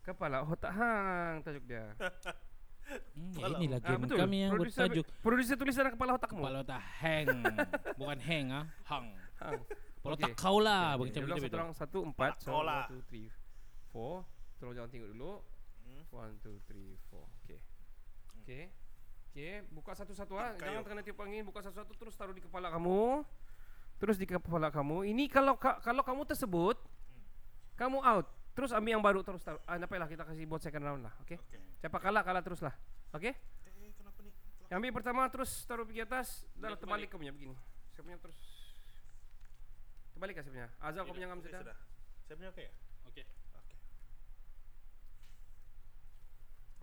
Kepala 0.00 0.42
otak 0.42 0.72
hang 0.74 1.44
tajuk 1.46 1.64
dia. 1.70 1.86
Hmm, 2.90 3.30
Kepala. 3.30 3.54
inilah 3.62 3.78
Ah, 3.78 3.88
game 3.94 4.02
betul. 4.02 4.18
kami 4.18 4.36
yang 4.42 4.50
Producer- 4.50 4.82
bertajuk 4.90 5.06
Producer 5.22 5.54
tulisan 5.54 5.94
kepala 5.94 6.10
otakmu. 6.18 6.42
Kepala 6.42 6.58
otak 6.66 6.82
hang. 6.98 7.28
Bukan 8.00 8.18
hang 8.18 8.46
ah, 8.50 8.64
hang. 8.82 9.06
Hang. 9.40 9.60
Kepala 9.64 10.14
Okey. 10.16 10.24
otak 10.24 10.32
kau 10.36 10.56
lah, 10.60 10.96
Okay, 10.96 11.00
macam 11.00 11.20
okay. 11.20 11.28
itu 11.28 11.44
Satu 11.44 11.56
orang 11.56 11.72
satu 11.76 11.98
empat. 12.04 12.32
So, 12.40 12.48
Kau 12.48 12.60
one, 12.60 12.68
lah. 12.68 12.84
two, 12.88 13.00
three, 13.04 13.26
four. 13.90 14.14
Tolong 14.56 14.74
jangan 14.74 14.88
tengok 14.88 15.08
dulu. 15.12 15.32
Hmm. 15.84 16.02
One, 16.10 16.32
two, 16.40 16.56
three, 16.64 16.96
four. 17.08 17.24
Okay. 17.44 17.60
Okay. 18.40 18.64
Okay. 19.30 19.52
Buka 19.68 19.92
satu-satu 19.92 20.32
ah. 20.36 20.56
Kayu. 20.56 20.80
Jangan 20.80 20.82
kena 20.84 21.00
tiup 21.00 21.20
angin. 21.20 21.44
Buka 21.44 21.60
satu-satu 21.60 21.92
terus 21.96 22.14
taruh 22.16 22.32
di 22.32 22.40
kepala 22.40 22.68
kamu. 22.68 23.24
Terus 24.00 24.16
di 24.16 24.24
kepala 24.24 24.72
kamu. 24.72 25.04
Ini 25.06 25.28
kalau 25.28 25.60
ka- 25.60 25.80
kalau 25.80 26.00
kamu 26.00 26.24
tersebut, 26.24 26.80
kamu 27.76 28.00
out. 28.00 28.26
Terus 28.56 28.72
ambil 28.72 28.96
yang 28.96 29.04
baru 29.04 29.20
terus 29.20 29.40
taruh. 29.40 29.60
Ah, 29.64 29.76
nampaklah 29.76 30.08
kita 30.08 30.24
kasih 30.24 30.44
buat 30.44 30.60
second 30.60 30.82
round 30.82 31.02
lah. 31.04 31.14
Okay. 31.24 31.36
Okey. 31.36 31.60
Siapa 31.78 31.96
kalah 32.00 32.24
kalah 32.24 32.40
terus 32.40 32.60
lah. 32.60 32.72
Okay. 33.12 33.36
Eh, 33.64 33.92
kenapa 33.94 34.18
ni? 34.20 34.32
Yang 34.66 34.76
ambil 34.80 34.92
pertama 34.96 35.22
terus 35.28 35.50
taruh 35.64 35.84
pergi 35.84 36.02
atas. 36.02 36.48
Balik, 36.56 36.80
terbalik 36.80 37.06
kau 37.08 37.20
punya 37.20 37.30
begini. 37.30 37.54
Saya 37.92 38.02
punya 38.02 38.18
terus. 38.18 38.38
Terbalik 40.20 40.36
kan 40.36 40.44
saya 40.44 40.52
punya. 40.52 40.68
Azal 40.84 41.02
kau 41.08 41.16
punya 41.16 41.32
ngam 41.32 41.40
sudah. 41.40 41.60
sudah. 41.64 41.76
Saya 42.28 42.36
punya 42.36 42.52
okey 42.52 42.64
ya? 42.68 42.72
Okey. 43.08 43.24
Okey. 43.56 43.76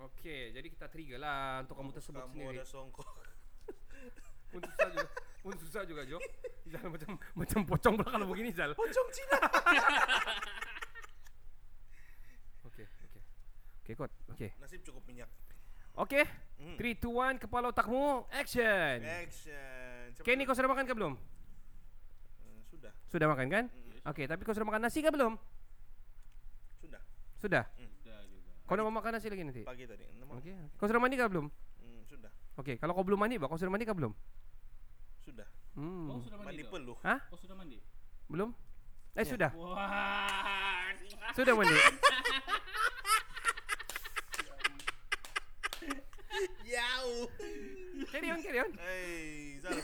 Okey, 0.10 0.42
jadi 0.58 0.68
kita 0.74 0.90
trigger 0.90 1.22
lah 1.22 1.62
untuk 1.62 1.78
kamu 1.78 1.94
tersebut 1.94 2.18
Kamu 2.18 2.34
sendiri. 2.34 2.58
ada 2.58 2.66
songkok. 2.66 3.06
Pun 4.58 4.62
susah 4.66 4.90
juga. 4.90 5.06
Pun 5.46 5.54
susah 5.54 5.86
juga, 5.86 6.02
Jo. 6.10 6.18
Zal 6.66 6.90
macam 6.90 7.14
macam 7.38 7.62
pocong 7.62 7.94
pula 8.02 8.10
kalau 8.10 8.26
begini, 8.26 8.50
Zal. 8.58 8.74
Pocong 8.74 9.10
Cina. 9.14 9.38
Okey, 12.74 12.90
okey. 12.90 13.22
Okey, 13.86 13.94
kot. 13.94 14.10
Okey. 14.34 14.50
Nasib 14.58 14.82
cukup 14.82 15.06
minyak. 15.06 15.30
Okey. 15.94 16.26
Hmm. 16.58 16.74
3 16.74 17.06
2 17.06 17.38
1 17.38 17.46
kepala 17.46 17.70
otakmu. 17.70 18.26
Action. 18.34 18.98
Action. 19.06 20.18
Cepat. 20.18 20.26
Kenny 20.26 20.50
kau 20.50 20.58
sudah 20.58 20.74
makan 20.74 20.90
ke 20.90 20.98
belum? 20.98 21.37
Sudah. 22.78 22.94
Sudah 23.10 23.28
makan 23.28 23.48
kan? 23.50 23.66
Hmm. 23.68 24.10
Okey, 24.14 24.30
tapi 24.30 24.46
kau 24.46 24.54
sudah 24.54 24.68
makan 24.70 24.86
nasi 24.86 25.02
ke 25.02 25.10
belum? 25.10 25.34
Sudah. 26.78 27.02
Sudah. 27.42 27.64
Sudah 27.74 28.18
juga. 28.30 28.52
Kau 28.70 28.78
nak 28.78 28.86
mau 28.86 28.96
makan 29.02 29.18
nasi 29.18 29.28
lagi 29.28 29.42
nanti? 29.42 29.66
Pagi 29.66 29.90
tadi. 29.90 30.06
Okey. 30.06 30.54
Kau 30.78 30.86
sudah 30.86 31.02
mandi 31.02 31.18
ke 31.18 31.26
belum? 31.26 31.50
Hmm, 31.50 32.00
sudah. 32.06 32.32
Okey, 32.62 32.78
kalau 32.78 32.94
kau 32.94 33.02
belum 33.02 33.18
mandi, 33.18 33.42
bah, 33.42 33.50
kau 33.50 33.58
sudah 33.58 33.74
mandi 33.74 33.84
kah 33.84 33.98
belum? 33.98 34.14
Sudah. 35.26 35.48
Hmm. 35.74 36.08
Oh, 36.08 36.22
sudah 36.22 36.38
mandi. 36.38 36.62
Mandi 36.62 36.64
peluh. 36.70 36.98
Hah? 37.02 37.20
Oh, 37.34 37.38
sudah 37.42 37.56
mandi. 37.58 37.82
Belum? 38.30 38.54
Eh, 39.18 39.26
Ya. 39.26 39.30
sudah. 39.34 39.50
Wah. 39.58 40.94
Sudah 41.38 41.54
mandi. 41.54 41.74
Jauh. 46.68 47.26
carry 48.12 48.30
on, 48.30 48.40
carry 48.44 48.60
on. 48.62 48.72
Hei, 48.78 49.58
Zal. 49.62 49.78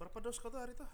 Berapa 0.00 0.16
dos 0.24 0.40
kau 0.40 0.48
tuh 0.48 0.56
hari 0.56 0.72
itu? 0.72 0.88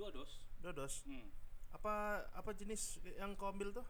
dua 0.00 0.08
dos. 0.08 0.40
Dua 0.64 0.72
dos. 0.72 1.04
Hmm. 1.04 1.28
Apa 1.76 2.24
apa 2.32 2.50
jenis 2.56 2.96
yang 3.20 3.36
kau 3.36 3.52
ambil 3.52 3.68
tuh? 3.68 3.84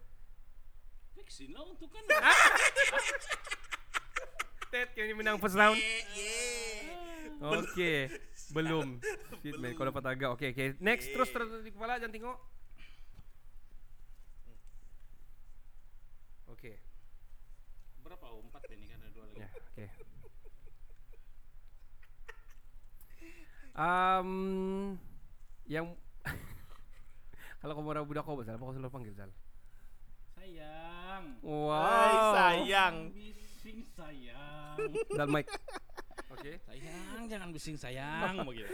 Vaksin 1.14 1.54
lah 1.54 1.62
untuk 1.62 1.86
kan. 1.94 2.02
Ted, 4.74 4.90
ni 4.98 5.14
menang 5.14 5.38
first 5.38 5.54
round. 5.54 5.78
Okey. 7.38 8.10
Belum. 8.50 8.98
Shit 9.46 9.54
man, 9.62 9.70
kau 9.78 9.86
dapat 9.86 10.18
agak. 10.18 10.34
Okey, 10.34 10.50
okey. 10.50 10.68
Next, 10.82 11.14
terus 11.14 11.30
terus 11.30 11.62
di 11.62 11.70
kepala 11.70 12.02
jangan 12.02 12.10
tengok. 12.10 12.36
Um, 23.78 24.98
yang 25.64 25.94
kalau 27.62 27.72
kau 27.72 27.84
marah 27.84 28.02
budak 28.02 28.26
kau 28.26 28.42
Zal, 28.42 28.58
apa 28.58 28.64
kau 28.64 28.74
selalu 28.74 28.90
panggil 28.90 29.14
Zal? 29.14 29.30
Sayang. 30.34 31.38
Wow. 31.40 31.78
Hai, 31.78 32.14
sayang. 32.34 32.94
Bising 33.14 33.86
sayang. 33.86 34.76
Zal 35.14 35.30
mic. 35.30 35.46
Okey. 36.28 36.58
sayang, 36.60 37.22
jangan 37.26 37.48
bising 37.50 37.78
sayang 37.78 38.42
begitu. 38.42 38.66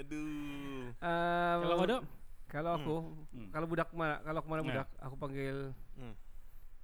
Aduh. 0.00 0.90
Um, 0.96 1.58
Kalau 1.60 1.76
kau? 1.76 2.00
Kalau 2.48 2.72
aku, 2.74 2.96
Hmm. 3.28 3.48
kalau 3.52 3.66
budak 3.68 3.92
ma- 3.92 4.24
kalau 4.24 4.40
aku 4.40 4.48
marah 4.48 4.64
Ya. 4.64 4.68
budak, 4.72 4.88
aku 4.96 5.14
panggil 5.20 5.56
Hmm. 5.92 6.14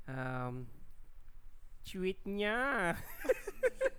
um, 0.04 0.54
cuitnya. 1.82 2.92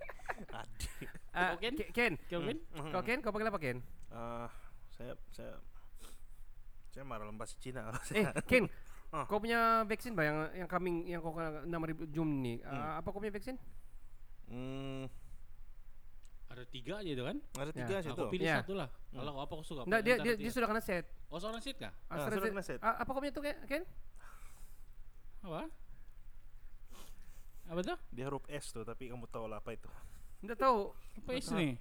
Uh, 1.36 1.52
Ken? 1.60 1.74
Ke- 1.76 1.92
Ken. 1.92 2.12
Kelvin? 2.26 2.58
Kau 2.72 3.02
Ken, 3.02 3.18
kau 3.20 3.28
panggil 3.28 3.48
apa 3.48 3.60
Ken? 3.60 3.78
Ah, 4.08 4.48
saya 4.90 5.12
saya 5.28 5.60
saya 6.88 7.04
marah 7.04 7.28
lembas 7.28 7.52
Cina. 7.60 7.92
Eh, 8.16 8.24
Ken. 8.44 8.64
Ah. 9.12 9.22
Kau 9.22 9.36
punya 9.36 9.84
vaksin 9.84 10.12
bah 10.12 10.24
yang 10.24 10.38
yang 10.56 10.66
coming 10.66 11.04
yang 11.04 11.20
kau 11.20 11.30
kena 11.30 11.62
6000 11.62 12.08
Jum 12.10 12.40
ni. 12.40 12.58
Uh, 12.60 12.96
apa 12.96 13.06
kau 13.06 13.20
punya 13.20 13.30
vaksin? 13.30 13.60
Hmm, 14.46 15.04
Ada 16.46 16.62
tiga 16.66 16.98
aja 16.98 17.10
itu 17.10 17.20
kan? 17.20 17.36
ada 17.54 17.68
Ya. 17.68 17.76
tiga 17.76 17.94
situ. 18.00 18.16
Aku 18.16 18.32
pilih 18.32 18.46
Ya. 18.46 18.62
satu 18.62 18.72
lah. 18.72 18.88
Kalau 19.10 19.30
kau 19.30 19.42
apa 19.42 19.52
kau 19.52 19.66
suka? 19.66 19.82
Enggak, 19.84 20.02
dia 20.02 20.16
dia, 20.18 20.34
dia 20.36 20.50
sudah 20.50 20.66
kena 20.66 20.80
set. 20.80 21.04
Oh 21.28 21.36
seorang 21.36 21.60
seat 21.60 21.76
kah? 21.76 21.92
Ah, 22.08 22.24
sudah 22.24 22.38
set. 22.38 22.50
kena 22.50 22.64
set. 22.64 22.80
Ah, 22.80 22.96
apa 22.96 23.08
kau 23.08 23.20
punya 23.20 23.30
tu 23.30 23.44
Ken? 23.44 23.56
Ken? 23.66 23.82
Apa? 25.42 25.68
Apa 27.66 27.80
tuh? 27.82 27.98
Dia 28.08 28.24
huruf 28.24 28.46
S 28.48 28.70
tuh, 28.70 28.82
tapi 28.82 29.06
kamu 29.06 29.26
tahu 29.26 29.46
lah 29.46 29.58
apa 29.58 29.70
itu. 29.70 29.90
Tidak 30.38 30.56
tahu. 30.56 30.92
Apa 31.16 31.30
is 31.32 31.48
nih? 31.50 31.72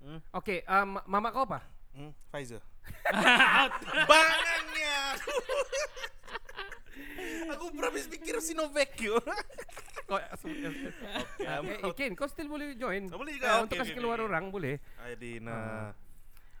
Hmm, 0.00 0.20
Okey, 0.32 0.64
um, 0.64 0.96
mama 1.04 1.28
kau 1.28 1.44
apa? 1.44 1.60
hmm 1.92 2.10
Pfizer. 2.30 2.62
Bangangnya. 4.10 4.96
Aku 7.50 7.64
berhabis 7.74 8.08
pikir 8.08 8.40
Sinovac 8.40 8.96
yuk. 8.96 9.20
Kau 10.06 10.16
eh, 10.16 10.26
eh, 10.26 11.92
Ken, 11.92 12.12
kau 12.16 12.26
still 12.26 12.48
boleh 12.48 12.74
join. 12.74 13.06
Oh, 13.12 13.18
boleh 13.18 13.36
juga. 13.36 13.46
Ah, 13.46 13.56
Oke, 13.58 13.62
untuk 13.62 13.76
oke, 13.76 13.82
kasih 13.84 13.94
keluar 13.94 14.18
oke. 14.18 14.26
orang 14.26 14.44
boleh. 14.48 14.74
Aidina. 14.98 15.92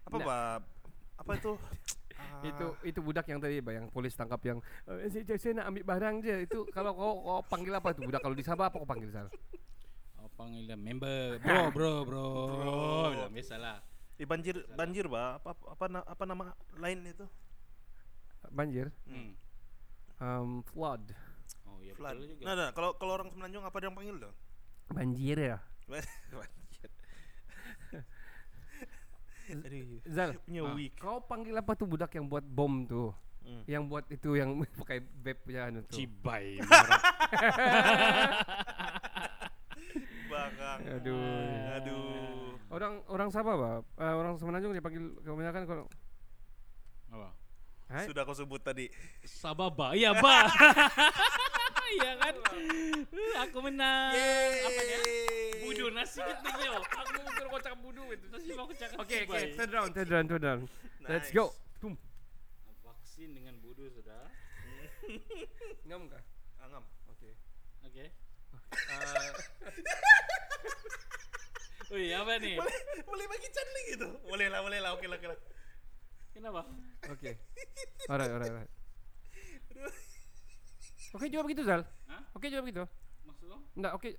Apa 0.04 0.16
Nah. 0.16 0.26
bab? 0.26 0.62
Apa 1.16 1.30
itu? 1.40 1.52
Ah, 2.14 2.44
Itu 2.44 2.66
itu 2.84 3.00
budak 3.00 3.26
yang 3.26 3.40
tadi 3.40 3.58
yang 3.58 3.88
polis 3.88 4.12
tangkap 4.12 4.38
yang 4.42 4.58
"Eh, 4.86 5.08
saya, 5.08 5.34
saya 5.34 5.52
nak 5.56 5.66
ambil 5.72 5.84
barang 5.86 6.14
je. 6.20 6.34
Itu 6.44 6.58
kalau 6.70 6.92
kau, 6.92 7.12
kau 7.18 7.40
panggil 7.48 7.72
apa 7.72 7.90
tu 7.90 8.04
budak 8.04 8.20
kalau 8.20 8.36
di 8.36 8.44
Sabah 8.44 8.68
apa 8.68 8.76
kau 8.76 8.86
panggil 8.86 9.08
Sal? 9.08 9.26
Panggil 10.40 10.64
dia 10.64 10.74
member. 10.74 11.36
Bro, 11.38 11.60
bro, 11.76 11.92
bro. 12.02 12.26
Bilang 13.12 13.28
biasalah. 13.30 13.76
Eh, 14.16 14.24
banjir 14.24 14.56
banjir 14.70 15.04
ba 15.04 15.36
apa 15.36 15.52
apa 15.52 15.84
na- 15.86 16.04
apa 16.06 16.22
nama 16.24 16.44
lain 16.74 17.04
itu 17.06 17.24
Banjir, 18.50 18.88
Hmm. 19.04 19.32
um, 20.18 20.50
flood. 20.62 21.12
Oh 21.64 21.76
iya 21.78 21.92
flood 21.92 22.16
betul 22.16 22.28
juga. 22.30 22.42
nah, 22.42 22.54
nah 22.54 22.68
kalau 22.70 22.92
kalau 22.94 23.12
orang 23.14 23.28
semenanjung 23.28 23.60
apa 23.62 23.76
dia 23.76 23.86
yang 23.86 23.94
panggil 23.94 24.16
dong 24.18 24.34
Banjir 24.90 25.36
ya. 25.38 25.56
banjir 25.90 26.88
Aduh, 29.66 30.00
Zal, 30.06 30.30
punya 30.40 30.62
Ah. 30.62 30.72
weak 30.72 30.94
kau 30.94 31.20
panggil 31.20 31.52
apa 31.52 31.72
tu 31.74 31.84
budak 31.84 32.12
yang 32.12 32.26
buat 32.26 32.42
bom 32.42 32.84
tu? 32.84 33.10
Hmm. 33.40 33.64
Yang 33.66 33.82
buat 33.86 34.04
itu 34.06 34.30
yang 34.34 34.50
pakai 34.76 35.00
vape 35.00 35.40
punya 35.42 35.66
anu 35.66 35.80
tu. 35.82 35.96
Cibai. 35.96 36.60
Bakang. 40.30 40.78
Aduh. 40.86 41.18
Aduh. 41.76 42.54
Orang 42.70 43.02
orang 43.10 43.28
Sabah 43.34 43.54
bah, 43.58 43.74
uh, 43.98 44.14
orang 44.14 44.38
Semenanjung 44.38 44.70
dia 44.70 44.78
panggil 44.78 45.10
kebanyakan 45.26 45.62
kalau 45.66 45.84
Apa? 47.10 47.28
Hai? 47.90 48.06
Sudah 48.06 48.22
kau 48.22 48.36
sebut 48.38 48.62
tadi. 48.62 48.86
Sababa. 49.26 49.90
Iya, 49.98 50.14
Ba. 50.14 50.46
Iya 51.90 52.14
kan? 52.22 52.34
Aku 53.50 53.58
menang. 53.66 54.14
Apa 54.14 54.80
dia? 54.86 54.98
Budu 55.66 55.90
nasi 55.90 56.22
gitu 56.22 56.58
yo. 56.62 56.78
Aku 56.78 57.10
mau 57.18 57.50
kau 57.50 57.58
cakap 57.58 57.80
budu 57.82 58.02
itu. 58.14 58.30
Nasi 58.30 58.54
mau 58.54 58.62
aku 58.62 58.78
cakap 58.78 59.02
Okay, 59.02 59.26
cibai. 59.26 59.34
okay, 59.34 59.58
third 59.58 59.72
round, 59.74 59.90
third 59.90 60.06
round, 60.06 60.26
third 60.30 60.44
round. 60.46 60.62
Let's 61.10 61.34
Nice. 61.34 61.34
go. 61.34 61.50
Tum. 61.82 61.98
Vaksin 62.86 63.34
dengan 63.34 63.58
budu 63.58 63.90
sudah. 63.90 64.30
Ngam 65.82 66.06
kah? 66.06 66.22
Angam. 66.62 66.86
Okay. 67.18 67.34
Oke. 67.82 68.04
Uh, 68.70 69.30
Wih, 71.90 72.14
apa 72.14 72.38
nih? 72.38 72.54
Boleh 72.54 72.78
boleh 73.02 73.24
bagi 73.26 73.48
Chanli 73.50 73.82
gitu. 73.98 74.08
Boleh 74.30 74.46
lah, 74.46 74.62
boleh 74.62 74.78
lah. 74.78 74.94
Oke 74.94 75.10
lah, 75.10 75.18
oke 75.18 75.26
lah. 75.26 75.38
Kenapa? 76.30 76.62
okay. 77.10 77.34
Alright, 78.06 78.30
alright, 78.30 78.52
alright. 78.54 78.72
Okay, 81.10 81.26
jawab 81.26 81.50
begitu 81.50 81.66
Zal. 81.66 81.82
Hah? 82.06 82.22
Okay, 82.38 82.54
jawab 82.54 82.70
begitu. 82.70 82.86
Maksud 83.26 83.50
lo? 83.50 83.58
Enggak, 83.74 83.98
okay. 83.98 84.14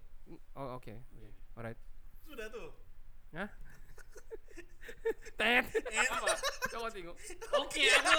Oh, 0.59 0.75
okay. 0.75 0.99
okay. 0.99 1.31
Alright. 1.55 1.79
Sudah 2.27 2.51
tuh. 2.51 2.67
Hah? 3.31 3.47
Tet. 5.39 5.71
Apa? 5.71 6.35
Coba 6.67 6.91
tengok. 6.91 7.15
Oke, 7.55 7.83
aku 7.95 8.11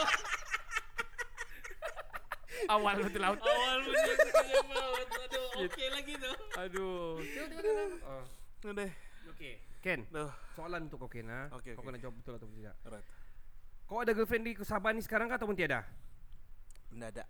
Awal 2.69 2.95
betul 3.03 3.20
laut. 3.23 3.39
awal 3.41 3.79
punya 3.83 4.15
punya 4.16 4.61
maut. 4.69 5.09
Aduh, 5.09 5.47
oke 5.66 5.85
lagi 5.89 6.15
tuh. 6.19 6.35
Aduh. 6.59 7.16
Tengok, 7.20 7.49
tengok, 7.49 7.62
tengok. 7.62 8.24
Udah. 8.73 8.91
Okay. 9.35 9.55
Ken, 9.83 10.07
Duh. 10.15 10.31
soalan 10.55 10.87
untuk 10.87 11.03
kau 11.03 11.11
Ken 11.11 11.27
ha. 11.27 11.51
Okey, 11.59 11.74
Kau 11.74 11.83
okey. 11.83 11.91
kena 11.91 11.99
jawab 11.99 12.15
betul 12.23 12.39
atau 12.39 12.47
tidak. 12.55 12.74
Alright. 12.87 13.07
Kau 13.91 13.99
ada 13.99 14.12
girlfriend 14.15 14.45
di 14.47 14.53
Sabah 14.62 14.95
ni 14.95 15.03
sekarang 15.03 15.27
kah 15.27 15.37
ataupun 15.43 15.59
tiada? 15.59 15.83
Enggak 16.95 17.19
ada. 17.19 17.24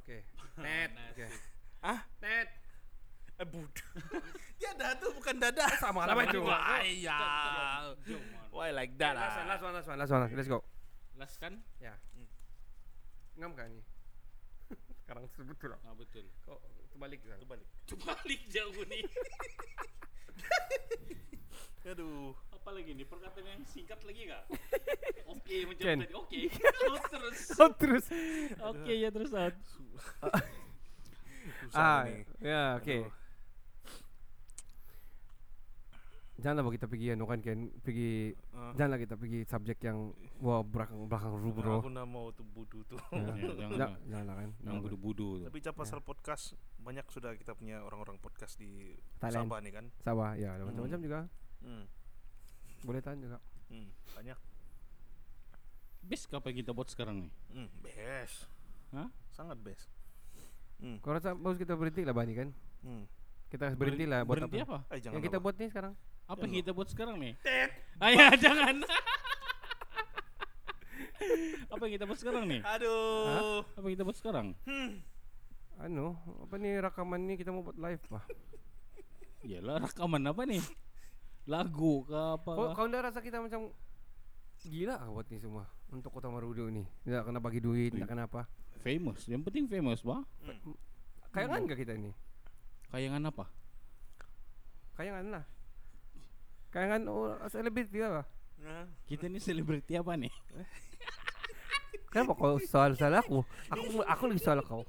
Okay. 0.00 0.24
Net. 0.58 0.90
Okay. 1.12 1.28
Ah? 1.84 2.00
Net. 2.24 2.48
Eh, 3.34 3.46
bud. 3.46 3.68
Tiada 4.62 4.94
tuh 4.96 5.10
bukan 5.12 5.36
dada. 5.42 5.66
Sama 5.76 6.06
lah 6.06 6.14
itu. 6.24 6.40
Jom, 6.40 8.22
man. 8.22 8.48
Why 8.54 8.70
like 8.70 8.94
that? 8.96 9.18
Last 9.18 9.36
one, 9.36 9.44
ah? 9.44 9.50
last 9.50 9.62
one, 9.62 9.74
last 9.74 9.88
one, 9.90 9.98
last 9.98 10.12
one. 10.14 10.22
Let's 10.38 10.48
go. 10.48 10.62
Last 11.18 11.36
kan? 11.42 11.58
Ya. 11.82 11.98
Ngam 13.34 13.52
kan 13.58 13.68
ni? 13.74 13.82
Sekarang 15.04 15.28
tu 15.28 15.44
lah. 15.68 15.76
Ah, 15.84 15.92
betul. 15.92 16.24
Kau 16.48 16.56
terbalik 16.88 17.20
kan? 17.20 17.36
Terbalik. 17.36 17.68
Terbalik 17.92 18.40
jauh 18.48 18.80
nih. 18.88 19.04
Aduh. 21.92 22.32
Apa 22.56 22.72
lagi 22.72 22.96
nih? 22.96 23.04
Perkataan 23.04 23.44
yang 23.44 23.60
singkat 23.68 24.00
lagi 24.08 24.24
kak? 24.24 24.48
Oke, 25.36 25.68
macam 25.68 25.84
Ken. 25.84 26.00
tadi. 26.00 26.16
Oke. 26.16 26.48
Oh, 26.88 26.96
terus. 27.12 27.38
Oh 27.60 27.68
terus. 27.76 28.08
Oke, 28.64 28.92
ya 28.96 29.12
terus. 29.12 29.28
Susah 29.28 29.52
Ah, 31.76 32.08
nih. 32.08 32.24
ya, 32.40 32.80
okay. 32.80 33.04
Aduh. 33.04 33.12
Janganlah 36.34 36.66
kita 36.66 36.90
pergi 36.90 37.14
anu 37.14 37.24
kan 37.24 37.38
Ken, 37.38 37.70
pergi 37.78 38.34
Ah. 38.50 38.74
janganlah 38.74 38.98
kita 38.98 39.14
pergi 39.14 39.46
subjek 39.46 39.78
yang 39.80 40.10
wah 40.38 40.66
belakang 40.66 41.06
belakang 41.06 41.30
ru 41.30 41.50
bro. 41.50 41.78
Aku 41.78 41.86
nak 41.88 42.06
mau 42.06 42.26
tuh 42.30 42.42
budu 42.44 42.82
tuh. 42.84 42.98
Ya, 43.14 43.22
Ya, 43.22 43.54
jangan 43.54 43.54
jangan, 43.54 43.78
lah. 43.78 43.90
janganlah 44.04 44.34
kan. 44.34 44.50
Yang 44.60 44.76
budu-budu 44.82 45.26
tuh. 45.38 45.46
Tapi 45.46 45.58
cap 45.62 45.74
pasal 45.74 45.98
podcast 46.00 46.44
banyak 46.78 47.06
sudah 47.06 47.30
kita 47.34 47.54
punya 47.54 47.78
orang-orang 47.80 48.18
podcast 48.18 48.58
di 48.58 48.98
Thailand. 49.18 49.46
Sabah 49.46 49.58
nih 49.62 49.72
kan. 49.72 49.86
Sabah, 50.02 50.30
ya 50.34 50.48
ada 50.52 50.66
macam-macam 50.66 50.98
juga. 51.00 51.18
Hmm. 51.62 51.84
Boleh 52.82 53.00
tahan 53.00 53.18
juga. 53.22 53.38
Hmm. 53.70 53.88
Banyak. 54.12 54.38
Best 56.04 56.28
apa 56.28 56.46
yang 56.50 56.58
kita 56.60 56.70
buat 56.70 56.88
sekarang 56.90 57.16
nih? 57.22 57.32
Hmm. 57.48 57.68
Best. 57.80 58.50
Hah? 58.90 59.08
Sangat 59.30 59.56
best. 59.56 59.86
Hmm. 60.76 60.98
Kau 60.98 61.14
rasa 61.14 61.32
bagus 61.32 61.56
kita 61.56 61.72
berhenti 61.72 62.02
lah 62.02 62.12
Bani 62.12 62.34
kan? 62.34 62.48
Hmm. 62.82 63.06
Kita 63.48 63.70
berhenti 63.72 64.04
lah 64.04 64.26
buat 64.26 64.42
Berhenti 64.42 64.58
apa. 64.60 64.82
apa? 64.82 64.92
Eh, 64.92 64.98
jangan 64.98 65.14
Yang 65.16 65.24
kita 65.24 65.38
apa. 65.38 65.44
buat 65.46 65.54
ni 65.56 65.66
sekarang. 65.70 65.94
Apa 66.24 66.48
yang 66.48 66.54
kita 66.64 66.72
buat 66.72 66.88
sekarang 66.88 67.20
nih? 67.20 67.34
Ayah 68.00 68.32
jangan. 68.44 68.80
apa 71.68 71.82
yang 71.84 71.92
kita 72.00 72.04
buat 72.08 72.18
sekarang 72.20 72.44
nih? 72.48 72.60
Aduh. 72.64 73.60
Apa 73.76 73.84
yang 73.84 73.94
kita 74.00 74.04
buat 74.08 74.16
sekarang? 74.16 74.46
Anu, 75.84 76.16
apa 76.40 76.54
ni 76.56 76.70
rakaman 76.80 77.20
ni 77.28 77.34
kita 77.36 77.52
mau 77.52 77.60
buat 77.60 77.76
live 77.76 78.04
lah. 78.08 78.24
Yalah 79.44 79.84
rakaman 79.84 80.24
apa 80.24 80.42
nih? 80.48 80.64
Lagu 81.44 82.08
ke 82.08 82.16
apa? 82.16 82.50
Kau, 82.56 82.66
kah? 82.72 82.76
kau 82.78 82.86
dah 82.88 83.00
rasa 83.04 83.20
kita 83.20 83.44
macam 83.44 83.68
gila 84.64 84.96
buat 85.12 85.28
ni 85.28 85.36
semua 85.36 85.68
untuk 85.92 86.08
Kota 86.08 86.32
Marudu 86.32 86.72
ni. 86.72 86.88
Tak 87.04 87.28
kena 87.28 87.36
bagi 87.36 87.60
duit, 87.60 87.92
tak 87.92 88.08
kena 88.08 88.24
apa. 88.24 88.48
Famous. 88.80 89.28
Yang 89.28 89.44
penting 89.44 89.64
famous, 89.68 90.00
bah. 90.00 90.24
Kayangan 91.36 91.68
ke 91.68 91.74
kita 91.84 92.00
ni? 92.00 92.16
Kayangan 92.88 93.28
apa? 93.28 93.44
Kayangan 94.96 95.26
lah. 95.28 95.44
Kayangan 96.74 97.06
oh, 97.06 97.38
selebriti 97.46 98.02
lah. 98.02 98.26
Nah, 98.58 98.90
Kita 99.06 99.30
ni 99.30 99.38
selebriti 99.38 99.94
apa 99.94 100.18
nih? 100.18 100.34
Kenapa 102.10 102.34
kau 102.34 102.58
soal-soal 102.58 103.14
aku? 103.14 103.46
Aku 103.70 104.02
aku 104.02 104.22
lagi 104.26 104.42
soal 104.42 104.58
kau. 104.66 104.82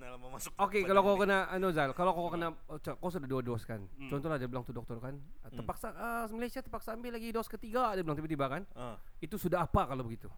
nah 0.00 0.16
lama 0.16 0.36
masuk. 0.36 0.56
Okey, 0.56 0.88
pada 0.88 0.88
kalau 0.96 1.00
kau 1.04 1.16
kena 1.20 1.38
anu 1.52 1.68
Zal, 1.68 1.92
kalau 1.92 2.16
kau 2.16 2.32
kena 2.32 2.56
oh, 2.68 2.80
kau 2.80 3.12
sudah 3.12 3.28
dua 3.28 3.44
dos 3.44 3.68
kan. 3.68 3.84
Contohlah 4.08 4.40
dia 4.40 4.48
bilang 4.48 4.64
tu 4.64 4.72
doktor 4.72 4.96
kan, 5.04 5.20
ah, 5.44 5.52
terpaksa 5.52 5.92
ah, 5.96 6.24
Malaysia 6.32 6.64
terpaksa 6.64 6.96
ambil 6.96 7.12
lagi 7.12 7.28
dos 7.28 7.48
ketiga 7.48 7.92
dia 7.92 8.00
bilang 8.00 8.16
tiba-tiba 8.16 8.48
kan. 8.48 8.62
Ah. 8.72 8.96
Itu 9.20 9.36
sudah 9.36 9.68
apa 9.68 9.84
kalau 9.84 10.04
begitu? 10.08 10.32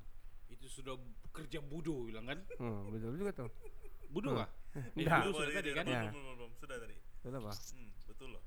Itu 0.51 0.66
sudah 0.66 0.99
kerja 1.31 1.62
budo 1.62 2.11
bilang 2.11 2.27
kan? 2.27 2.39
Hmm, 2.59 2.91
betul 2.91 3.15
juga 3.15 3.31
tu. 3.31 3.47
Budo 4.11 4.31
Hmm. 4.35 4.39
kah? 4.43 4.49
Eh, 4.74 5.07
Dah. 5.07 5.23
budo 5.23 5.31
Oh, 5.31 5.43
sudah 5.43 5.55
tadi 5.55 5.70
kan? 5.70 5.85
Ya. 5.86 6.11
belum, 6.11 6.23
belum, 6.23 6.35
belum. 6.39 6.51
Sudah 6.59 6.77
tadi. 6.82 6.97
Betul 7.23 7.32
apa? 7.43 7.53
Hmm, 7.55 7.91
betul 8.11 8.28
loh. 8.39 8.43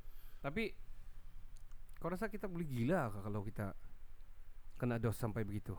Tapi 0.47 0.71
kau 1.99 2.07
rasa 2.07 2.31
kita 2.31 2.47
boleh 2.47 2.63
gila 2.63 3.11
kah 3.11 3.19
kalau 3.19 3.43
kita 3.43 3.75
kena 4.79 4.95
dos 4.95 5.19
sampai 5.19 5.43
begitu? 5.43 5.75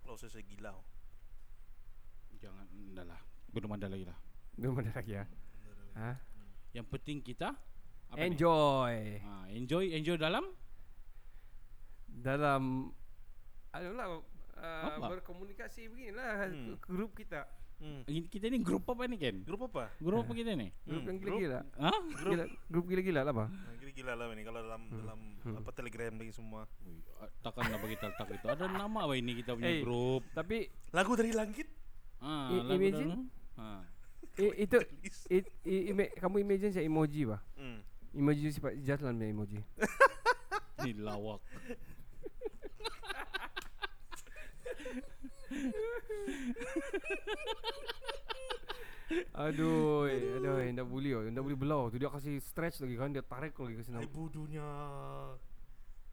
Kalau 0.00 0.16
saya, 0.16 0.32
saya 0.32 0.44
gila. 0.48 0.72
Jangan, 2.40 2.64
enggak 2.72 3.04
lah. 3.04 3.20
Belum 3.52 3.76
ada 3.76 3.92
lagi 3.92 4.08
lah. 4.08 4.16
Belum 4.56 4.80
ada 4.80 4.88
lagi 4.88 5.20
ya. 5.20 5.28
Ha? 6.00 6.16
Yang 6.72 6.86
penting 6.88 7.20
kita 7.20 7.52
apa? 8.08 8.16
Enjoy 8.24 9.20
Ah, 9.20 9.44
enjoy, 9.52 9.92
enjoy 9.92 10.16
dalam 10.16 10.44
dalam 12.08 12.88
anu 13.68 13.90
lah 13.92 14.06
uh, 14.56 14.96
Apa? 14.96 15.12
berkomunikasi 15.12 15.92
beginilah 15.92 16.48
Hmm. 16.48 16.80
grup 16.80 17.12
kita. 17.12 17.44
Hmm. 17.76 18.00
Kita 18.06 18.48
ni 18.48 18.58
grup 18.58 18.84
apa 18.86 19.04
nih 19.04 19.18
Ken? 19.18 19.36
Grup 19.42 19.68
apa? 19.68 19.92
Grup 19.98 20.24
apa 20.24 20.32
kita 20.32 20.52
nih? 20.52 20.72
Grup 20.80 20.96
Hmm, 20.96 21.06
yang 21.06 21.18
grup. 21.18 21.36
gila-gila. 21.36 21.60
Hah? 21.76 21.98
Gila, 22.24 22.44
grup 22.66 22.84
gila-gila 22.86 23.20
lah 23.20 23.32
apa? 23.32 23.44
Gila-gila 23.76 24.12
lah 24.14 24.26
ini 24.30 24.42
kalau 24.42 24.60
dalam 24.62 24.82
dalam 24.90 25.20
apa 25.54 25.70
Telegram 25.70 26.12
lagi 26.14 26.32
semua. 26.32 26.64
Ah, 27.16 27.28
Takkan 27.42 27.68
nak 27.68 27.78
bagi 27.78 27.96
tak 27.96 28.28
itu. 28.30 28.46
Ada 28.46 28.64
nama 28.66 28.98
apa 29.02 29.14
ini 29.14 29.32
kita 29.36 29.52
punya 29.52 29.68
Eh. 29.70 29.80
grup? 29.80 30.24
Tapi 30.32 30.56
Lagu 30.90 31.12
dari 31.12 31.30
langit. 31.30 31.68
Ah, 32.18 32.48
I- 32.48 32.64
lagu 32.64 32.80
imagine? 32.80 33.08
dalam- 33.12 33.28
Ah. 33.54 33.82
i, 34.34 34.46
itu 34.58 34.76
it, 35.30 35.44
i, 35.62 35.90
ima- 35.90 36.12
kamu 36.14 36.36
imagine 36.40 36.70
saya 36.70 36.84
emoji 36.84 37.24
bah. 37.24 37.40
Hmm. 37.54 37.84
Emoji 38.10 38.48
sifat 38.50 38.72
jalan 38.80 39.14
punya 39.14 39.26
emoji. 39.26 39.60
Ini 40.78 40.96
lawak. 40.98 41.40
Aduh, 49.36 50.10
aduh, 50.10 50.58
ndak 50.66 50.86
boleh, 50.88 51.30
ndak 51.30 51.44
boleh 51.46 51.58
belau. 51.58 51.86
Tu 51.88 52.02
dia 52.02 52.10
kasih 52.10 52.42
stretch 52.42 52.82
lagi 52.82 52.96
kan, 52.98 53.14
dia 53.14 53.22
tarik 53.22 53.54
lagi 53.54 53.78
ke 53.78 53.82
sana. 53.86 54.02
Hai 54.02 54.10
budunya. 54.10 54.66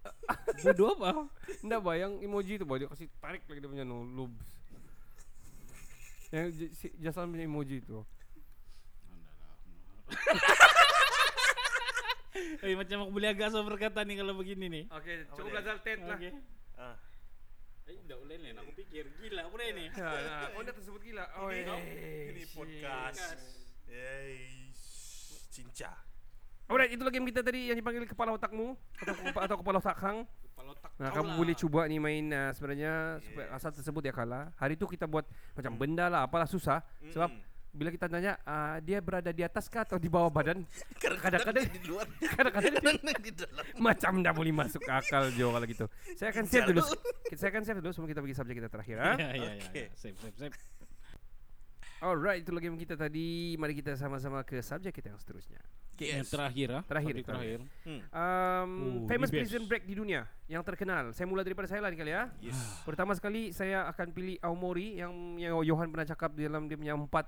Bodoh 0.64 0.94
apa? 1.00 1.26
Ndak 1.64 1.80
bayang 1.82 2.20
emoji 2.22 2.62
tu, 2.62 2.68
dia 2.70 2.86
kasih 2.86 3.08
tarik 3.18 3.42
lagi 3.50 3.60
dia 3.60 3.70
punya 3.72 3.86
no 3.88 4.04
lobes. 4.04 4.46
Yang 6.30 6.48
j- 6.54 6.74
si- 6.76 6.96
jalan 7.02 7.34
punya 7.34 7.46
emoji 7.46 7.82
tu. 7.82 8.04
Eh 12.64 12.74
macam 12.74 13.06
aku 13.06 13.12
boleh 13.14 13.30
agak 13.30 13.54
so 13.54 13.62
berkata 13.62 14.02
nih 14.02 14.18
kalau 14.18 14.34
begini 14.34 14.66
nih. 14.66 14.84
Okey, 14.90 15.28
cukup 15.30 15.54
belajar 15.54 15.76
TED 15.84 16.00
lah. 16.02 16.18
Okey. 16.18 16.32
Ah. 16.74 16.96
Eh, 17.84 18.00
dah 18.08 18.16
boleh 18.16 18.36
nih. 18.40 18.52
Aku 18.56 18.72
pikir 18.74 19.04
gila 19.20 19.44
boleh 19.52 19.68
nih. 19.76 19.88
Ya, 19.92 20.08
nah, 20.08 20.48
kau 20.56 20.62
dah 20.64 20.74
tersebut 20.74 21.02
gila. 21.04 21.26
Oh, 21.40 21.50
Ini, 21.52 21.68
eh, 21.68 22.32
ini 22.32 22.44
podcast. 22.52 23.20
Yeay. 23.92 24.72
Cinca. 25.52 25.92
Alright, 26.64 26.96
itulah 26.96 27.12
game 27.12 27.28
kita 27.28 27.44
tadi 27.44 27.70
yang 27.70 27.78
dipanggil 27.78 28.08
kepala 28.08 28.34
otakmu 28.34 28.74
atau, 28.98 29.14
atau 29.36 29.56
kepala 29.60 29.78
otak. 29.84 30.00
Kepala 30.00 30.70
otak 30.74 30.92
Nah, 30.96 31.10
kamu 31.12 31.30
lah. 31.34 31.38
boleh 31.38 31.56
cuba 31.60 31.82
nih 31.92 32.00
main 32.00 32.26
uh, 32.32 32.50
sebenarnya 32.56 33.20
supaya 33.20 33.48
asal 33.52 33.70
tersebut 33.76 34.02
dia 34.02 34.14
kalah. 34.16 34.50
Hari 34.56 34.80
itu 34.80 34.88
kita 34.88 35.04
buat 35.06 35.28
macam 35.54 35.74
benda 35.76 36.08
lah, 36.08 36.24
apalah 36.24 36.48
susah. 36.48 36.80
Sebab 37.12 37.30
Mm-mm. 37.30 37.53
Bila 37.74 37.90
kita 37.90 38.06
tanya 38.06 38.38
uh, 38.46 38.78
dia 38.80 39.02
berada 39.02 39.34
di 39.34 39.42
atas 39.42 39.66
kah 39.66 39.82
atau 39.82 39.98
di 39.98 40.06
bawah 40.06 40.30
badan, 40.30 40.62
kadang-kadang 41.02 41.66
di 41.74 41.82
luar. 41.90 42.06
kadang-kadang 42.38 42.74
Kadang 42.78 43.18
di 43.26 43.32
dalam. 43.34 43.66
macam 43.82 44.14
dah 44.22 44.34
boleh 44.34 44.54
masuk 44.54 44.86
akal 44.86 45.34
Jo 45.34 45.50
kalau 45.50 45.66
gitu. 45.66 45.86
Saya 46.14 46.30
akan 46.30 46.46
save 46.46 46.70
dulu. 46.70 46.82
Saya 47.34 47.50
akan 47.50 47.62
save 47.66 47.80
dulu 47.82 47.92
sebelum 47.92 48.10
kita 48.14 48.22
pergi 48.22 48.36
subjek 48.38 48.56
kita 48.62 48.70
terakhir. 48.70 48.96
Ha? 49.02 49.12
Ya, 49.18 49.30
ya, 49.34 49.52
ya, 49.58 49.66
Okey. 49.74 49.86
ya. 49.90 49.90
Save, 49.98 50.18
save, 50.22 50.36
save. 50.38 50.54
Alright, 51.98 52.46
itulah 52.46 52.62
game 52.62 52.78
kita 52.78 52.94
tadi. 52.94 53.58
Mari 53.58 53.74
kita 53.74 53.98
sama-sama 53.98 54.46
ke 54.46 54.62
subjek 54.62 54.94
kita 54.94 55.10
yang 55.10 55.18
seterusnya. 55.18 55.58
Yang 55.96 56.28
terakhir 56.28 56.68
ah. 56.72 56.82
Terakhir, 56.84 57.14
Topik 57.14 57.26
terakhir. 57.26 57.60
Hmm. 57.84 58.02
Um, 58.10 58.70
Oh, 58.74 59.06
famous 59.06 59.30
best. 59.30 59.40
prison 59.40 59.64
break 59.64 59.84
di 59.84 59.94
dunia 59.94 60.26
yang 60.46 60.62
terkenal. 60.62 61.12
Saya 61.12 61.26
mula 61.26 61.42
daripada 61.42 61.66
saya 61.66 61.80
lah 61.80 61.88
ni 61.88 61.96
kali 61.96 62.10
ya. 62.10 62.28
Yes. 62.40 62.58
Pertama 62.88 63.14
sekali 63.14 63.50
saya 63.50 63.86
akan 63.88 64.08
pilih 64.10 64.36
Aomori 64.40 64.98
yang 64.98 65.14
yang 65.38 65.54
Johan 65.62 65.88
pernah 65.88 66.06
cakap 66.06 66.34
di 66.34 66.44
dalam 66.44 66.66
dia 66.66 66.76
punya 66.76 66.94
empat 66.94 67.26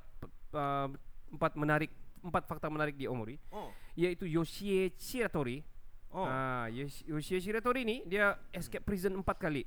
uh, 0.52 0.90
empat 1.30 1.52
menarik 1.54 1.92
empat 2.20 2.44
fakta 2.44 2.68
menarik 2.68 2.94
di 2.94 3.06
Aomori 3.06 3.38
Oh. 3.50 3.70
yaitu 3.94 4.26
Yoshie 4.26 4.90
Shiratori. 4.96 5.62
Oh. 6.10 6.24
Ah, 6.24 6.66
Yosh- 6.68 7.06
Yoshie 7.06 7.38
Shiratori 7.38 7.84
ni 7.84 8.02
dia 8.04 8.34
escape 8.50 8.82
prison 8.82 9.14
empat 9.14 9.38
kali. 9.38 9.62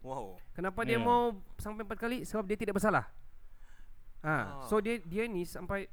Wow. 0.00 0.40
Kenapa 0.50 0.82
dia 0.82 0.96
Yeah. 0.96 1.04
mau 1.04 1.22
sampai 1.54 1.84
empat 1.84 1.98
kali? 1.98 2.24
Sebab 2.24 2.44
dia 2.44 2.56
tidak 2.56 2.74
bersalah. 2.74 3.04
Ah, 4.20 4.28
Ah. 4.58 4.66
so 4.66 4.76
dia 4.78 4.98
dia 4.98 5.24
ni 5.24 5.44
sampai 5.44 5.88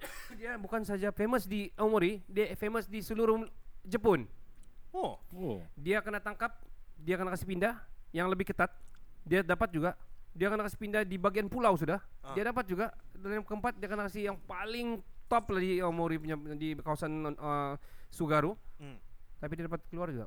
dia 0.38 0.54
bukan 0.60 0.82
saja 0.86 1.10
famous 1.10 1.44
di 1.44 1.70
Aomori, 1.74 2.22
dia 2.28 2.54
famous 2.54 2.86
di 2.86 3.02
seluruh 3.02 3.46
Jepun. 3.86 4.28
Oh. 4.92 5.20
Oh. 5.34 5.58
Dia 5.78 6.00
kena 6.00 6.18
tangkap, 6.22 6.58
dia 6.98 7.16
kena 7.20 7.32
kasih 7.34 7.48
pindah 7.48 7.74
yang 8.14 8.26
lebih 8.30 8.48
ketat. 8.48 8.72
Dia 9.24 9.44
dapat 9.44 9.72
juga. 9.72 9.94
Dia 10.32 10.48
kena 10.48 10.64
kasih 10.64 10.80
pindah 10.80 11.02
di 11.04 11.16
bagian 11.20 11.50
pulau 11.50 11.74
sudah. 11.76 12.00
Ah. 12.24 12.32
Dia 12.32 12.48
dapat 12.48 12.64
juga. 12.68 12.94
Dan 13.12 13.42
yang 13.42 13.44
keempat 13.44 13.76
dia 13.76 13.88
kena 13.90 14.06
kasih 14.08 14.32
yang 14.32 14.38
paling 14.48 15.02
top 15.28 15.52
lah 15.52 15.60
di 15.60 15.82
Aomori 15.82 16.16
punya 16.16 16.36
di 16.56 16.78
kawasan 16.78 17.36
uh, 17.36 17.74
Sugaru. 18.08 18.56
Hmm. 18.80 18.96
Tapi 19.38 19.52
dia 19.54 19.64
dapat 19.68 19.84
keluar 19.92 20.08
juga. 20.08 20.26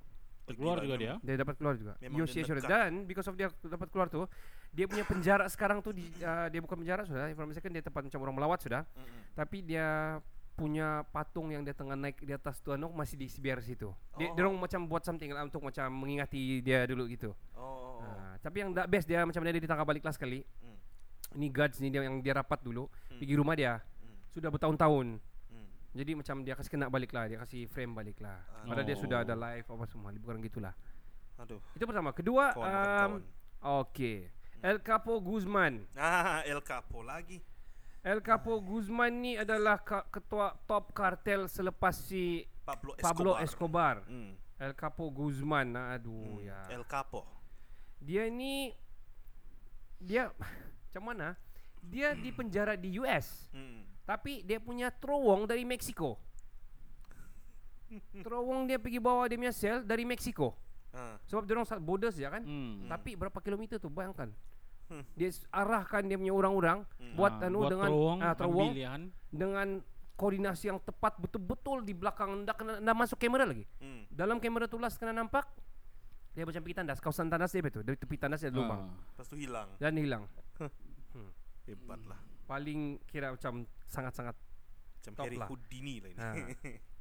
Keluar 0.55 0.77
juga 0.81 0.95
dia. 0.97 1.13
Dia 1.21 1.35
dapat 1.39 1.55
keluar 1.55 1.73
juga. 1.75 1.93
Yoshi 2.01 2.41
Ashura. 2.41 2.61
Dan 2.61 3.05
because 3.05 3.27
of 3.27 3.35
dia 3.35 3.47
dapat 3.61 3.87
keluar 3.91 4.07
tu, 4.07 4.25
dia 4.71 4.85
punya 4.87 5.03
penjara 5.03 5.45
sekarang 5.47 5.79
tu 5.79 5.91
di, 5.91 6.07
uh, 6.21 6.47
dia 6.47 6.59
bukan 6.59 6.79
penjara 6.79 7.03
sudah. 7.03 7.27
Informasi 7.29 7.59
kan 7.59 7.71
dia 7.71 7.83
tempat 7.83 8.01
macam 8.03 8.19
orang 8.23 8.35
melawat 8.39 8.59
sudah. 8.63 8.81
Mm-mm. 8.95 9.35
Tapi 9.35 9.57
dia 9.61 10.19
punya 10.51 11.01
patung 11.09 11.49
yang 11.49 11.63
dia 11.63 11.73
tengah 11.73 11.95
naik 11.95 12.21
di 12.21 12.35
atas 12.35 12.59
tu 12.59 12.69
anu 12.69 12.91
masih 12.91 13.17
di 13.17 13.25
biar 13.39 13.63
situ. 13.63 13.89
Dia, 14.19 14.29
Oh. 14.29 14.35
dia 14.35 14.41
orang 14.45 14.59
macam 14.59 14.85
buat 14.85 15.01
something 15.01 15.31
lah 15.31 15.47
untuk 15.47 15.63
macam 15.63 15.87
mengingati 15.89 16.59
dia 16.61 16.85
dulu 16.85 17.07
gitu. 17.07 17.31
Oh. 17.55 17.63
oh, 17.63 17.97
oh. 17.97 18.03
Ah, 18.03 18.35
tapi 18.37 18.61
yang 18.61 18.69
tak 18.75 18.85
best 18.85 19.07
dia 19.07 19.23
macam 19.23 19.41
dia 19.41 19.55
ditangkap 19.55 19.87
balik 19.87 20.03
kelas 20.05 20.19
sekali. 20.19 20.43
Hmm. 20.61 20.77
Ini 21.39 21.47
guards 21.49 21.79
ni 21.79 21.87
dia 21.89 22.03
yang 22.03 22.19
dia 22.19 22.35
rapat 22.35 22.59
dulu 22.61 22.85
Hmm. 22.85 23.17
pergi 23.17 23.35
rumah 23.39 23.55
dia. 23.57 23.79
Hmm. 23.79 24.15
Sudah 24.29 24.49
bertahun-tahun. 24.51 25.17
Hmm. 25.91 25.97
Jadi 25.97 26.11
macam 26.15 26.35
dia 26.41 26.55
kasih 26.55 26.71
kena 26.71 26.87
balik 26.87 27.11
lah, 27.11 27.27
dia 27.27 27.37
kasih 27.37 27.67
frame 27.67 27.91
balik 27.91 28.17
lah. 28.17 28.39
Ah. 28.49 28.63
Padahal 28.63 28.87
dia 28.87 28.95
Oh. 28.95 29.03
sudah 29.03 29.17
ada 29.21 29.35
live 29.35 29.67
apa 29.67 29.85
semua, 29.85 30.09
bukan 30.13 30.39
gitulah. 30.39 30.71
Aduh. 31.37 31.59
Itu 31.73 31.83
pertama. 31.83 32.09
Kedua, 32.11 32.55
Kawan 32.55 32.63
um, 32.63 32.79
kawan. 32.79 33.21
okey. 33.83 34.17
El 34.61 34.77
Capo 34.79 35.19
Guzman. 35.19 35.83
Ah, 35.93 36.45
El 36.45 36.61
Capo 36.61 37.01
lagi. 37.01 37.41
El 38.01 38.21
Capo 38.21 38.61
Guzman 38.61 39.11
ni 39.11 39.33
adalah 39.35 39.77
ketua 39.83 40.53
top 40.65 40.89
kartel 40.91 41.45
selepas 41.45 41.93
si 41.93 42.45
Pablo 42.61 42.93
Escobar. 42.93 43.09
Pablo 43.09 43.31
Escobar. 43.37 43.95
Hmm. 44.05 44.37
El 44.57 44.73
Capo 44.73 45.09
Guzman. 45.09 45.73
Aduh 45.75 46.39
Hmm. 46.39 46.45
ya. 46.45 46.61
El 46.69 46.85
Capo. 46.85 47.25
Dia 47.97 48.29
ni 48.29 48.69
dia 49.97 50.29
macam 50.85 51.03
mana? 51.03 51.33
Dia 51.81 52.13
di 52.13 52.29
penjara 52.29 52.77
di 52.77 52.93
US. 52.95 53.49
Hmm. 53.49 53.81
Tapi 54.11 54.43
dia 54.43 54.59
punya 54.59 54.91
terowong 54.91 55.47
dari 55.47 55.63
Mexico. 55.63 56.19
Terowong 58.23 58.67
dia 58.67 58.75
pergi 58.75 58.99
bawa 58.99 59.27
dia 59.27 59.37
punya 59.37 59.51
sel 59.51 59.83
dari 59.83 60.03
Mexico. 60.03 60.55
Ah. 60.91 61.15
Sebab 61.23 61.43
dia 61.43 61.55
orang 61.55 61.79
borders 61.79 62.15
ya 62.15 62.27
kan? 62.27 62.43
Hmm. 62.43 62.87
Tapi 62.87 63.15
berapa 63.15 63.39
kilometer 63.39 63.79
tu 63.79 63.87
bayangkan. 63.87 64.27
Dia 65.15 65.31
s- 65.31 65.47
arahkan 65.47 66.03
dia 66.03 66.19
punya 66.19 66.35
orang-orang 66.35 66.83
buat 67.15 67.39
Ah, 67.39 67.47
anu 67.47 67.63
buat 67.63 67.71
dengan 67.71 67.87
terowong, 67.87 68.19
ah, 68.19 68.33
terowong 68.35 68.69
ambilian. 68.75 69.01
dengan 69.31 69.67
koordinasi 70.13 70.67
yang 70.67 70.83
tepat 70.83 71.15
betul-betul 71.15 71.79
di 71.79 71.95
belakang 71.95 72.43
ndak 72.43 72.59
kena 72.59 72.73
ndak 72.77 72.95
masuk 72.97 73.15
kamera 73.15 73.47
lagi. 73.47 73.63
Hmm. 73.79 74.03
Dalam 74.11 74.35
kamera 74.37 74.67
tu 74.67 74.75
last 74.75 74.99
kena 74.99 75.15
nampak 75.15 75.47
dia 76.31 76.43
macam 76.43 76.59
pergi 76.59 76.75
tandas, 76.75 76.99
kawasan 76.99 77.31
tandas 77.31 77.51
dia 77.51 77.63
betul. 77.63 77.83
Dari 77.83 77.95
tepi 77.95 78.19
tandas 78.19 78.43
ada 78.43 78.51
lubang 78.51 78.83
Ah. 78.83 78.99
Lepas 79.15 79.27
tu 79.27 79.39
hilang. 79.39 79.69
dan 79.79 79.95
hilang. 79.95 80.23
Hebat 81.63 82.03
lah. 82.03 82.19
Paling 82.51 82.99
kira 83.07 83.31
macam 83.31 83.63
sangat-sangat 83.87 84.35
Macam 84.35 85.13
Top 85.15 85.23
Harry 85.23 85.39
lah. 85.39 85.47
Houdini 85.47 85.95
lah 85.97 86.09
ini. 86.11 86.19
Ha. 86.19 86.31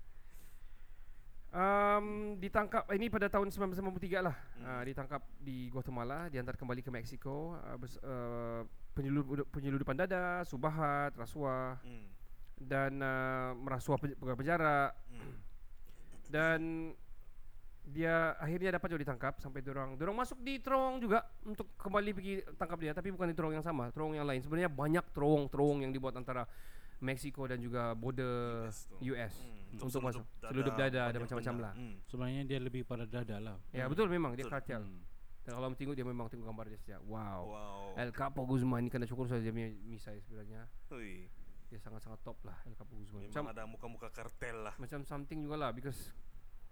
Um, 1.51 2.39
ditangkap 2.39 2.87
ini 2.95 3.11
pada 3.11 3.27
tahun 3.27 3.51
1993 3.51 4.23
lah. 4.23 4.39
Hmm. 4.55 4.63
Uh, 4.63 4.83
ditangkap 4.87 5.19
di 5.35 5.67
Guatemala, 5.67 6.31
diantar 6.31 6.55
kembali 6.55 6.79
ke 6.79 6.95
Mexico. 6.95 7.59
Uh, 7.59 7.75
bers, 7.75 7.99
uh, 8.07 8.63
penyelundup, 8.95 9.51
penyelundupan 9.51 9.99
dada, 9.99 10.47
subahat, 10.47 11.11
rasuah 11.19 11.75
Hmm. 11.83 12.07
dan 12.55 13.03
uh, 13.03 13.51
merasuah 13.59 13.99
pe- 13.99 14.15
pegawai 14.15 14.39
penjara. 14.39 14.95
Hmm. 15.11 15.35
Dan 16.31 16.61
dia 17.83 18.37
akhirnya 18.39 18.77
dapat 18.77 18.87
juga 18.89 19.03
ditangkap 19.03 19.35
sampai 19.41 19.61
dorang 19.61 19.99
dorang 19.99 20.15
masuk 20.15 20.39
di 20.41 20.61
terowong 20.61 21.01
juga 21.01 21.27
untuk 21.43 21.75
kembali 21.75 22.11
pergi 22.13 22.33
tangkap 22.55 22.79
dia 22.79 22.93
tapi 22.93 23.11
bukan 23.11 23.29
di 23.29 23.35
terowong 23.35 23.57
yang 23.59 23.67
sama, 23.67 23.91
terowong 23.91 24.15
yang 24.15 24.27
lain. 24.29 24.41
Sebenarnya 24.41 24.71
banyak 24.71 25.05
terowong-terowong 25.11 25.83
yang 25.83 25.91
dibuat 25.91 26.15
antara 26.15 26.47
Mexico 27.01 27.49
dan 27.49 27.59
juga 27.59 27.97
border 27.97 28.69
US. 28.69 28.85
US, 29.01 29.35
Hmm. 29.71 29.87
untuk 29.87 30.03
masuk 30.03 30.23
seludup 30.43 30.75
dada 30.75 31.09
ada 31.09 31.19
macam-macam 31.19 31.55
lah. 31.63 31.73
Hmm. 31.73 31.95
Sebenarnya 32.05 32.43
dia 32.45 32.59
lebih 32.59 32.83
pada 32.83 33.07
dada 33.07 33.39
lah. 33.39 33.57
Ya 33.71 33.87
betul 33.87 34.11
memang 34.11 34.35
dia 34.35 34.45
kartel. 34.45 34.83
Hmm. 34.83 35.01
Dan 35.41 35.57
kalau 35.57 35.73
tengok 35.73 35.97
dia 35.97 36.05
memang 36.05 36.29
tengok 36.29 36.45
gambar 36.45 36.67
dia 36.69 36.79
sejak. 36.79 37.01
Wow. 37.07 37.41
Wow. 37.49 37.81
El 37.97 38.13
Capo 38.13 38.45
Guzman 38.45 38.85
ni 38.85 38.91
kena 38.93 39.09
syukur 39.09 39.25
saja 39.25 39.41
dia 39.41 39.49
punya 39.49 39.73
misai 39.89 40.21
sebenarnya. 40.21 40.69
Hui. 40.93 41.31
Dia 41.71 41.79
sangat-sangat 41.79 42.21
top 42.21 42.37
lah 42.45 42.59
El 42.67 42.77
Capo 42.77 42.93
Guzman. 42.93 43.25
Memang 43.25 43.33
Macam 43.33 43.47
ada 43.49 43.63
muka-muka 43.65 44.09
kartel 44.13 44.69
lah. 44.69 44.75
macam 44.77 45.01
something 45.07 45.41
jugalah 45.41 45.73
because 45.73 46.13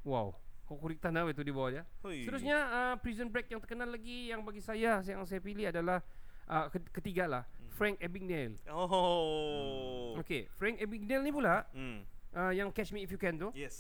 wow. 0.05 0.35
Kokuritan 0.69 1.17
apa 1.17 1.33
itu 1.33 1.41
di 1.41 1.49
bawah 1.49 1.71
dia. 1.73 1.83
Hui. 2.05 2.23
Seterusnya 2.23 2.59
uh, 2.69 2.95
Prison 3.01 3.27
Break 3.27 3.49
yang 3.49 3.59
terkenal 3.59 3.89
lagi 3.89 4.29
yang 4.29 4.45
bagi 4.45 4.61
saya 4.61 5.01
yang 5.01 5.25
saya 5.25 5.41
pilih 5.41 5.65
adalah 5.65 6.05
uh, 6.45 6.69
ketiga 6.93 7.25
lah 7.25 7.43
Frank 7.73 7.97
Abagnale. 7.99 8.61
Oh. 8.69 10.13
Okay, 10.19 10.45
Frank 10.53 10.77
Abagnale 10.77 11.23
ni 11.23 11.33
pula 11.33 11.65
Hmm. 11.71 12.05
uh, 12.33 12.53
yang 12.53 12.69
Catch 12.69 12.93
Me 12.93 13.01
If 13.01 13.11
You 13.11 13.17
Can 13.17 13.39
tu 13.39 13.49
Yes. 13.53 13.77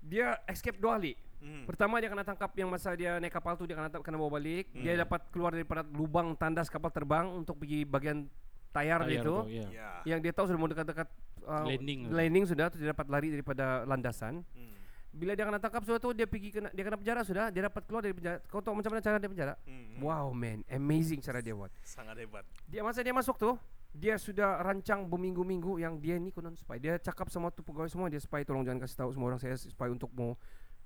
dia 0.00 0.36
escape 0.44 0.76
dua 0.76 0.98
kali. 0.98 1.14
Hmm. 1.38 1.62
Pertama 1.64 2.00
dia 2.00 2.08
kena 2.08 2.24
tangkap 2.24 2.50
yang 2.52 2.66
masa 2.66 2.90
dia 2.92 3.20
naik 3.20 3.30
kapal 3.30 3.54
tu 3.54 3.64
dia 3.64 3.76
kena 3.76 3.92
kena 3.92 4.16
bawa 4.16 4.34
balik. 4.34 4.72
Dia 4.72 4.96
Hmm. 4.96 5.02
dapat 5.04 5.20
keluar 5.30 5.52
daripada 5.52 5.86
lubang 5.86 6.34
tandas 6.34 6.66
kapal 6.66 6.88
terbang 6.88 7.28
untuk 7.28 7.54
pergi 7.56 7.84
bagian 7.84 8.26
tayar, 8.72 9.06
dia 9.06 9.20
Tayar 9.20 9.22
tu. 9.22 9.36
tu, 9.38 9.52
ya. 9.52 9.66
Ya. 9.70 9.88
Yang 10.04 10.20
dia 10.20 10.32
tahu 10.34 10.44
sudah 10.48 10.58
mau 10.58 10.66
dekat-dekat 10.66 11.06
uh, 11.46 11.62
Landing 11.62 12.00
landing 12.10 12.44
sudah 12.44 12.66
tu 12.66 12.76
dia 12.76 12.90
dapat 12.90 13.06
lari 13.06 13.30
daripada 13.30 13.84
landasan. 13.84 14.42
Bila 15.14 15.38
dia 15.38 15.46
kena 15.46 15.62
tangkap 15.62 15.86
suatu 15.86 16.10
dia 16.10 16.26
pergi 16.26 16.50
kena 16.50 16.74
dia 16.74 16.82
kena 16.82 16.98
penjara 16.98 17.22
sudah, 17.22 17.46
dia 17.54 17.70
dapat 17.70 17.86
keluar 17.86 18.02
dari 18.02 18.14
penjara. 18.18 18.42
Kau 18.50 18.58
tahu 18.58 18.74
macam 18.74 18.90
mana 18.90 19.02
cara 19.02 19.16
dia 19.22 19.30
penjara? 19.30 19.54
Hmm. 19.62 20.02
Wow 20.02 20.34
man, 20.34 20.66
amazing 20.66 21.22
cara 21.22 21.38
dia 21.38 21.54
buat. 21.54 21.70
Sangat 21.86 22.18
hebat. 22.18 22.42
Dia 22.66 22.82
masa 22.82 22.98
dia 23.06 23.14
masuk 23.14 23.38
tu 23.38 23.54
dia 23.94 24.18
sudah 24.18 24.58
rancang 24.58 25.06
berminggu-minggu 25.06 25.78
yang 25.78 26.02
dia 26.02 26.18
ni 26.18 26.34
konon 26.34 26.58
spy. 26.58 26.82
Dia 26.82 26.98
cakap 26.98 27.30
sama 27.30 27.54
tu 27.54 27.62
pegawai 27.62 27.86
semua 27.86 28.10
dia 28.10 28.18
spy 28.18 28.42
tolong 28.42 28.66
jangan 28.66 28.82
kasih 28.82 29.06
tahu 29.06 29.10
semua 29.14 29.30
orang 29.30 29.38
saya 29.38 29.54
spy 29.54 29.86
untuk 29.86 30.10
mau 30.18 30.34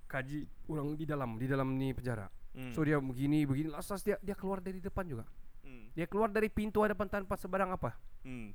kaji 0.05 0.45
orang 0.69 0.93
di 0.93 1.05
dalam 1.09 1.41
di 1.41 1.49
dalam 1.49 1.69
ni 1.73 1.97
penjara. 1.97 2.29
Hmm. 2.53 2.77
So 2.77 2.85
dia 2.85 3.01
begini 3.01 3.49
begini 3.49 3.73
last 3.73 3.89
last 3.89 4.05
dia 4.05 4.21
dia 4.21 4.37
keluar 4.37 4.61
dari 4.61 4.77
depan 4.77 5.09
juga. 5.09 5.25
Hmm. 5.65 5.89
Dia 5.97 6.05
keluar 6.05 6.29
dari 6.29 6.53
pintu 6.53 6.85
hadapan 6.85 7.09
tanpa 7.09 7.33
sebarang 7.41 7.81
apa. 7.81 7.97
Hmm. 8.29 8.53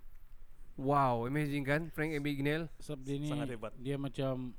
Wow, 0.78 1.30
amazing 1.30 1.66
kan 1.66 1.90
Frank 1.90 2.14
Abagnale. 2.18 2.70
Sebab 2.82 3.00
dia 3.06 3.18
ni 3.22 3.30
Sangat 3.30 3.54
hebat. 3.54 3.74
dia 3.78 3.98
macam 3.98 4.54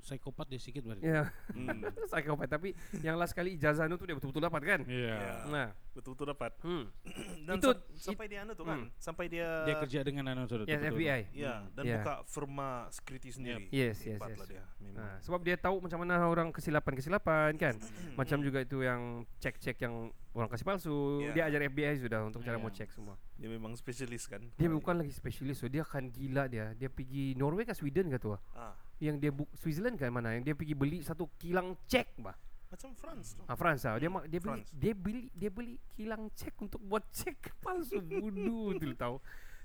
psikopat 0.00 0.46
dia 0.46 0.56
sikit 0.56 0.82
berarti. 0.82 1.02
Ya, 1.02 1.28
Hmm. 1.50 1.84
psikopat 2.08 2.48
tapi 2.48 2.72
yang 2.98 3.14
last 3.14 3.32
kali 3.32 3.54
ijazah 3.54 3.86
tu 3.86 4.00
dia 4.00 4.12
betul-betul 4.12 4.42
dapat 4.42 4.62
kan? 4.62 4.80
Iya. 4.84 5.14
Ya. 5.14 5.32
Nah, 5.46 5.68
Betul-betul 5.90 6.26
dapat. 6.28 6.54
hmm. 6.62 6.84
Dan 7.46 7.54
Itu- 7.58 7.74
sam- 7.92 8.14
sampai 8.14 8.26
dia 8.26 8.38
anu 8.40 8.52
tu 8.52 8.62
kan. 8.62 8.78
Sampai 8.96 9.26
dia 9.26 9.48
Dia 9.64 9.76
kerja 9.76 10.00
dengan 10.00 10.24
anu 10.28 10.46
tu. 10.46 10.62
Yes. 10.62 10.80
FBI. 10.80 11.20
Ya, 11.32 11.66
dan 11.70 11.82
Ya. 11.82 11.98
buka 11.98 12.14
firma 12.24 12.68
security 12.88 13.30
sendiri. 13.30 13.66
Yes, 13.68 13.98
yes, 14.00 14.16
Hebat 14.16 14.30
yes. 14.30 14.38
lah 14.38 14.46
dia. 14.48 14.64
Memang. 14.78 14.96
Nah, 14.96 15.14
sebab 15.18 15.40
dia 15.40 15.56
tahu 15.56 15.76
macam 15.80 15.98
mana 16.00 16.14
orang 16.22 16.48
kesilapan-kesilapan 16.50 17.52
kan. 17.56 17.74
macam 18.14 18.38
juga 18.40 18.60
itu 18.60 18.80
yang 18.80 19.00
cek-cek 19.36 19.76
yang 19.78 19.94
orang 20.30 20.48
kasih 20.48 20.62
palsu. 20.62 20.98
Ya. 21.20 21.32
Dia 21.32 21.44
ajar 21.48 21.60
FBI 21.66 21.94
sudah 21.98 22.20
untuk 22.22 22.40
cara 22.40 22.56
Ya. 22.56 22.62
mau 22.62 22.70
cek 22.70 22.88
semua. 22.88 23.18
Dia 23.34 23.48
memang 23.48 23.74
spesialis 23.74 24.24
kan. 24.24 24.40
Dia 24.54 24.68
bukan 24.68 24.94
lagi 24.96 25.10
spesialis, 25.10 25.58
so 25.58 25.66
dia 25.66 25.82
akan 25.82 26.08
gila 26.08 26.46
dia. 26.46 26.70
Dia 26.72 26.86
pergi 26.86 27.34
Norway 27.34 27.64
ke 27.64 27.72
Sweden 27.72 28.08
ke 28.08 28.16
tu? 28.16 28.30
ah? 28.32 28.72
Yang 29.00 29.16
dia 29.16 29.30
bu- 29.32 29.50
Switzerland 29.56 29.96
kan 29.96 30.12
mana? 30.12 30.36
Yang 30.36 30.52
dia 30.52 30.54
pergi 30.54 30.74
beli 30.76 30.98
satu 31.00 31.24
kilang 31.40 31.72
cek 31.88 32.20
bah. 32.20 32.36
macam 32.70 32.94
France 32.94 33.34
tu. 33.34 33.42
Ah 33.50 33.56
France 33.58 33.82
ah. 33.82 33.98
Dia 33.98 34.06
ma- 34.06 34.22
dia 34.22 34.38
beli 34.38 34.62
France. 34.62 34.70
dia 34.70 34.92
beli 34.94 35.22
dia 35.34 35.50
beli 35.50 35.74
kilang 35.90 36.30
cek 36.30 36.54
untuk 36.60 36.78
buat 36.84 37.02
cek 37.18 37.58
palsu 37.58 37.98
bodoh 37.98 38.76
tu 38.78 38.92
tahu. 38.94 39.16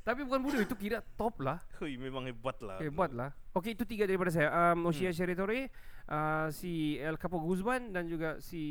Tapi 0.01 0.21
bukan 0.21 0.39
bodoh 0.41 0.61
itu 0.61 0.75
kira 0.77 1.01
top 1.17 1.41
lah. 1.41 1.57
Hui, 1.81 1.97
memang 1.97 2.29
hebat 2.29 2.57
lah. 2.61 2.77
Hebat 2.77 3.09
lah. 3.13 3.29
Okey 3.53 3.73
itu 3.73 3.85
tiga 3.85 4.05
daripada 4.05 4.29
saya. 4.29 4.49
Um, 4.53 4.85
Oshia 4.85 5.09
Territory, 5.09 5.65
uh, 6.05 6.47
si 6.53 7.01
El 7.01 7.17
Capo 7.17 7.41
Guzman 7.41 7.89
dan 7.89 8.05
juga 8.05 8.37
si 8.37 8.61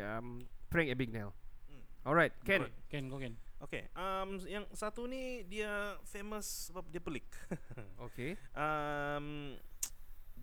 um, 0.00 0.44
Frank 0.68 0.92
Abagnale. 0.92 1.32
Hmm. 1.66 1.82
Alright, 2.04 2.36
Ken. 2.44 2.68
Ken 2.92 3.08
kau 3.08 3.16
Ken. 3.16 3.32
Okay, 3.56 3.88
um, 3.96 4.36
yang 4.44 4.68
satu 4.76 5.08
ni 5.08 5.40
dia 5.48 5.96
famous 6.04 6.68
sebab 6.68 6.84
dia 6.92 7.00
pelik. 7.00 7.24
Okey. 8.12 8.36
um, 8.52 9.56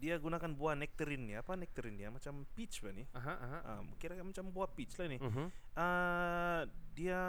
dia 0.04 0.20
gunakan 0.20 0.52
buah 0.52 0.76
nektarin 0.76 1.24
ni. 1.24 1.34
Apa 1.34 1.56
nektarin 1.56 1.96
dia? 1.96 2.12
Macam 2.12 2.44
peach 2.52 2.84
ba 2.84 2.92
ni? 2.92 3.08
Aha, 3.10 3.34
aha. 3.34 3.60
Um, 3.80 3.96
kira 3.96 4.20
macam 4.20 4.52
buah 4.52 4.68
peach 4.68 5.00
lah 5.00 5.08
ni. 5.08 5.16
Mhm. 5.16 5.46
Uh, 5.74 6.62
dia 6.92 7.22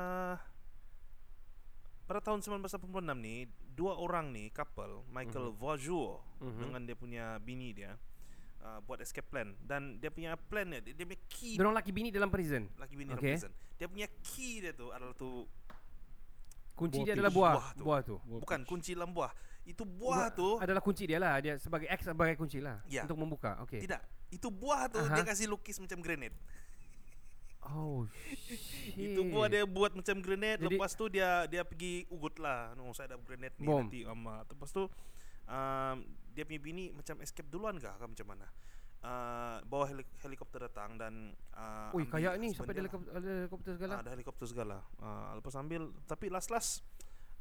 pada 2.05 2.21
tahun 2.21 2.43
1986 2.43 2.85
ni 3.17 3.47
dua 3.71 3.97
orang 3.97 4.29
ni 4.29 4.51
couple 4.51 5.07
Michael 5.09 5.55
Vaujour 5.55 6.21
Mhm. 6.39 6.61
dengan 6.61 6.81
dia 6.83 6.93
punya 6.95 7.25
bini 7.39 7.73
dia 7.73 7.97
uh, 8.61 8.79
buat 8.83 9.01
escape 9.01 9.25
plan 9.25 9.57
dan 9.63 9.97
dia 9.97 10.11
punya 10.11 10.37
plan 10.37 10.69
dia 10.69 10.85
dia 10.85 11.01
punya 11.01 11.23
key 11.27 11.57
Dorang 11.57 11.73
laki 11.73 11.89
bini 11.91 12.11
dalam 12.11 12.29
prison. 12.29 12.69
laki 12.77 12.93
bini 12.93 13.09
Okay. 13.11 13.17
okay. 13.17 13.35
prison 13.41 13.53
dia 13.75 13.87
punya 13.89 14.07
key 14.21 14.61
dia 14.61 14.73
tu 14.73 14.91
adalah 14.91 15.15
tu 15.15 15.49
Kunci 16.75 16.99
Buah 16.99 17.07
dia 17.07 17.15
peach. 17.15 17.23
adalah 17.23 17.33
buah. 17.33 17.55
Buah 17.55 17.71
tu. 17.73 17.83
Buah 17.85 18.01
tu. 18.03 18.17
bukan 18.43 18.61
kunci 18.65 18.91
dalam 18.93 19.11
buah 19.11 19.31
itu 19.65 19.83
buah 19.83 20.29
tu 20.29 20.57
adalah 20.57 20.79
kunci 20.79 21.05
dia 21.05 21.17
lah. 21.17 21.37
Dia 21.39 21.57
sebagai 21.57 21.89
X 21.89 22.05
sebagai 22.07 22.35
kunci 22.35 22.59
lah 22.59 22.85
Ya. 22.85 23.03
untuk 23.03 23.17
membuka. 23.17 23.57
Okey. 23.63 23.81
tidak 23.81 24.01
itu 24.29 24.49
buah 24.49 24.89
tu 24.89 24.99
Aha. 24.99 25.15
dia 25.15 25.23
kasih 25.23 25.47
lukis 25.47 25.79
macam 25.79 25.99
grenade 25.99 26.35
Oh 27.65 28.05
shit. 28.37 28.93
Itu 28.93 29.25
buah 29.25 29.49
dia 29.49 29.65
buat 29.65 29.95
macam 29.95 30.21
Jadi- 30.59 30.69
Lepas 30.71 30.93
tu 30.93 31.09
dia 31.09 31.47
dia 31.47 31.63
pergi 31.63 32.05
ugut 32.09 32.37
lah 32.37 32.75
No 32.75 32.91
saya 32.91 33.09
ada 33.09 33.17
grenade 33.17 33.57
ni 33.57 33.65
Bom. 33.65 33.81
nanti 33.81 34.05
ama. 34.05 34.45
Lepas 34.45 34.69
tu 34.69 34.85
um, 34.85 35.97
Dia 36.29 36.43
punya 36.43 36.61
bini 36.61 36.85
macam 36.91 37.17
escape 37.21 37.47
duluan 37.47 37.79
kah 37.79 37.95
Kah 37.95 38.05
macam 38.05 38.27
mana 38.27 38.45
uh, 39.01 39.65
Bawa 39.65 39.89
helik- 39.89 40.13
helikopter 40.21 40.61
datang 40.63 40.99
dan 40.99 41.33
uh, 41.53 41.89
ambil 41.89 42.05
kayak 42.11 42.37
ni 42.37 42.53
sampai 42.53 42.75
ada 42.75 42.77
lah. 42.77 42.83
helikopter, 42.83 43.11
ada 43.15 43.31
helikopter 43.39 43.73
segala. 43.73 43.93
Ah, 43.93 44.01
Ada 44.03 44.11
helikopter 44.13 44.47
segala 44.47 44.77
uh, 44.99 45.31
Lepas 45.35 45.55
ambil 45.57 45.83
Tapi 46.05 46.27
last-last 46.29 46.85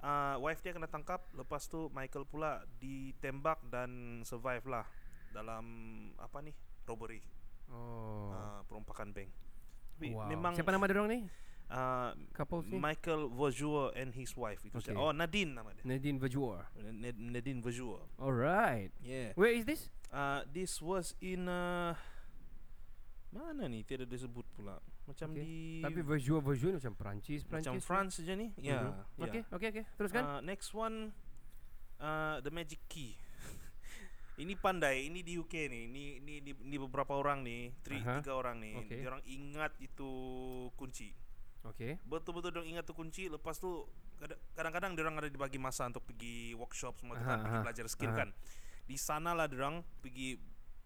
uh, 0.04 0.36
Wife 0.38 0.60
dia 0.60 0.72
kena 0.72 0.86
tangkap 0.86 1.24
Lepas 1.32 1.66
tu 1.66 1.88
Michael 1.90 2.24
pula 2.24 2.62
ditembak 2.78 3.64
dan 3.66 3.90
survive 4.22 4.64
lah 4.66 4.86
Dalam 5.32 5.66
apa 6.16 6.40
ni 6.40 6.52
Robbery 6.84 7.24
Oh. 7.72 8.30
uh, 8.30 8.60
Perompakan 8.68 9.10
bank 9.10 9.32
Tapi 9.96 10.12
wow. 10.12 10.28
Memang 10.28 10.54
Siapa 10.54 10.70
nama 10.70 10.84
dia 10.84 10.94
orang 10.94 11.10
ni? 11.10 11.20
uh, 11.72 12.12
Couples 12.32 12.68
ni? 12.68 12.78
Michael 12.78 13.32
Vaujour 13.32 13.90
and 13.96 14.12
his 14.12 14.36
wife 14.36 14.62
itu 14.62 14.76
Okay. 14.78 14.94
Oh 14.94 15.10
Nadine 15.10 15.56
nama 15.56 15.72
dia. 15.72 15.82
Nadine 15.82 16.20
Vajur. 16.20 16.60
Nad- 16.76 17.18
Nadine 17.18 17.64
Vaujour. 17.64 18.04
Alright. 18.20 18.92
Yeah. 19.00 19.34
Where 19.34 19.50
is 19.50 19.64
this? 19.66 19.88
Uh, 20.14 20.46
this 20.46 20.78
was 20.78 21.18
in 21.18 21.50
uh, 21.50 21.98
mana 23.34 23.66
ni 23.66 23.82
tidak 23.82 24.06
disebut 24.06 24.46
pula. 24.54 24.78
Macam 25.04 25.28
Okay. 25.30 25.44
di 25.44 25.52
Tapi 25.84 26.00
Vajur 26.00 26.40
ni 26.40 26.78
macam 26.80 26.94
Perancis, 26.96 27.40
Perancis. 27.44 27.68
macam 27.68 27.76
France 27.80 28.14
saja 28.20 28.34
ni. 28.34 28.48
Ya. 28.56 28.80
Mhm. 28.80 28.92
Yeah. 29.20 29.24
Okey, 29.28 29.42
okey, 29.52 29.68
okey. 29.70 29.84
Teruskan. 30.00 30.24
Uh, 30.24 30.42
next 30.42 30.72
one 30.72 31.12
uh, 32.00 32.40
the 32.40 32.50
magic 32.50 32.80
key. 32.88 33.20
ini 34.42 34.56
pandai, 34.56 35.12
ini 35.12 35.20
di 35.20 35.36
UK 35.36 35.54
ni. 35.68 35.92
Ini 35.92 36.04
ini 36.18 36.34
ini, 36.40 36.52
ini 36.56 36.78
beberapa 36.80 37.14
orang 37.14 37.44
ni, 37.44 37.76
tri, 37.84 38.00
Aha. 38.00 38.24
tiga 38.24 38.34
orang 38.34 38.64
ni. 38.64 38.80
Okay. 38.80 39.04
Dia 39.04 39.12
orang 39.12 39.24
ingat 39.26 39.76
itu 39.78 40.10
kunci. 40.74 41.12
Okey. 41.64 41.96
Betul-betul 42.04 42.60
dia 42.60 42.64
ingat 42.68 42.84
tu 42.84 42.92
kunci 42.92 43.32
Lepas 43.32 43.56
tu 43.56 43.88
kada- 44.20 44.36
Kadang-kadang 44.52 45.00
dia 45.00 45.04
orang 45.08 45.16
ada 45.16 45.32
dibagi 45.32 45.56
masa 45.56 45.88
Untuk 45.88 46.04
pergi 46.04 46.52
workshop 46.60 47.00
semua 47.00 47.16
tu 47.16 47.24
Aha, 47.24 47.30
kan 47.30 47.40
Pergi 47.40 47.60
belajar 47.64 47.86
skill 47.88 48.12
aha. 48.12 48.20
kan 48.20 48.30
Di 48.84 49.00
sana 49.00 49.32
lah 49.32 49.48
dia 49.48 49.64
orang 49.64 49.80
Pergi 50.04 50.36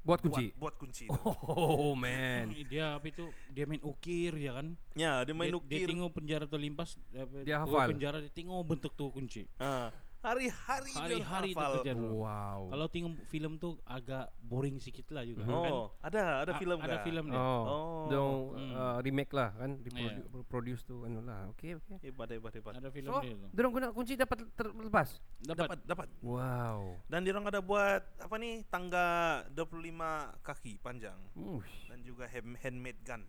Buat 0.08 0.24
kunci. 0.24 0.46
buat, 0.50 0.72
buat 0.72 0.76
kunci 0.80 1.04
itu. 1.04 1.20
Oh 1.52 1.92
man. 1.92 2.56
Dia 2.66 2.96
apa 2.96 3.06
itu? 3.06 3.28
Dia 3.52 3.68
main 3.68 3.84
ukir 3.84 4.32
ya 4.34 4.56
kan? 4.56 4.68
Ya, 4.96 5.20
dia 5.22 5.36
main 5.36 5.52
dia, 5.52 5.60
ukir. 5.60 5.84
dia 5.84 5.88
tengok 5.92 6.12
penjara 6.16 6.46
terlimpas 6.48 6.96
Dia 7.44 7.60
hafal. 7.62 7.92
penjara 7.92 8.24
dia 8.24 8.32
tengok 8.32 8.64
bentuk 8.64 8.96
tu 8.96 9.12
kunci 9.12 9.44
Ah, 9.60 9.92
hari-hari 10.28 10.92
dia 10.92 11.00
hari-hari 11.24 11.50
itu 11.50 11.58
hafal. 11.58 11.72
kerja 11.78 11.92
tu. 11.94 12.08
Wow. 12.18 12.60
kalau 12.68 12.88
tengok 12.88 13.14
filem 13.26 13.54
tu 13.56 13.70
agak 13.82 14.26
boring 14.40 14.78
sikit 14.78 15.08
lah 15.10 15.24
juga 15.24 15.42
Oh, 15.46 15.96
ada 16.00 16.44
ada 16.44 16.52
Ah, 16.52 16.58
filem 16.58 16.78
ada 16.78 16.88
kah? 16.94 17.02
filem 17.02 17.26
dia 17.26 17.40
Oh, 17.40 17.64
Oh. 17.64 18.04
dong 18.08 18.40
Hmm. 18.54 18.74
uh, 18.74 18.98
remake 19.00 19.32
lah 19.32 19.50
kan, 19.54 19.70
di 19.78 19.90
Yeah. 19.90 20.20
produce 20.46 20.82
tu 20.82 21.02
anu 21.02 21.22
lah. 21.22 21.48
Okey 21.50 21.76
okey. 21.78 21.96
Hebat 22.04 22.28
hebat 22.30 22.52
hebat. 22.54 22.74
ada 22.76 22.90
filem 22.90 23.08
So, 23.08 23.20
dia 23.20 23.32
tu 23.34 23.48
dorong 23.50 23.72
guna 23.74 23.88
kunci 23.90 24.14
dapat 24.14 24.38
terlepas. 24.54 25.10
dapat, 25.40 25.58
Dapat 25.64 25.78
dapat. 25.86 26.08
Wow. 26.22 27.00
Dan 27.06 27.20
dia 27.22 27.32
orang 27.32 27.48
ada 27.48 27.60
buat 27.60 28.02
apa 28.18 28.36
nih 28.36 28.68
tangga 28.68 29.06
25 29.50 29.96
kaki 30.42 30.78
panjang 30.78 31.18
Ush. 31.34 31.88
dan 31.88 32.00
juga 32.02 32.26
hand, 32.26 32.56
handmade 32.58 33.00
gun. 33.02 33.24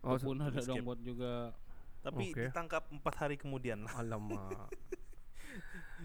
Oh, 0.00 0.14
so, 0.14 0.28
pun 0.28 0.38
ada 0.38 0.60
dong 0.60 0.80
buat 0.82 0.98
juga 0.98 1.52
Tapi 1.98 2.30
Okey. 2.30 2.46
ditangkap 2.46 2.86
empat 2.88 3.14
hari 3.16 3.34
kemudian 3.34 3.82
lah. 3.82 3.98
alamak. 3.98 4.70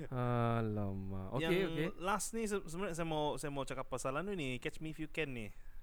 alamak. 0.09 1.27
Okey 1.35 1.57
yang 1.57 1.71
okey. 1.71 1.87
last 1.99 2.31
se- 2.31 2.65
sebenarnya 2.65 2.95
saya 2.95 3.07
mau 3.07 3.35
saya 3.35 3.51
mau 3.51 3.63
cakap 3.63 3.87
pasal 3.87 4.15
anu 4.15 4.31
nih 4.31 4.57
Catch 4.57 4.79
Me 4.79 4.89
If 4.89 4.99
You 4.99 5.09
Can 5.09 5.31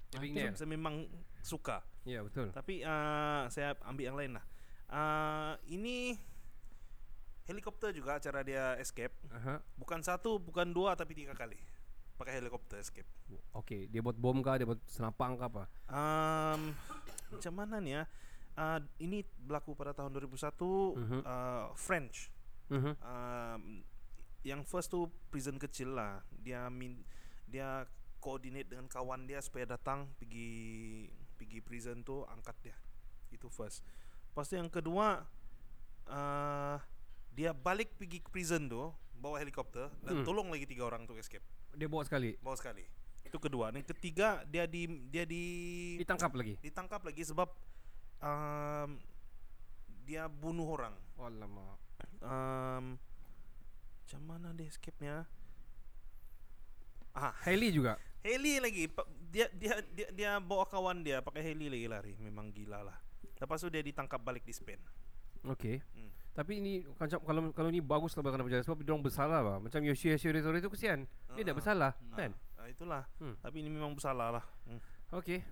Itu 0.09 0.25
Nail. 0.25 0.57
saya 0.57 0.69
memang 0.69 1.05
suka. 1.41 1.85
Ya 2.03 2.25
betul. 2.25 2.49
Tapi 2.51 2.81
uh, 2.81 3.45
saya 3.49 3.77
ambil 3.85 4.05
yang 4.07 4.17
lain 4.17 4.33
lah. 4.37 4.45
Uh, 4.89 5.53
ini 5.69 6.17
helikopter 7.45 7.93
juga 7.93 8.17
cara 8.17 8.41
dia 8.41 8.77
escape. 8.77 9.13
Aha. 9.29 9.61
Bukan 9.77 10.01
satu, 10.01 10.37
bukan 10.37 10.69
dua, 10.69 10.97
tapi 10.97 11.13
tiga 11.13 11.33
kali. 11.33 11.57
Pakai 12.17 12.41
helikopter 12.41 12.81
escape. 12.81 13.09
Okey, 13.55 13.87
dia 13.87 14.01
buat 14.01 14.17
bom 14.17 14.41
kah, 14.41 14.57
dia 14.57 14.65
buat 14.65 14.81
senapang 14.85 15.37
kah 15.37 15.49
apa? 15.49 15.65
Um, 15.87 16.73
macam 17.31 17.53
mana 17.55 17.77
nih 17.79 17.93
ya? 17.95 18.03
Uh, 18.59 18.81
ini 18.99 19.23
berlaku 19.39 19.73
pada 19.73 19.95
tahun 19.95 20.11
2001 20.11 20.99
Mhm. 20.99 21.21
uh, 21.23 21.67
French. 21.77 22.33
Mhm. 22.69 22.93
Um, 22.99 23.63
yang 24.49 24.65
first 24.65 24.89
tu 24.89 25.13
prison 25.29 25.61
kecil 25.61 25.93
lah. 25.93 26.25
Dia 26.41 26.73
min 26.73 27.05
dia 27.45 27.85
coordinate 28.19 28.73
dengan 28.73 28.89
kawan 28.89 29.29
dia 29.29 29.39
supaya 29.39 29.69
datang 29.69 30.09
pergi 30.17 31.05
pergi 31.37 31.61
prison 31.61 32.01
tu 32.01 32.25
angkat 32.25 32.57
dia. 32.65 32.77
Itu 33.29 33.53
first. 33.53 33.85
Lepas 34.33 34.49
tu 34.49 34.57
yang 34.57 34.73
kedua 34.73 35.23
uh, 36.09 36.77
dia 37.31 37.53
balik 37.53 37.95
pergi 37.95 38.19
ke 38.19 38.29
prison 38.33 38.67
tu 38.67 38.89
bawa 39.19 39.39
helikopter 39.39 39.91
dan 40.03 40.23
Hmm. 40.23 40.27
tolong 40.27 40.49
lagi 40.49 40.65
tiga 40.65 40.89
orang 40.89 41.05
tu 41.05 41.15
escape. 41.15 41.45
Dia 41.77 41.87
bawa 41.87 42.03
sekali. 42.03 42.35
Bawa 42.41 42.57
sekali. 42.57 42.83
Itu 43.23 43.37
kedua. 43.37 43.69
Dan 43.69 43.85
ketiga 43.85 44.43
dia 44.49 44.65
di 44.65 44.89
dia 45.13 45.29
di 45.29 45.45
Ditangkap 46.01 46.33
lagi. 46.33 46.55
ditangkap 46.65 47.05
lagi 47.05 47.23
sebab 47.23 47.49
um, 48.25 48.91
dia 50.09 50.25
bunuh 50.27 50.65
orang. 50.65 50.97
Alamak. 51.19 51.77
Um, 52.23 52.97
macam 54.09 54.25
mana 54.25 54.57
dia 54.57 54.65
escape-nya? 54.65 55.29
Ah, 57.13 57.37
Hailey 57.45 57.77
juga. 57.77 58.01
heli 58.25 58.57
lagi. 58.57 58.89
Dia 59.29 59.53
dia 59.53 59.85
dia 59.93 60.09
dia 60.09 60.31
bawa 60.41 60.65
kawan 60.65 61.05
dia 61.05 61.21
pakai 61.21 61.45
heli 61.45 61.69
lagi 61.69 61.85
lari. 61.85 62.13
Memang 62.17 62.49
gila 62.49 62.81
lah. 62.81 62.97
Lepas 63.37 63.61
tu 63.61 63.69
dia 63.69 63.85
ditangkap 63.85 64.17
balik 64.19 64.49
di 64.49 64.57
Spain. 64.57 64.81
Okey. 65.45 65.85
Hmm. 65.93 66.09
Tapi 66.33 66.57
ini 66.57 66.89
macam 66.97 67.21
kalau 67.21 67.53
kalau 67.53 67.69
ni 67.69 67.85
bagus 67.85 68.17
lah 68.17 68.25
bakal 68.25 68.41
berjalan 68.41 68.65
sebab 68.65 68.81
dia 68.81 68.97
orang 68.97 69.05
bersalah 69.05 69.41
lah. 69.45 69.57
Macam 69.61 69.85
Yoshi 69.85 70.09
Yoshi 70.09 70.33
Tori 70.33 70.57
itu 70.57 70.73
kesian. 70.73 71.05
Dia 71.37 71.45
Ah. 71.45 71.47
tak 71.53 71.57
bersalah, 71.61 71.93
kan? 72.17 72.33
Ah, 72.57 72.65
itulah. 72.65 73.05
Hmm. 73.21 73.37
Tapi 73.45 73.57
ini 73.61 73.69
memang 73.69 73.93
bersalah 73.93 74.41
lah. 74.41 74.45
Hmm. 74.65 74.81
Okey. 75.13 75.45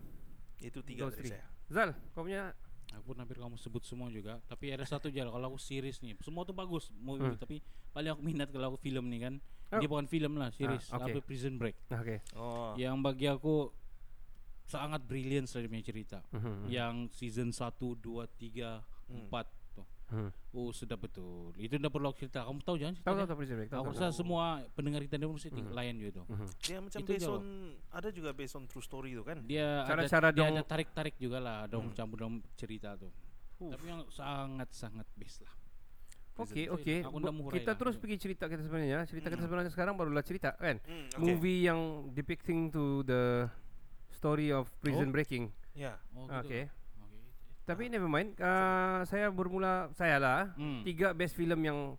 Itu 0.64 0.80
tiga 0.80 1.04
Those 1.04 1.20
dari 1.20 1.28
three. 1.28 1.32
saya. 1.36 1.44
Zal, 1.68 1.90
kau 2.16 2.24
punya 2.24 2.56
aku 2.88 3.02
pun 3.04 3.16
hampir 3.16 3.36
kamu 3.36 3.56
sebut 3.56 3.82
semua 3.82 4.06
juga 4.08 4.38
tapi 4.44 4.70
ada 4.70 4.82
satu 4.82 5.08
je 5.08 5.18
lah, 5.18 5.28
kalau 5.28 5.46
aku 5.48 5.58
series 5.58 5.98
nih 6.00 6.14
semua 6.20 6.42
tu 6.42 6.52
bagus 6.52 6.90
movie 6.94 7.26
Hmm. 7.26 7.36
tapi 7.36 7.58
paling 7.90 8.10
aku 8.10 8.22
minat 8.22 8.48
kalau 8.48 8.70
aku 8.70 8.78
film 8.80 9.06
nih 9.08 9.22
kan 9.22 9.34
Oh. 9.66 9.82
dia 9.82 9.88
bukan 9.88 10.06
film 10.06 10.32
lah 10.34 10.50
series 10.50 10.86
Ah, 10.88 11.02
okay. 11.02 11.10
apa 11.10 11.18
Prison 11.20 11.54
Break 11.56 11.74
Ah, 11.88 11.98
Okey. 11.98 12.18
Oh. 12.34 12.70
yang 12.76 13.02
bagi 13.02 13.26
aku 13.26 13.74
sangat 14.62 15.02
brilliant 15.02 15.46
dari 15.46 15.66
punya 15.66 15.82
cerita 15.84 16.18
Mhm. 16.30 16.66
yang 16.68 16.94
season 17.10 17.50
1 17.50 17.94
2 17.96 18.26
3 18.28 18.82
Hmm. 19.06 19.26
4 19.26 19.46
tuh 19.46 19.55
Hmm. 20.06 20.30
oh 20.52 20.70
sedap 20.70 21.02
betul 21.02 21.50
itu 21.56 21.74
dah 21.74 21.90
perlu 21.90 22.14
cerita 22.14 22.42
kamu 22.42 22.62
tahu 22.62 22.76
jangan 22.76 22.94
cerita 22.94 23.04
Tahu 23.04 23.12
dia? 23.12 23.18
tahu 23.18 23.28
tahu 23.28 23.38
Prison 23.38 23.56
Break. 23.56 23.68
Tahu. 23.68 23.76
aku 23.76 23.84
tahu, 23.84 23.92
rasa 23.92 24.06
tahu. 24.06 24.16
semua 24.16 24.44
pendengar 24.70 25.00
kita 25.00 25.14
dia 25.16 25.26
mesti 25.26 25.48
Mhm. 25.50 25.72
layan 25.72 25.94
juga 25.96 26.10
tuh 26.12 26.24
Mhm. 26.26 26.46
Dia 26.60 26.76
macam 26.78 26.98
Itu 26.98 27.10
based 27.10 27.26
on 27.28 27.42
ada 27.90 28.08
juga 28.10 28.30
based 28.30 28.54
on 28.54 28.64
true 28.64 28.80
story 28.80 29.10
tu 29.12 29.22
kan? 29.22 29.38
dia 29.42 29.82
Cara-cara 29.82 30.24
ada, 30.24 30.30
dia 30.30 30.40
dong- 30.40 30.54
ada 30.54 30.62
tarik-tarik 30.64 31.14
juga 31.16 31.38
lah 31.38 31.58
dong 31.66 31.90
Hmm. 31.90 31.96
campur 31.96 32.16
dalam 32.20 32.38
cerita 32.54 32.94
Uf. 32.94 33.10
tapi 33.68 33.84
yang 33.84 34.06
sangat-sangat 34.08 35.06
best 35.12 35.42
lah 35.42 35.54
Okey, 36.36 36.68
okey. 36.68 37.00
Kita 37.50 37.66
lah. 37.66 37.78
terus 37.80 37.96
pergi 37.96 38.20
cerita 38.20 38.44
kita 38.44 38.60
sebenarnya. 38.60 39.08
Cerita 39.08 39.26
kita 39.26 39.40
Hmm. 39.40 39.48
sebenarnya 39.48 39.72
sekarang 39.72 39.96
barulah 39.96 40.20
cerita 40.20 40.52
kan. 40.52 40.76
Hmm, 40.78 41.08
okay. 41.08 41.16
Movie 41.18 41.64
yang 41.64 41.80
depicting 42.12 42.68
to 42.68 43.00
the 43.02 43.48
story 44.10 44.52
of 44.52 44.68
prison 44.78 45.08
Oh. 45.08 45.14
breaking. 45.14 45.48
Ya. 45.72 45.96
oh, 46.12 46.28
Ah, 46.28 46.40
gitu. 46.40 46.52
Okey. 46.52 46.64
Tapi 47.66 47.90
never 47.90 48.06
mind. 48.06 48.38
Uh, 48.38 49.02
saya 49.05 49.26
bermula 49.28 49.90
saya 49.93 50.22
lah. 50.22 50.40
Hmm. 50.55 50.86
Tiga 50.86 51.10
best 51.10 51.34
film 51.34 51.59
yang 51.60 51.98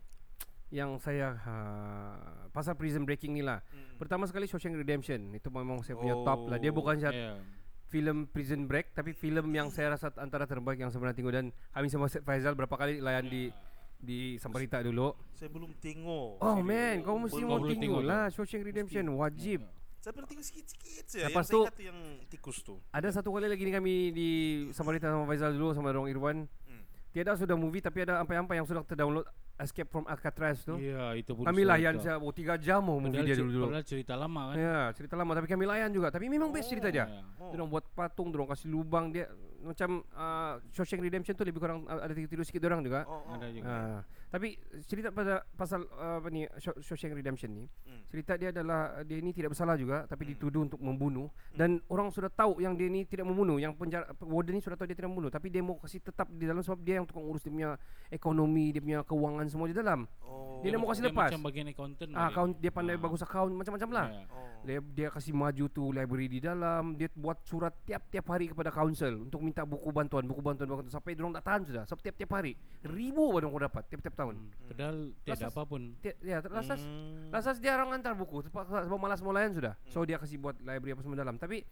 yang 0.68 0.96
saya 1.00 1.36
uh, 1.44 2.48
pasal 2.52 2.76
prison 2.76 3.04
breaking 3.04 3.36
ni 3.36 3.44
lah. 3.44 3.60
Hmm. 3.68 4.00
Pertama 4.00 4.24
sekali 4.26 4.48
Shawshank 4.48 4.80
Redemption. 4.80 5.36
Itu 5.36 5.52
memang 5.52 5.84
saya 5.84 6.00
punya 6.00 6.16
Oh. 6.16 6.24
top 6.24 6.48
lah. 6.48 6.58
Dia 6.58 6.72
bukan 6.72 6.96
satu 6.98 7.16
Yeah. 7.16 7.40
filem 7.88 8.28
prison 8.28 8.68
break 8.68 8.92
tapi 8.92 9.16
filem 9.16 9.48
yang 9.48 9.72
saya 9.72 9.96
rasa 9.96 10.12
antara 10.20 10.44
terbaik 10.44 10.76
yang 10.76 10.92
saya 10.92 11.00
pernah 11.00 11.16
tengok 11.16 11.32
dan 11.32 11.46
kami 11.72 11.88
sama 11.88 12.12
Faizal 12.12 12.52
berapa 12.52 12.76
kali 12.76 13.00
layan 13.00 13.28
di 13.28 13.48
di 13.96 14.36
Samparita 14.38 14.84
dulu. 14.84 15.16
Saya 15.32 15.48
belum 15.48 15.72
tengok. 15.80 16.44
Oh 16.44 16.60
man, 16.60 17.00
kau 17.00 17.16
mesti 17.16 17.42
mau 17.42 17.64
tengok 17.64 17.80
tengok 17.80 18.04
lah 18.04 18.28
Shawshank 18.28 18.64
Redemption 18.64 19.08
wajib. 19.16 19.64
Saya 20.08 20.16
pernah 20.16 20.32
tengok 20.32 20.48
sikit-sikit 20.48 21.04
saja. 21.04 21.28
Lepas 21.28 21.52
yang 21.52 21.68
tu- 21.68 21.84
yang 21.84 22.00
tikus 22.32 22.64
tu. 22.64 22.80
Ada 22.96 23.20
satu 23.20 23.28
kali 23.36 23.52
lagi 23.52 23.60
ni 23.68 23.76
kami 23.76 23.94
di 24.16 24.30
Samparita 24.72 25.12
sama 25.12 25.28
Faizal 25.28 25.52
dulu 25.52 25.76
sama 25.76 25.92
Rong 25.92 26.08
Irwan. 26.08 26.48
Hmm. 26.48 26.84
Tiada 27.12 27.36
sudah 27.36 27.60
movie 27.60 27.84
tapi 27.84 28.08
ada 28.08 28.24
ampai-ampai 28.24 28.56
yang 28.56 28.64
sudah 28.64 28.88
terdownload 28.88 29.28
Escape 29.60 29.92
from 29.92 30.08
Alcatraz 30.08 30.64
tu. 30.64 30.80
Iya, 30.80 31.12
itu 31.20 31.36
pun 31.36 31.44
Kami 31.44 31.68
layan 31.68 32.00
saya 32.00 32.24
oh, 32.24 32.32
3 32.32 32.56
jam 32.56 32.88
mau 32.88 33.04
movie 33.04 33.20
Padahal 33.20 33.28
dia 33.28 33.36
dulu 33.36 33.52
dulu. 33.52 33.66
Padahal 33.68 33.84
cerita 33.84 34.14
lama 34.16 34.42
kan. 34.48 34.56
Ya, 34.56 34.80
cerita 34.96 35.14
lama 35.20 35.32
tapi 35.36 35.48
kami 35.52 35.66
layan 35.68 35.92
juga. 35.92 36.08
Tapi 36.08 36.26
memang 36.32 36.56
best 36.56 36.72
cerita 36.72 36.88
dia. 36.88 37.04
Ya. 37.04 37.28
Oh. 37.44 37.52
Dia 37.52 37.68
buat 37.68 37.84
patung, 37.92 38.32
dia 38.32 38.48
kasih 38.48 38.72
lubang 38.72 39.12
dia 39.12 39.28
macam 39.60 40.08
uh, 40.16 40.64
Shawshank 40.72 41.04
Redemption 41.04 41.36
tu 41.36 41.44
lebih 41.44 41.60
kurang 41.60 41.84
uh, 41.84 42.00
ada 42.00 42.16
tidur 42.16 42.48
sikit 42.48 42.64
dia 42.64 42.72
orang 42.72 42.80
juga. 42.80 43.04
Oh, 43.04 43.28
oh. 43.28 43.36
Ada 43.36 43.52
juga. 43.52 43.68
Ah, 43.68 44.00
tapi 44.28 44.60
cerita 44.84 45.08
pada 45.08 45.40
pasal 45.54 45.88
uh, 45.90 46.20
apa 46.20 46.28
ni 46.28 46.44
Shaw- 46.58 46.76
Shawshank 46.78 47.14
Redemption 47.14 47.50
ni, 47.50 47.64
Hmm. 47.82 48.04
cerita 48.08 48.36
dia 48.36 48.50
adalah 48.50 49.00
dia 49.02 49.18
ni 49.18 49.32
tidak 49.32 49.52
bersalah 49.52 49.74
juga 49.74 50.04
tapi 50.04 50.24
Hmm. 50.24 50.32
dituduh 50.34 50.62
untuk 50.62 50.78
membunuh 50.78 51.28
dan 51.52 51.80
orang 51.86 52.10
sudah 52.10 52.28
tahu 52.28 52.60
yang 52.60 52.74
dia 52.74 52.88
ni 52.88 53.04
tidak 53.04 53.24
membunuh, 53.24 53.56
yang 53.56 53.72
penjara 53.72 54.04
warden 54.20 54.54
ni 54.54 54.62
sudah 54.62 54.76
tahu 54.76 54.86
dia 54.86 54.96
tidak 54.96 55.10
membunuh 55.10 55.30
tapi 55.30 55.48
dia 55.48 55.60
mau 55.60 55.76
kasih 55.78 56.00
tetap 56.02 56.28
di 56.30 56.44
dalam 56.44 56.60
sebab 56.60 56.80
dia 56.80 56.96
yang 56.96 57.06
tukang 57.06 57.24
urus 57.24 57.40
dia 57.40 57.50
punya 57.50 57.70
ekonomi, 58.10 58.66
dia 58.70 58.80
punya 58.80 59.00
keuangan 59.02 59.46
semua 59.46 59.66
di 59.66 59.76
dalam. 59.76 60.04
Oh. 60.22 60.60
Dia 60.60 60.72
nak 60.72 60.80
mau 60.80 60.90
kasih 60.90 61.06
lepas. 61.06 61.30
Macam 61.30 61.44
bagian 61.44 61.66
accountant. 61.68 62.10
Ah, 62.10 62.18
kali. 62.18 62.30
account 62.30 62.52
dia 62.58 62.72
pandai 62.72 62.96
Ah. 62.96 63.00
bagus 63.00 63.22
account 63.22 63.52
macam-macam 63.54 63.90
lah. 63.92 64.08
Ya. 64.10 64.24
Oh. 64.28 64.57
Dia, 64.68 64.84
dia 64.84 65.08
kasih 65.08 65.32
maju 65.32 65.66
tu 65.72 65.96
library 65.96 66.28
di 66.28 66.40
dalam 66.44 66.92
Dia 66.94 67.08
buat 67.16 67.40
surat 67.48 67.72
tiap-tiap 67.88 68.28
hari 68.28 68.52
kepada 68.52 68.68
council 68.68 69.24
Untuk 69.24 69.40
minta 69.40 69.64
buku 69.64 69.88
bantuan 69.96 70.28
Buku 70.28 70.44
bantuan, 70.44 70.68
buku 70.68 70.84
bantuan. 70.84 70.92
Sampai 70.92 71.16
dia 71.16 71.24
orang 71.24 71.40
tak 71.40 71.46
tahan 71.48 71.62
sudah. 71.64 71.84
Sebab 71.88 72.00
tiap-tiap 72.04 72.32
hari. 72.36 72.60
Ribu 72.84 73.32
baru 73.32 73.48
kau 73.48 73.64
dapat 73.64 73.88
Tiap-tiap 73.88 74.16
tahun. 74.20 74.36
Hmm. 74.36 74.68
Padahal 74.68 74.98
tidak 75.24 75.40
Lasas- 75.40 75.56
apa 75.56 75.62
pun. 75.64 75.82
Tiap, 76.04 76.16
Ya 76.20 76.38
lasas 76.44 76.82
Hmm. 76.84 77.32
Lasas 77.32 77.56
dia 77.64 77.72
orang 77.80 77.96
hantar 77.96 78.12
buku 78.14 78.44
Sebab 78.52 79.00
malas 79.00 79.24
mau 79.24 79.32
layan 79.32 79.56
sudah. 79.56 79.74
So 79.88 80.04
dia 80.04 80.20
kasih 80.20 80.36
buat 80.36 80.60
library 80.60 80.92
apa 80.92 81.02
semua 81.02 81.16
dalam. 81.16 81.40
Tapi 81.40 81.64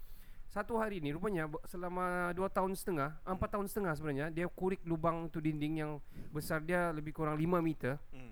satu 0.47 0.79
hari 0.79 1.03
ni 1.03 1.11
rupanya 1.11 1.51
selama 1.67 2.31
dua 2.31 2.47
tahun 2.47 2.79
setengah 2.79 3.11
empat 3.27 3.59
tahun 3.59 3.67
setengah 3.67 3.91
sebenarnya 3.97 4.27
dia 4.31 4.47
kurik 4.47 4.79
lubang 4.87 5.27
tu 5.27 5.43
dinding 5.43 5.83
yang 5.83 5.91
besar 6.31 6.63
dia 6.63 6.95
lebih 6.95 7.11
kurang 7.11 7.35
5 7.35 7.59
meter. 7.59 7.99
Hmm. 8.15 8.31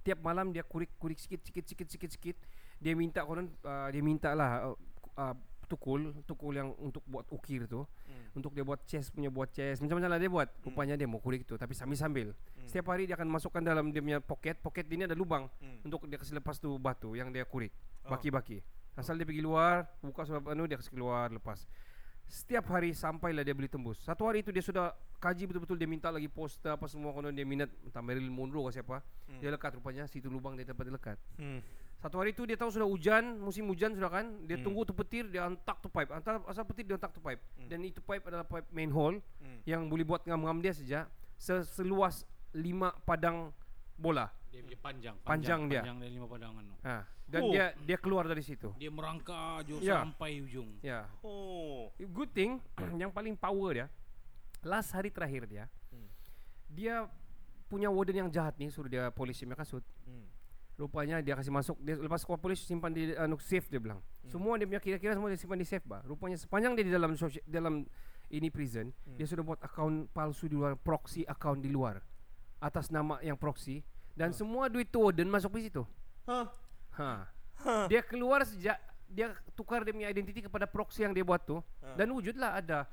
tiap 0.00 0.24
malam 0.24 0.48
dia 0.48 0.64
kurik-kurik 0.64 1.20
sikit 1.20 1.44
sikit 1.44 1.64
sikit 1.68 1.88
sikit 1.92 2.10
sikit 2.16 2.36
dia 2.80 2.96
minta 2.96 3.22
konon 3.22 3.46
uh, 3.62 3.88
dia 3.92 4.02
minta 4.02 4.32
lah 4.32 4.72
uh, 4.72 4.76
uh, 5.20 5.34
tukul 5.70 6.10
tukul 6.26 6.50
yang 6.50 6.74
untuk 6.82 7.04
buat 7.06 7.28
ukir 7.30 7.68
tu. 7.70 7.86
Hmm. 8.10 8.26
untuk 8.34 8.54
dia 8.54 8.62
buat 8.66 8.82
chest 8.86 9.14
punya 9.14 9.30
buat 9.30 9.50
chest. 9.50 9.82
Macam-macam 9.82 10.10
lah 10.10 10.18
dia 10.18 10.30
buat. 10.30 10.48
Rupanya 10.66 10.94
dia 10.98 11.06
mau 11.06 11.18
kurik 11.22 11.46
tu 11.46 11.54
tapi 11.54 11.74
sambil-sambil. 11.74 12.34
Setiap 12.66 12.90
hari 12.90 13.06
dia 13.06 13.14
akan 13.18 13.26
masukkan 13.30 13.62
dalam 13.62 13.90
dia 13.90 14.02
punya 14.02 14.18
poket 14.22 14.58
poket 14.62 14.86
ini 14.90 15.06
ada 15.06 15.14
lubang 15.14 15.46
Hmm. 15.62 15.86
untuk 15.86 16.06
dia 16.10 16.18
kasih 16.18 16.38
lepas 16.38 16.58
tu 16.58 16.74
batu 16.78 17.14
yang 17.14 17.30
dia 17.30 17.46
kurik. 17.46 17.70
Oh. 18.06 18.14
baki-baki. 18.16 18.62
Asal 18.98 19.14
dia 19.18 19.26
pergi 19.26 19.42
luar 19.42 19.86
buka 20.02 20.26
sebab 20.26 20.50
anu 20.50 20.66
dia 20.66 20.78
kasih 20.78 20.90
keluar 20.94 21.30
lepas. 21.30 21.66
Setiap 22.30 22.70
hari 22.70 22.94
sampailah 22.94 23.42
dia 23.42 23.54
beli 23.54 23.66
tembus. 23.66 23.98
Satu 24.06 24.26
hari 24.30 24.46
itu 24.46 24.54
dia 24.54 24.62
sudah 24.62 24.94
kaji 25.18 25.50
betul-betul 25.50 25.74
dia 25.74 25.90
minta 25.90 26.08
lagi 26.14 26.30
poster 26.30 26.78
apa 26.78 26.86
semua 26.86 27.10
konon 27.10 27.34
dia 27.34 27.42
minat 27.42 27.66
entah 27.82 27.98
Marilyn 28.02 28.30
Monroe 28.30 28.70
ke 28.70 28.78
siapa. 28.78 29.02
Hmm. 29.26 29.38
dia 29.42 29.50
lekat 29.50 29.74
rupanya 29.78 30.06
situ 30.06 30.30
lubang 30.30 30.54
dia 30.54 30.66
dapat 30.66 30.86
dia 30.86 30.94
lekat. 30.94 31.18
Hmm. 31.38 31.58
Satu 32.00 32.16
hari 32.16 32.32
tu 32.32 32.42
dia 32.42 32.56
tahu 32.56 32.72
sudah 32.72 32.84
hujan, 32.84 33.36
musim 33.38 33.68
hujan 33.68 33.92
sudah 33.92 34.08
kan. 34.08 34.24
Dia 34.42 34.56
Hmm. 34.56 34.64
tunggu 34.64 34.82
tu 34.82 34.92
petir, 34.92 35.28
dia 35.28 35.44
hantak 35.44 35.78
tu 35.78 35.86
pipe. 35.86 36.08
Hantar 36.08 36.40
asal 36.44 36.64
petir 36.64 36.82
dia 36.82 36.96
hantak 36.96 37.12
tu 37.12 37.20
pipe. 37.20 37.40
Hmm. 37.54 37.68
Dan 37.68 37.84
itu 37.84 38.00
pipe 38.00 38.24
adalah 38.24 38.42
pipe 38.42 38.64
main 38.70 38.88
hole 38.88 39.20
Hmm. 39.38 39.60
yang 39.64 39.84
boleh 39.84 40.02
buat 40.02 40.24
ngam-ngam 40.24 40.58
dia 40.58 40.72
saja 40.72 41.04
se- 41.36 41.64
seluas 41.66 42.24
lima 42.50 42.96
padang 43.04 43.52
bola. 43.94 44.32
Dia 44.50 44.64
punya 44.64 44.80
panjang, 44.80 45.14
Panjang 45.22 45.60
dia. 45.68 45.80
Panjang 45.80 45.98
dari 46.00 46.10
lima 46.10 46.26
padangan 46.26 46.62
tu. 46.64 46.74
Ha. 46.82 46.96
Dan 47.30 47.40
Oh. 47.40 47.52
dia 47.52 47.64
dia 47.78 47.94
keluar 47.94 48.24
dari 48.24 48.42
situ. 48.42 48.72
Dia 48.74 48.90
merangkak 48.90 49.62
je 49.62 49.78
Ya. 49.78 50.00
sampai 50.00 50.40
ujung. 50.40 50.80
Ya. 50.80 51.06
Oh. 51.22 51.92
Good 51.94 52.32
thing 52.32 52.58
yang 52.98 53.12
paling 53.12 53.36
power 53.36 53.70
dia 53.72 53.86
last 54.62 54.90
hari 54.90 55.08
terakhir 55.08 55.46
dia 55.46 55.64
Hmm. 55.88 56.08
dia 56.66 57.06
punya 57.66 57.86
warden 57.86 58.16
yang 58.18 58.30
jahat 58.30 58.58
ni 58.58 58.66
suruh 58.66 58.88
dia 58.88 59.08
polis 59.10 59.36
dia 59.36 59.46
punya 59.46 59.54
kasut. 59.54 59.84
Hmm. 60.02 60.19
Rupanya 60.80 61.20
dia 61.20 61.36
kasih 61.36 61.52
masuk 61.52 61.76
dia 61.84 61.92
lepas 62.00 62.24
keluar 62.24 62.40
polis 62.40 62.64
simpan 62.64 62.88
di 62.88 63.12
anu 63.12 63.36
safe 63.36 63.68
dia 63.68 63.76
bilang. 63.76 64.00
Hmm. 64.00 64.30
Semua 64.32 64.56
dia 64.56 64.64
punya 64.64 64.80
kira-kira 64.80 65.12
semua 65.12 65.28
dia 65.28 65.36
simpan 65.36 65.60
di 65.60 65.68
safe 65.68 65.84
bah. 65.84 66.00
Rupanya 66.08 66.40
sepanjang 66.40 66.72
dia 66.72 66.88
di 66.88 66.92
dalam 66.96 67.12
dalam 67.44 67.84
ini 68.32 68.48
prison, 68.48 68.88
Hmm. 69.04 69.18
dia 69.20 69.26
sudah 69.28 69.44
buat 69.44 69.60
akaun 69.60 70.08
palsu 70.08 70.48
di 70.48 70.56
luar, 70.56 70.78
proxy 70.80 71.28
account 71.28 71.60
di 71.60 71.68
luar 71.68 72.00
atas 72.64 72.88
nama 72.88 73.20
yang 73.20 73.36
proxy 73.36 73.84
dan 74.16 74.32
semua 74.32 74.72
duit 74.72 74.88
tu 74.88 75.04
warden 75.04 75.28
masuk 75.28 75.52
di 75.60 75.68
situ. 75.68 75.84
Hah? 76.24 76.48
Ha. 76.96 77.08
Dia 77.92 78.00
keluar 78.00 78.40
sejak 78.48 78.80
dia 79.04 79.36
tukar 79.52 79.84
dia 79.84 79.92
punya 79.92 80.08
identiti 80.08 80.40
kepada 80.40 80.64
proxy 80.64 81.04
yang 81.04 81.12
dia 81.12 81.26
buat 81.26 81.44
tu 81.44 81.60
Ha. 81.84 81.92
dan 81.98 82.08
wujudlah 82.08 82.56
ada 82.56 82.88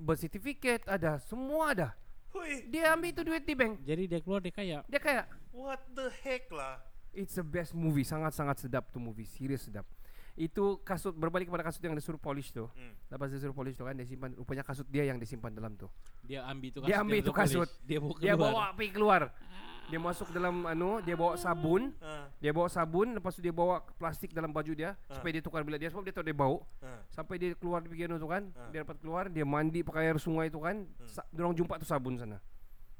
birth 0.00 0.24
certificate, 0.24 0.86
ada 0.88 1.20
semua 1.20 1.76
ada. 1.76 1.88
Hui, 2.36 2.68
Dia 2.68 2.92
ambil 2.92 3.16
tu 3.16 3.24
duit 3.24 3.44
di 3.48 3.56
bank. 3.56 3.80
Jadi 3.80 4.02
dia 4.06 4.20
keluar 4.20 4.44
dia 4.44 4.52
kaya. 4.52 4.78
Dia 4.86 5.00
kayak 5.00 5.24
what 5.56 5.80
the 5.90 6.12
heck 6.18 6.46
lah? 6.50 6.84
It's 7.10 7.32
the 7.32 7.42
best 7.42 7.72
movie 7.72 8.04
Sangat-sangat 8.04 8.60
sedap 8.60 8.92
tu 8.92 8.98
movie 8.98 9.24
Serius 9.24 9.64
sedap 9.64 9.88
Itu 10.34 10.78
kasut 10.78 11.10
Berbalik 11.12 11.48
kepada 11.48 11.64
kasut 11.64 11.80
yang 11.80 11.96
dia 11.96 12.04
suruh 12.04 12.20
polish 12.20 12.52
tu 12.52 12.68
Hmm. 12.68 12.92
Lepas 13.08 13.32
dia 13.32 13.40
suruh 13.40 13.56
polish 13.56 13.72
tu 13.72 13.82
kan 13.82 13.92
Dia 13.92 14.04
simpan 14.04 14.36
Rupanya 14.36 14.60
kasut 14.60 14.84
dia 14.84 15.02
yang 15.02 15.16
disimpan 15.16 15.48
dalam 15.50 15.72
tu 15.74 15.88
Dia 16.22 16.44
ambil 16.44 16.68
tu 16.70 16.78
kasut. 16.78 16.86
Dia 16.86 16.96
ambil 17.00 17.20
tu 17.20 17.32
kasut. 17.32 17.68
polis. 17.72 17.88
Dia 17.88 17.96
bawa 17.96 18.12
keluar. 18.12 18.20
Dia 18.20 18.34
bawa 18.36 18.64
pergi 18.70 18.90
keluar 18.92 19.22
Dia 19.86 19.98
masuk 19.98 20.28
dalam 20.28 20.54
anu 20.66 20.90
Dia 21.00 21.14
bawa 21.14 21.32
sabun 21.36 21.82
Ah, 21.98 22.28
Dia 22.36 22.52
bawa 22.52 22.68
sabun 22.68 23.08
Lepas 23.14 23.32
tu 23.32 23.40
dia 23.40 23.54
bawa 23.54 23.80
plastik 23.96 24.30
dalam 24.30 24.50
baju 24.50 24.72
dia 24.72 24.92
Ah. 25.08 25.16
Supaya 25.16 25.32
dia 25.32 25.40
tukar 25.40 25.62
bila 25.62 25.78
dia 25.78 25.88
Sebab 25.88 26.02
dia 26.02 26.12
tahu 26.12 26.26
dia 26.26 26.36
bau 26.36 26.68
ah. 26.80 27.00
Sampai 27.08 27.38
dia 27.38 27.54
keluar 27.54 27.80
di 27.80 27.88
bagian 27.88 28.12
tu 28.12 28.28
kan 28.28 28.52
Ah. 28.52 28.68
Dia 28.68 28.84
dapat 28.84 29.00
keluar 29.00 29.24
Dia 29.26 29.48
mandi 29.48 29.80
pakai 29.80 30.04
air 30.06 30.18
sungai 30.18 30.50
tu 30.50 30.60
kan 30.60 30.84
Sa- 31.06 31.24
Diorang 31.30 31.54
jumpa 31.54 31.80
tu 31.80 31.88
sabun 31.88 32.20
sana 32.20 32.36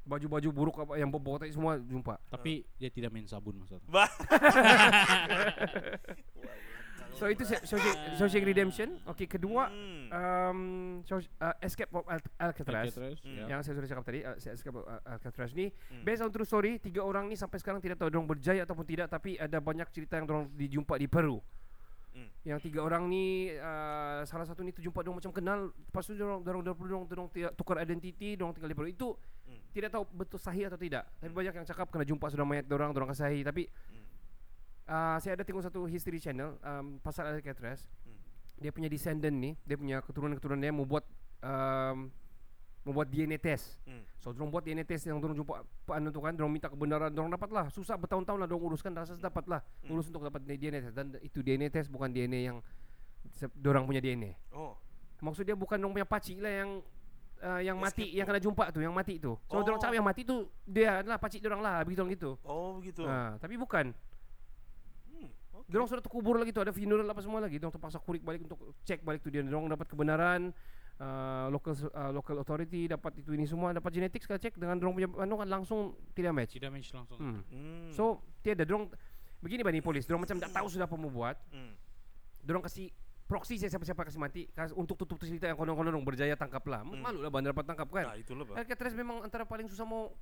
Baju-baju 0.07 0.49
buruk 0.49 0.75
apa 0.79 0.95
yang 0.95 1.11
bau 1.11 1.35
tadi 1.35 1.51
semua 1.51 1.75
jumpa 1.77 2.15
Tapi 2.25 2.63
dia 2.75 2.87
tidak 2.87 3.11
main 3.11 3.27
sabun 3.27 3.59
masa 3.59 3.75
tu. 3.75 3.87
Bah. 3.87 4.07
So 7.11 7.25
itu 7.25 7.41
Sha- 7.43 7.65
Shawshank, 7.65 7.97
Shawshank 8.15 8.45
Redemption 8.45 9.01
Okay 9.03 9.25
kedua 9.25 9.67
Hmm. 9.67 10.05
um, 10.07 10.59
uh, 11.01 11.55
Escape 11.59 11.89
of 11.91 12.05
Al- 12.05 12.21
Alcatraz 12.37 12.93
Alcatraz, 12.93 13.17
Hmm. 13.19 13.35
ya. 13.35 13.45
Yang 13.49 13.59
saya 13.63 13.73
sudah 13.75 13.89
cakap 13.89 14.03
tadi 14.05 14.19
uh, 14.21 14.37
Escape 14.37 14.77
of 14.77 14.85
Al- 14.85 15.03
Alcatraz 15.09 15.49
ni 15.51 15.73
Hmm. 15.89 16.05
Based 16.05 16.21
on 16.21 16.29
true 16.29 16.45
story 16.45 16.77
Tiga 16.77 17.01
orang 17.01 17.25
ni 17.25 17.33
sampai 17.33 17.57
sekarang 17.57 17.81
tidak 17.81 17.97
tahu 17.97 18.07
Diorang 18.07 18.29
berjaya 18.29 18.61
ataupun 18.61 18.85
tidak 18.85 19.09
Tapi 19.09 19.33
ada 19.35 19.57
banyak 19.57 19.89
cerita 19.89 20.15
yang 20.15 20.25
diorang 20.25 20.45
dijumpa 20.53 20.93
di 20.95 21.09
Peru 21.09 21.41
Hmm. 22.13 22.29
Yang 22.43 22.59
tiga 22.63 22.81
orang 22.81 23.05
ni 23.05 23.25
uh, 23.51 24.21
Salah 24.23 24.45
satu 24.45 24.61
ni 24.61 24.69
terjumpa 24.71 25.01
Diorang 25.01 25.17
macam 25.17 25.29
kenal 25.31 25.59
Lepas 25.69 26.05
tu 26.05 26.13
diorang, 26.13 26.41
diorang, 26.41 26.61
diorang 27.03 27.29
tidak 27.29 27.53
tukar 27.53 27.77
identiti 27.77 28.33
Diorang 28.33 28.53
tinggal 28.53 28.69
di 28.69 28.77
Peru 28.77 28.87
Itu 28.87 29.09
Hmm. 29.13 29.36
Tidak 29.71 29.89
tahu 29.89 30.03
betul 30.11 30.37
sahih 30.37 30.67
atau 30.67 30.75
tidak 30.75 31.05
Tapi 31.17 31.29
banyak 31.29 31.53
yang 31.53 31.65
cakap 31.65 31.87
Kena 31.87 32.01
jumpa 32.01 32.27
sudah 32.27 32.43
mayat 32.43 32.63
diorang 32.63 32.91
Diorang 32.91 33.09
kasih 33.09 33.41
Tapi 33.41 33.67
Hmm. 33.89 34.05
uh, 34.87 35.17
Saya 35.17 35.35
ada 35.35 35.43
tengok 35.43 35.61
satu 35.61 35.85
history 35.85 36.17
channel 36.17 36.55
um, 36.61 36.97
Pasal 36.99 37.29
Alcatraz 37.29 37.85
Hmm. 38.03 38.17
Dia 38.57 38.71
punya 38.71 38.87
descendant 38.87 39.31
ni 39.31 39.53
Dia 39.63 39.75
punya 39.75 40.01
keturunan-keturunan 40.01 40.57
dia 40.57 40.71
Mau 40.71 40.83
buat 40.83 41.05
um, 41.41 42.09
Mau 42.83 42.93
buat 42.93 43.05
DNA 43.05 43.37
test 43.37 43.77
Hmm. 43.83 44.01
So 44.17 44.31
dorong 44.31 44.49
buat 44.49 44.61
DNA 44.61 44.83
test 44.83 45.05
yang 45.05 45.19
dorong 45.19 45.35
jumpa 45.35 45.61
anu 45.93 46.09
tu 46.09 46.19
kan 46.19 46.33
dorong 46.33 46.51
minta 46.51 46.67
kebenaran 46.67 47.07
dorong 47.07 47.29
dapat 47.29 47.47
lah 47.47 47.65
susah 47.67 47.95
bertahun-tahun 47.95 48.43
lah 48.43 48.47
dorong 48.47 48.67
uruskan 48.67 48.91
rasa 48.91 49.15
dapat 49.15 49.45
lah 49.47 49.61
Hmm. 49.83 49.93
urus 49.95 50.09
untuk 50.09 50.23
dapat 50.23 50.43
DNA 50.43 50.79
test 50.81 50.91
dan 50.91 51.15
itu 51.21 51.39
DNA 51.39 51.69
test 51.69 51.87
bukan 51.87 52.09
DNA 52.09 52.49
yang 52.49 52.57
dorang 53.55 53.85
punya 53.85 53.99
DNA 53.99 54.35
Oh. 54.51 54.73
maksud 55.21 55.43
dia 55.43 55.53
bukan 55.53 55.77
dorong 55.77 55.93
punya 55.93 56.07
pacik 56.07 56.39
lah 56.39 56.49
yang 56.49 56.69
uh, 57.39 57.59
yang 57.59 57.77
mati 57.77 58.03
Escape 58.03 58.17
yang 58.17 58.25
kena 58.25 58.39
jumpa 58.39 58.63
tu 58.69 58.79
yang 58.79 58.91
mati 58.91 59.17
tu 59.17 59.33
so 59.45 59.53
Oh. 59.53 59.61
dorong 59.61 59.77
cakap 59.77 59.95
yang 59.95 60.05
mati 60.05 60.21
tu 60.21 60.35
dia 60.63 60.99
adalah 60.99 61.17
pacik 61.17 61.39
dorang 61.39 61.59
lah 61.59 61.81
begitu 61.81 62.01
orang 62.01 62.13
gitu 62.13 62.31
Oh 62.43 62.69
begitu. 62.77 63.03
ha, 63.03 63.35
tapi 63.37 63.55
bukan 63.55 63.93
Hmm. 65.07 65.29
Okay. 65.57 65.69
Dorong 65.71 65.87
sudah 65.87 66.03
terkubur 66.03 66.37
lagi 66.37 66.51
tu 66.51 66.61
ada 66.61 66.69
funeral 66.69 67.07
apa 67.07 67.17
semua 67.17 67.41
lagi. 67.41 67.57
Dorong 67.57 67.73
terpaksa 67.73 67.97
kurik 67.97 68.21
balik 68.21 68.45
untuk 68.45 68.59
cek 68.83 69.01
balik 69.01 69.19
tu 69.19 69.33
dia. 69.33 69.41
Dorong 69.41 69.65
dapat 69.65 69.87
kebenaran 69.87 70.53
uh, 70.99 71.49
local 71.49 71.73
uh, 71.73 72.11
local 72.13 72.37
authority 72.37 72.85
dapat 72.85 73.17
itu 73.17 73.33
ini 73.33 73.45
semua 73.45 73.73
dapat 73.73 73.89
genetik 73.91 74.21
sekali 74.21 74.37
cek 74.37 74.53
dengan 74.55 74.77
dorong 74.77 74.93
punya 74.93 75.09
anu 75.17 75.41
kan 75.41 75.49
langsung 75.49 75.79
tidak 76.13 76.37
match. 76.37 76.53
Tidak 76.53 76.69
match 76.69 76.93
langsung. 76.93 77.17
Hmm. 77.17 77.41
Hmm. 77.49 77.89
So 77.89 78.21
tiada 78.41 78.61
dorong 78.61 78.93
begini 79.41 79.65
bani 79.65 79.81
polis. 79.81 80.05
Dorong 80.05 80.21
macam 80.21 80.37
tak 80.37 80.53
tahu 80.53 80.67
sudah 80.69 80.85
apa 80.85 80.93
mau 80.93 81.09
buat. 81.09 81.33
Hmm. 81.49 81.73
Dorong 82.45 82.61
kasih 82.61 82.93
proxy 83.27 83.59
saya 83.59 83.69
siapa-siapa 83.69 84.07
kasih 84.07 84.17
mati 84.17 84.47
kas, 84.55 84.71
untuk 84.71 84.95
tutup 84.95 85.19
cerita 85.19 85.45
yang 85.45 85.59
konon-konon 85.59 85.99
berjaya 86.01 86.33
tangkap 86.33 86.63
lah. 86.65 86.81
Hmm. 86.81 87.03
Malu 87.03 87.19
lah 87.19 87.29
bandar 87.29 87.51
dapat 87.51 87.67
tangkap 87.67 87.87
kan. 87.91 88.05
Nah, 88.07 88.17
itulah 88.17 88.47
bah. 88.47 88.55
Alcatraz 88.57 88.95
memang 88.95 89.19
antara 89.21 89.43
paling 89.43 89.67
susah 89.67 89.83
mau 89.83 90.15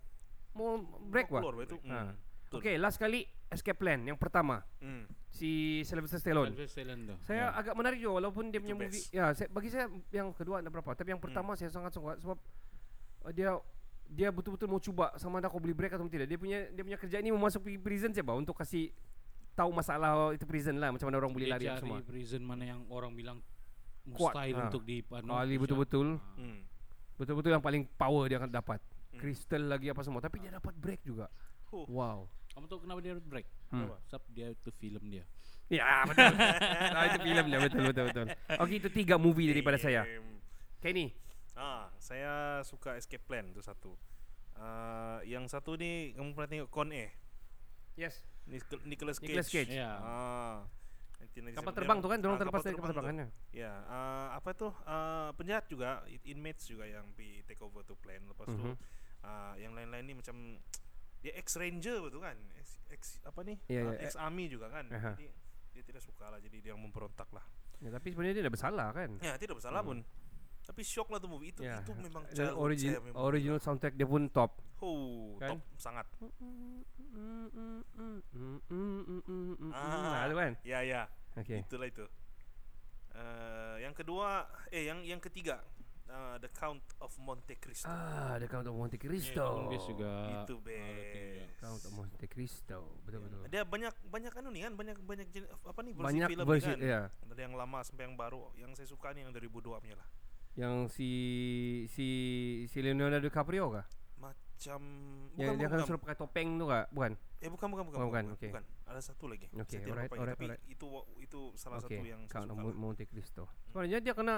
mau 0.58 0.82
break 1.06 1.30
wah. 1.30 1.42
Keluar 1.46 1.64
itu. 1.64 1.78
Ha. 1.86 2.12
Hmm. 2.12 2.14
Okey, 2.56 2.80
last 2.80 2.96
kali 2.96 3.28
escape 3.52 3.76
plan 3.76 4.00
yang 4.02 4.16
pertama 4.16 4.64
Hmm. 4.80 5.04
si 5.28 5.84
Sylvester 5.84 6.18
Stallone. 6.18 6.56
Sylvester 6.56 6.82
Stallone 6.82 7.02
tu. 7.04 7.16
Saya 7.28 7.52
Ya. 7.52 7.54
agak 7.54 7.74
menarik 7.76 8.00
juga 8.00 8.24
walaupun 8.24 8.48
dia 8.48 8.64
Itu 8.64 8.72
punya 8.72 8.76
best. 8.80 8.90
movie 8.90 9.06
ya 9.12 9.26
saya, 9.36 9.48
bagi 9.52 9.70
saya 9.70 9.86
yang 10.10 10.32
kedua 10.32 10.64
ada 10.64 10.70
berapa 10.72 10.88
tapi 10.96 11.12
yang 11.12 11.20
pertama 11.20 11.54
saya 11.60 11.68
sangat 11.68 11.92
suka 11.92 12.16
sebab 12.16 12.38
uh, 13.22 13.32
dia 13.36 13.60
dia 14.08 14.30
betul-betul 14.32 14.70
mau 14.72 14.80
cuba 14.80 15.12
sama 15.20 15.44
ada 15.44 15.52
kau 15.52 15.60
boleh 15.60 15.76
break 15.76 15.98
atau 16.00 16.08
tidak 16.08 16.32
dia 16.32 16.40
punya 16.40 16.70
dia 16.72 16.84
punya 16.86 16.96
kerja 16.96 17.18
ini 17.20 17.34
mau 17.36 17.44
masuk 17.44 17.66
prison 17.82 18.14
bah 18.24 18.38
untuk 18.40 18.56
kasih 18.56 18.88
tahu 19.56 19.72
masalah 19.72 20.12
itu 20.32 20.44
prison 20.44 20.76
lah 20.76 20.92
macam 20.92 21.08
mana 21.08 21.18
orang 21.18 21.32
boleh 21.32 21.48
lari 21.48 21.66
cari 21.66 21.80
semua 21.80 22.00
prison 22.04 22.44
mana 22.44 22.64
yang 22.68 22.82
orang 22.88 23.12
bilang 23.12 23.40
Kuat. 24.06 24.36
mustahil 24.36 24.54
Ha. 24.54 24.64
untuk 24.68 24.84
di 24.84 25.00
kali 25.02 25.56
betul-betul 25.56 26.08
Ha. 26.16 26.28
Hmm. 26.36 26.60
betul-betul 27.16 27.52
yang 27.52 27.64
paling 27.64 27.88
power 27.96 28.28
dia 28.28 28.38
akan 28.38 28.52
dapat 28.52 28.80
Hmm. 29.10 29.18
kristal 29.18 29.64
lagi 29.66 29.88
apa 29.88 30.04
semua 30.04 30.20
tapi 30.20 30.38
dia 30.38 30.52
dapat 30.52 30.76
break 30.76 31.02
juga 31.02 31.32
Huh. 31.68 31.88
wow 31.88 32.28
Kamu 32.52 32.68
tahu 32.68 32.80
kenapa 32.84 33.00
dia 33.00 33.16
break? 33.18 33.48
Hmm. 33.68 33.92
Sebab 34.06 34.24
dia 34.30 34.48
itu 34.48 34.70
film 34.72 35.04
dia. 35.10 35.28
ya 35.66 36.06
betul 36.06 36.30
nah, 36.30 37.04
itu 37.10 37.20
filem 37.22 37.46
dia 37.46 37.60
betul 37.60 37.82
betul 37.86 38.04
betul 38.06 38.26
okey 38.62 38.76
itu 38.78 38.90
tiga 38.94 39.16
movie 39.18 39.50
daripada 39.50 39.76
saya. 39.76 40.04
Kenny 40.78 41.16
Ah, 41.56 41.88
saya 41.98 42.34
suka 42.62 42.96
Escape 42.96 43.24
Plan 43.24 43.48
itu 43.48 43.60
satu. 43.60 43.96
Ah, 44.54 45.24
yang 45.24 45.48
satu 45.48 45.74
ni 45.74 46.12
kamu 46.12 46.32
pernah 46.32 46.50
tengok 46.50 46.70
Con 46.70 46.92
Air? 46.92 47.16
yes 47.96 48.28
Nic- 48.46 48.84
Nicolas 48.86 49.18
Cage. 49.18 49.28
Nicolas 49.28 49.48
Cage. 49.48 49.72
Ya. 49.72 49.92
Ah. 49.96 50.58
1997. 51.26 51.58
kapal 51.58 51.74
terbang 51.74 51.98
tu 51.98 52.08
kan 52.08 52.20
dorong 52.20 52.36
Ah, 52.36 52.40
terlepas 52.40 52.62
dari 52.62 52.76
kapal 52.76 52.76
terbang 52.86 52.86
tu. 52.86 53.00
terbangannya 53.18 53.28
Ya, 53.52 53.74
ah, 53.88 54.28
apa 54.34 54.50
tuh? 54.54 54.72
Ah, 54.86 55.34
penjahat 55.34 55.66
juga, 55.66 55.90
inmates 56.24 56.64
juga 56.66 56.86
yang 56.86 57.08
pi 57.12 57.42
take 57.44 57.60
over 57.60 57.82
tu 57.82 57.96
plan. 57.96 58.22
Lepas 58.22 58.46
tu 58.46 58.56
Mhm. 58.56 58.76
ah, 59.22 59.54
yang 59.58 59.74
lain-lain 59.74 60.06
ni 60.06 60.14
macam 60.14 60.36
dia 61.20 61.34
ex 61.34 61.58
ranger 61.58 61.98
betul 62.00 62.22
kan? 62.22 62.38
Ex, 62.56 62.78
ex 62.88 63.02
apa 63.24 63.42
nih? 63.42 63.58
Ya, 63.66 63.82
Ah, 63.82 63.94
ya, 63.96 64.06
ex 64.06 64.14
army 64.16 64.46
juga 64.46 64.70
kan. 64.70 64.86
Aha. 64.88 65.12
Jadi 65.14 65.26
dia 65.74 65.84
tidak 65.84 66.04
suka 66.04 66.30
lah 66.30 66.38
jadi 66.38 66.58
dia 66.62 66.74
memberontak 66.74 67.28
lah. 67.32 67.44
Ya, 67.82 67.90
tapi 67.90 68.08
sebenarnya 68.10 68.36
dia 68.36 68.46
dah 68.46 68.54
bersalah 68.54 68.88
kan. 68.92 69.10
Ya, 69.20 69.34
tidak 69.36 69.58
bersalah 69.58 69.82
pun. 69.82 70.06
Tapi 70.66 70.82
shock 70.82 71.08
lah 71.08 71.18
tu 71.18 71.26
movie 71.26 71.50
itu. 71.50 71.62
Ya. 71.62 71.80
Itu 71.80 71.94
memang 71.94 72.26
Dan 72.26 72.36
childhood 72.36 72.58
origin, 72.60 72.90
saya 72.92 73.14
original 73.16 73.60
soundtrack 73.60 73.94
dia 73.94 74.06
pun 74.06 74.26
top. 74.28 74.52
Oh, 74.78 75.38
Kan? 75.38 75.56
top 75.56 75.62
sangat. 75.78 76.06
Ah, 79.72 80.26
itu 80.26 80.36
kan. 80.36 80.52
Ya, 80.62 80.80
ya. 80.82 81.02
Okey. 81.36 81.62
Itulah 81.62 81.88
itu. 81.88 82.06
Uh, 83.16 83.80
yang 83.80 83.94
kedua, 83.94 84.44
eh 84.70 84.84
yang 84.84 85.00
yang 85.02 85.24
ketiga, 85.24 85.64
uh, 86.06 86.36
The 86.36 86.52
Count 86.52 86.84
of 87.00 87.16
Monte 87.18 87.56
Cristo. 87.56 87.88
Ah, 87.88 88.36
The 88.36 88.44
Count 88.46 88.68
of 88.68 88.76
Monte 88.76 88.98
Yeah, 88.98 89.08
Cristo. 89.08 89.46
best 89.70 89.88
juga. 89.88 90.12
itu 90.44 90.54
Ah, 90.54 90.62
best. 90.62 91.56
Count 91.58 91.82
of 91.82 91.92
Monte 91.94 92.26
Cristo. 92.28 92.78
Betul 93.08 93.20
betul. 93.24 93.40
Dia 93.48 93.64
banyak 93.64 93.94
banyak 94.06 94.34
anu 94.36 94.50
nih 94.52 94.68
kan, 94.68 94.74
banyak 94.76 94.98
banyak 95.02 95.28
jen- 95.32 95.48
apa 95.48 95.80
nih 95.80 95.94
versi 95.94 96.08
Banyak 96.10 96.28
film 96.30 96.44
versi 96.46 96.68
kan. 96.68 96.80
ya. 96.82 97.02
Ada 97.26 97.42
yang 97.42 97.56
lama 97.56 97.80
sampai 97.82 98.04
yang 98.04 98.16
baru. 98.16 98.52
Yang 98.54 98.72
saya 98.76 98.88
suka 98.90 99.08
nih 99.16 99.22
yang 99.24 99.32
2002 99.32 99.80
punya 99.80 99.96
lah. 99.96 100.08
Yang 100.56 100.76
si 100.92 101.10
si 101.92 102.08
si 102.66 102.78
Leonardo 102.80 103.20
DiCaprio 103.20 103.68
kah? 103.70 103.86
Macam 104.16 104.80
Yang 105.36 105.52
bukan 105.52 105.60
dia 105.60 105.68
kan 105.68 105.76
bukan, 105.76 105.88
suruh 105.88 106.00
pakai 106.00 106.16
topeng 106.16 106.50
tu 106.56 106.66
kah? 106.66 106.88
Bukan. 106.90 107.12
eh 107.44 107.50
bukan 107.52 107.68
bukan 107.70 107.84
bukan 107.86 108.00
Oh, 108.00 108.08
bukan, 108.08 108.24
bukan, 108.26 108.36
okey. 108.40 108.50
bukan. 108.50 108.64
Ada 108.88 109.02
satu 109.04 109.28
lagi. 109.28 109.46
Okey, 109.52 109.60
Saya 109.68 109.84
tidak 109.84 109.92
alright, 109.92 110.12
alright, 110.12 110.34
tapi 110.34 110.46
alright. 110.48 110.64
itu 110.66 110.88
itu 111.20 111.40
salah 111.54 111.78
Okey. 111.78 112.00
satu 112.00 112.06
yang 112.08 112.22
saya 112.24 112.34
Count 112.34 112.48
suka. 112.48 112.56
lah. 112.56 112.64
Mon- 112.64 112.80
Monte 112.80 113.04
Cristo. 113.06 113.44
Sebenarnya 113.68 114.00
dia 114.00 114.14
kena 114.16 114.36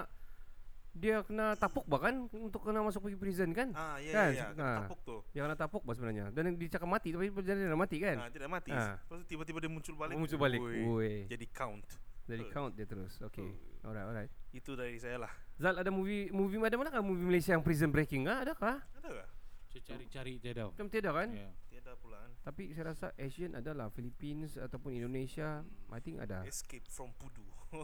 dia 0.98 1.22
kena 1.22 1.54
tapuk 1.54 1.86
bahkan 1.86 2.26
untuk 2.34 2.66
kena 2.66 2.82
masuk 2.82 3.06
pergi 3.06 3.16
prison 3.16 3.54
kan? 3.54 3.70
Ah, 3.72 4.02
ya, 4.02 4.12
Kan? 4.12 4.30
ya, 4.34 4.42
ya. 4.42 4.46
Kena 4.52 4.66
Ah. 4.66 4.78
tapuk 4.82 5.00
tuh. 5.06 5.22
Dia 5.30 5.42
kena 5.46 5.54
tapuk 5.56 5.82
bah 5.86 5.94
sebenarnya. 5.94 6.34
Dan 6.34 6.58
dia 6.58 6.68
cakap 6.68 6.90
mati 6.90 7.14
tapi 7.14 7.30
dia 7.30 7.54
dah 7.54 7.78
mati 7.78 7.98
kan? 8.02 8.16
Nah, 8.18 8.30
tidak 8.34 8.50
mati. 8.50 8.74
Ah. 8.74 8.98
Lepas 8.98 9.18
tu 9.22 9.26
tiba-tiba 9.30 9.58
dia 9.62 9.70
muncul 9.70 9.94
balik. 9.94 10.16
Muncul 10.18 10.40
balik. 10.42 10.60
Woi, 10.60 10.82
Woi. 10.82 11.14
Jadi 11.30 11.46
count. 11.48 11.86
Jadi 12.26 12.44
count 12.50 12.74
dia 12.74 12.84
terus. 12.84 13.14
Okay. 13.22 13.54
Alright, 13.86 14.04
alright. 14.04 14.32
Itu 14.50 14.74
dari 14.74 14.98
saya 14.98 15.22
lah. 15.22 15.32
Zal 15.58 15.74
ada 15.76 15.90
movie 15.90 16.30
movie 16.30 16.58
ada 16.60 16.76
mana 16.76 16.90
kan 16.90 17.02
movie 17.02 17.26
Malaysia 17.26 17.52
yang 17.52 17.62
prison 17.62 17.90
breaking 17.90 18.26
ah? 18.26 18.42
Adakah? 18.42 18.78
Ada 18.96 19.08
gak? 19.12 19.30
Saya 19.68 19.82
cari-cari 19.84 20.34
tiada. 20.38 20.70
Macam 20.70 20.88
tiada 20.88 21.10
kan? 21.12 21.30
Ya. 21.30 21.50
Tiada 21.68 21.92
pula 21.96 22.18
kan. 22.20 22.32
Tapi 22.44 22.72
saya 22.72 22.86
rasa 22.88 23.08
Asian 23.16 23.54
adalah 23.54 23.90
Philippines 23.90 24.56
ataupun 24.56 24.94
Indonesia. 24.94 25.62
I 25.90 26.00
think 26.00 26.18
ada. 26.18 26.42
Escape 26.44 26.86
from 26.88 27.10
Pudu. 27.14 27.44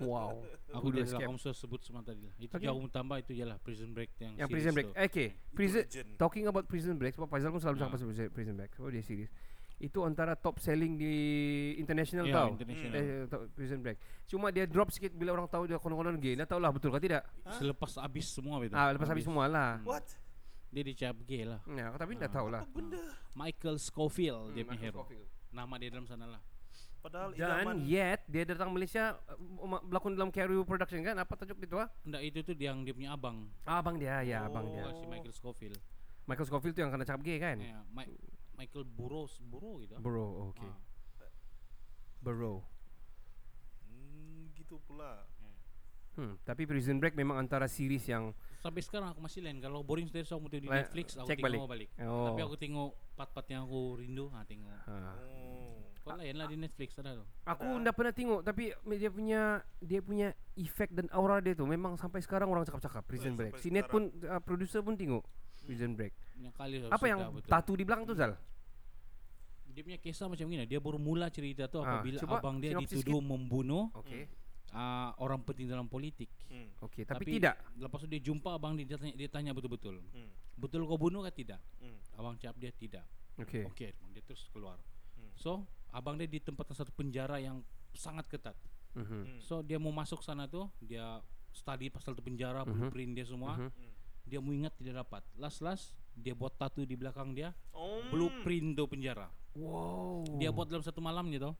Wow. 0.00 0.46
Aku 0.70 0.88
dia 0.88 1.02
escape. 1.02 1.26
kamu 1.26 1.36
sudah 1.36 1.56
sebut 1.56 1.80
semua 1.82 2.00
tadi 2.00 2.22
lah. 2.22 2.34
Itu 2.38 2.54
Okay. 2.54 2.64
jauh 2.64 2.86
tambah 2.86 3.18
itu 3.18 3.34
jelah 3.34 3.58
Prison 3.58 3.90
Break 3.90 4.14
yang 4.16 4.32
Yang 4.36 4.48
prison 4.48 4.72
break. 4.72 4.86
tu. 4.86 4.92
Okay. 4.94 5.28
Prison 5.50 5.82
talking 6.14 6.44
about 6.46 6.64
prison 6.64 6.94
break 6.94 7.12
sebab 7.12 7.26
Faizal 7.26 7.50
pun 7.50 7.58
selalu 7.58 7.76
cakap 7.76 7.90
Ah. 7.90 7.94
pasal 7.98 8.06
prison- 8.30 8.54
break. 8.54 8.70
Sebab 8.72 8.88
dia 8.88 9.02
series. 9.02 9.30
Itu 9.76 10.00
antara 10.00 10.32
top 10.32 10.56
selling 10.56 10.94
di 10.94 11.14
international 11.76 12.24
Ya, 12.24 12.34
tau. 12.34 12.48
international. 12.52 12.92
Eh, 12.94 13.24
top 13.26 13.40
prison 13.52 13.78
break. 13.78 13.98
Cuma 14.24 14.48
dia 14.48 14.64
drop 14.64 14.88
sikit 14.88 15.10
bila 15.10 15.32
orang 15.32 15.46
tahu 15.46 15.66
dia 15.66 15.76
konon-konon 15.76 16.16
gay. 16.16 16.34
Dah 16.34 16.46
tahulah 16.46 16.70
betul 16.70 16.88
ke 16.88 17.00
tidak? 17.00 17.22
Selepas 17.52 17.98
habis 17.98 18.26
semua 18.26 18.58
itu. 18.60 18.72
Ah, 18.72 18.90
lepas 18.90 19.06
habis 19.06 19.22
semua 19.22 19.44
lah. 19.44 19.82
What? 19.82 20.06
Dia 20.68 20.82
dicap 20.82 21.14
gay 21.22 21.44
lah. 21.44 21.60
Ya, 21.66 21.90
tapi 21.92 22.14
dah 22.14 22.26
tahulah. 22.26 22.62
Apa 22.62 22.70
benda? 22.70 23.02
Michael 23.32 23.76
Scofield 23.76 24.50
dia 24.50 24.62
Hmm, 24.62 24.70
punya 24.70 24.80
Michael 24.80 24.84
hero. 24.84 24.98
Scofield. 25.00 25.26
Nama 25.50 25.74
dia 25.76 25.88
dalam 25.90 26.06
sana 26.06 26.26
lah. 26.28 26.42
Padahal 26.98 27.30
Dan 27.30 27.44
idaman 27.44 27.76
yet 27.84 28.24
dia 28.24 28.42
datang 28.44 28.72
Malaysia 28.72 29.12
uh, 29.28 29.36
ma- 29.62 29.84
berlakon 29.84 30.16
dalam 30.16 30.32
Carry 30.32 30.56
Production 30.64 31.04
kan? 31.04 31.14
Apa 31.14 31.36
tajuk 31.36 31.58
dia 31.58 31.68
tu 31.68 31.76
ah? 31.76 31.92
Enggak 32.00 32.22
itu 32.24 32.38
tuh 32.40 32.54
yang 32.56 32.80
dia 32.80 32.90
punya 32.90 33.12
abang. 33.12 33.44
Ah, 33.62 33.78
abang 33.78 33.94
dia, 33.94 34.24
ya 34.24 34.48
abang 34.48 34.64
dia. 34.66 34.82
Oh. 34.82 34.96
Si 34.96 35.04
Michael 35.04 35.30
Scofield. 35.30 35.76
Michael 36.24 36.48
Scofield 36.48 36.72
tu 36.72 36.80
yang 36.80 36.88
kena 36.88 37.04
cakap 37.04 37.20
gay 37.20 37.36
kan? 37.36 37.60
Ya, 37.60 37.84
Mi- 37.86 38.08
Michael 38.54 38.84
Burrows, 38.86 39.38
Burrow 39.42 39.82
gitu. 39.82 39.94
Bro, 39.98 40.50
okay. 40.50 40.70
Ah. 40.70 40.78
Bro. 42.22 42.62
Hmm, 43.84 44.50
gitu 44.54 44.80
pula. 44.84 45.26
Hmm, 46.14 46.38
tapi 46.46 46.62
Prison 46.62 47.02
Break 47.02 47.18
memang 47.18 47.42
antara 47.42 47.66
series 47.66 48.06
yang 48.06 48.30
Sampai 48.62 48.86
sekarang 48.86 49.10
aku 49.10 49.18
masih 49.18 49.42
lain 49.42 49.58
kalau 49.58 49.82
boring 49.82 50.06
sudah 50.06 50.22
so 50.22 50.38
aku 50.38 50.46
tengok 50.46 50.62
di 50.62 50.68
Lain- 50.70 50.86
Netflix 50.86 51.06
aku 51.18 51.26
cek 51.26 51.38
tengok 51.42 51.66
balik. 51.68 51.88
Oh. 52.00 52.30
Tapi 52.30 52.40
aku 52.40 52.56
tengok 52.56 52.90
part-part 53.18 53.46
yang 53.50 53.66
aku 53.66 53.98
rindu, 53.98 54.30
ha 54.30 54.40
tengok. 54.46 54.70
ha. 54.70 55.18
Oh. 55.18 55.82
Kau 56.06 56.14
lain 56.14 56.36
lah 56.38 56.46
di 56.46 56.56
Netflix 56.56 56.94
ada 57.02 57.18
tu. 57.18 57.24
Aku 57.44 57.66
dah 57.82 57.92
pernah 57.92 58.14
tengok 58.14 58.40
tapi 58.40 58.70
dia 58.94 59.10
punya 59.10 59.42
dia 59.82 60.00
punya 60.00 60.28
efek 60.54 60.94
dan 60.94 61.10
aura 61.10 61.42
dia 61.42 61.52
tu 61.52 61.66
memang 61.66 61.98
sampai 61.98 62.22
sekarang 62.22 62.46
orang 62.46 62.62
cakap-cakap 62.62 63.02
Prison 63.04 63.34
Eh, 63.34 63.36
Break. 63.36 63.52
sampai 63.56 63.64
Si 63.64 63.74
Net 63.74 63.90
pun 63.90 64.08
uh, 64.22 64.38
producer 64.38 64.80
pun 64.80 64.94
tengok 64.94 65.24
Prison 65.66 65.98
Break. 65.98 66.14
Punya 66.34 66.50
kali 66.50 66.82
Apa 66.90 67.04
yang 67.06 67.18
tatu 67.46 67.72
di 67.78 67.86
belakang 67.86 68.04
tu 68.04 68.14
Zal? 68.18 68.34
Dia 69.74 69.82
punya 69.82 69.98
kisah 69.98 70.26
macam 70.30 70.46
ni. 70.46 70.62
Dia 70.66 70.78
baru 70.78 70.98
mula 71.02 71.26
cerita 71.30 71.66
tu 71.66 71.82
Ah, 71.82 71.98
apabila 71.98 72.18
cuba 72.18 72.38
abang 72.38 72.62
dia 72.62 72.78
dituduh 72.78 73.18
membunuh 73.18 73.90
Okey. 73.98 74.26
uh, 74.70 75.10
orang 75.18 75.42
penting 75.42 75.66
dalam 75.66 75.90
politik. 75.90 76.30
Hmm. 76.46 76.70
Okey, 76.78 77.02
tapi, 77.02 77.26
tidak. 77.26 77.58
Lepas 77.74 77.98
tu 78.02 78.06
dia 78.06 78.22
jumpa 78.22 78.54
abang 78.54 78.78
dia, 78.78 78.86
dia 78.86 78.98
tanya, 78.98 79.14
dia 79.18 79.28
tanya 79.30 79.50
betul-betul. 79.50 79.98
Hmm. 80.14 80.30
Betul 80.54 80.86
kau 80.86 80.94
bunuh 80.94 81.26
ke 81.26 81.42
tidak? 81.42 81.58
Hmm. 81.82 81.98
Abang 82.14 82.38
cakap 82.38 82.54
dia 82.62 82.70
tidak. 82.70 83.02
Okey. 83.34 83.66
Okey, 83.66 83.90
dia 84.14 84.22
terus 84.22 84.46
keluar. 84.54 84.78
Hmm. 85.18 85.30
So, 85.34 85.66
abang 85.90 86.14
dia 86.14 86.30
ditempatkan 86.30 86.78
satu 86.78 86.94
penjara 86.94 87.42
yang 87.42 87.66
sangat 87.98 88.30
ketat. 88.30 88.54
Mhm. 88.94 89.02
Hmm. 89.10 89.38
So, 89.42 89.58
dia 89.66 89.82
mau 89.82 89.90
masuk 89.90 90.22
sana 90.22 90.46
tu, 90.46 90.70
dia 90.78 91.18
study 91.50 91.90
pasal 91.90 92.14
tu 92.14 92.22
penjara, 92.22 92.62
Mhm. 92.62 92.70
blueprint 92.70 93.12
dia 93.18 93.26
semua. 93.26 93.58
Mhm. 93.58 93.90
Dia 94.22 94.38
mau 94.38 94.54
ingat 94.54 94.70
tidak 94.78 95.02
dapat. 95.02 95.26
Last-last 95.34 95.98
dia 96.14 96.32
buat 96.32 96.54
tattoo 96.54 96.82
di 96.82 96.94
belakang 96.94 97.34
dia, 97.34 97.50
Oh. 97.70 98.00
blueprint 98.08 98.74
tu 98.74 98.86
penjara. 98.86 99.28
Wow. 99.54 100.24
Dia 100.38 100.50
buat 100.50 100.66
dalam 100.66 100.82
satu 100.82 100.98
malam 100.98 101.30
gitu. 101.30 101.54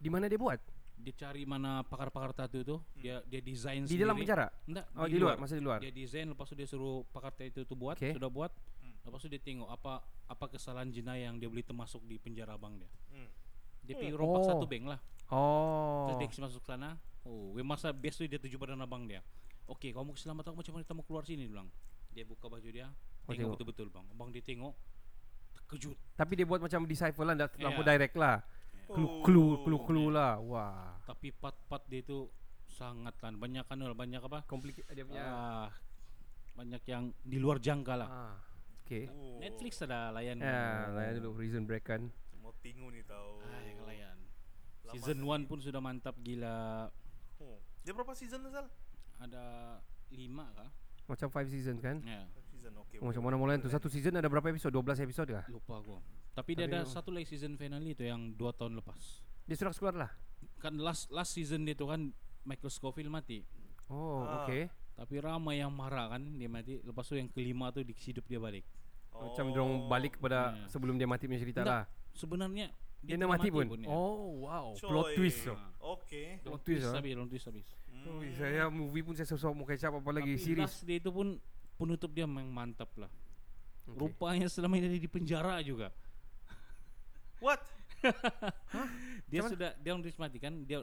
di 0.00 0.08
mana 0.08 0.26
dia 0.26 0.40
buat? 0.40 0.56
Dia 0.96 1.12
cari 1.12 1.44
mana 1.44 1.84
pakar-pakar 1.84 2.32
tattoo 2.32 2.64
tu, 2.64 2.76
dia 2.96 3.20
dia 3.24 3.40
design 3.40 3.84
Di 3.84 3.96
dalam 3.96 4.16
penjara? 4.16 4.48
Enggak, 4.64 4.86
Oh, 4.96 5.04
di 5.04 5.16
luar, 5.20 5.36
masa 5.36 5.56
di 5.56 5.64
luar. 5.64 5.76
Dia 5.80 5.92
design 5.92 6.32
lepas 6.32 6.48
tu 6.48 6.56
dia 6.56 6.64
suruh 6.64 7.04
pakar 7.08 7.32
tattoo 7.32 7.64
tu 7.64 7.76
buat, 7.76 7.96
Okey. 7.96 8.16
sudah 8.16 8.28
buat. 8.28 8.52
Lepas 9.00 9.20
tu 9.20 9.28
dia 9.28 9.40
tengok 9.40 9.68
apa 9.68 10.00
apa 10.28 10.44
kesalahan 10.48 10.88
jenayah 10.92 11.32
yang 11.32 11.40
dia 11.40 11.48
boleh 11.48 11.64
termasuk 11.64 12.04
di 12.04 12.16
penjara 12.16 12.56
abang 12.56 12.76
dia. 12.76 12.88
Hmm. 13.12 13.28
Dia 13.80 13.96
pergi 13.96 14.12
rompak 14.12 14.40
Oh. 14.40 14.48
satu 14.48 14.64
bank 14.68 14.84
lah. 14.88 15.00
Oh. 15.32 16.12
Terus 16.12 16.36
dia 16.36 16.44
masuk 16.44 16.62
sana. 16.64 16.96
Oh, 17.24 17.52
we 17.52 17.60
masa 17.60 17.92
best 17.92 18.16
tu 18.16 18.24
dia 18.24 18.40
tuju 18.40 18.56
pada 18.56 18.72
abang 18.74 19.04
dia. 19.04 19.20
Okey, 19.68 19.92
kamu 19.92 20.16
selamat 20.16 20.48
aku 20.48 20.64
macam 20.64 20.72
mana 20.76 20.84
kamu 20.84 21.02
keluar 21.04 21.22
sini 21.24 21.44
dia 21.44 21.52
bilang. 21.52 21.68
Dia 22.10 22.24
buka 22.24 22.48
baju 22.48 22.66
dia, 22.66 22.88
Oh, 23.30 23.34
tengok 23.34 23.38
tengok. 23.38 23.54
betul-betul 23.54 23.88
bang. 23.94 24.06
Abang 24.10 24.28
dia 24.34 24.42
tengok, 24.42 24.74
terkejut. 25.54 25.96
Tapi 26.18 26.32
dia 26.34 26.46
buat 26.46 26.60
macam 26.60 26.80
decipher 26.82 27.22
lah, 27.22 27.34
dah 27.38 27.48
lampu 27.62 27.82
Ya. 27.82 27.88
direct 27.94 28.16
lah. 28.18 28.36
Clue, 28.90 29.06
Oh, 29.06 29.22
clue, 29.22 29.50
clue, 29.62 29.80
clue 29.86 30.08
lah. 30.10 30.42
Wah. 30.42 30.98
Tapi 31.06 31.30
part-part 31.30 31.86
dia 31.86 32.02
tu 32.02 32.26
sangat 32.66 33.14
kan 33.22 33.38
banyak 33.38 33.62
kan 33.62 33.78
banyak 33.78 34.18
apa? 34.18 34.42
Complicated 34.50 34.90
dia 34.90 35.06
punya. 35.06 35.22
Ah, 35.22 35.68
banyak 36.58 36.82
yang 36.90 37.14
di 37.22 37.38
luar 37.38 37.62
jangka 37.62 37.94
lah. 37.94 38.08
Ah. 38.10 38.36
Okay. 38.82 39.06
Oh. 39.06 39.38
Netflix 39.38 39.78
ada 39.86 40.10
layan. 40.10 40.42
Ya, 40.42 40.90
layan 40.90 41.22
dulu 41.22 41.38
Prison 41.38 41.62
Break 41.62 41.86
kan. 41.86 42.10
Mau 42.42 42.50
tingu 42.58 42.90
nih 42.90 43.06
tahu. 43.06 43.38
Ay, 43.46 43.78
layan. 43.78 44.18
Lama 44.82 44.94
Season 44.98 45.22
sekali. 45.22 45.46
1 45.46 45.46
pun 45.46 45.58
sudah 45.62 45.78
mantap 45.78 46.18
gila. 46.18 46.90
Oh. 47.38 47.62
Dia 47.86 47.94
berapa 47.94 48.10
season 48.18 48.42
Zal? 48.50 48.66
Ada 49.22 49.44
lima 50.10 50.50
kah? 50.58 50.66
Macam 51.06 51.30
5 51.30 51.46
season 51.46 51.78
kan. 51.78 52.02
Ya, 52.02 52.26
Season 52.60 52.76
oke. 52.76 52.94
Oh, 53.00 53.08
macam 53.08 53.22
mana 53.24 53.36
mulai 53.36 53.56
tu 53.56 53.66
satu 53.66 53.88
season 53.88 54.12
ada 54.14 54.28
berapa 54.28 54.44
episod? 54.46 54.68
12 54.68 55.00
episod 55.00 55.24
kah? 55.24 55.48
lupa 55.48 55.80
aku. 55.80 55.96
Tapi 56.30 56.50
dia 56.52 56.68
ada 56.68 56.84
satu 56.84 57.08
lagi 57.08 57.24
season 57.26 57.56
finale 57.56 57.90
itu 57.90 58.04
yang 58.04 58.36
dua 58.36 58.52
tahun 58.52 58.76
lepas. 58.76 59.24
Dia 59.48 59.56
sudah 59.56 59.72
keluar 59.72 59.94
lah. 59.96 60.10
Kan 60.60 60.76
last 60.76 61.08
last 61.08 61.32
season 61.32 61.64
dia 61.64 61.72
tu 61.72 61.88
kan 61.88 62.12
Michael 62.44 62.68
Scofield 62.68 63.08
mati. 63.08 63.48
Oh, 63.88 64.22
Ah. 64.22 64.44
okay. 64.44 64.68
Tapi 64.92 65.16
ramai 65.18 65.58
yang 65.58 65.72
marah 65.72 66.12
kan 66.12 66.22
dia 66.36 66.46
mati. 66.46 66.84
Lepas 66.84 67.08
tu 67.08 67.16
yang 67.16 67.26
kelima 67.26 67.72
tu 67.72 67.80
hidup 67.80 68.28
dia 68.28 68.36
balik. 68.36 68.68
Macam 69.10 69.48
dorong 69.50 69.88
balik 69.88 70.20
kepada 70.20 70.52
Ya. 70.54 70.68
sebelum 70.68 70.94
dia 70.94 71.08
mati 71.08 71.24
punya 71.24 71.40
cerita 71.40 71.64
lah. 71.64 71.84
Sebenarnya 72.12 72.68
Dia, 73.00 73.16
tidak 73.16 73.26
nak 73.26 73.30
mati, 73.32 73.48
pun. 73.48 73.64
ya. 73.80 73.88
Oh, 73.88 74.44
wow. 74.44 74.76
Coy. 74.76 74.86
Plot 74.86 75.06
twist 75.16 75.38
tu. 75.42 75.54
Oke. 75.80 76.22
Plot 76.44 76.60
twist 76.60 76.84
ah. 76.84 77.00
habis, 77.00 77.12
long 77.16 77.28
twist 77.28 77.48
habis. 77.48 77.68
Oh, 78.00 78.20
saya 78.30 78.68
movie 78.68 79.00
pun 79.00 79.12
saya 79.12 79.24
susah 79.26 79.48
mau 79.50 79.64
kecap 79.64 79.92
apa 79.92 80.10
lagi 80.10 80.36
Tapi 80.36 80.40
series. 80.42 80.64
last 80.68 80.84
dia 80.84 80.96
itu 80.96 81.08
pun 81.10 81.36
penutup 81.80 82.12
dia 82.12 82.28
memang 82.28 82.52
mantap 82.52 82.92
lah. 83.00 83.08
Okay. 83.88 83.96
Rupanya 83.96 84.46
selama 84.52 84.76
ini 84.76 84.92
dia 84.92 85.00
di 85.00 85.10
penjara 85.10 85.56
juga. 85.64 85.88
What? 87.40 87.64
Dia 89.30 89.40
Macam 89.44 89.52
sudah 89.54 89.70
dia 89.78 89.92
orang 89.92 90.02
mati 90.18 90.38
kan 90.40 90.64
dia 90.64 90.82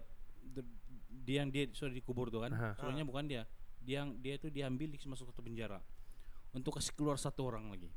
dia 1.28 1.44
yang 1.44 1.50
dia 1.52 1.68
sudah 1.76 1.92
dikubur 1.92 2.32
tuh 2.32 2.46
kan. 2.46 2.52
Sebenarnya 2.78 3.06
bukan 3.06 3.26
dia. 3.28 3.44
Dia 3.84 4.06
yang 4.06 4.16
dia 4.22 4.40
itu 4.40 4.48
diambil 4.48 4.96
masuk 4.96 5.34
ke 5.36 5.42
penjara 5.44 5.82
untuk 6.56 6.80
kasih 6.80 6.94
keluar 6.96 7.20
satu 7.20 7.46
orang 7.52 7.68
lagi. 7.70 7.90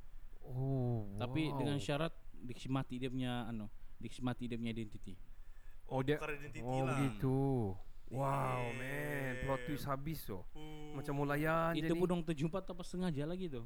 Oh, 0.43 1.07
Tapi 1.21 1.53
wow. 1.53 1.57
dengan 1.63 1.79
syarat 1.79 2.13
dikasih 2.35 2.73
mati 2.73 2.99
dia 2.99 3.13
punya 3.13 3.47
anu, 3.47 3.71
dikasih 4.03 4.25
mati 4.25 4.51
dia 4.51 4.57
punya 4.59 4.73
identiti. 4.75 5.15
Oh, 5.87 6.01
dia 6.03 6.19
identity 6.19 6.61
Oh, 6.63 6.87
lah. 6.87 6.97
begitu. 6.99 7.39
Wow, 8.11 8.75
Damn. 8.75 8.79
man. 8.83 9.35
Plot 9.47 9.61
twist 9.71 9.87
habis 9.87 10.19
tu. 10.27 10.35
Oh. 10.35 10.93
Macam 10.99 11.15
mau 11.15 11.27
itu 11.79 11.95
ni. 11.95 11.99
pun 12.03 12.07
dong 12.11 12.23
terjumpa 12.27 12.59
tanpa 12.67 12.83
sengaja 12.83 13.23
lagi 13.23 13.47
tuh. 13.47 13.63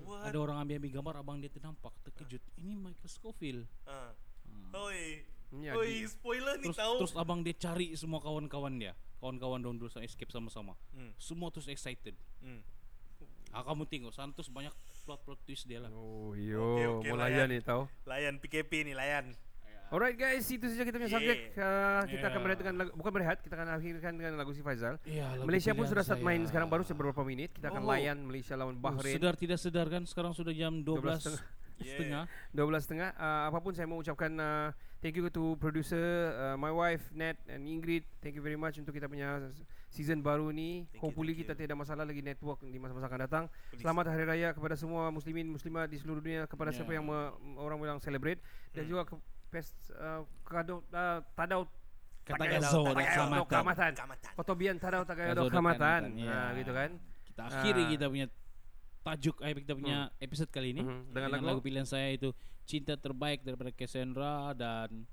What? 0.00 0.26
Ada 0.26 0.38
orang 0.40 0.56
ambil-ambil 0.64 0.90
gambar 0.90 1.14
abang 1.20 1.36
dia 1.38 1.52
ternampak 1.52 1.92
terkejut. 2.02 2.42
Ini 2.58 2.74
Michael 2.74 3.10
Scofield. 3.12 3.62
Ah. 3.86 4.10
Hmm. 4.48 4.72
Oi. 4.74 5.22
Ya, 5.62 5.70
Oi, 5.78 6.02
di- 6.02 6.10
spoiler 6.10 6.58
Terus 6.58 6.74
tahu. 6.74 6.94
terus 7.04 7.14
abang 7.14 7.44
dia 7.46 7.54
cari 7.54 7.94
semua 7.94 8.18
kawan-kawan 8.18 8.74
dia. 8.74 8.96
Kawan-kawan 9.22 9.62
dong 9.62 9.78
dulu 9.78 9.86
escape 10.02 10.32
sama-sama. 10.34 10.74
Hmm. 10.90 11.14
Semua 11.20 11.52
terus 11.54 11.70
excited. 11.70 12.16
Hmm. 12.42 12.64
Ah, 13.54 13.62
kamu 13.62 13.86
tengok 13.86 14.10
Santos 14.10 14.50
banyak 14.50 14.74
plot-plot 15.06 15.38
twist 15.46 15.70
dia 15.70 15.78
lah. 15.78 15.92
Oh, 15.94 16.34
yo, 16.34 16.98
oke, 16.98 17.06
mau 17.14 17.22
layan. 17.22 17.46
layan 17.46 17.48
ni 17.54 17.60
tahu. 17.62 17.86
Layan 18.08 18.42
PKP 18.42 18.82
nih, 18.82 18.96
layan. 18.98 19.30
Alright 19.88 20.16
guys, 20.16 20.42
itu 20.46 20.64
saja 20.64 20.82
kita 20.82 20.96
punya 20.96 21.06
Yeah. 21.06 21.16
subjek. 21.16 21.38
Uh, 21.52 22.02
kita 22.08 22.24
akan 22.24 22.32
Yeah. 22.32 22.42
berehat 22.42 22.58
dengan 22.58 22.74
lagu, 22.76 22.90
bukan 22.94 23.12
berehat, 23.12 23.38
kita 23.40 23.54
akan 23.54 23.68
akhirkan 23.70 24.12
dengan 24.12 24.32
lagu 24.34 24.50
si 24.50 24.58
Faizal. 24.58 24.98
Iya, 25.04 25.36
lagu 25.36 25.46
Malaysia 25.46 25.70
pun 25.70 25.84
sudah 25.84 26.02
start 26.02 26.18
main 26.20 26.42
sekarang 26.42 26.66
baru 26.66 26.82
beberapa 26.88 27.22
menit. 27.22 27.52
Kita 27.52 27.70
akan 27.70 27.82
Oh. 27.82 27.88
layan 27.88 28.18
Malaysia 28.20 28.54
lawan 28.54 28.74
Oh, 28.74 28.82
Bahrain. 28.82 29.14
sedar 29.14 29.34
tidak 29.34 29.56
sedar 29.56 29.86
kan 29.86 30.02
sekarang 30.02 30.32
sudah 30.32 30.50
jam 30.50 30.82
12 30.82 31.22
setengah. 31.22 31.42
setengah. 31.76 32.24
12.30 32.50 33.12
uh, 33.12 33.50
apapun 33.50 33.70
saya 33.72 33.84
mau 33.84 33.98
ucapkan 33.98 34.30
uh, 34.32 34.70
thank 35.00 35.14
you 35.14 35.26
to 35.28 35.58
producer 35.58 36.02
uh, 36.32 36.56
my 36.56 36.70
wife 36.70 37.02
Nat 37.12 37.34
and 37.46 37.62
Ingrid 37.64 38.06
thank 38.20 38.32
you 38.32 38.40
very 38.40 38.54
much 38.54 38.78
untuk 38.78 38.90
kita 38.90 39.04
punya 39.04 39.50
season 39.90 40.22
baru 40.22 40.48
ni 40.48 40.86
Thank 40.86 40.94
you, 40.94 41.00
hopefully 41.02 41.34
thank 41.34 41.42
kita 41.44 41.52
you. 41.52 41.60
tidak 41.60 41.76
masalah 41.76 42.02
lagi 42.04 42.18
network 42.20 42.62
di 42.62 42.78
masa-masa 42.78 43.06
akan 43.06 43.20
datang 43.20 43.44
Please. 43.68 43.82
selamat 43.82 44.04
hari 44.08 44.22
raya 44.24 44.48
kepada 44.50 44.74
semua 44.74 45.10
muslimin 45.10 45.46
muslimat 45.46 45.86
di 45.86 45.98
seluruh 45.98 46.18
dunia 46.18 46.46
kepada 46.46 46.70
Ya. 46.70 46.78
siapa 46.78 46.94
yang 46.94 47.04
me, 47.04 47.18
orang 47.56 47.76
bilang 47.76 47.98
celebrate 47.98 48.38
dan 48.70 48.86
Hmm. 48.86 48.90
juga 48.90 49.02
ke, 49.04 49.14
pest 49.54 49.70
uh, 49.94 50.26
kado 50.42 50.82
uh, 50.90 51.22
tadau 51.32 51.70
Gazo 52.24 52.88
Tagayado, 52.88 52.88
Kamatan. 52.88 53.44
Kamatan. 53.46 53.92
Kamatan. 53.94 54.30
Kotobian 54.34 54.76
tadau 54.76 55.02
Gazo 55.04 55.38
do 55.38 55.42
kamatan 55.46 56.00
ya. 56.18 56.50
gitu 56.56 56.72
kan 56.72 56.90
kita 57.24 57.42
akhiri 57.46 57.82
Ah. 57.84 57.90
kita 57.92 58.06
punya 58.08 58.26
tajuk 59.04 59.36
eh, 59.40 59.52
kita 59.54 59.74
punya 59.76 59.98
episode 60.18 60.48
kali 60.48 60.72
ini 60.72 60.80
Mhm. 60.80 61.12
Dengan 61.12 61.28
dengan, 61.30 61.52
lagu? 61.52 61.60
pilihan 61.60 61.84
saya 61.84 62.10
itu 62.10 62.32
Cinta 62.64 62.96
Terbaik 62.96 63.44
daripada 63.44 63.68
Cassandra 63.70 64.56
dan 64.56 65.04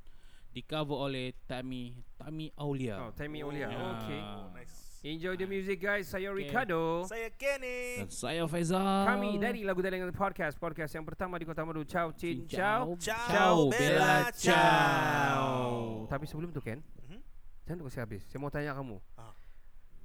di 0.50 0.64
cover 0.64 1.06
oleh 1.06 1.36
Tami 1.46 1.92
Tami 2.16 2.48
Aulia. 2.56 2.96
Oh, 3.02 3.12
Tammy 3.12 3.40
Olia. 3.40 3.68
Ya. 3.68 3.80
Okay. 3.98 4.20
Oh, 4.20 4.48
nice. 4.52 4.91
Enjoy 5.02 5.34
the 5.34 5.50
music 5.50 5.82
guys. 5.82 6.06
Saya 6.06 6.30
Okay. 6.30 6.46
Ricardo. 6.46 7.02
Saya 7.10 7.34
Kenny. 7.34 8.06
Dan 8.06 8.14
saya 8.14 8.46
Faizal. 8.46 9.10
Kami 9.10 9.42
dari 9.42 9.66
Lagu 9.66 9.82
Dalengan 9.82 10.14
Podcast. 10.14 10.62
Podcast 10.62 10.94
yang 10.94 11.02
pertama 11.02 11.42
di 11.42 11.46
Kota 11.50 11.66
Maru. 11.66 11.82
Ciao, 11.82 12.14
cin, 12.14 12.46
ciao. 12.46 12.94
Ciao, 13.02 13.26
Ciao, 13.26 13.58
Bella, 13.74 13.98
Bella, 13.98 14.14
ciao. 14.30 14.54
Ciao. 14.54 16.06
Tapi 16.06 16.30
sebelum 16.30 16.54
tu 16.54 16.62
Ken, 16.62 16.86
Mhm. 17.10 17.18
jangan 17.66 17.78
tunggu 17.82 17.90
saya 17.90 18.06
habis. 18.06 18.22
Saya 18.30 18.38
mau 18.38 18.54
tanya 18.54 18.78
kamu. 18.78 19.02
Ah. 19.18 19.34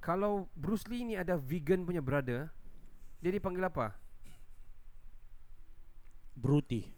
Kalau 0.01 0.49
Bruce 0.57 0.89
Lee 0.89 1.05
ni 1.05 1.13
ada 1.13 1.37
vegan 1.37 1.85
punya 1.85 2.01
brother, 2.01 2.49
dia 3.21 3.29
dipanggil 3.29 3.69
apa? 3.69 3.93
Bruti. 6.33 6.89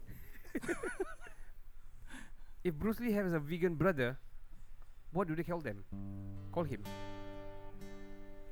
If 2.64 2.76
Bruce 2.80 3.00
Lee 3.00 3.12
has 3.12 3.32
a 3.36 3.40
vegan 3.40 3.76
brother, 3.76 4.16
what 5.12 5.28
do 5.28 5.36
they 5.36 5.44
call 5.44 5.60
them? 5.60 5.84
Call 6.48 6.64
him. 6.64 6.80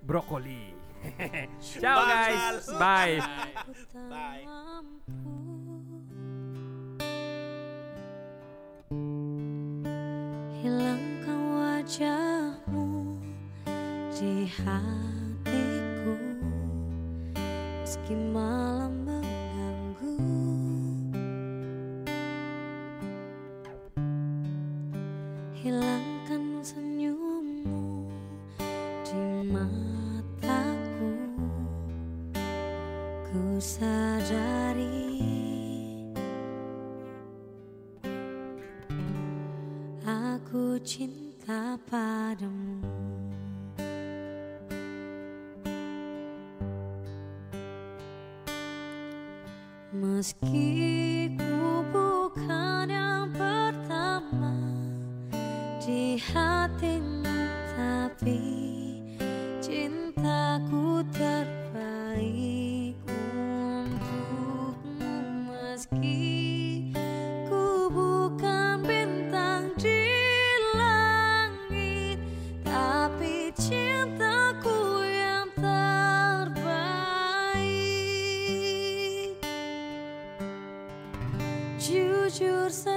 Broccoli. 0.08 0.72
Ciao 1.60 2.08
guys. 2.08 2.64
Bye. 2.80 3.20
Bye. 4.08 4.40
Hilangkan 10.64 11.40
wajahmu 11.60 13.20
di 14.16 14.48
hatiku 14.48 16.16
Meski 17.84 18.16
malam 18.32 19.04
mengganggu 19.04 20.16
Hilangkan 25.60 25.97
sadari. 33.60 35.18
Aku 40.06 40.78
cinta 40.86 41.78
padamu. 41.90 42.80
Meski 49.92 51.07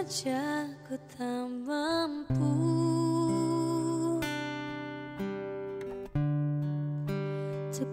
saja 0.02 0.66
ku 0.90 0.98
tak 1.14 1.46
mampu. 1.62 2.54
Untuk 7.70 7.90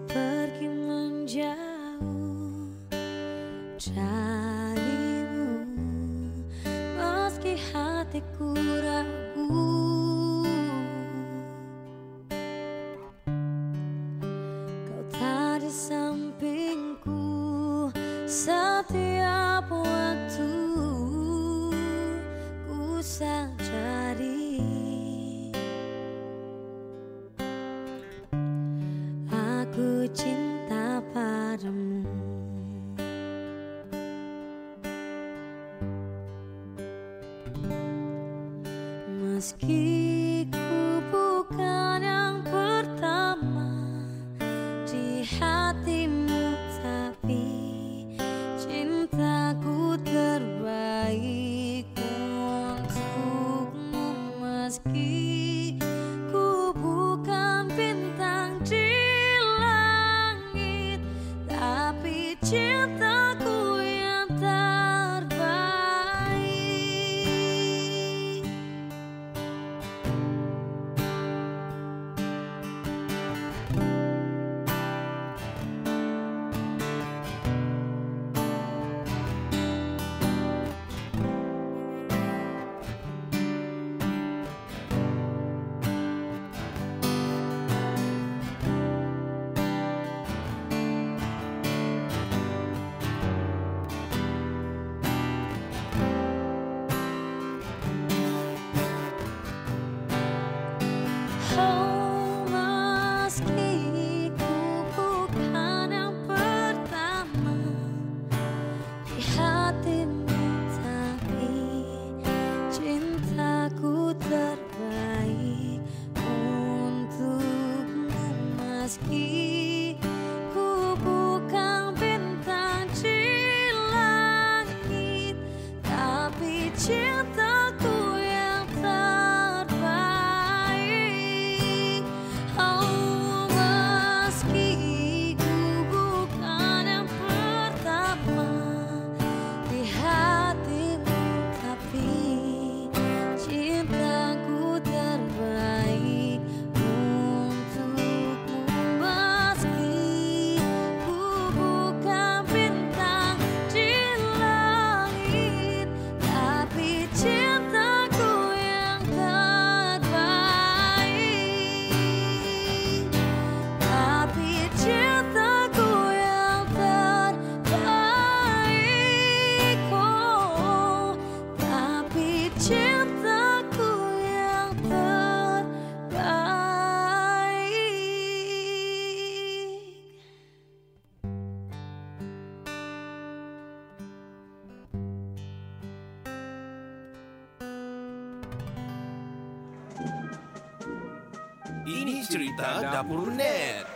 Ini 192.59 192.67
cerita 192.67 192.91
Dapur 192.91 193.31
Net 193.31 193.87